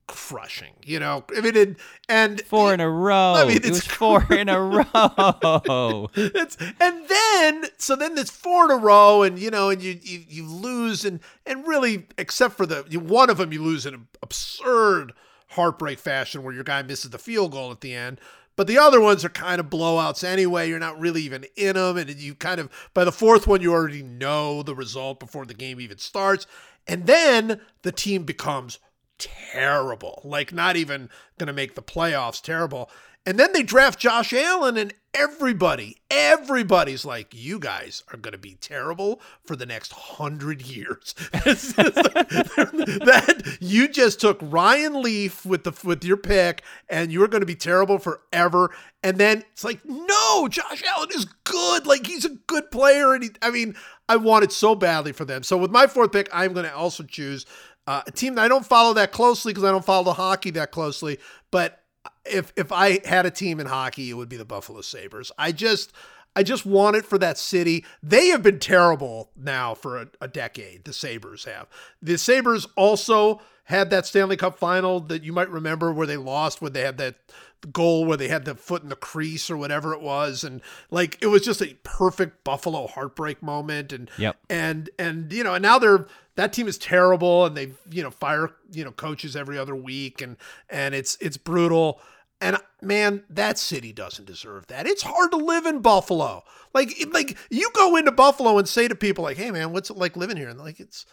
crushing. 0.07 0.73
You 0.85 0.99
know, 0.99 1.26
I 1.35 1.41
mean, 1.41 1.55
it, 1.55 1.76
and 2.07 2.41
Four 2.41 2.73
in 2.73 2.80
a 2.80 2.89
row. 2.89 3.34
I 3.35 3.43
mean, 3.45 3.57
it 3.57 3.65
it's 3.65 3.69
was 3.69 3.85
four 3.88 4.26
in 4.31 4.47
a 4.49 4.59
row. 4.61 6.09
it's 6.15 6.57
and 6.80 7.07
then 7.07 7.65
so 7.77 7.95
then 7.95 8.17
it's 8.17 8.31
four 8.31 8.65
in 8.65 8.72
a 8.72 8.77
row 8.77 9.23
and 9.23 9.38
you 9.38 9.51
know 9.51 9.69
and 9.69 9.81
you 9.81 9.99
you, 10.01 10.23
you 10.27 10.47
lose 10.47 11.05
and 11.05 11.19
and 11.45 11.67
really 11.67 12.07
except 12.17 12.55
for 12.55 12.65
the 12.65 12.85
you, 12.89 12.99
one 12.99 13.30
of 13.30 13.38
them 13.38 13.51
you 13.53 13.61
lose 13.61 13.85
in 13.85 13.93
an 13.93 14.07
absurd 14.23 15.13
heartbreak 15.51 15.99
fashion 15.99 16.43
where 16.43 16.53
your 16.53 16.63
guy 16.63 16.81
misses 16.81 17.11
the 17.11 17.17
field 17.19 17.51
goal 17.51 17.72
at 17.72 17.81
the 17.81 17.93
end. 17.93 18.19
But 18.57 18.67
the 18.67 18.79
other 18.79 18.99
ones 18.99 19.23
are 19.23 19.29
kind 19.29 19.61
of 19.61 19.67
blowouts 19.67 20.23
anyway. 20.23 20.67
You're 20.67 20.79
not 20.79 20.99
really 20.99 21.21
even 21.21 21.45
in 21.55 21.75
them. 21.75 21.95
And 21.95 22.09
you 22.09 22.35
kind 22.35 22.59
of, 22.59 22.69
by 22.93 23.05
the 23.05 23.11
fourth 23.13 23.47
one, 23.47 23.61
you 23.61 23.71
already 23.71 24.03
know 24.03 24.63
the 24.63 24.75
result 24.75 25.19
before 25.21 25.45
the 25.45 25.53
game 25.53 25.79
even 25.79 25.99
starts. 25.99 26.45
And 26.88 27.05
then 27.05 27.61
the 27.84 27.91
team 27.91 28.23
becomes 28.23 28.79
terrible, 29.19 30.21
like 30.25 30.51
not 30.51 30.75
even 30.75 31.09
going 31.38 31.47
to 31.47 31.53
make 31.53 31.75
the 31.75 31.84
playoffs 31.84 32.41
terrible. 32.41 32.89
And 33.27 33.37
then 33.37 33.51
they 33.51 33.61
draft 33.61 33.99
Josh 33.99 34.31
Allen, 34.31 34.77
and 34.77 34.93
everybody, 35.13 35.97
everybody's 36.09 37.03
like, 37.03 37.33
"You 37.33 37.59
guys 37.59 38.01
are 38.13 38.17
going 38.17 38.31
to 38.31 38.37
be 38.37 38.55
terrible 38.61 39.19
for 39.43 39.57
the 39.57 39.65
next 39.65 39.91
hundred 39.91 40.61
years." 40.61 41.13
That 43.07 43.57
you 43.59 43.89
just 43.89 44.21
took 44.21 44.39
Ryan 44.41 45.01
Leaf 45.01 45.45
with 45.45 45.65
the 45.65 45.73
with 45.83 46.05
your 46.05 46.15
pick, 46.15 46.63
and 46.87 47.11
you 47.11 47.21
are 47.21 47.27
going 47.27 47.41
to 47.41 47.45
be 47.45 47.55
terrible 47.55 47.99
forever. 47.99 48.71
And 49.03 49.17
then 49.17 49.43
it's 49.51 49.65
like, 49.65 49.81
no, 49.83 50.47
Josh 50.47 50.81
Allen 50.95 51.09
is 51.13 51.25
good. 51.43 51.85
Like 51.85 52.07
he's 52.07 52.23
a 52.23 52.29
good 52.47 52.71
player, 52.71 53.13
and 53.13 53.25
he, 53.25 53.31
I 53.41 53.51
mean, 53.51 53.75
I 54.07 54.15
want 54.15 54.45
it 54.45 54.53
so 54.53 54.73
badly 54.73 55.11
for 55.11 55.25
them. 55.25 55.43
So 55.43 55.57
with 55.57 55.71
my 55.71 55.87
fourth 55.87 56.13
pick, 56.13 56.29
I'm 56.31 56.53
going 56.53 56.65
to 56.65 56.73
also 56.73 57.03
choose 57.03 57.45
uh, 57.87 58.03
a 58.07 58.11
team 58.11 58.35
that 58.35 58.45
I 58.45 58.47
don't 58.47 58.65
follow 58.65 58.93
that 58.93 59.11
closely 59.11 59.51
because 59.51 59.65
I 59.65 59.71
don't 59.71 59.85
follow 59.85 60.05
the 60.05 60.13
hockey 60.13 60.51
that 60.51 60.71
closely, 60.71 61.19
but 61.51 61.83
if 62.29 62.53
if 62.55 62.71
I 62.71 62.99
had 63.07 63.25
a 63.25 63.31
team 63.31 63.59
in 63.59 63.67
hockey, 63.67 64.09
it 64.09 64.13
would 64.13 64.29
be 64.29 64.37
the 64.37 64.45
Buffalo 64.45 64.81
Sabres. 64.81 65.31
I 65.37 65.51
just 65.51 65.91
I 66.35 66.43
just 66.43 66.65
want 66.65 66.95
it 66.95 67.05
for 67.05 67.17
that 67.17 67.37
city. 67.37 67.83
They 68.03 68.27
have 68.27 68.43
been 68.43 68.59
terrible 68.59 69.31
now 69.35 69.73
for 69.73 69.97
a, 70.01 70.07
a 70.21 70.27
decade. 70.27 70.85
The 70.85 70.93
Sabres 70.93 71.45
have. 71.45 71.67
The 72.01 72.17
Sabres 72.17 72.67
also 72.75 73.41
had 73.65 73.89
that 73.89 74.05
Stanley 74.05 74.37
Cup 74.37 74.57
final 74.59 74.99
that 75.01 75.23
you 75.23 75.33
might 75.33 75.49
remember 75.49 75.91
where 75.91 76.07
they 76.07 76.15
lost 76.17 76.61
when 76.61 76.73
they 76.73 76.81
had 76.81 76.97
that 76.99 77.15
goal 77.71 78.05
where 78.05 78.15
they 78.17 78.27
had 78.27 78.45
the 78.45 78.53
foot 78.53 78.83
in 78.83 78.89
the 78.89 78.95
crease 78.95 79.49
or 79.49 79.57
whatever 79.57 79.91
it 79.91 79.99
was 79.99 80.43
and 80.43 80.61
like 80.91 81.17
it 81.21 81.27
was 81.27 81.41
just 81.41 81.59
a 81.59 81.75
perfect 81.81 82.43
buffalo 82.43 82.85
heartbreak 82.85 83.41
moment 83.41 83.91
and 83.91 84.11
Yep. 84.19 84.37
and 84.47 84.89
and 84.99 85.33
you 85.33 85.43
know 85.43 85.55
and 85.55 85.63
now 85.63 85.79
they're 85.79 86.05
that 86.35 86.53
team 86.53 86.67
is 86.67 86.77
terrible 86.77 87.47
and 87.47 87.57
they 87.57 87.71
you 87.89 88.03
know 88.03 88.11
fire 88.11 88.51
you 88.71 88.85
know 88.85 88.91
coaches 88.91 89.35
every 89.35 89.57
other 89.57 89.75
week 89.75 90.21
and 90.21 90.37
and 90.69 90.93
it's 90.93 91.17
it's 91.19 91.35
brutal 91.35 91.99
and 92.41 92.57
man 92.81 93.23
that 93.30 93.57
city 93.57 93.91
doesn't 93.91 94.26
deserve 94.26 94.68
that 94.68 94.85
it's 94.85 95.01
hard 95.03 95.31
to 95.31 95.38
live 95.38 95.65
in 95.65 95.80
buffalo 95.80 96.43
like 96.73 96.93
like 97.11 97.38
you 97.49 97.69
go 97.73 97.95
into 97.95 98.11
buffalo 98.11 98.57
and 98.57 98.68
say 98.69 98.88
to 98.88 98.95
people 98.95 99.23
like 99.23 99.38
hey 99.38 99.51
man 99.51 99.72
what's 99.73 99.89
it 99.89 99.97
like 99.97 100.15
living 100.15 100.38
here 100.38 100.49
and 100.49 100.59
like 100.59 100.80
it's 100.80 101.05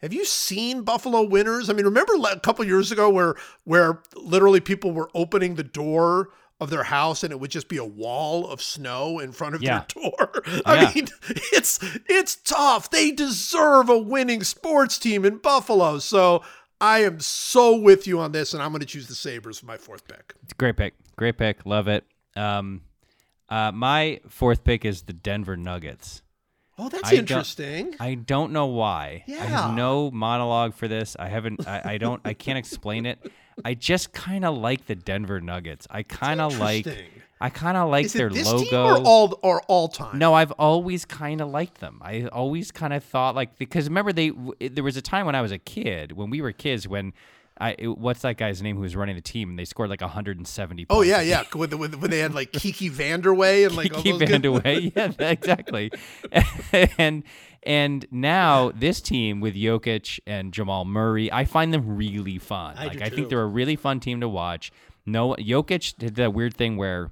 have 0.00 0.12
you 0.12 0.24
seen 0.24 0.82
Buffalo 0.82 1.24
winners? 1.24 1.68
I 1.68 1.72
mean, 1.72 1.84
remember 1.84 2.12
a 2.30 2.38
couple 2.38 2.64
years 2.64 2.92
ago 2.92 3.10
where 3.10 3.34
where 3.64 4.00
literally 4.14 4.60
people 4.60 4.92
were 4.92 5.10
opening 5.12 5.56
the 5.56 5.64
door 5.64 6.28
of 6.60 6.70
their 6.70 6.84
house 6.84 7.24
and 7.24 7.32
it 7.32 7.40
would 7.40 7.50
just 7.50 7.68
be 7.68 7.78
a 7.78 7.84
wall 7.84 8.46
of 8.46 8.62
snow 8.62 9.18
in 9.18 9.32
front 9.32 9.56
of 9.56 9.62
Yeah. 9.62 9.82
their 9.92 10.04
door. 10.04 10.42
I 10.64 10.74
Yeah. 10.82 10.92
mean, 10.94 11.08
it's 11.52 11.80
it's 12.08 12.36
tough. 12.36 12.90
They 12.90 13.10
deserve 13.10 13.88
a 13.88 13.98
winning 13.98 14.44
sports 14.44 14.98
team 15.00 15.24
in 15.24 15.38
Buffalo. 15.38 15.98
So 15.98 16.44
I 16.80 17.00
am 17.04 17.20
so 17.20 17.76
with 17.76 18.06
you 18.06 18.20
on 18.20 18.32
this, 18.32 18.54
and 18.54 18.62
I'm 18.62 18.70
going 18.70 18.80
to 18.80 18.86
choose 18.86 19.08
the 19.08 19.14
Sabres 19.14 19.58
for 19.58 19.66
my 19.66 19.76
fourth 19.76 20.06
pick. 20.06 20.34
It's 20.44 20.52
a 20.52 20.56
great 20.56 20.76
pick. 20.76 20.94
Great 21.16 21.36
pick. 21.36 21.66
Love 21.66 21.88
it. 21.88 22.04
Um, 22.36 22.82
uh, 23.48 23.72
my 23.72 24.20
fourth 24.28 24.62
pick 24.62 24.84
is 24.84 25.02
the 25.02 25.12
Denver 25.12 25.56
Nuggets. 25.56 26.22
Oh, 26.80 26.88
that's 26.88 27.08
I 27.08 27.10
don't- 27.12 27.18
interesting. 27.20 27.96
I 27.98 28.14
don't 28.14 28.52
know 28.52 28.66
why. 28.66 29.24
I 29.26 29.30
Yeah. 29.32 29.44
have 29.46 29.74
no 29.74 30.12
monologue 30.12 30.74
for 30.74 30.86
this. 30.86 31.16
I 31.18 31.28
haven't. 31.28 31.66
I, 31.66 31.82
I 31.84 31.98
don't. 31.98 32.20
I 32.24 32.34
can't 32.34 32.58
explain 32.58 33.04
it. 33.06 33.18
I 33.64 33.74
just 33.74 34.12
kind 34.12 34.44
of 34.44 34.56
like 34.56 34.86
the 34.86 34.94
Denver 34.94 35.40
Nuggets. 35.40 35.88
I 35.90 36.04
kind 36.04 36.40
of 36.40 36.56
like. 36.58 36.86
Interesting. 37.40 37.46
I 37.46 37.50
kind 37.50 37.76
of 37.76 37.90
like 37.90 38.04
Is 38.06 38.12
their 38.12 38.28
it 38.28 38.34
this 38.34 38.46
logo. 38.46 38.64
team 38.64 38.74
or 38.74 38.96
all 39.06 39.38
or 39.42 39.62
all 39.68 39.88
time? 39.88 40.18
No, 40.18 40.34
I've 40.34 40.52
always 40.52 41.04
kind 41.04 41.40
of 41.40 41.48
liked 41.48 41.80
them. 41.80 42.00
I 42.02 42.26
always 42.26 42.70
kind 42.70 42.92
of 42.92 43.04
thought 43.04 43.34
like 43.34 43.58
because 43.58 43.88
remember 43.88 44.12
they 44.12 44.32
there 44.60 44.84
was 44.84 44.96
a 44.96 45.02
time 45.02 45.26
when 45.26 45.34
I 45.34 45.42
was 45.42 45.52
a 45.52 45.58
kid 45.58 46.12
when 46.12 46.30
we 46.30 46.40
were 46.40 46.52
kids 46.52 46.88
when 46.88 47.12
I 47.60 47.74
what's 47.82 48.22
that 48.22 48.36
guy's 48.36 48.62
name 48.62 48.76
who 48.76 48.82
was 48.82 48.94
running 48.94 49.16
the 49.16 49.20
team 49.22 49.50
and 49.50 49.58
they 49.58 49.64
scored 49.64 49.90
like 49.90 50.00
170 50.00 50.86
Oh 50.90 51.02
yeah, 51.02 51.20
yeah. 51.20 51.42
When, 51.52 51.76
when, 51.78 52.00
when 52.00 52.10
they 52.10 52.20
had 52.20 52.34
like 52.34 52.52
Kiki 52.52 52.88
Vandeweghe 52.90 53.66
and 53.66 53.76
like 53.76 53.92
all 53.94 54.02
Kiki 54.02 54.18
those 54.18 54.28
guys. 54.28 54.40
Vandeweghe. 54.40 54.92
yeah, 55.20 55.28
exactly. 55.28 55.90
and 56.98 57.24
and 57.64 58.06
now 58.12 58.70
this 58.70 59.00
team 59.00 59.40
with 59.40 59.54
Jokic 59.56 60.20
and 60.26 60.52
Jamal 60.52 60.84
Murray, 60.84 61.32
I 61.32 61.44
find 61.44 61.74
them 61.74 61.96
really 61.96 62.38
fun. 62.38 62.76
I 62.78 62.86
like 62.86 62.98
do 62.98 63.04
I 63.04 63.08
too. 63.08 63.14
think 63.16 63.28
they're 63.28 63.42
a 63.42 63.46
really 63.46 63.76
fun 63.76 63.98
team 64.00 64.20
to 64.20 64.28
watch. 64.28 64.70
No, 65.04 65.34
Jokic 65.38 65.96
did 65.98 66.14
that 66.16 66.32
weird 66.34 66.54
thing 66.54 66.76
where 66.76 67.10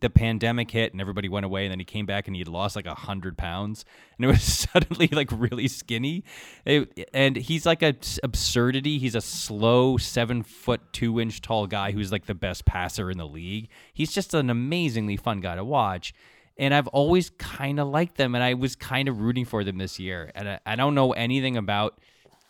the 0.00 0.10
pandemic 0.10 0.70
hit 0.70 0.92
and 0.92 1.00
everybody 1.00 1.28
went 1.28 1.46
away 1.46 1.64
and 1.64 1.72
then 1.72 1.78
he 1.78 1.84
came 1.84 2.06
back 2.06 2.26
and 2.26 2.36
he 2.36 2.40
had 2.40 2.48
lost 2.48 2.76
like 2.76 2.86
a 2.86 2.94
hundred 2.94 3.36
pounds 3.38 3.84
and 4.16 4.24
it 4.24 4.28
was 4.28 4.42
suddenly 4.72 5.08
like 5.08 5.30
really 5.32 5.68
skinny. 5.68 6.24
It- 6.64 7.08
and 7.12 7.36
he's 7.36 7.66
like 7.66 7.82
a 7.82 7.94
absurdity. 8.22 8.98
He's 8.98 9.14
a 9.14 9.20
slow 9.20 9.96
seven 9.96 10.42
foot 10.42 10.80
two 10.92 11.20
inch 11.20 11.40
tall 11.40 11.66
guy 11.66 11.92
who's 11.92 12.12
like 12.12 12.26
the 12.26 12.34
best 12.34 12.64
passer 12.64 13.10
in 13.10 13.18
the 13.18 13.26
league. 13.26 13.68
He's 13.92 14.12
just 14.12 14.34
an 14.34 14.50
amazingly 14.50 15.16
fun 15.16 15.40
guy 15.40 15.54
to 15.56 15.64
watch 15.64 16.14
and 16.58 16.72
i've 16.72 16.88
always 16.88 17.28
kind 17.38 17.78
of 17.78 17.86
liked 17.88 18.16
them 18.16 18.34
and 18.34 18.42
i 18.42 18.54
was 18.54 18.74
kind 18.74 19.08
of 19.08 19.20
rooting 19.20 19.44
for 19.44 19.62
them 19.62 19.76
this 19.76 19.98
year 19.98 20.30
and 20.34 20.48
I, 20.48 20.60
I 20.64 20.74
don't 20.76 20.94
know 20.94 21.12
anything 21.12 21.56
about 21.58 22.00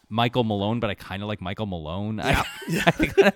Michael 0.09 0.45
Malone, 0.45 0.79
but 0.81 0.91
I 0.91 0.95
kind 0.95 1.23
of 1.23 1.29
like 1.29 1.41
Michael 1.41 1.67
Malone. 1.67 2.21
I, 2.21 2.45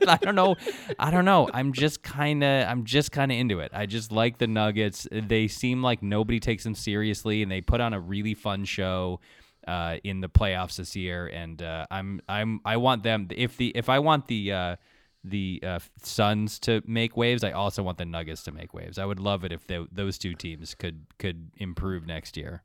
I 0.07 0.19
don't 0.23 0.35
know. 0.35 0.57
I 0.99 1.11
don't 1.11 1.25
know. 1.25 1.49
I'm 1.53 1.73
just 1.73 2.03
kind 2.03 2.45
of 2.45 2.69
I'm 2.69 2.85
just 2.85 3.13
kind 3.13 3.33
of 3.33 3.39
into 3.39 3.61
it. 3.61 3.73
I 3.75 3.87
just 3.87 4.13
like 4.13 4.39
the 4.39 4.47
Nuggets. 4.47 5.07
They 5.11 5.49
seem 5.49 5.83
like 5.83 6.03
nobody 6.03 6.39
takes 6.39 6.65
them 6.65 6.75
seriously, 6.75 7.43
and 7.43 7.51
they 7.51 7.61
put 7.61 7.81
on 7.81 7.93
a 7.93 8.01
really 8.01 8.35
fun 8.35 8.65
show 8.65 9.21
uh, 9.67 9.97
in 10.05 10.21
the 10.21 10.29
playoffs 10.29 10.77
this 10.77 10.95
year. 10.95 11.27
And 11.27 11.61
uh, 11.63 11.87
I'm 11.91 12.21
I'm 12.29 12.61
I 12.65 12.77
want 12.77 13.03
them 13.03 13.29
if 13.31 13.57
the 13.57 13.73
if 13.75 13.89
I 13.89 13.99
want 13.99 14.29
the 14.29 14.53
uh, 14.53 14.77
the 15.25 15.63
uh, 15.67 15.79
Suns 16.03 16.59
to 16.61 16.83
make 16.87 17.17
waves, 17.17 17.45
I 17.45 17.53
also 17.53 17.83
want 17.83 17.99
the 17.99 18.05
Nuggets 18.05 18.43
to 18.45 18.53
make 18.53 18.73
waves. 18.73 18.99
I 18.99 19.05
would 19.05 19.21
love 19.21 19.45
it 19.45 19.53
if 19.53 19.67
they, 19.67 19.85
those 19.91 20.19
two 20.19 20.35
teams 20.35 20.75
could 20.75 21.07
could 21.19 21.51
improve 21.57 22.07
next 22.07 22.37
year. 22.37 22.63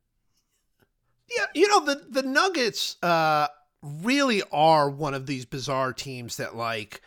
Yeah, 1.29 1.45
you 1.53 1.67
know 1.67 1.83
the 1.83 2.05
the 2.09 2.21
Nuggets 2.21 2.97
uh, 3.01 3.47
really 3.85 4.41
are 4.51 4.89
one 4.89 5.13
of 5.13 5.25
these 5.25 5.45
bizarre 5.45 5.93
teams 5.93 6.37
that 6.37 6.55
like 6.55 7.01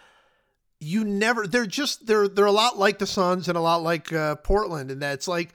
you 0.81 1.05
never. 1.05 1.47
They're 1.47 1.67
just 1.67 2.07
they're 2.07 2.29
they're 2.29 2.47
a 2.47 2.53
lot 2.53 2.79
like 2.79 2.99
the 2.99 3.07
Suns 3.07 3.49
and 3.49 3.59
a 3.59 3.61
lot 3.61 3.83
like 3.83 4.13
uh, 4.13 4.37
Portland, 4.37 4.91
and 4.91 5.03
that's 5.03 5.27
like 5.27 5.53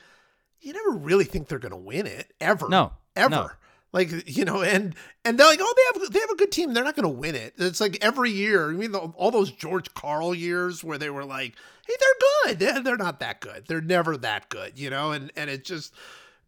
you 0.62 0.74
never 0.74 0.92
really 0.92 1.26
think 1.26 1.48
they're 1.48 1.60
going 1.60 1.72
to 1.72 1.78
win 1.78 2.08
it 2.08 2.34
ever. 2.42 2.70
No, 2.70 2.94
ever. 3.16 3.30
no. 3.30 3.50
Like 3.92 4.28
you 4.28 4.44
know, 4.44 4.64
and 4.64 4.96
and 5.24 5.38
they're 5.38 5.48
like, 5.48 5.60
oh, 5.62 5.74
they 5.78 6.00
have 6.00 6.12
they 6.12 6.20
have 6.20 6.30
a 6.32 6.36
good 6.36 6.52
team. 6.52 6.74
They're 6.74 6.84
not 6.84 6.96
going 6.96 7.04
to 7.04 7.10
win 7.10 7.36
it. 7.36 7.54
It's 7.58 7.80
like 7.80 8.00
every 8.02 8.32
year. 8.32 8.72
I 8.72 8.74
mean, 8.74 8.92
the, 8.92 9.00
all 9.00 9.30
those 9.30 9.52
George 9.52 9.94
Karl 9.94 10.34
years 10.34 10.84
where 10.84 10.98
they 10.98 11.12
were 11.12 11.26
like, 11.26 11.56
hey, 11.88 11.94
they're 12.00 12.54
good. 12.54 12.60
They're, 12.60 12.82
they're 12.82 12.98
not 12.98 13.20
that 13.20 13.40
good. 13.40 13.68
They're 13.68 13.82
never 13.82 14.18
that 14.18 14.50
good. 14.50 14.80
You 14.80 14.90
know, 14.90 15.12
and 15.12 15.32
and 15.36 15.48
it 15.48 15.64
just 15.64 15.94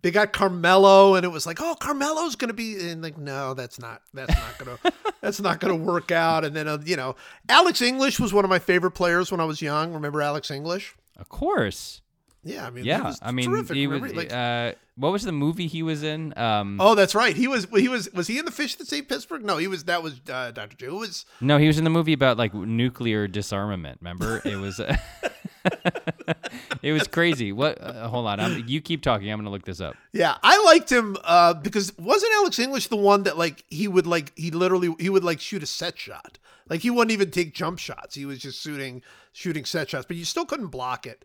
they 0.01 0.11
got 0.11 0.33
Carmelo, 0.33 1.15
and 1.15 1.25
it 1.25 1.29
was 1.29 1.45
like, 1.45 1.59
oh, 1.61 1.75
Carmelo's 1.79 2.35
going 2.35 2.49
to 2.49 2.53
be, 2.53 2.89
and 2.89 3.01
like, 3.01 3.17
no, 3.17 3.53
that's 3.53 3.79
not 3.79 4.01
that's 4.13 4.35
not 4.35 4.57
going 4.57 4.77
to 4.83 4.93
that's 5.21 5.41
not 5.41 5.59
going 5.59 5.77
to 5.77 5.83
work 5.83 6.11
out. 6.11 6.45
And 6.45 6.55
then 6.55 6.67
uh, 6.67 6.77
you 6.85 6.95
know, 6.95 7.15
Alex 7.49 7.81
English 7.81 8.19
was 8.19 8.33
one 8.33 8.43
of 8.45 8.49
my 8.49 8.59
favorite 8.59 8.91
players 8.91 9.31
when 9.31 9.39
I 9.39 9.45
was 9.45 9.61
young. 9.61 9.93
Remember 9.93 10.21
Alex 10.21 10.51
English? 10.51 10.95
Of 11.17 11.29
course. 11.29 12.01
Yeah, 12.43 12.67
I 12.67 12.69
mean, 12.69 12.85
Yeah, 12.85 13.01
was 13.01 13.19
I 13.23 13.31
mean, 13.31 13.49
terrific. 13.49 13.75
he 13.75 13.87
was. 13.87 14.13
Like, 14.13 14.31
uh, 14.31 14.73
what 14.97 15.11
was 15.11 15.23
the 15.23 15.31
movie 15.31 15.65
he 15.65 15.81
was 15.81 16.03
in? 16.03 16.37
Um, 16.37 16.77
Oh, 16.79 16.93
that's 16.93 17.15
right. 17.15 17.35
He 17.35 17.47
was. 17.47 17.65
He 17.73 17.87
was. 17.87 18.07
Was 18.13 18.27
he 18.27 18.37
in 18.37 18.45
the 18.45 18.51
Fish 18.51 18.75
that 18.75 18.85
Saved 18.87 19.09
Pittsburgh? 19.09 19.43
No, 19.43 19.57
he 19.57 19.67
was. 19.67 19.85
That 19.85 20.03
was 20.03 20.21
uh, 20.31 20.51
Doctor 20.51 20.77
J. 20.77 20.85
Who 20.85 20.97
was? 20.97 21.25
no, 21.41 21.57
he 21.57 21.65
was 21.65 21.79
in 21.79 21.83
the 21.83 21.89
movie 21.89 22.13
about 22.13 22.37
like 22.37 22.53
nuclear 22.53 23.27
disarmament. 23.27 23.97
Remember, 23.99 24.43
it 24.45 24.57
was. 24.57 24.79
it 26.81 26.91
was 26.91 27.07
crazy. 27.07 27.51
What? 27.51 27.81
Uh, 27.81 28.07
hold 28.07 28.27
on, 28.27 28.39
I'm, 28.39 28.63
you 28.67 28.81
keep 28.81 29.01
talking. 29.01 29.31
I'm 29.31 29.39
gonna 29.39 29.49
look 29.49 29.65
this 29.65 29.81
up. 29.81 29.95
Yeah, 30.13 30.37
I 30.43 30.61
liked 30.63 30.91
him 30.91 31.17
uh, 31.23 31.53
because 31.53 31.97
wasn't 31.97 32.33
Alex 32.35 32.59
English 32.59 32.87
the 32.87 32.95
one 32.95 33.23
that 33.23 33.37
like 33.37 33.63
he 33.69 33.87
would 33.87 34.07
like 34.07 34.31
he 34.37 34.51
literally 34.51 34.93
he 34.99 35.09
would 35.09 35.23
like 35.23 35.39
shoot 35.39 35.63
a 35.63 35.65
set 35.67 35.97
shot. 35.97 36.39
Like 36.69 36.81
he 36.81 36.89
wouldn't 36.89 37.11
even 37.11 37.31
take 37.31 37.53
jump 37.53 37.79
shots. 37.79 38.15
He 38.15 38.25
was 38.25 38.39
just 38.39 38.61
shooting 38.61 39.01
shooting 39.33 39.65
set 39.65 39.89
shots, 39.89 40.05
but 40.07 40.17
you 40.17 40.25
still 40.25 40.45
couldn't 40.45 40.67
block 40.67 41.05
it. 41.05 41.23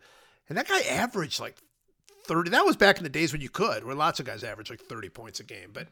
And 0.49 0.57
that 0.57 0.67
guy 0.67 0.81
averaged 0.81 1.39
like 1.39 1.55
thirty. 2.25 2.49
That 2.51 2.65
was 2.65 2.75
back 2.75 2.97
in 2.97 3.03
the 3.03 3.09
days 3.09 3.31
when 3.31 3.41
you 3.41 3.49
could, 3.49 3.83
where 3.83 3.95
lots 3.95 4.19
of 4.19 4.25
guys 4.25 4.43
averaged 4.43 4.69
like 4.69 4.81
thirty 4.81 5.09
points 5.09 5.39
a 5.39 5.43
game. 5.43 5.71
But 5.73 5.87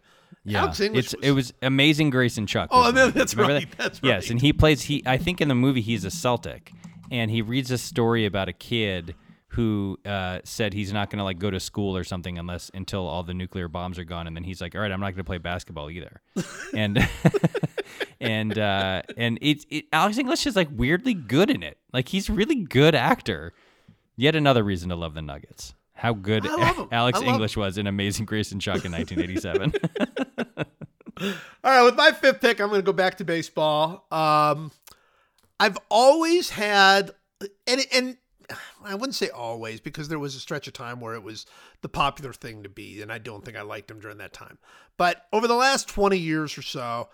Alex 0.53 0.79
English 0.79 1.05
it's 1.05 1.15
was, 1.15 1.25
it 1.25 1.31
was 1.31 1.53
Amazing 1.61 2.11
Grace 2.11 2.37
and 2.37 2.47
Chuck. 2.47 2.69
Oh, 2.71 2.85
the 2.87 2.91
then 2.91 3.11
that's 3.11 3.35
right, 3.35 3.69
that? 3.69 3.77
that's 3.77 3.99
Yes, 4.03 4.23
right. 4.23 4.31
and 4.31 4.41
he 4.41 4.53
plays. 4.53 4.83
He 4.83 5.01
I 5.05 5.17
think 5.17 5.41
in 5.41 5.47
the 5.47 5.55
movie 5.55 5.81
he's 5.81 6.05
a 6.05 6.11
Celtic, 6.11 6.71
and 7.11 7.29
he 7.31 7.41
reads 7.41 7.71
a 7.71 7.77
story 7.77 8.25
about 8.25 8.49
a 8.49 8.53
kid 8.53 9.15
who 9.53 9.97
uh, 10.05 10.39
said 10.43 10.73
he's 10.73 10.93
not 10.93 11.09
going 11.09 11.17
to 11.17 11.23
like 11.23 11.39
go 11.39 11.49
to 11.49 11.59
school 11.59 11.97
or 11.97 12.03
something 12.03 12.37
unless 12.37 12.69
until 12.73 13.07
all 13.07 13.23
the 13.23 13.33
nuclear 13.33 13.67
bombs 13.67 13.97
are 13.97 14.03
gone, 14.03 14.27
and 14.27 14.35
then 14.35 14.43
he's 14.43 14.61
like, 14.61 14.75
"All 14.75 14.81
right, 14.81 14.91
I'm 14.91 14.99
not 14.99 15.07
going 15.07 15.17
to 15.17 15.23
play 15.23 15.39
basketball 15.39 15.89
either." 15.89 16.21
and 16.73 17.07
and 18.21 18.57
uh, 18.57 19.01
and 19.17 19.39
it, 19.41 19.65
it 19.69 19.85
Alex 19.91 20.17
English 20.17 20.45
is 20.45 20.55
like 20.55 20.69
weirdly 20.71 21.13
good 21.13 21.49
in 21.49 21.63
it. 21.63 21.77
Like 21.91 22.09
he's 22.09 22.29
really 22.29 22.55
good 22.63 22.95
actor. 22.95 23.53
Yet 24.15 24.35
another 24.35 24.63
reason 24.63 24.89
to 24.89 24.95
love 24.95 25.13
the 25.13 25.21
Nuggets. 25.21 25.73
How 25.93 26.13
good 26.13 26.45
I 26.45 26.55
love 26.55 26.79
'em. 26.79 26.87
Alex 26.91 27.21
English 27.21 27.57
was 27.57 27.77
in 27.77 27.87
Amazing 27.87 28.25
Grace 28.25 28.51
and 28.51 28.61
Chuck 28.61 28.85
in 28.85 28.91
1987. 28.91 29.73
All 31.21 31.35
right, 31.63 31.83
with 31.83 31.95
my 31.95 32.11
fifth 32.11 32.39
pick, 32.39 32.61
I'm 32.61 32.69
going 32.69 32.79
to 32.79 32.85
go 32.85 32.93
back 32.93 33.17
to 33.17 33.25
baseball. 33.25 34.05
Um, 34.11 34.71
I've 35.59 35.77
always 35.89 36.49
had, 36.51 37.11
and 37.67 37.85
and 37.93 38.17
I 38.83 38.95
wouldn't 38.95 39.15
say 39.15 39.29
always 39.29 39.79
because 39.79 40.07
there 40.07 40.19
was 40.19 40.35
a 40.35 40.39
stretch 40.39 40.67
of 40.67 40.73
time 40.73 40.99
where 40.99 41.15
it 41.15 41.23
was 41.23 41.45
the 41.81 41.89
popular 41.89 42.33
thing 42.33 42.63
to 42.63 42.69
be, 42.69 43.01
and 43.01 43.11
I 43.11 43.17
don't 43.17 43.43
think 43.43 43.57
I 43.57 43.61
liked 43.61 43.91
him 43.91 43.99
during 43.99 44.17
that 44.17 44.33
time. 44.33 44.57
But 44.97 45.25
over 45.31 45.47
the 45.47 45.55
last 45.55 45.87
20 45.87 46.17
years 46.17 46.57
or 46.57 46.61
so, 46.61 47.09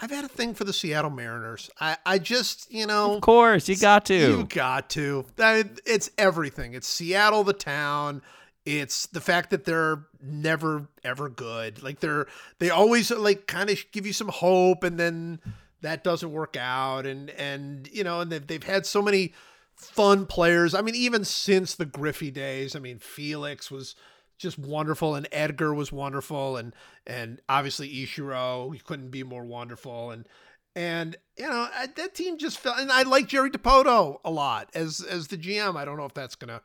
I've 0.00 0.10
had 0.10 0.24
a 0.24 0.28
thing 0.28 0.54
for 0.54 0.64
the 0.64 0.72
Seattle 0.72 1.10
Mariners. 1.10 1.70
I, 1.80 1.96
I 2.06 2.18
just, 2.18 2.72
you 2.72 2.86
know, 2.86 3.14
of 3.14 3.20
course, 3.20 3.68
you 3.68 3.76
got 3.76 4.06
to. 4.06 4.14
you 4.14 4.44
got 4.44 4.88
to. 4.90 5.26
It's 5.38 6.10
everything. 6.16 6.74
It's 6.74 6.88
Seattle, 6.88 7.44
the 7.44 7.52
town. 7.52 8.22
It's 8.64 9.06
the 9.06 9.20
fact 9.20 9.50
that 9.50 9.64
they're 9.64 10.04
never 10.22 10.88
ever 11.02 11.28
good. 11.28 11.82
Like 11.82 12.00
they're 12.00 12.26
they 12.58 12.70
always 12.70 13.10
like 13.10 13.46
kind 13.46 13.70
of 13.70 13.78
give 13.90 14.06
you 14.06 14.12
some 14.12 14.28
hope, 14.28 14.84
and 14.84 14.98
then 14.98 15.40
that 15.82 16.02
doesn't 16.02 16.32
work 16.32 16.56
out. 16.56 17.06
And 17.06 17.30
and 17.30 17.88
you 17.92 18.02
know, 18.02 18.20
and 18.20 18.32
they've 18.32 18.46
they've 18.46 18.62
had 18.62 18.86
so 18.86 19.02
many 19.02 19.34
fun 19.76 20.26
players. 20.26 20.74
I 20.74 20.82
mean, 20.82 20.94
even 20.94 21.24
since 21.24 21.74
the 21.74 21.86
Griffey 21.86 22.30
days. 22.30 22.74
I 22.74 22.78
mean, 22.78 22.98
Felix 22.98 23.70
was 23.70 23.94
just 24.38 24.58
wonderful, 24.58 25.14
and 25.14 25.28
Edgar 25.32 25.74
was 25.74 25.92
wonderful, 25.92 26.56
and 26.56 26.74
and 27.06 27.40
obviously 27.48 27.88
Ichiro, 27.88 28.72
he 28.72 28.80
couldn't 28.80 29.10
be 29.10 29.22
more 29.22 29.44
wonderful, 29.44 30.10
and 30.10 30.28
and 30.74 31.16
you 31.36 31.48
know 31.48 31.68
I, 31.72 31.86
that 31.96 32.14
team 32.14 32.38
just 32.38 32.58
felt. 32.58 32.78
And 32.78 32.90
I 32.90 33.02
like 33.02 33.28
Jerry 33.28 33.50
Dipoto 33.50 34.18
a 34.24 34.30
lot 34.30 34.70
as 34.74 35.00
as 35.00 35.28
the 35.28 35.38
GM. 35.38 35.76
I 35.76 35.84
don't 35.84 35.96
know 35.96 36.06
if 36.06 36.14
that's 36.14 36.34
gonna 36.34 36.62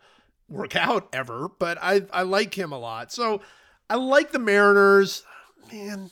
work 0.50 0.76
out 0.76 1.10
ever, 1.14 1.50
but 1.60 1.78
I 1.82 2.04
I 2.12 2.24
like 2.24 2.58
him 2.58 2.72
a 2.72 2.80
lot. 2.80 3.12
So 3.12 3.42
I 3.90 3.96
like 3.96 4.32
the 4.32 4.40
Mariners. 4.40 5.24
Man, 5.72 6.10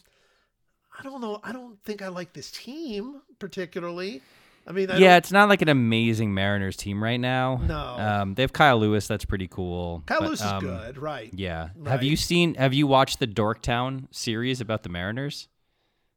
I 0.99 1.03
don't 1.03 1.21
know. 1.21 1.39
I 1.43 1.51
don't 1.51 1.81
think 1.83 2.01
I 2.01 2.07
like 2.07 2.33
this 2.33 2.51
team 2.51 3.21
particularly. 3.39 4.21
I 4.67 4.71
mean, 4.71 4.89
I 4.89 4.97
yeah, 4.97 5.17
it's 5.17 5.31
not 5.31 5.47
like 5.47 5.61
an 5.61 5.69
amazing 5.69 6.33
Mariners 6.33 6.75
team 6.75 7.03
right 7.03 7.19
now. 7.19 7.61
No. 7.63 7.77
Um, 7.77 8.33
they 8.33 8.41
have 8.41 8.53
Kyle 8.53 8.79
Lewis. 8.79 9.07
That's 9.07 9.25
pretty 9.25 9.47
cool. 9.47 10.01
Kyle 10.07 10.19
but, 10.19 10.27
Lewis 10.27 10.39
is 10.39 10.47
um, 10.47 10.61
good, 10.61 10.97
right? 10.97 11.29
Yeah. 11.33 11.69
Right. 11.75 11.91
Have 11.91 12.03
you 12.03 12.15
seen? 12.15 12.55
Have 12.55 12.73
you 12.73 12.87
watched 12.87 13.19
the 13.19 13.27
Dorktown 13.27 14.07
series 14.11 14.61
about 14.61 14.83
the 14.83 14.89
Mariners? 14.89 15.47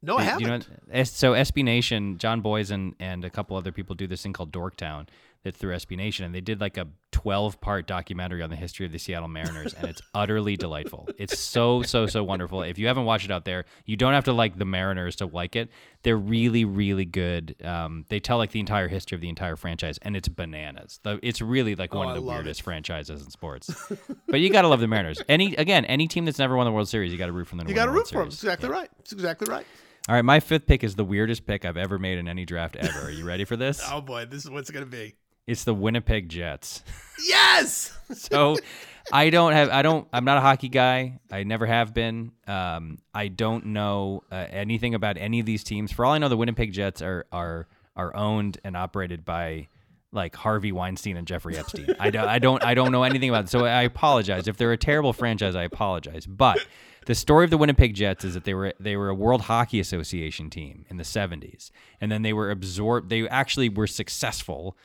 No, 0.01 0.17
I 0.17 0.23
haven't. 0.23 0.41
You 0.41 0.47
know, 0.93 1.03
so 1.03 1.33
SB 1.33 1.63
Nation, 1.63 2.17
Jon 2.17 2.41
Bois 2.41 2.65
and, 2.69 2.95
and 2.99 3.25
a 3.25 3.29
couple 3.29 3.57
other 3.57 3.73
people 3.73 3.95
do 3.95 4.07
this 4.07 4.23
thing 4.23 4.31
called 4.31 4.51
Dorktown 4.51 5.07
that's 5.43 5.57
through 5.57 5.73
SB 5.75 5.95
Nation, 5.97 6.25
and 6.25 6.35
they 6.35 6.41
did 6.41 6.59
like 6.59 6.77
a 6.77 6.87
12 7.11 7.59
part 7.61 7.87
documentary 7.87 8.41
on 8.41 8.49
the 8.49 8.55
history 8.55 8.85
of 8.85 8.91
the 8.91 8.97
Seattle 8.99 9.27
Mariners, 9.27 9.73
and 9.73 9.87
it's 9.87 10.01
utterly 10.13 10.55
delightful. 10.57 11.07
It's 11.17 11.39
so 11.39 11.81
so 11.81 12.05
so 12.07 12.23
wonderful. 12.23 12.61
If 12.61 12.77
you 12.77 12.87
haven't 12.87 13.05
watched 13.05 13.25
it 13.25 13.31
out 13.31 13.45
there, 13.45 13.65
you 13.85 13.95
don't 13.97 14.13
have 14.13 14.25
to 14.25 14.33
like 14.33 14.57
the 14.57 14.65
Mariners 14.65 15.15
to 15.17 15.25
like 15.25 15.55
it. 15.55 15.69
They're 16.03 16.17
really 16.17 16.65
really 16.65 17.05
good. 17.05 17.55
Um, 17.63 18.05
they 18.09 18.19
tell 18.19 18.37
like 18.37 18.51
the 18.51 18.59
entire 18.59 18.87
history 18.87 19.15
of 19.15 19.21
the 19.21 19.29
entire 19.29 19.55
franchise, 19.55 19.97
and 20.01 20.15
it's 20.15 20.27
bananas. 20.27 20.99
The, 21.03 21.19
it's 21.23 21.41
really 21.41 21.75
like 21.75 21.93
one 21.93 22.07
Oh, 22.07 22.09
of 22.09 22.15
the 22.15 22.21
weirdest 22.21 22.61
franchises 22.61 23.21
in 23.23 23.29
sports. 23.29 23.71
but 24.27 24.39
you 24.41 24.49
gotta 24.49 24.67
love 24.67 24.79
the 24.81 24.87
Mariners. 24.87 25.21
Any 25.29 25.55
again, 25.55 25.85
any 25.85 26.07
team 26.07 26.25
that's 26.25 26.39
never 26.39 26.55
won 26.57 26.65
the 26.65 26.71
World 26.71 26.87
Series, 26.89 27.11
you 27.11 27.17
gotta 27.17 27.31
root 27.31 27.47
for 27.47 27.55
them. 27.55 27.67
you 27.67 27.73
got 27.73 27.85
to 27.85 27.91
World 27.91 27.99
root 27.99 28.07
for 28.09 28.19
them. 28.23 28.31
Series. 28.31 28.43
Exactly 28.43 28.69
right. 28.69 28.89
It's 28.99 29.13
exactly 29.13 29.47
right. 29.49 29.65
All 30.07 30.15
right, 30.15 30.25
my 30.25 30.39
fifth 30.39 30.65
pick 30.65 30.83
is 30.83 30.95
the 30.95 31.03
weirdest 31.05 31.45
pick 31.45 31.65
I've 31.65 31.77
ever 31.77 31.99
made 31.99 32.17
in 32.17 32.27
any 32.27 32.43
draft 32.43 32.75
ever. 32.75 33.07
Are 33.07 33.11
you 33.11 33.25
ready 33.25 33.45
for 33.45 33.55
this? 33.55 33.81
Oh 33.91 34.01
boy, 34.01 34.25
this 34.25 34.43
is 34.43 34.49
what's 34.49 34.69
gonna 34.71 34.85
be. 34.85 35.15
It's 35.49 35.63
the 35.63 35.73
Winnipeg 35.73 36.29
Jets. 36.29 36.83
Yes. 37.27 37.95
So 38.11 38.57
I 39.11 39.29
don't 39.29 39.51
have 39.51 39.69
I 39.69 39.83
don't 39.83 40.07
I'm 40.11 40.25
not 40.25 40.39
a 40.39 40.41
hockey 40.41 40.67
guy. 40.67 41.19
I 41.31 41.43
never 41.43 41.67
have 41.67 41.93
been. 41.93 42.31
Um, 42.47 42.97
I 43.13 43.27
don't 43.27 43.67
know 43.67 44.23
uh, 44.31 44.47
anything 44.49 44.95
about 44.95 45.15
any 45.17 45.39
of 45.39 45.45
these 45.45 45.63
teams. 45.63 45.91
For 45.91 46.05
all 46.05 46.13
I 46.13 46.17
know, 46.17 46.27
the 46.27 46.35
Winnipeg 46.35 46.73
Jets 46.73 47.03
are 47.03 47.27
are 47.31 47.67
are 47.95 48.15
owned 48.15 48.57
and 48.63 48.75
operated 48.75 49.25
by 49.25 49.67
like 50.11 50.35
Harvey 50.35 50.71
Weinstein 50.71 51.17
and 51.17 51.27
Jeffrey 51.27 51.55
Epstein. 51.55 51.95
I 51.99 52.09
don't 52.09 52.27
I 52.27 52.39
don't 52.39 52.63
I 52.63 52.73
don't 52.73 52.91
know 52.91 53.03
anything 53.03 53.29
about 53.29 53.43
it. 53.43 53.49
So 53.49 53.63
I 53.63 53.83
apologize 53.83 54.47
if 54.47 54.57
they're 54.57 54.71
a 54.71 54.77
terrible 54.77 55.13
franchise. 55.13 55.55
I 55.55 55.63
apologize, 55.63 56.25
but. 56.25 56.57
The 57.05 57.15
story 57.15 57.43
of 57.43 57.49
the 57.49 57.57
Winnipeg 57.57 57.95
Jets 57.95 58.23
is 58.23 58.35
that 58.35 58.43
they 58.43 58.53
were 58.53 58.73
they 58.79 58.95
were 58.95 59.09
a 59.09 59.15
World 59.15 59.41
Hockey 59.41 59.79
Association 59.79 60.51
team 60.51 60.85
in 60.89 60.97
the 60.97 61.03
70s, 61.03 61.71
and 61.99 62.11
then 62.11 62.21
they 62.21 62.33
were 62.33 62.51
absorbed. 62.51 63.09
They 63.09 63.27
actually 63.27 63.67
were 63.67 63.87
successful 63.87 64.77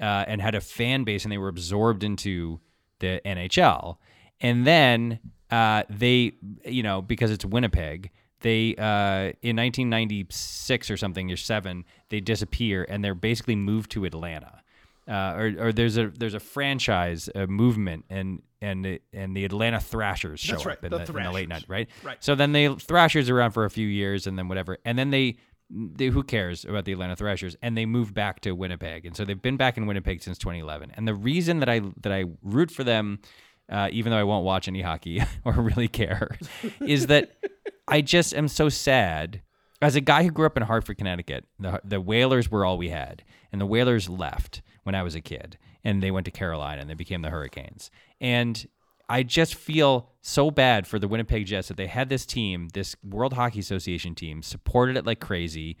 uh, 0.00 0.24
and 0.26 0.40
had 0.40 0.54
a 0.54 0.60
fan 0.60 1.04
base, 1.04 1.24
and 1.24 1.32
they 1.32 1.38
were 1.38 1.48
absorbed 1.48 2.04
into 2.04 2.60
the 3.00 3.20
NHL. 3.24 3.96
And 4.40 4.66
then 4.66 5.18
uh, 5.50 5.82
they, 5.90 6.32
you 6.64 6.82
know, 6.82 7.02
because 7.02 7.30
it's 7.30 7.44
Winnipeg, 7.44 8.10
they 8.40 8.74
uh, 8.76 9.32
in 9.42 9.56
1996 9.56 10.90
or 10.90 10.96
something 10.96 11.30
or 11.30 11.36
seven, 11.36 11.84
they 12.08 12.20
disappear, 12.20 12.86
and 12.88 13.04
they're 13.04 13.14
basically 13.14 13.56
moved 13.56 13.90
to 13.92 14.04
Atlanta. 14.04 14.62
Uh, 15.08 15.34
or, 15.38 15.54
or 15.58 15.72
there's 15.72 15.96
a 15.96 16.08
there's 16.10 16.34
a 16.34 16.40
franchise 16.40 17.30
a 17.34 17.46
movement 17.46 18.04
and 18.10 18.42
and 18.60 18.84
the, 18.84 19.00
and 19.14 19.34
the 19.34 19.46
Atlanta 19.46 19.80
Thrashers 19.80 20.38
show 20.38 20.56
right, 20.56 20.76
up 20.76 20.84
in 20.84 20.90
the 20.90 20.98
the, 20.98 21.16
in 21.16 21.24
the 21.24 21.30
late 21.32 21.48
night 21.48 21.64
right 21.66 21.88
Right. 22.04 22.18
so 22.20 22.34
then 22.34 22.52
the 22.52 22.74
Thrashers 22.74 23.30
around 23.30 23.52
for 23.52 23.64
a 23.64 23.70
few 23.70 23.86
years 23.86 24.26
and 24.26 24.38
then 24.38 24.48
whatever 24.48 24.76
and 24.84 24.98
then 24.98 25.08
they 25.08 25.36
they, 25.70 26.06
who 26.06 26.22
cares 26.22 26.64
about 26.64 26.84
the 26.84 26.92
Atlanta 26.92 27.16
Thrashers? 27.16 27.56
And 27.62 27.76
they 27.76 27.86
moved 27.86 28.14
back 28.14 28.40
to 28.40 28.52
Winnipeg, 28.52 29.04
and 29.04 29.16
so 29.16 29.24
they've 29.24 29.40
been 29.40 29.56
back 29.56 29.76
in 29.76 29.86
Winnipeg 29.86 30.22
since 30.22 30.38
2011. 30.38 30.92
And 30.94 31.06
the 31.06 31.14
reason 31.14 31.60
that 31.60 31.68
I 31.68 31.80
that 32.00 32.12
I 32.12 32.24
root 32.42 32.70
for 32.70 32.84
them, 32.84 33.20
uh, 33.68 33.88
even 33.92 34.10
though 34.10 34.18
I 34.18 34.24
won't 34.24 34.44
watch 34.44 34.68
any 34.68 34.82
hockey 34.82 35.22
or 35.44 35.52
really 35.54 35.88
care, 35.88 36.38
is 36.80 37.06
that 37.08 37.32
I 37.88 38.00
just 38.00 38.34
am 38.34 38.48
so 38.48 38.68
sad. 38.68 39.42
As 39.80 39.94
a 39.94 40.00
guy 40.00 40.24
who 40.24 40.30
grew 40.30 40.46
up 40.46 40.56
in 40.56 40.64
Hartford, 40.64 40.98
Connecticut, 40.98 41.44
the 41.58 41.80
the 41.84 42.00
Whalers 42.00 42.50
were 42.50 42.64
all 42.64 42.78
we 42.78 42.88
had, 42.88 43.22
and 43.52 43.60
the 43.60 43.66
Whalers 43.66 44.08
left 44.08 44.62
when 44.82 44.94
I 44.94 45.02
was 45.02 45.14
a 45.14 45.20
kid, 45.20 45.58
and 45.84 46.02
they 46.02 46.10
went 46.10 46.24
to 46.24 46.30
Carolina, 46.30 46.80
and 46.80 46.90
they 46.90 46.94
became 46.94 47.22
the 47.22 47.30
Hurricanes. 47.30 47.90
And 48.20 48.66
I 49.08 49.22
just 49.22 49.54
feel 49.54 50.10
so 50.20 50.50
bad 50.50 50.86
for 50.86 50.98
the 50.98 51.08
Winnipeg 51.08 51.46
Jets 51.46 51.68
that 51.68 51.76
they 51.76 51.86
had 51.86 52.08
this 52.08 52.26
team, 52.26 52.68
this 52.74 52.94
World 53.02 53.32
Hockey 53.32 53.60
Association 53.60 54.14
team, 54.14 54.42
supported 54.42 54.96
it 54.96 55.06
like 55.06 55.20
crazy. 55.20 55.76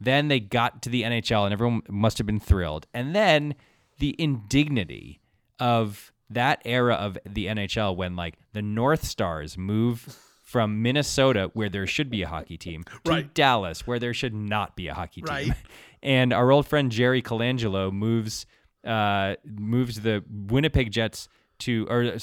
Then 0.00 0.28
they 0.28 0.40
got 0.40 0.82
to 0.82 0.88
the 0.90 1.02
NHL 1.02 1.44
and 1.44 1.52
everyone 1.52 1.82
must 1.88 2.18
have 2.18 2.26
been 2.26 2.40
thrilled. 2.40 2.86
And 2.92 3.14
then 3.14 3.54
the 3.98 4.16
indignity 4.18 5.20
of 5.60 6.12
that 6.30 6.60
era 6.64 6.94
of 6.94 7.16
the 7.24 7.46
NHL 7.46 7.96
when 7.96 8.16
like 8.16 8.34
the 8.52 8.62
North 8.62 9.04
Stars 9.04 9.56
move 9.56 10.18
from 10.42 10.82
Minnesota 10.82 11.50
where 11.54 11.68
there 11.68 11.86
should 11.86 12.10
be 12.10 12.22
a 12.22 12.28
hockey 12.28 12.56
team 12.56 12.84
to 13.04 13.10
Right. 13.10 13.34
Dallas 13.34 13.86
where 13.86 13.98
there 13.98 14.14
should 14.14 14.34
not 14.34 14.74
be 14.76 14.88
a 14.88 14.94
hockey 14.94 15.22
team. 15.22 15.34
Right. 15.34 15.52
And 16.02 16.34
our 16.34 16.52
old 16.52 16.66
friend 16.66 16.92
Jerry 16.92 17.22
Colangelo 17.22 17.90
moves 17.90 18.44
uh, 18.84 19.36
moves 19.46 20.02
the 20.02 20.22
Winnipeg 20.28 20.90
Jets 20.90 21.30
to 21.60 21.86
or 21.88 22.16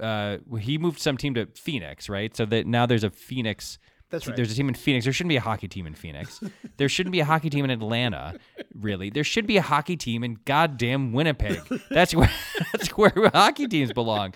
uh, 0.00 0.38
he 0.58 0.78
moved 0.78 1.00
some 1.00 1.16
team 1.16 1.34
to 1.34 1.46
Phoenix, 1.54 2.08
right? 2.08 2.36
So 2.36 2.44
that 2.46 2.66
now 2.66 2.86
there's 2.86 3.04
a 3.04 3.10
Phoenix. 3.10 3.78
That's 4.10 4.26
right. 4.26 4.36
There's 4.36 4.52
a 4.52 4.54
team 4.54 4.68
in 4.68 4.74
Phoenix. 4.74 5.04
There 5.04 5.12
shouldn't 5.12 5.30
be 5.30 5.36
a 5.36 5.40
hockey 5.40 5.66
team 5.66 5.86
in 5.86 5.94
Phoenix. 5.94 6.40
there 6.76 6.88
shouldn't 6.88 7.12
be 7.12 7.20
a 7.20 7.24
hockey 7.24 7.50
team 7.50 7.64
in 7.64 7.70
Atlanta. 7.70 8.38
Really, 8.74 9.10
there 9.10 9.24
should 9.24 9.46
be 9.46 9.56
a 9.56 9.62
hockey 9.62 9.96
team 9.96 10.22
in 10.22 10.38
goddamn 10.44 11.12
Winnipeg. 11.12 11.60
That's 11.90 12.14
where 12.14 12.30
that's 12.72 12.88
where 12.90 13.12
hockey 13.32 13.66
teams 13.66 13.92
belong. 13.92 14.34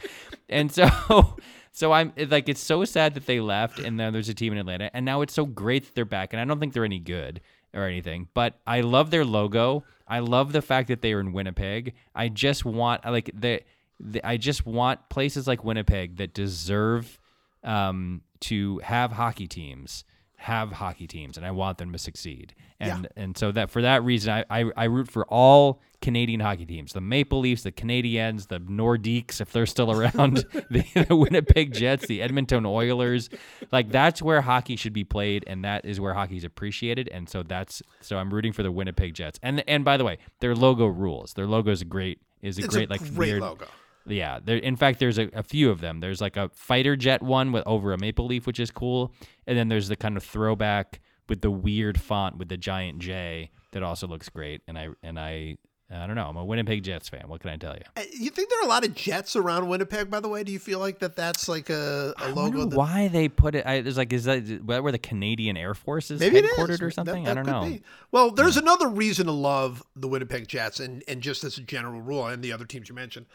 And 0.49 0.73
so, 0.73 1.37
so 1.71 1.93
I'm 1.93 2.13
like, 2.17 2.49
it's 2.49 2.61
so 2.61 2.85
sad 2.85 3.15
that 3.15 3.27
they 3.27 3.39
left, 3.39 3.79
and 3.79 3.97
now 3.97 4.11
there's 4.11 4.29
a 4.29 4.35
team 4.35 4.53
in 4.53 4.59
Atlanta, 4.59 4.91
and 4.93 5.05
now 5.05 5.21
it's 5.21 5.35
so 5.35 5.47
great 5.47 5.85
that 5.85 5.95
they're 5.95 6.05
back. 6.05 6.33
And 6.33 6.41
I 6.41 6.45
don't 6.45 6.59
think 6.59 6.73
they're 6.73 6.85
any 6.85 6.99
good 6.99 7.41
or 7.73 7.85
anything, 7.85 8.29
but 8.35 8.59
I 8.67 8.81
love 8.81 9.11
their 9.13 9.25
logo. 9.25 9.85
I 10.09 10.19
love 10.19 10.53
the 10.53 10.63
fact 10.63 10.89
that 10.89 11.03
they 11.03 11.13
are 11.13 11.21
in 11.21 11.33
Winnipeg. 11.33 11.95
I 12.17 12.29
just 12.29 12.65
want 12.65 13.05
like 13.05 13.31
the, 13.33 13.61
the 14.01 14.27
I 14.27 14.37
just 14.37 14.67
want 14.67 15.09
places 15.09 15.47
like 15.47 15.65
Winnipeg 15.65 16.17
that 16.17 16.35
deserve 16.35 17.19
um, 17.63 18.23
to 18.41 18.79
have 18.79 19.13
hockey 19.13 19.47
teams 19.47 20.05
have 20.41 20.73
hockey 20.73 21.07
teams 21.07 21.37
and 21.37 21.45
I 21.45 21.51
want 21.51 21.77
them 21.77 21.93
to 21.93 21.99
succeed. 21.99 22.55
And 22.81 23.09
and 23.15 23.37
so 23.37 23.53
that 23.53 23.69
for 23.69 23.83
that 23.83 24.03
reason 24.03 24.33
I, 24.33 24.45
I, 24.49 24.71
I 24.75 24.85
root 24.85 25.11
for 25.11 25.27
all 25.27 25.83
Canadian 26.01 26.41
hockey 26.41 26.65
teams. 26.65 26.95
The 26.95 27.03
Maple 27.03 27.41
Leafs, 27.41 27.63
the 27.63 27.73
Canadiens, 27.73 28.49
the 28.49 28.59
Nordiques 28.59 29.43
if 29.43 29.53
they're 29.53 29.67
still 29.67 29.93
around, 29.93 30.37
the, 30.71 31.05
the 31.07 31.15
Winnipeg 31.15 31.75
Jets, 31.75 32.07
the 32.07 32.23
Edmonton 32.23 32.65
Oilers. 32.65 33.29
Like 33.71 33.91
that's 33.91 34.23
where 34.23 34.41
hockey 34.41 34.77
should 34.77 34.95
be 34.95 35.05
played 35.05 35.45
and 35.47 35.63
that 35.67 35.85
is 35.85 36.01
where 36.01 36.15
hockey 36.15 36.39
is 36.39 36.45
appreciated. 36.45 37.09
And 37.09 37.29
so 37.29 37.43
that's 37.43 37.83
so 38.01 38.17
I'm 38.17 38.33
rooting 38.33 38.55
for 38.55 38.63
the 38.63 38.73
Winnipeg 38.73 39.13
Jets. 39.13 39.39
And 39.43 39.63
and 39.69 39.85
by 39.85 39.99
the 39.99 40.05
way, 40.05 40.17
their 40.41 40.55
logo 40.55 40.87
rules. 40.87 41.35
Their 41.35 41.47
logo 41.47 41.71
is 41.71 41.83
a 41.83 41.85
great 41.85 42.19
is 42.41 42.59
a 42.59 42.65
It's 42.65 42.75
great 42.75 42.89
a 42.89 42.93
like 42.93 43.01
great 43.01 43.17
weird 43.19 43.43
logo. 43.43 43.67
Yeah, 44.07 44.39
there. 44.43 44.57
In 44.57 44.77
fact, 44.77 44.99
there's 44.99 45.19
a, 45.19 45.29
a 45.35 45.43
few 45.43 45.71
of 45.71 45.81
them. 45.81 46.01
There's 46.01 46.21
like 46.21 46.37
a 46.37 46.49
fighter 46.55 46.97
jet 46.97 47.23
one 47.23 47.53
with 47.53 47.65
over 47.67 47.93
a 47.93 47.99
maple 47.99 48.27
leaf, 48.27 48.47
which 48.47 48.59
is 48.61 48.71
cool, 48.71 49.13
and 49.47 49.57
then 49.59 49.69
there's 49.69 49.89
the 49.89 49.97
kind 49.97 50.17
of 50.17 50.23
throwback 50.25 51.01
with 51.29 51.43
the 51.43 51.51
weird 51.51 52.01
font 52.01 52.39
with 52.39 52.49
the 52.49 52.57
giant 52.57 52.99
J 52.99 53.51
that 53.73 53.83
also 53.83 54.07
looks 54.09 54.29
great. 54.29 54.63
And 54.67 54.79
I 54.79 54.89
and 55.03 55.19
I 55.19 55.59
I 55.93 56.07
don't 56.07 56.15
know. 56.15 56.27
I'm 56.29 56.37
a 56.37 56.45
Winnipeg 56.45 56.85
Jets 56.85 57.09
fan. 57.09 57.25
What 57.27 57.41
can 57.41 57.51
I 57.51 57.57
tell 57.57 57.75
you? 57.75 57.83
Uh, 57.97 58.03
You 58.17 58.31
think 58.31 58.49
there 58.49 58.61
are 58.61 58.65
a 58.65 58.69
lot 58.69 58.85
of 58.87 58.95
Jets 58.95 59.35
around 59.35 59.69
Winnipeg? 59.69 60.09
By 60.09 60.21
the 60.21 60.29
way, 60.29 60.45
do 60.45 60.53
you 60.53 60.61
feel 60.61 60.79
like 60.79 61.01
that? 61.01 61.17
That's 61.17 61.49
like 61.49 61.69
a, 61.69 62.15
logo. 62.33 62.65
that, 62.67 62.77
why 62.77 63.09
they 63.09 63.29
put 63.29 63.57
it. 63.57 63.67
I, 63.67 63.75
it's 63.75 63.97
like 63.97 64.13
is 64.13 64.25
that 64.25 64.63
where 64.65 64.93
the 64.93 64.99
Canadian 64.99 65.57
Air 65.57 65.75
Force 65.75 66.11
is 66.13 66.21
Maybe 66.21 66.39
it 66.39 66.45
is. 66.45 66.51
headquartered 66.53 66.83
or 66.83 66.93
something? 66.93 67.25
that 67.25 67.33
I 67.37 67.43
don't 67.43 67.47
know. 67.47 67.69
be. 67.69 67.83
Well, 68.13 68.31
there's 68.31 68.57
another 68.57 68.89
reason 68.89 69.27
to 69.27 69.33
love 69.33 69.83
the 69.97 70.07
Winnipeg 70.09 70.47
Jets, 70.47 70.79
and 70.81 71.03
and 71.09 71.21
just 71.23 71.43
as 71.45 71.59
a 71.59 71.63
general 71.63 72.01
rule, 72.01 72.27
and 72.27 72.43
the 72.43 72.53
other 72.53 72.65
teams 72.65 72.89
you 72.89 72.95
mentioned, 72.95 73.27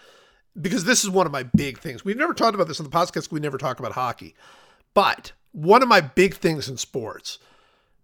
because 0.60 0.86
this 0.86 1.04
is 1.04 1.10
one 1.10 1.26
of 1.26 1.32
my 1.32 1.44
big 1.44 1.80
things. 1.80 2.04
We've 2.06 2.18
never 2.18 2.34
talked 2.34 2.56
about 2.56 2.68
this 2.68 2.80
on 2.80 2.84
the 2.86 2.90
podcast. 2.96 3.32
We 3.32 3.40
never 3.40 3.58
talk 3.58 3.80
about 3.80 3.94
hockey, 3.94 4.36
but 4.94 5.32
one 5.52 5.82
of 5.82 5.88
my 5.90 6.02
big 6.02 6.36
things 6.36 6.68
in 6.70 6.78
sports. 6.78 7.38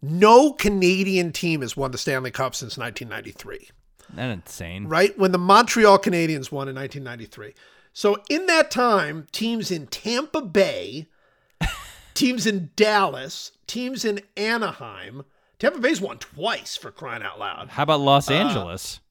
No 0.02 0.52
Canadian 0.54 1.32
team 1.32 1.62
has 1.62 1.78
won 1.78 1.92
the 1.92 1.98
Stanley 1.98 2.32
Cup 2.32 2.56
since 2.56 2.76
1993 2.78 3.70
That's 4.16 4.34
insane. 4.34 4.88
right? 4.88 5.16
When 5.20 5.32
the 5.32 5.38
Montreal 5.38 6.00
Canadiens 6.00 6.52
won 6.52 6.68
in 6.68 6.76
1993. 6.76 7.54
So 7.94 8.18
in 8.30 8.46
that 8.48 8.72
time, 8.72 9.28
teams 9.32 9.70
in 9.70 9.86
Tampa 9.88 10.42
Bay, 10.42 11.08
teams 12.14 12.48
in 12.48 12.72
Dallas, 12.76 13.52
teams 13.68 14.04
in 14.06 14.22
Anaheim. 14.36 15.24
Tampa 15.60 15.80
Bay's 15.80 16.02
won 16.02 16.18
twice 16.18 16.76
for 16.76 16.90
crying 16.90 17.22
out 17.22 17.38
loud. 17.40 17.70
How 17.70 17.84
about 17.84 18.00
Los 18.00 18.30
Uh, 18.30 18.34
Angeles? 18.34 19.02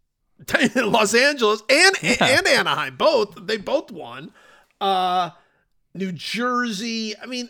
Los 0.77 1.15
Angeles 1.15 1.63
and 1.69 1.97
and 2.21 2.47
Anaheim 2.47 2.97
both 2.97 3.47
they 3.47 3.57
both 3.57 3.91
won. 3.91 4.33
Uh 4.81 5.31
New 5.95 6.13
Jersey. 6.13 7.15
I 7.21 7.27
mean, 7.27 7.49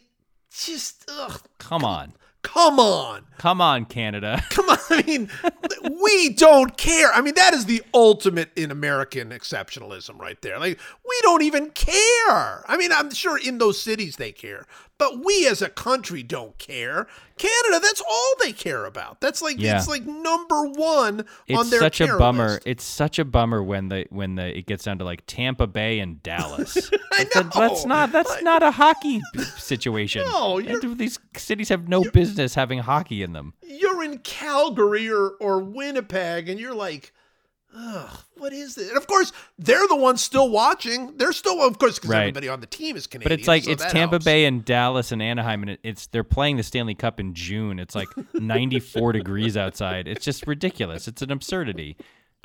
just 0.51 1.05
ugh, 1.11 1.41
Come 1.59 1.85
on, 1.85 2.15
come 2.43 2.81
on. 2.81 3.27
come 3.39 3.61
on, 3.61 3.85
Canada. 3.85 4.43
Come 4.51 4.69
on. 4.71 4.79
I 4.89 5.03
mean, 5.07 5.31
we 6.03 6.31
don't 6.31 6.77
care. 6.77 7.13
I 7.13 7.21
mean, 7.21 7.35
that 7.35 7.55
is 7.55 7.67
the 7.67 7.83
ultimate 7.95 8.51
in 8.57 8.71
American 8.71 9.29
exceptionalism 9.31 10.19
right 10.19 10.41
there. 10.43 10.59
Like, 10.59 10.79
we 11.09 11.19
don't 11.23 11.43
even 11.43 11.71
care. 11.71 12.65
I 12.67 12.77
mean, 12.77 12.91
I'm 12.93 13.13
sure 13.13 13.39
in 13.39 13.59
those 13.59 13.81
cities 13.81 14.17
they 14.17 14.33
care, 14.33 14.67
but 15.01 15.25
we 15.25 15.49
as 15.49 15.63
a 15.63 15.69
country 15.71 16.23
don't 16.23 16.57
care. 16.59 17.09
Canada, 17.39 17.81
that's 17.83 18.03
all 18.07 18.35
they 18.43 18.53
care 18.53 18.85
about. 18.85 19.21
That's 19.23 19.41
like 19.41 19.59
Yeah. 19.59 19.79
it's 19.79 19.89
like 19.89 20.05
number 20.05 20.67
one 20.67 21.25
on 21.53 21.71
their. 21.71 21.83
It's 21.83 21.97
such 21.97 22.01
a 22.03 22.19
bummer. 22.19 22.49
list. 22.51 22.63
It's 22.67 22.85
such 22.85 23.19
a 23.19 23.25
bummer 23.25 23.63
when 23.63 23.89
the 23.89 24.05
when 24.11 24.35
the 24.35 24.57
it 24.59 24.67
gets 24.67 24.85
down 24.85 24.99
to 24.99 25.05
like 25.05 25.23
Tampa 25.27 25.67
Bay 25.67 25.99
and 26.01 26.23
Dallas. 26.23 26.77
I 27.13 27.25
that- 27.35 27.51
That's 27.55 27.87
not 27.87 28.13
that's 28.13 28.43
not 28.43 28.63
a 28.63 28.71
hockey 28.71 29.21
situation. 29.57 30.23
No, 30.31 30.61
these 30.61 31.19
cities 31.37 31.71
have 31.71 31.89
no 31.89 32.05
business 32.11 32.55
having 32.55 32.79
hockey 32.81 33.23
in 33.23 33.33
them. 33.33 33.55
You're 33.63 34.05
in 34.05 34.19
Calgary 34.19 35.11
or 35.11 35.31
or 35.41 35.61
Winnipeg, 35.61 36.49
and 36.49 36.61
you're 36.61 36.75
like. 36.75 37.13
Ugh, 37.77 38.19
what 38.37 38.53
is 38.53 38.75
this? 38.75 38.89
And 38.89 38.97
of 38.97 39.07
course, 39.07 39.33
they're 39.59 39.87
the 39.87 39.97
ones 39.97 40.21
still 40.23 40.49
watching. 40.51 41.17
They're 41.17 41.33
still, 41.33 41.63
of 41.63 41.79
course, 41.79 41.97
because 41.99 42.11
Right. 42.11 42.21
everybody 42.23 42.49
on 42.49 42.61
the 42.61 42.67
team 42.67 42.97
is 42.97 43.07
Canadian. 43.07 43.29
But 43.29 43.39
it's 43.39 43.49
like 43.49 43.65
so 43.65 43.71
it's 43.71 43.85
Tampa 43.85 44.15
helps. 44.15 44.25
Bay 44.25 44.45
and 44.45 44.65
Dallas 44.65 45.13
and 45.13 45.23
Anaheim, 45.23 45.63
and 45.63 45.71
it, 45.73 45.81
it's 45.85 46.07
they're 46.09 46.25
playing 46.25 46.57
the 46.57 46.63
Stanley 46.65 46.95
Cup 46.97 47.21
in 47.21 47.33
June. 47.35 47.79
It's 47.79 47.95
like 47.95 48.09
94 48.35 49.13
degrees 49.13 49.57
outside. 49.57 50.09
It's 50.09 50.25
just 50.25 50.47
ridiculous. 50.47 51.07
It's 51.07 51.23
an 51.23 51.31
absurdity. 51.31 51.97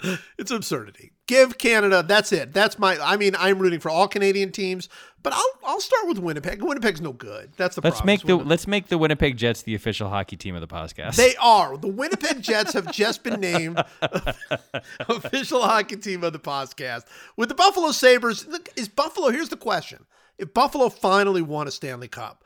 It's 0.38 0.52
absurdity. 0.52 1.12
Give 1.28 1.58
Canada. 1.58 2.04
That's 2.08 2.32
it. 2.32 2.54
That's 2.54 2.78
my. 2.78 2.98
I 3.02 3.18
mean, 3.18 3.36
I'm 3.40 3.58
rooting 3.60 3.80
for 3.80 3.90
all 3.90 4.08
Canadian 4.08 4.52
teams, 4.52 4.90
but 5.24 5.34
I'll 5.34 5.52
I'll 5.66 5.80
start 5.80 6.08
with 6.08 6.20
Winnipeg. 6.20 6.62
Winnipeg's 6.62 7.02
no 7.02 7.14
good. 7.14 7.54
That's 7.58 7.76
the 7.76 7.82
Let's 7.82 7.98
problem. 7.98 8.06
make 8.08 8.22
the 8.22 8.36
Winnipeg- 8.38 8.50
let's 8.50 8.68
make 8.68 8.88
the 8.90 8.98
Winnipeg 8.98 9.38
Jets 9.38 9.64
the 9.64 9.74
official 9.74 10.10
hockey 10.10 10.36
team 10.36 10.54
of 10.54 10.62
the 10.62 10.68
podcast. 10.68 11.16
They 11.16 11.36
are. 11.38 11.78
The 11.78 11.88
Winnipeg 11.88 12.42
Jets 12.42 12.74
have 12.74 12.92
just 12.92 13.24
been 13.24 13.40
named 13.40 13.82
official 15.08 15.62
hockey 15.62 15.96
team 15.98 16.24
of 16.24 16.34
the 16.34 16.40
podcast. 16.40 17.06
With 17.38 17.50
the 17.50 17.56
Buffalo 17.56 17.92
Sabres, 17.92 18.46
look, 18.48 18.70
is 18.76 18.88
Buffalo, 18.88 19.30
here's 19.30 19.50
the 19.50 19.58
question. 19.58 20.06
If 20.38 20.54
Buffalo 20.54 20.90
finally 20.90 21.42
won 21.42 21.68
a 21.68 21.72
Stanley 21.72 22.08
Cup, 22.10 22.44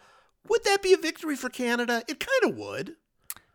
would 0.47 0.63
that 0.63 0.81
be 0.81 0.93
a 0.93 0.97
victory 0.97 1.35
for 1.35 1.49
Canada? 1.49 2.03
It 2.07 2.19
kind 2.19 2.51
of 2.51 2.57
would. 2.57 2.95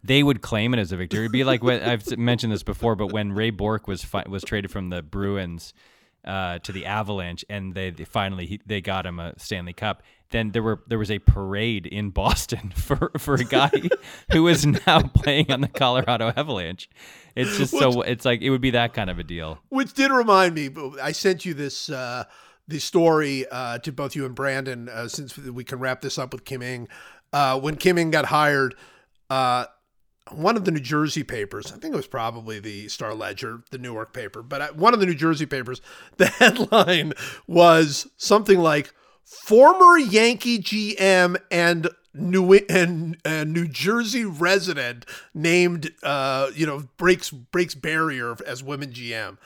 They 0.05 0.23
would 0.23 0.43
claim 0.43 0.75
it 0.75 0.79
as 0.79 0.93
a 0.93 0.99
victory. 0.99 1.21
It'd 1.21 1.33
be 1.33 1.45
like 1.45 1.63
when 1.63 1.83
I've 1.83 2.19
mentioned 2.19 2.53
this 2.53 2.63
before, 2.63 2.95
but 2.95 3.11
when 3.11 3.33
Ray 3.33 3.49
Bourque 3.49 3.89
was 3.89 4.05
fi- 4.05 4.27
was 4.29 4.43
traded 4.45 4.71
from 4.71 4.91
the 4.91 5.03
Bruins 5.03 5.73
uh, 6.27 6.59
to 6.59 6.73
the 6.73 6.85
Avalanche, 6.85 7.45
and 7.49 7.75
they, 7.75 7.91
they 7.91 8.05
finally 8.05 8.47
he, 8.47 8.61
they 8.67 8.81
got 8.81 9.07
him 9.07 9.19
a 9.19 9.33
Stanley 9.39 9.73
Cup. 9.73 10.03
Then 10.31 10.51
there 10.51 10.63
were 10.63 10.83
there 10.89 10.99
was 10.99 11.11
a 11.11 11.21
parade 11.21 11.87
in 11.87 12.11
Boston 12.11 12.71
for 12.77 13.13
for 13.17 13.35
a 13.35 13.45
guy 13.45 13.71
who 14.33 14.47
is 14.49 14.67
now 14.67 15.01
playing 15.15 15.51
on 15.51 15.63
the 15.63 15.69
Colorado 15.69 16.33
Avalanche. 16.37 16.91
It's 17.35 17.57
just 17.57 17.73
so 17.73 18.03
it's 18.03 18.27
like 18.27 18.43
it 18.43 18.51
would 18.51 18.61
be 18.61 18.71
that 18.71 18.93
kind 18.93 19.09
of 19.09 19.19
a 19.19 19.25
deal. 19.25 19.59
Which 19.71 19.95
did 19.95 20.11
remind 20.11 20.55
me, 20.55 20.69
but 20.69 21.01
I 21.01 21.13
sent 21.13 21.45
you 21.45 21.55
this 21.55 21.89
uh, 21.89 22.25
the 22.69 22.79
story 22.79 23.47
uh, 23.51 23.79
to 23.79 23.93
both 23.93 24.17
you 24.17 24.27
and 24.27 24.35
Brandon 24.35 24.89
uh, 24.89 25.09
since 25.09 25.37
we 25.39 25.65
can 25.65 25.79
wrap 25.79 26.01
this 26.01 26.19
up 26.19 26.33
with 26.33 26.45
Kim 26.45 26.63
Ng. 26.63 26.89
Uh, 27.33 27.59
when 27.59 27.77
Kim 27.77 27.99
Ng 27.99 28.11
got 28.11 28.27
hired, 28.27 28.77
uh, 29.29 29.67
one 30.31 30.57
of 30.57 30.65
the 30.65 30.71
New 30.71 30.81
Jersey 30.81 31.23
papers, 31.23 31.73
I 31.73 31.77
think 31.77 31.93
it 31.93 31.97
was 31.97 32.07
probably 32.07 32.59
the 32.59 32.89
Star 32.89 33.15
Ledger, 33.15 33.63
the 33.71 33.79
Newark 33.79 34.13
paper, 34.13 34.43
but 34.43 34.77
one 34.77 34.95
of 34.95 35.01
the 35.01 35.07
New 35.07 35.15
Jersey 35.15 35.47
papers, 35.47 35.81
the 36.17 36.27
headline 36.27 37.13
was 37.47 38.09
something 38.17 38.59
like 38.59 38.93
"Former 39.25 39.99
Yankee 39.99 40.59
GM 40.59 41.37
and." 41.51 41.89
New 42.17 42.55
and 42.55 43.17
uh, 43.25 43.43
New 43.43 43.67
Jersey 43.67 44.25
resident 44.25 45.05
named, 45.35 45.91
uh, 46.05 46.53
you 46.55 46.65
know, 46.65 46.85
breaks 46.97 47.29
breaks 47.33 47.75
barrier 47.75 48.37
as 48.47 48.63
women 48.63 48.93
GM. 48.93 49.37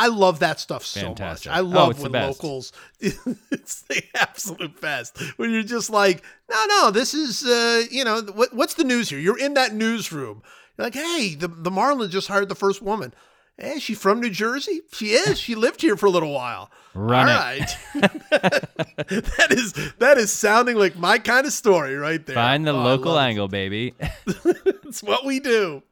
I 0.00 0.06
love 0.08 0.38
that 0.40 0.60
stuff 0.60 0.84
so 0.86 1.00
Fantastic. 1.00 1.50
much. 1.50 1.56
I 1.58 1.60
Oh, 1.60 1.64
love 1.64 1.96
the 1.96 2.02
when 2.08 2.12
locals. 2.12 2.72
It's 3.00 3.82
the 3.82 4.02
absolute 4.14 4.80
best 4.80 5.18
when 5.38 5.50
you're 5.50 5.62
just 5.64 5.90
like, 5.90 6.22
no, 6.50 6.64
no, 6.68 6.90
this 6.90 7.14
is, 7.14 7.44
uh, 7.44 7.84
you 7.90 8.04
know, 8.04 8.22
what, 8.34 8.54
what's 8.54 8.74
the 8.74 8.84
news 8.84 9.10
here? 9.10 9.18
You're 9.18 9.38
in 9.38 9.54
that 9.54 9.74
newsroom. 9.74 10.42
You're 10.76 10.86
like, 10.86 10.94
hey, 10.94 11.34
the 11.34 11.48
the 11.48 11.70
Marlins 11.70 12.10
just 12.10 12.28
hired 12.28 12.48
the 12.48 12.54
first 12.54 12.80
woman. 12.80 13.12
Hey, 13.56 13.72
is 13.72 13.82
she 13.82 13.94
from 13.94 14.20
New 14.20 14.30
Jersey? 14.30 14.82
She 14.92 15.06
is. 15.10 15.40
She 15.40 15.56
lived 15.56 15.80
here 15.80 15.96
for 15.96 16.06
a 16.06 16.10
little 16.10 16.32
while. 16.32 16.70
Run 16.94 17.28
All 17.28 17.34
it. 17.52 17.76
right. 17.96 18.22
that 18.30 19.48
is 19.50 19.72
that 19.98 20.16
is 20.18 20.32
sounding 20.32 20.76
like 20.76 20.96
my 20.96 21.18
kind 21.18 21.44
of 21.46 21.52
story 21.52 21.96
right 21.96 22.24
there. 22.24 22.36
Find 22.36 22.64
the 22.64 22.70
Oh, 22.70 22.82
local 22.84 23.12
love 23.14 23.24
it. 23.24 23.28
angle, 23.30 23.48
baby. 23.48 23.94
It's 24.88 25.02
what 25.02 25.26
we 25.26 25.38
do. 25.38 25.82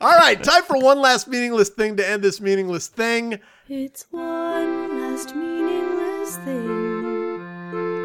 All 0.00 0.16
right, 0.16 0.40
time 0.40 0.62
for 0.62 0.78
one 0.78 1.00
last 1.00 1.26
meaningless 1.26 1.70
thing 1.70 1.96
to 1.96 2.08
end 2.08 2.22
this 2.22 2.40
meaningless 2.40 2.86
thing. 2.86 3.40
It's 3.66 4.06
one 4.10 5.00
last 5.00 5.34
meaningless 5.34 6.36
thing 6.36 7.40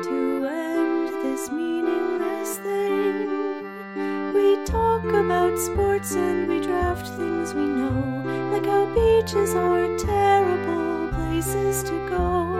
to 0.05 0.47
end 0.47 1.09
this 1.21 1.51
meaningless 1.51 2.59
thing. 2.59 4.33
We 4.33 4.63
talk 4.63 5.03
about 5.03 5.59
sports 5.59 6.15
and 6.15 6.47
we 6.47 6.61
draft 6.61 7.09
things 7.09 7.53
we 7.53 7.65
know, 7.65 8.23
like 8.53 8.65
how 8.67 8.85
beaches 8.95 9.53
are 9.53 9.97
terrible 9.97 11.09
places 11.09 11.83
to 11.89 12.07
go. 12.07 12.55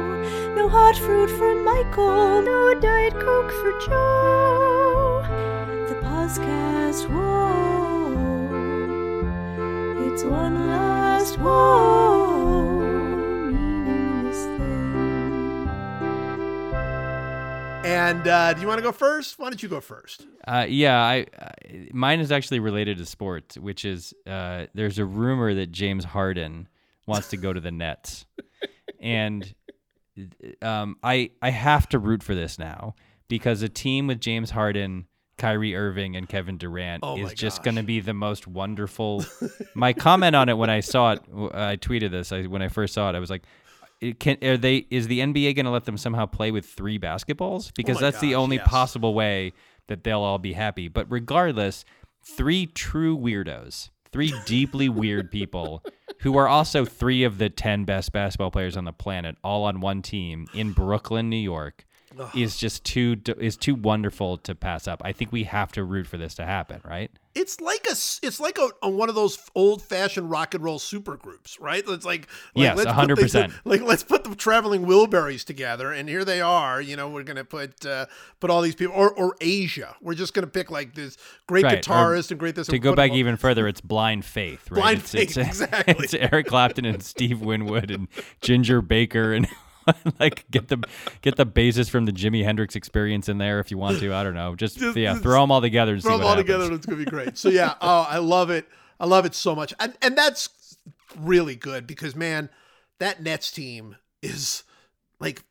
No 0.55 0.67
hot 0.67 0.97
fruit 0.97 1.30
for 1.30 1.55
Michael, 1.55 2.41
no 2.41 2.77
Diet 2.81 3.13
Coke 3.13 3.51
for 3.61 3.80
Joe. 3.80 5.23
The 5.88 5.95
podcast, 6.03 7.07
whoa. 7.07 8.09
It's 10.05 10.26
one 10.26 10.67
last 10.67 11.39
whoa 11.39 12.18
And 17.89 18.27
uh, 18.27 18.53
do 18.53 18.61
you 18.61 18.67
want 18.67 18.77
to 18.77 18.83
go 18.83 18.91
first? 18.91 19.39
Why 19.39 19.49
don't 19.49 19.63
you 19.63 19.67
go 19.67 19.81
first? 19.81 20.27
Uh, 20.47 20.67
yeah, 20.69 21.01
I, 21.01 21.25
I 21.39 21.87
mine 21.91 22.19
is 22.19 22.31
actually 22.31 22.59
related 22.59 22.99
to 22.99 23.05
sports, 23.05 23.57
which 23.57 23.83
is 23.83 24.13
uh, 24.27 24.67
there's 24.75 24.99
a 24.99 25.05
rumor 25.05 25.55
that 25.55 25.71
James 25.71 26.03
Harden 26.03 26.67
wants 27.07 27.29
to 27.29 27.37
go 27.37 27.51
to 27.51 27.59
the 27.59 27.71
Nets, 27.71 28.27
and 28.99 29.55
um, 30.61 30.97
I 31.01 31.31
I 31.41 31.49
have 31.49 31.89
to 31.89 31.97
root 31.97 32.21
for 32.21 32.35
this 32.35 32.59
now 32.59 32.93
because 33.27 33.63
a 33.63 33.69
team 33.69 34.05
with 34.05 34.21
James 34.21 34.51
Harden, 34.51 35.07
Kyrie 35.39 35.75
Irving, 35.75 36.15
and 36.15 36.29
Kevin 36.29 36.59
Durant 36.59 37.03
Oh 37.03 37.17
is 37.17 37.33
just 37.33 37.63
going 37.63 37.77
to 37.77 37.83
be 37.83 38.01
the 38.01 38.13
most 38.13 38.45
wonderful. 38.45 39.25
my 39.73 39.93
comment 39.93 40.35
on 40.35 40.47
it 40.47 40.59
when 40.59 40.69
I 40.69 40.81
saw 40.81 41.13
it, 41.13 41.21
I 41.55 41.75
tweeted 41.75 42.11
this. 42.11 42.31
I, 42.31 42.43
when 42.43 42.61
I 42.61 42.67
first 42.67 42.93
saw 42.93 43.09
it, 43.09 43.15
I 43.15 43.19
was 43.19 43.31
like. 43.31 43.41
Can 44.19 44.38
are 44.43 44.57
they 44.57 44.88
is 44.89 45.07
the 45.07 45.19
NBA 45.19 45.55
going 45.55 45.65
to 45.65 45.71
let 45.71 45.85
them 45.85 45.97
somehow 45.97 46.26
play 46.26 46.51
with 46.51 46.65
three 46.65 46.97
basketballs 46.97 47.73
because 47.76 47.97
Oh 47.97 47.99
that's 47.99 48.19
the 48.19 48.35
only 48.35 48.55
yes. 48.55 48.67
possible 48.67 49.13
way 49.13 49.53
that 49.88 50.03
they'll 50.03 50.21
all 50.21 50.38
be 50.38 50.53
happy. 50.53 50.88
But 50.88 51.05
regardless, 51.09 51.84
three 52.23 52.65
true 52.65 53.17
weirdos, 53.17 53.89
three 54.11 54.34
deeply 54.45 54.88
weird 54.89 55.31
people 55.31 55.84
who 56.21 56.38
are 56.38 56.47
also 56.47 56.85
three 56.85 57.23
of 57.23 57.38
the 57.38 57.49
10 57.49 57.85
best 57.85 58.11
basketball 58.13 58.51
players 58.51 58.77
on 58.77 58.85
the 58.85 58.93
planet, 58.93 59.35
all 59.43 59.65
on 59.65 59.81
one 59.81 60.01
team 60.01 60.47
in 60.53 60.71
Brooklyn, 60.71 61.30
New 61.30 61.38
York, 61.38 61.85
is 62.34 62.57
just 62.57 62.84
too 62.84 63.17
is 63.38 63.55
too 63.55 63.76
wonderful 63.76 64.38
to 64.38 64.55
pass 64.55 64.88
up. 64.88 65.01
I 65.05 65.11
think 65.11 65.31
we 65.31 65.43
have 65.43 65.71
to 65.73 65.84
root 65.84 66.07
for 66.07 66.17
this 66.17 66.35
to 66.35 66.45
happen, 66.45 66.81
right? 66.84 67.11
It's 67.39 67.61
like 67.61 67.85
a 67.87 67.91
it's 67.91 68.39
like 68.41 68.57
a, 68.57 68.69
a 68.83 68.89
one 68.89 69.07
of 69.07 69.15
those 69.15 69.39
old 69.55 69.81
fashioned 69.81 70.29
rock 70.29 70.53
and 70.53 70.61
roll 70.61 70.77
super 70.77 71.15
groups, 71.15 71.57
right? 71.57 71.81
It's 71.87 72.05
like, 72.05 72.05
like 72.05 72.27
Yes, 72.53 72.77
let's 72.77 72.91
put 72.91 73.07
the- 73.07 73.15
100%. 73.15 73.53
Like 73.65 73.81
let's 73.81 74.03
put 74.03 74.25
the 74.25 74.35
traveling 74.35 74.85
Wilburys 74.85 75.45
together, 75.45 75.93
and 75.93 76.09
here 76.09 76.25
they 76.25 76.41
are. 76.41 76.81
You 76.81 76.97
know, 76.97 77.07
we're 77.09 77.23
gonna 77.23 77.45
put 77.45 77.85
uh, 77.85 78.07
put 78.41 78.49
all 78.49 78.61
these 78.61 78.75
people, 78.75 78.93
or 78.93 79.11
or 79.11 79.37
Asia. 79.39 79.95
We're 80.01 80.15
just 80.15 80.33
gonna 80.33 80.47
pick 80.47 80.69
like 80.69 80.95
this 80.95 81.17
great 81.47 81.63
Right, 81.63 81.77
or 81.77 81.81
guitarist 81.81 82.31
and 82.31 82.39
great 82.39 82.55
this. 82.55 82.67
To 82.67 82.77
go 82.77 82.93
back 82.93 83.11
even 83.13 83.37
further, 83.37 83.67
it's 83.69 83.79
Blind 83.81 84.25
Faith, 84.25 84.69
right? 84.69 84.81
Blind 84.81 84.99
it's, 84.99 85.11
Faith, 85.11 85.21
it's, 85.37 85.61
exactly. 85.61 85.95
It's 85.99 86.13
Eric 86.13 86.47
Clapton 86.47 86.83
and 86.83 87.01
Steve 87.01 87.39
Winwood 87.41 87.89
and 87.89 88.09
Ginger 88.41 88.81
Baker 88.81 89.33
and 89.33 89.47
like 90.19 90.45
get 90.51 90.67
the 90.67 90.83
get 91.21 91.35
the 91.35 91.45
basis 91.45 91.89
from 91.89 92.05
the 92.05 92.11
Jimi 92.11 92.43
Hendrix 92.43 92.75
Experience 92.75 93.29
in 93.29 93.37
there 93.37 93.59
if 93.59 93.71
you 93.71 93.77
want 93.77 93.99
to. 93.99 94.13
I 94.13 94.23
don't 94.23 94.33
know, 94.33 94.55
just, 94.55 94.77
Just- 94.77 94.97
yeah, 94.97 95.11
just 95.11 95.23
throw 95.23 95.41
them 95.41 95.51
all 95.51 95.61
together 95.61 95.93
and 95.93 96.01
throw 96.01 96.11
see 96.13 96.17
them 96.17 96.23
all 96.25 96.29
happens. 96.29 96.45
together. 96.45 96.63
and 96.65 96.73
It's 96.75 96.85
gonna 96.85 96.97
be 96.97 97.05
great. 97.05 97.37
So 97.37 97.49
yeah, 97.49 97.75
oh, 97.81 98.07
I 98.09 98.17
love 98.19 98.49
it. 98.49 98.67
I 98.99 99.05
love 99.05 99.25
it 99.25 99.33
so 99.35 99.55
much, 99.55 99.73
and 99.79 99.93
and 100.01 100.17
that's 100.17 100.49
really 101.17 101.55
good 101.55 101.87
because 101.87 102.15
man, 102.15 102.49
that 102.99 103.21
Nets 103.21 103.51
team 103.51 103.95
is 104.21 104.63
like 105.19 105.43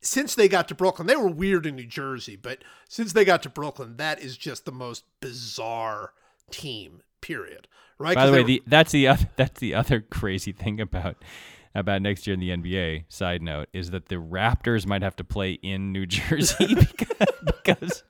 since 0.00 0.34
they 0.34 0.48
got 0.48 0.68
to 0.68 0.74
Brooklyn, 0.74 1.06
they 1.06 1.16
were 1.16 1.28
weird 1.28 1.64
in 1.64 1.76
New 1.76 1.86
Jersey, 1.86 2.36
but 2.36 2.58
since 2.88 3.12
they 3.12 3.24
got 3.24 3.42
to 3.44 3.48
Brooklyn, 3.48 3.96
that 3.98 4.20
is 4.20 4.36
just 4.36 4.64
the 4.64 4.72
most 4.72 5.04
bizarre 5.20 6.12
team. 6.50 7.02
Period. 7.20 7.68
Right. 7.98 8.16
By 8.16 8.26
the 8.26 8.32
way, 8.32 8.40
were- 8.40 8.46
the 8.46 8.62
that's 8.66 8.90
the 8.92 9.06
other, 9.06 9.30
that's 9.36 9.60
the 9.60 9.74
other 9.74 10.00
crazy 10.00 10.50
thing 10.52 10.80
about 10.80 11.16
about 11.74 12.02
next 12.02 12.26
year 12.26 12.34
in 12.34 12.40
the 12.40 12.50
NBA. 12.50 13.04
Side 13.08 13.42
note 13.42 13.68
is 13.72 13.90
that 13.90 14.08
the 14.08 14.16
Raptors 14.16 14.86
might 14.86 15.02
have 15.02 15.16
to 15.16 15.24
play 15.24 15.52
in 15.52 15.92
New 15.92 16.06
Jersey 16.06 16.74
because 16.74 17.42
because, 17.64 18.02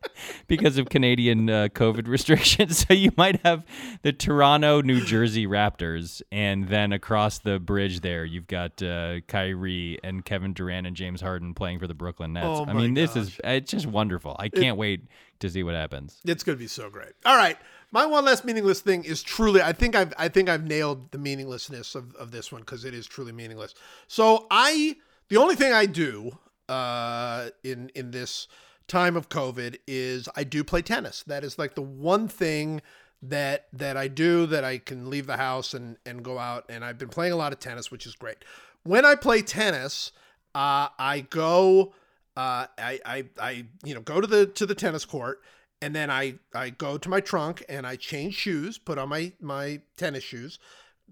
because 0.46 0.78
of 0.78 0.88
Canadian 0.88 1.48
uh, 1.48 1.68
COVID 1.68 2.06
restrictions. 2.08 2.82
So 2.82 2.94
you 2.94 3.10
might 3.16 3.40
have 3.44 3.64
the 4.02 4.12
Toronto, 4.12 4.80
New 4.80 5.04
Jersey 5.04 5.46
Raptors, 5.46 6.20
and 6.32 6.68
then 6.68 6.92
across 6.92 7.38
the 7.38 7.60
bridge 7.60 8.00
there, 8.00 8.24
you've 8.24 8.46
got 8.46 8.82
uh, 8.82 9.20
Kyrie 9.28 9.98
and 10.02 10.24
Kevin 10.24 10.52
Durant 10.52 10.86
and 10.86 10.96
James 10.96 11.20
Harden 11.20 11.54
playing 11.54 11.78
for 11.78 11.86
the 11.86 11.94
Brooklyn 11.94 12.32
Nets. 12.32 12.46
Oh 12.46 12.64
I 12.66 12.72
mean, 12.72 12.94
this 12.94 13.14
is 13.14 13.38
it's 13.44 13.70
just 13.70 13.86
wonderful. 13.86 14.34
I 14.38 14.48
can't 14.48 14.76
wait 14.76 15.02
to 15.42 15.50
see 15.50 15.62
what 15.62 15.74
happens. 15.74 16.20
It's 16.24 16.42
going 16.42 16.56
to 16.56 16.62
be 16.62 16.68
so 16.68 16.88
great. 16.88 17.12
All 17.24 17.36
right. 17.36 17.58
My 17.90 18.06
one 18.06 18.24
last 18.24 18.44
meaningless 18.44 18.80
thing 18.80 19.04
is 19.04 19.22
truly 19.22 19.60
I 19.60 19.72
think 19.72 19.94
I've 19.94 20.14
I 20.16 20.28
think 20.28 20.48
I've 20.48 20.66
nailed 20.66 21.10
the 21.10 21.18
meaninglessness 21.18 21.94
of, 21.94 22.14
of 22.14 22.30
this 22.30 22.50
one 22.50 22.62
because 22.62 22.84
it 22.86 22.94
is 22.94 23.06
truly 23.06 23.32
meaningless. 23.32 23.74
So 24.08 24.46
I 24.50 24.96
the 25.28 25.36
only 25.36 25.56
thing 25.56 25.72
I 25.72 25.86
do 25.86 26.38
uh 26.68 27.50
in 27.62 27.90
in 27.94 28.12
this 28.12 28.48
time 28.88 29.16
of 29.16 29.28
COVID 29.28 29.78
is 29.86 30.28
I 30.36 30.44
do 30.44 30.64
play 30.64 30.80
tennis. 30.80 31.22
That 31.24 31.44
is 31.44 31.58
like 31.58 31.74
the 31.74 31.82
one 31.82 32.28
thing 32.28 32.80
that 33.20 33.66
that 33.74 33.96
I 33.96 34.08
do 34.08 34.46
that 34.46 34.64
I 34.64 34.78
can 34.78 35.10
leave 35.10 35.26
the 35.26 35.36
house 35.36 35.74
and 35.74 35.98
and 36.06 36.24
go 36.24 36.38
out 36.38 36.64
and 36.70 36.84
I've 36.84 36.98
been 36.98 37.10
playing 37.10 37.32
a 37.32 37.36
lot 37.36 37.52
of 37.52 37.58
tennis, 37.58 37.90
which 37.90 38.06
is 38.06 38.14
great. 38.14 38.38
When 38.84 39.04
I 39.04 39.16
play 39.16 39.42
tennis, 39.42 40.12
uh 40.54 40.88
I 40.98 41.26
go 41.28 41.94
uh 42.36 42.66
I 42.78 43.00
I 43.04 43.24
I 43.40 43.66
you 43.84 43.94
know 43.94 44.00
go 44.00 44.20
to 44.20 44.26
the 44.26 44.46
to 44.46 44.66
the 44.66 44.74
tennis 44.74 45.04
court 45.04 45.40
and 45.82 45.94
then 45.94 46.10
I 46.10 46.34
I 46.54 46.70
go 46.70 46.96
to 46.96 47.08
my 47.08 47.20
trunk 47.20 47.64
and 47.68 47.86
I 47.86 47.96
change 47.96 48.34
shoes, 48.34 48.78
put 48.78 48.96
on 48.96 49.08
my 49.08 49.32
my 49.40 49.80
tennis 49.96 50.22
shoes, 50.22 50.58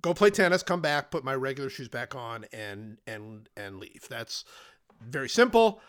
go 0.01 0.15
play 0.15 0.31
tennis, 0.31 0.63
come 0.63 0.81
back, 0.81 1.11
put 1.11 1.25
my 1.25 1.35
regular 1.35 1.69
shoes 1.69 1.89
back 1.89 2.15
on, 2.15 2.47
and 2.53 2.99
and 3.07 3.49
and 3.57 3.79
leave. 3.79 4.07
That's 4.09 4.45
very 5.03 5.29
simple. 5.29 5.81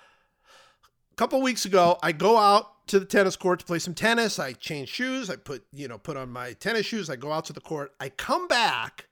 A 1.11 1.15
couple 1.15 1.41
weeks 1.41 1.65
ago, 1.65 1.99
I 2.01 2.11
go 2.11 2.37
out 2.37 2.87
to 2.87 2.99
the 2.99 3.05
tennis 3.05 3.35
court 3.35 3.59
to 3.59 3.65
play 3.65 3.79
some 3.79 3.93
tennis. 3.93 4.39
I 4.39 4.53
change 4.53 4.89
shoes. 4.89 5.29
I 5.29 5.35
put 5.35 5.63
you 5.71 5.87
know 5.87 5.99
put 5.99 6.17
on 6.17 6.29
my 6.29 6.53
tennis 6.53 6.87
shoes. 6.87 7.09
I 7.09 7.15
go 7.15 7.31
out 7.31 7.45
to 7.45 7.53
the 7.53 7.61
court. 7.61 7.93
I 7.99 8.09
come 8.09 8.47
back. 8.47 9.05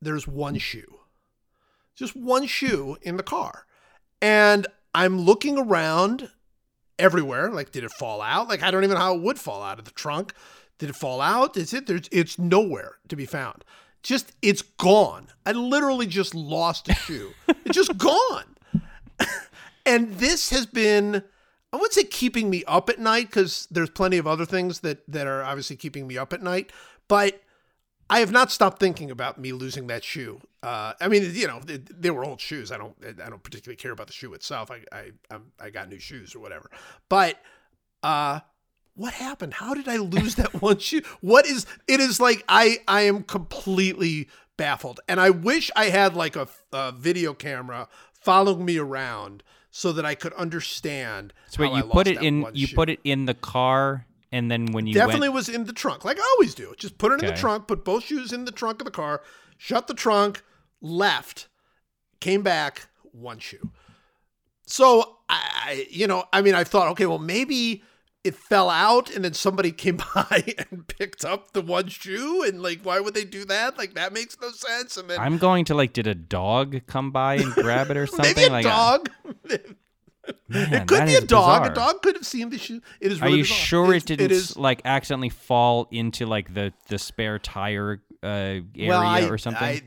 There's 0.00 0.26
one 0.26 0.56
shoe, 0.58 1.00
just 1.94 2.16
one 2.16 2.46
shoe 2.46 2.96
in 3.02 3.16
the 3.18 3.22
car, 3.22 3.66
and 4.22 4.66
I'm 4.98 5.20
looking 5.20 5.56
around 5.56 6.28
everywhere. 6.98 7.52
Like, 7.52 7.70
did 7.70 7.84
it 7.84 7.92
fall 7.92 8.20
out? 8.20 8.48
Like, 8.48 8.64
I 8.64 8.72
don't 8.72 8.82
even 8.82 8.96
know 8.96 9.00
how 9.00 9.14
it 9.14 9.22
would 9.22 9.38
fall 9.38 9.62
out 9.62 9.78
of 9.78 9.84
the 9.84 9.92
trunk. 9.92 10.32
Did 10.78 10.90
it 10.90 10.96
fall 10.96 11.20
out? 11.20 11.56
Is 11.56 11.72
it? 11.72 11.86
There's. 11.86 12.08
It's 12.10 12.36
nowhere 12.36 12.96
to 13.06 13.14
be 13.14 13.24
found. 13.24 13.64
Just, 14.02 14.32
it's 14.42 14.60
gone. 14.62 15.28
I 15.46 15.52
literally 15.52 16.08
just 16.08 16.34
lost 16.34 16.88
a 16.88 16.94
shoe. 16.94 17.30
it's 17.64 17.76
just 17.76 17.96
gone. 17.96 18.56
and 19.86 20.14
this 20.14 20.50
has 20.50 20.66
been, 20.66 21.22
I 21.72 21.76
wouldn't 21.76 21.92
say 21.92 22.02
keeping 22.02 22.50
me 22.50 22.64
up 22.66 22.90
at 22.90 22.98
night 22.98 23.26
because 23.26 23.68
there's 23.70 23.90
plenty 23.90 24.18
of 24.18 24.26
other 24.26 24.44
things 24.44 24.80
that 24.80 25.02
that 25.06 25.28
are 25.28 25.44
obviously 25.44 25.76
keeping 25.76 26.08
me 26.08 26.18
up 26.18 26.32
at 26.32 26.42
night. 26.42 26.72
But 27.06 27.40
I 28.10 28.20
have 28.20 28.32
not 28.32 28.50
stopped 28.50 28.80
thinking 28.80 29.10
about 29.10 29.38
me 29.38 29.52
losing 29.52 29.86
that 29.88 30.02
shoe. 30.02 30.40
Uh, 30.62 30.94
I 31.00 31.08
mean, 31.08 31.30
you 31.34 31.46
know, 31.46 31.60
they, 31.64 31.76
they 31.76 32.10
were 32.10 32.24
old 32.24 32.40
shoes. 32.40 32.72
I 32.72 32.78
don't, 32.78 32.94
I 33.04 33.28
don't 33.28 33.42
particularly 33.42 33.76
care 33.76 33.92
about 33.92 34.06
the 34.06 34.12
shoe 34.12 34.32
itself. 34.34 34.70
I, 34.70 34.80
I, 34.90 35.10
I'm, 35.30 35.52
I 35.60 35.70
got 35.70 35.88
new 35.88 35.98
shoes 35.98 36.34
or 36.34 36.40
whatever. 36.40 36.70
But, 37.08 37.38
uh, 38.02 38.40
what 38.94 39.14
happened? 39.14 39.54
How 39.54 39.74
did 39.74 39.88
I 39.88 39.96
lose 39.98 40.34
that 40.34 40.54
one 40.62 40.78
shoe? 40.78 41.02
What 41.20 41.46
is? 41.46 41.66
It 41.86 42.00
is 42.00 42.20
like 42.20 42.44
I, 42.48 42.78
I 42.88 43.02
am 43.02 43.22
completely 43.22 44.28
baffled, 44.56 44.98
and 45.08 45.20
I 45.20 45.30
wish 45.30 45.70
I 45.76 45.86
had 45.86 46.14
like 46.16 46.34
a, 46.34 46.48
a 46.72 46.90
video 46.90 47.32
camera 47.32 47.88
following 48.12 48.64
me 48.64 48.76
around 48.76 49.44
so 49.70 49.92
that 49.92 50.04
I 50.04 50.16
could 50.16 50.32
understand. 50.32 51.32
So 51.48 51.62
wait, 51.62 51.72
you 51.72 51.84
put 51.84 52.08
it 52.08 52.20
in 52.20 52.44
you 52.52 52.66
shoe. 52.66 52.74
put 52.74 52.90
it 52.90 52.98
in 53.04 53.26
the 53.26 53.34
car, 53.34 54.04
and 54.32 54.50
then 54.50 54.66
when 54.72 54.86
you 54.86 54.94
Definitely 54.94 55.28
went, 55.28 55.34
was 55.34 55.48
in 55.48 55.64
the 55.64 55.72
trunk, 55.72 56.04
like 56.04 56.18
I 56.18 56.34
always 56.36 56.54
do. 56.54 56.74
Just 56.78 56.98
put 56.98 57.12
it 57.12 57.20
in 57.22 57.26
the 57.26 57.36
trunk, 57.36 57.66
put 57.68 57.84
both 57.84 58.04
shoes 58.04 58.32
in 58.32 58.44
the 58.44 58.52
trunk 58.52 58.80
of 58.80 58.84
the 58.84 58.90
car, 58.90 59.22
shut 59.56 59.86
the 59.86 59.94
trunk, 59.94 60.42
left, 60.80 61.48
came 62.20 62.42
back, 62.42 62.88
one 63.12 63.38
shoe. 63.38 63.70
So 64.66 65.16
I, 65.28 65.42
I- 65.64 65.86
you 65.90 66.06
know, 66.06 66.24
I 66.32 66.42
mean, 66.42 66.54
I 66.54 66.64
thought, 66.64 66.88
okay, 66.88 67.06
well, 67.06 67.18
maybe 67.18 67.82
it 68.24 68.34
fell 68.34 68.68
out 68.68 69.10
and 69.14 69.24
then 69.24 69.32
somebody 69.32 69.70
came 69.84 69.96
by 70.14 70.44
and 70.70 70.86
picked 70.86 71.24
up 71.24 71.52
the 71.52 71.62
one 71.62 71.88
shoe, 71.88 72.42
and 72.42 72.62
like, 72.62 72.80
why 72.82 73.00
would 73.00 73.14
they 73.14 73.24
do 73.24 73.44
that? 73.46 73.78
Like, 73.78 73.94
that 73.94 74.12
makes 74.12 74.36
no 74.40 74.50
sense. 74.50 74.96
And 74.96 75.08
then 75.08 75.18
I'm 75.18 75.38
going 75.38 75.64
to 75.66 75.74
like, 75.74 75.92
did 75.92 76.06
a 76.06 76.14
dog 76.14 76.80
come 76.86 77.10
by 77.10 77.36
and 77.36 77.52
grab 77.54 77.90
it 77.90 77.96
or 77.96 78.06
something? 78.08 78.34
maybe 78.36 78.44
a 78.48 78.50
like, 78.50 78.64
dog. 78.64 79.08
Man, 80.48 80.72
it 80.72 80.86
could 80.88 81.06
be 81.06 81.14
a 81.14 81.20
dog. 81.20 81.62
bizarre. 81.62 81.70
A 81.70 81.74
dog 81.74 82.02
could 82.02 82.14
have 82.16 82.26
seen 82.26 82.50
the 82.50 82.58
shoe. 82.58 82.80
It 83.00 83.12
is. 83.12 83.20
Are 83.20 83.24
Really 83.26 83.38
you 83.38 83.42
bizarre. 83.44 83.56
sure 83.58 83.94
it 83.94 84.06
didn't 84.06 84.24
It 84.26 84.32
is. 84.32 84.56
like 84.56 84.82
accidentally 84.84 85.28
fall 85.28 85.88
into 85.90 86.26
like 86.26 86.54
the 86.54 86.72
the 86.88 86.98
spare 86.98 87.38
tire 87.38 88.02
uh, 88.22 88.26
area 88.26 88.64
well, 88.88 89.00
I, 89.00 89.22
or 89.28 89.38
something? 89.38 89.62
I, 89.62 89.82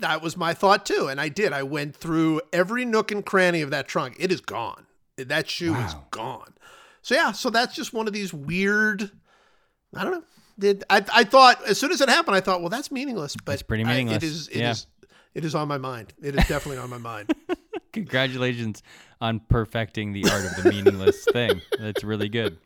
that 0.00 0.22
was 0.22 0.36
my 0.36 0.52
thought 0.54 0.84
too, 0.86 1.08
and 1.08 1.20
I 1.20 1.28
did. 1.28 1.52
I 1.52 1.62
went 1.62 1.96
through 1.96 2.40
every 2.52 2.84
nook 2.84 3.10
and 3.10 3.24
cranny 3.24 3.62
of 3.62 3.70
that 3.70 3.88
trunk. 3.88 4.16
It 4.18 4.30
is 4.30 4.40
gone. 4.40 4.86
That 5.16 5.48
shoe 5.48 5.74
is 5.74 5.94
gone. 6.10 6.52
So 7.02 7.14
yeah, 7.14 7.32
so 7.32 7.48
that's 7.50 7.74
just 7.74 7.92
one 7.94 8.06
of 8.06 8.12
these 8.12 8.34
weird. 8.34 9.10
I 9.94 10.02
don't 10.04 10.12
know. 10.12 10.22
Did 10.58 10.84
I? 10.90 11.04
I 11.14 11.24
thought 11.24 11.66
as 11.66 11.78
soon 11.78 11.92
as 11.92 12.00
it 12.00 12.08
happened, 12.08 12.36
I 12.36 12.40
thought, 12.40 12.60
well, 12.60 12.68
that's 12.68 12.90
meaningless. 12.90 13.36
But 13.44 13.52
It's 13.52 13.62
pretty 13.62 13.84
I- 13.84 13.88
meaningless. 13.88 14.22
it 14.22 14.26
is. 14.26 14.48
It 14.48 14.58
Yeah. 14.58 14.70
is- 14.72 14.86
It 15.34 15.44
is 15.44 15.54
on 15.54 15.68
my 15.68 15.76
mind. 15.78 16.12
It 16.22 16.34
is 16.34 16.46
definitely 16.46 16.78
on 16.78 16.88
my 16.90 16.98
mind. 16.98 17.32
Congratulations 17.92 18.82
on 19.20 19.40
perfecting 19.40 20.12
the 20.12 20.24
art 20.30 20.44
of 20.44 20.62
the 20.62 20.70
meaningless 20.70 21.24
thing. 21.32 21.62
That's 21.78 22.04
really 22.04 22.28
good. 22.28 22.58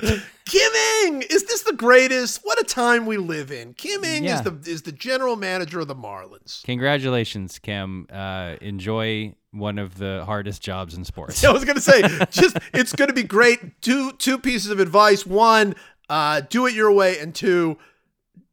Kim 0.00 0.72
Ng, 1.04 1.22
is 1.28 1.44
this 1.44 1.62
the 1.62 1.74
greatest? 1.74 2.40
What 2.42 2.58
a 2.58 2.64
time 2.64 3.04
we 3.04 3.18
live 3.18 3.52
in. 3.52 3.74
Kim 3.74 4.02
Ng 4.02 4.24
Yeah. 4.24 4.36
is 4.36 4.42
the 4.42 4.70
is 4.70 4.82
the 4.82 4.92
general 4.92 5.36
manager 5.36 5.78
of 5.80 5.88
the 5.88 5.94
Marlins. 5.94 6.64
Congratulations, 6.64 7.58
Kim. 7.58 8.06
Uh, 8.10 8.56
enjoy 8.62 9.34
one 9.52 9.78
of 9.78 9.98
the 9.98 10.22
hardest 10.24 10.62
jobs 10.62 10.94
in 10.94 11.04
sports. 11.04 11.44
I 11.44 11.52
was 11.52 11.66
gonna 11.66 11.80
say, 11.82 12.00
just 12.30 12.56
it's 12.72 12.94
gonna 12.94 13.12
be 13.12 13.22
great. 13.22 13.82
Two 13.82 14.12
two 14.12 14.38
pieces 14.38 14.70
of 14.70 14.80
advice. 14.80 15.26
One, 15.26 15.74
uh, 16.08 16.40
do 16.48 16.66
it 16.66 16.72
your 16.74 16.90
way, 16.90 17.18
and 17.18 17.34
two, 17.34 17.76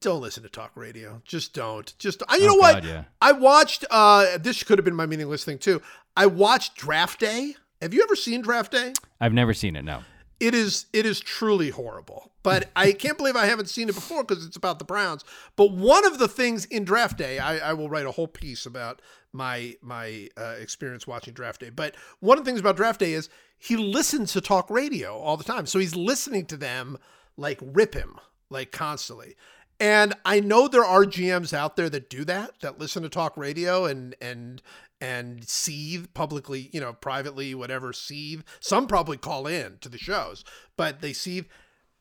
don't 0.02 0.22
listen 0.22 0.44
to 0.44 0.50
talk 0.50 0.72
radio. 0.76 1.22
Just 1.26 1.54
don't. 1.54 1.94
Just 1.98 2.22
uh, 2.24 2.26
you 2.32 2.44
Oh, 2.44 2.48
know 2.48 2.56
what? 2.56 2.84
Yeah. 2.84 3.06
I 3.22 3.32
watched. 3.32 3.86
Uh, 3.90 4.38
this 4.38 4.64
could 4.64 4.78
have 4.78 4.86
been 4.86 4.96
my 4.96 5.06
meaningless 5.06 5.44
thing 5.44 5.58
too. 5.58 5.82
I 6.16 6.26
watched 6.28 6.76
Draft 6.76 7.20
Day. 7.20 7.56
Have 7.82 7.94
you 7.94 8.04
ever 8.04 8.16
seen 8.16 8.42
Draft 8.42 8.72
Day? 8.72 8.94
I've 9.22 9.34
never 9.34 9.54
seen 9.54 9.76
it. 9.76 9.84
No. 9.84 10.02
it 10.40 10.54
is 10.54 10.86
it 10.94 11.06
is 11.06 11.20
truly 11.20 11.70
horrible. 11.70 12.32
But 12.44 12.70
I 12.76 12.92
can't 12.94 13.18
believe 13.18 13.36
I 13.36 13.46
haven't 13.48 13.70
seen 13.70 13.90
it 13.90 13.96
before 13.96 14.24
because 14.24 14.46
it's 14.46 14.56
about 14.56 14.80
the 14.80 14.86
Browns. 14.86 15.24
But 15.56 15.72
one 15.72 16.06
of 16.06 16.18
the 16.20 16.28
things 16.28 16.66
in 16.66 16.86
Draft 16.86 17.18
Day, 17.18 17.40
I, 17.40 17.70
I 17.70 17.74
will 17.74 17.90
write 17.90 18.06
a 18.06 18.12
whole 18.12 18.28
piece 18.28 18.66
about 18.66 19.02
my 19.34 19.76
my 19.82 20.30
uh, 20.38 20.56
experience 20.60 21.06
watching 21.08 21.34
Draft 21.34 21.62
Day. 21.62 21.70
But 21.72 21.96
one 22.20 22.38
of 22.38 22.46
the 22.46 22.50
things 22.50 22.60
about 22.60 22.78
Draft 22.78 23.00
Day 23.00 23.14
is 23.14 23.30
he 23.58 23.76
listens 23.76 24.32
to 24.34 24.42
talk 24.42 24.70
radio 24.70 25.18
all 25.18 25.38
the 25.38 25.44
time, 25.44 25.66
so 25.66 25.80
he's 25.80 25.96
listening 25.96 26.46
to 26.46 26.58
them 26.58 26.98
like 27.36 27.60
rip 27.62 27.94
him 27.96 28.20
like 28.50 28.72
constantly. 28.72 29.36
And 29.80 30.16
I 30.26 30.40
know 30.40 30.68
there 30.68 30.86
are 30.86 31.04
GMs 31.04 31.54
out 31.54 31.76
there 31.76 31.90
that 31.90 32.10
do 32.10 32.26
that, 32.26 32.60
that 32.62 32.80
listen 32.80 33.04
to 33.04 33.10
talk 33.10 33.38
radio 33.38 33.86
and 33.86 34.16
and 34.20 34.62
and 35.00 35.48
seethe 35.48 36.08
publicly, 36.16 36.70
you 36.74 36.80
know, 36.80 36.94
privately, 36.94 37.54
whatever, 37.54 37.94
seethe. 37.94 38.42
Some 38.60 38.88
probably 38.88 39.18
call 39.18 39.46
in 39.46 39.78
to 39.82 39.90
the 39.90 40.00
shows, 40.00 40.44
but 40.76 41.02
they 41.02 41.14
seethe. 41.14 41.46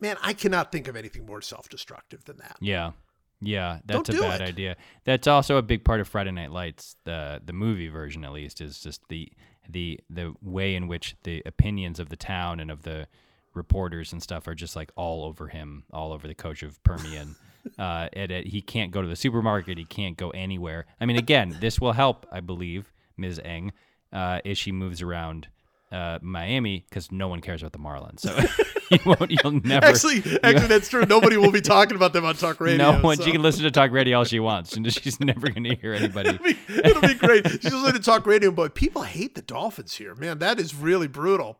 Man, 0.00 0.16
I 0.22 0.32
cannot 0.32 0.72
think 0.72 0.88
of 0.88 0.96
anything 0.96 1.24
more 1.24 1.40
self-destructive 1.40 2.24
than 2.24 2.36
that. 2.38 2.56
Yeah. 2.60 2.92
Yeah, 3.40 3.80
that's 3.84 4.08
Don't 4.08 4.18
a 4.18 4.22
bad 4.22 4.40
it. 4.40 4.48
idea. 4.48 4.76
That's 5.04 5.26
also 5.26 5.58
a 5.58 5.62
big 5.62 5.84
part 5.84 6.00
of 6.00 6.08
Friday 6.08 6.30
Night 6.32 6.50
Lights, 6.50 6.96
the 7.04 7.42
the 7.44 7.52
movie 7.52 7.88
version 7.88 8.24
at 8.24 8.32
least, 8.32 8.62
is 8.62 8.80
just 8.80 9.02
the 9.08 9.30
the 9.68 10.00
the 10.08 10.34
way 10.40 10.74
in 10.74 10.88
which 10.88 11.16
the 11.24 11.42
opinions 11.44 12.00
of 12.00 12.08
the 12.08 12.16
town 12.16 12.60
and 12.60 12.70
of 12.70 12.82
the 12.82 13.08
reporters 13.52 14.12
and 14.12 14.22
stuff 14.22 14.48
are 14.48 14.54
just 14.54 14.74
like 14.74 14.90
all 14.96 15.24
over 15.24 15.48
him, 15.48 15.84
all 15.92 16.12
over 16.12 16.26
the 16.26 16.34
coach 16.34 16.62
of 16.62 16.82
Permian. 16.82 17.36
uh, 17.78 18.08
it, 18.12 18.46
he 18.46 18.60
can't 18.62 18.90
go 18.92 19.02
to 19.02 19.08
the 19.08 19.16
supermarket. 19.16 19.78
He 19.78 19.84
can't 19.84 20.16
go 20.16 20.30
anywhere. 20.30 20.86
I 21.00 21.06
mean, 21.06 21.16
again, 21.16 21.56
this 21.60 21.80
will 21.80 21.92
help, 21.92 22.26
I 22.32 22.40
believe, 22.40 22.92
Ms. 23.16 23.40
Ng, 23.44 23.72
uh, 24.12 24.40
as 24.44 24.58
she 24.58 24.72
moves 24.72 25.02
around 25.02 25.48
uh, 25.92 26.18
Miami 26.22 26.84
because 26.88 27.12
no 27.12 27.28
one 27.28 27.40
cares 27.40 27.62
about 27.62 27.72
the 27.72 27.78
Marlins. 27.78 28.20
So 28.20 28.36
you 28.90 28.98
won't, 29.06 29.30
you'll 29.30 29.60
never. 29.64 29.86
Actually, 29.86 30.18
actually, 30.42 30.66
that's 30.66 30.88
true. 30.88 31.04
Nobody 31.06 31.36
will 31.36 31.52
be 31.52 31.60
talking 31.60 31.96
about 31.96 32.12
them 32.12 32.24
on 32.24 32.34
talk 32.34 32.60
radio. 32.60 32.92
no 32.92 33.00
one. 33.00 33.16
so- 33.16 33.24
She 33.24 33.32
can 33.32 33.42
listen 33.42 33.62
to 33.64 33.70
talk 33.70 33.90
radio 33.92 34.18
all 34.18 34.24
she 34.24 34.40
wants, 34.40 34.76
and 34.76 34.92
she's 34.92 35.20
never 35.20 35.48
going 35.48 35.64
to 35.64 35.74
hear 35.76 35.92
anybody. 35.94 36.30
It'll 36.30 36.44
be, 36.44 36.56
it'll 36.68 37.02
be 37.02 37.14
great. 37.14 37.48
She's 37.50 37.72
listening 37.72 37.92
to 37.94 37.98
talk 38.00 38.26
radio, 38.26 38.50
but 38.50 38.74
people 38.74 39.02
hate 39.02 39.34
the 39.36 39.42
Dolphins 39.42 39.94
here. 39.94 40.14
Man, 40.14 40.38
that 40.40 40.58
is 40.58 40.74
really 40.74 41.08
brutal. 41.08 41.58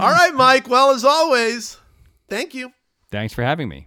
All 0.00 0.10
right, 0.10 0.34
Mike. 0.34 0.68
Well, 0.68 0.90
as 0.90 1.04
always, 1.04 1.78
thank 2.28 2.54
you. 2.54 2.72
Thanks 3.12 3.32
for 3.32 3.42
having 3.44 3.68
me. 3.68 3.86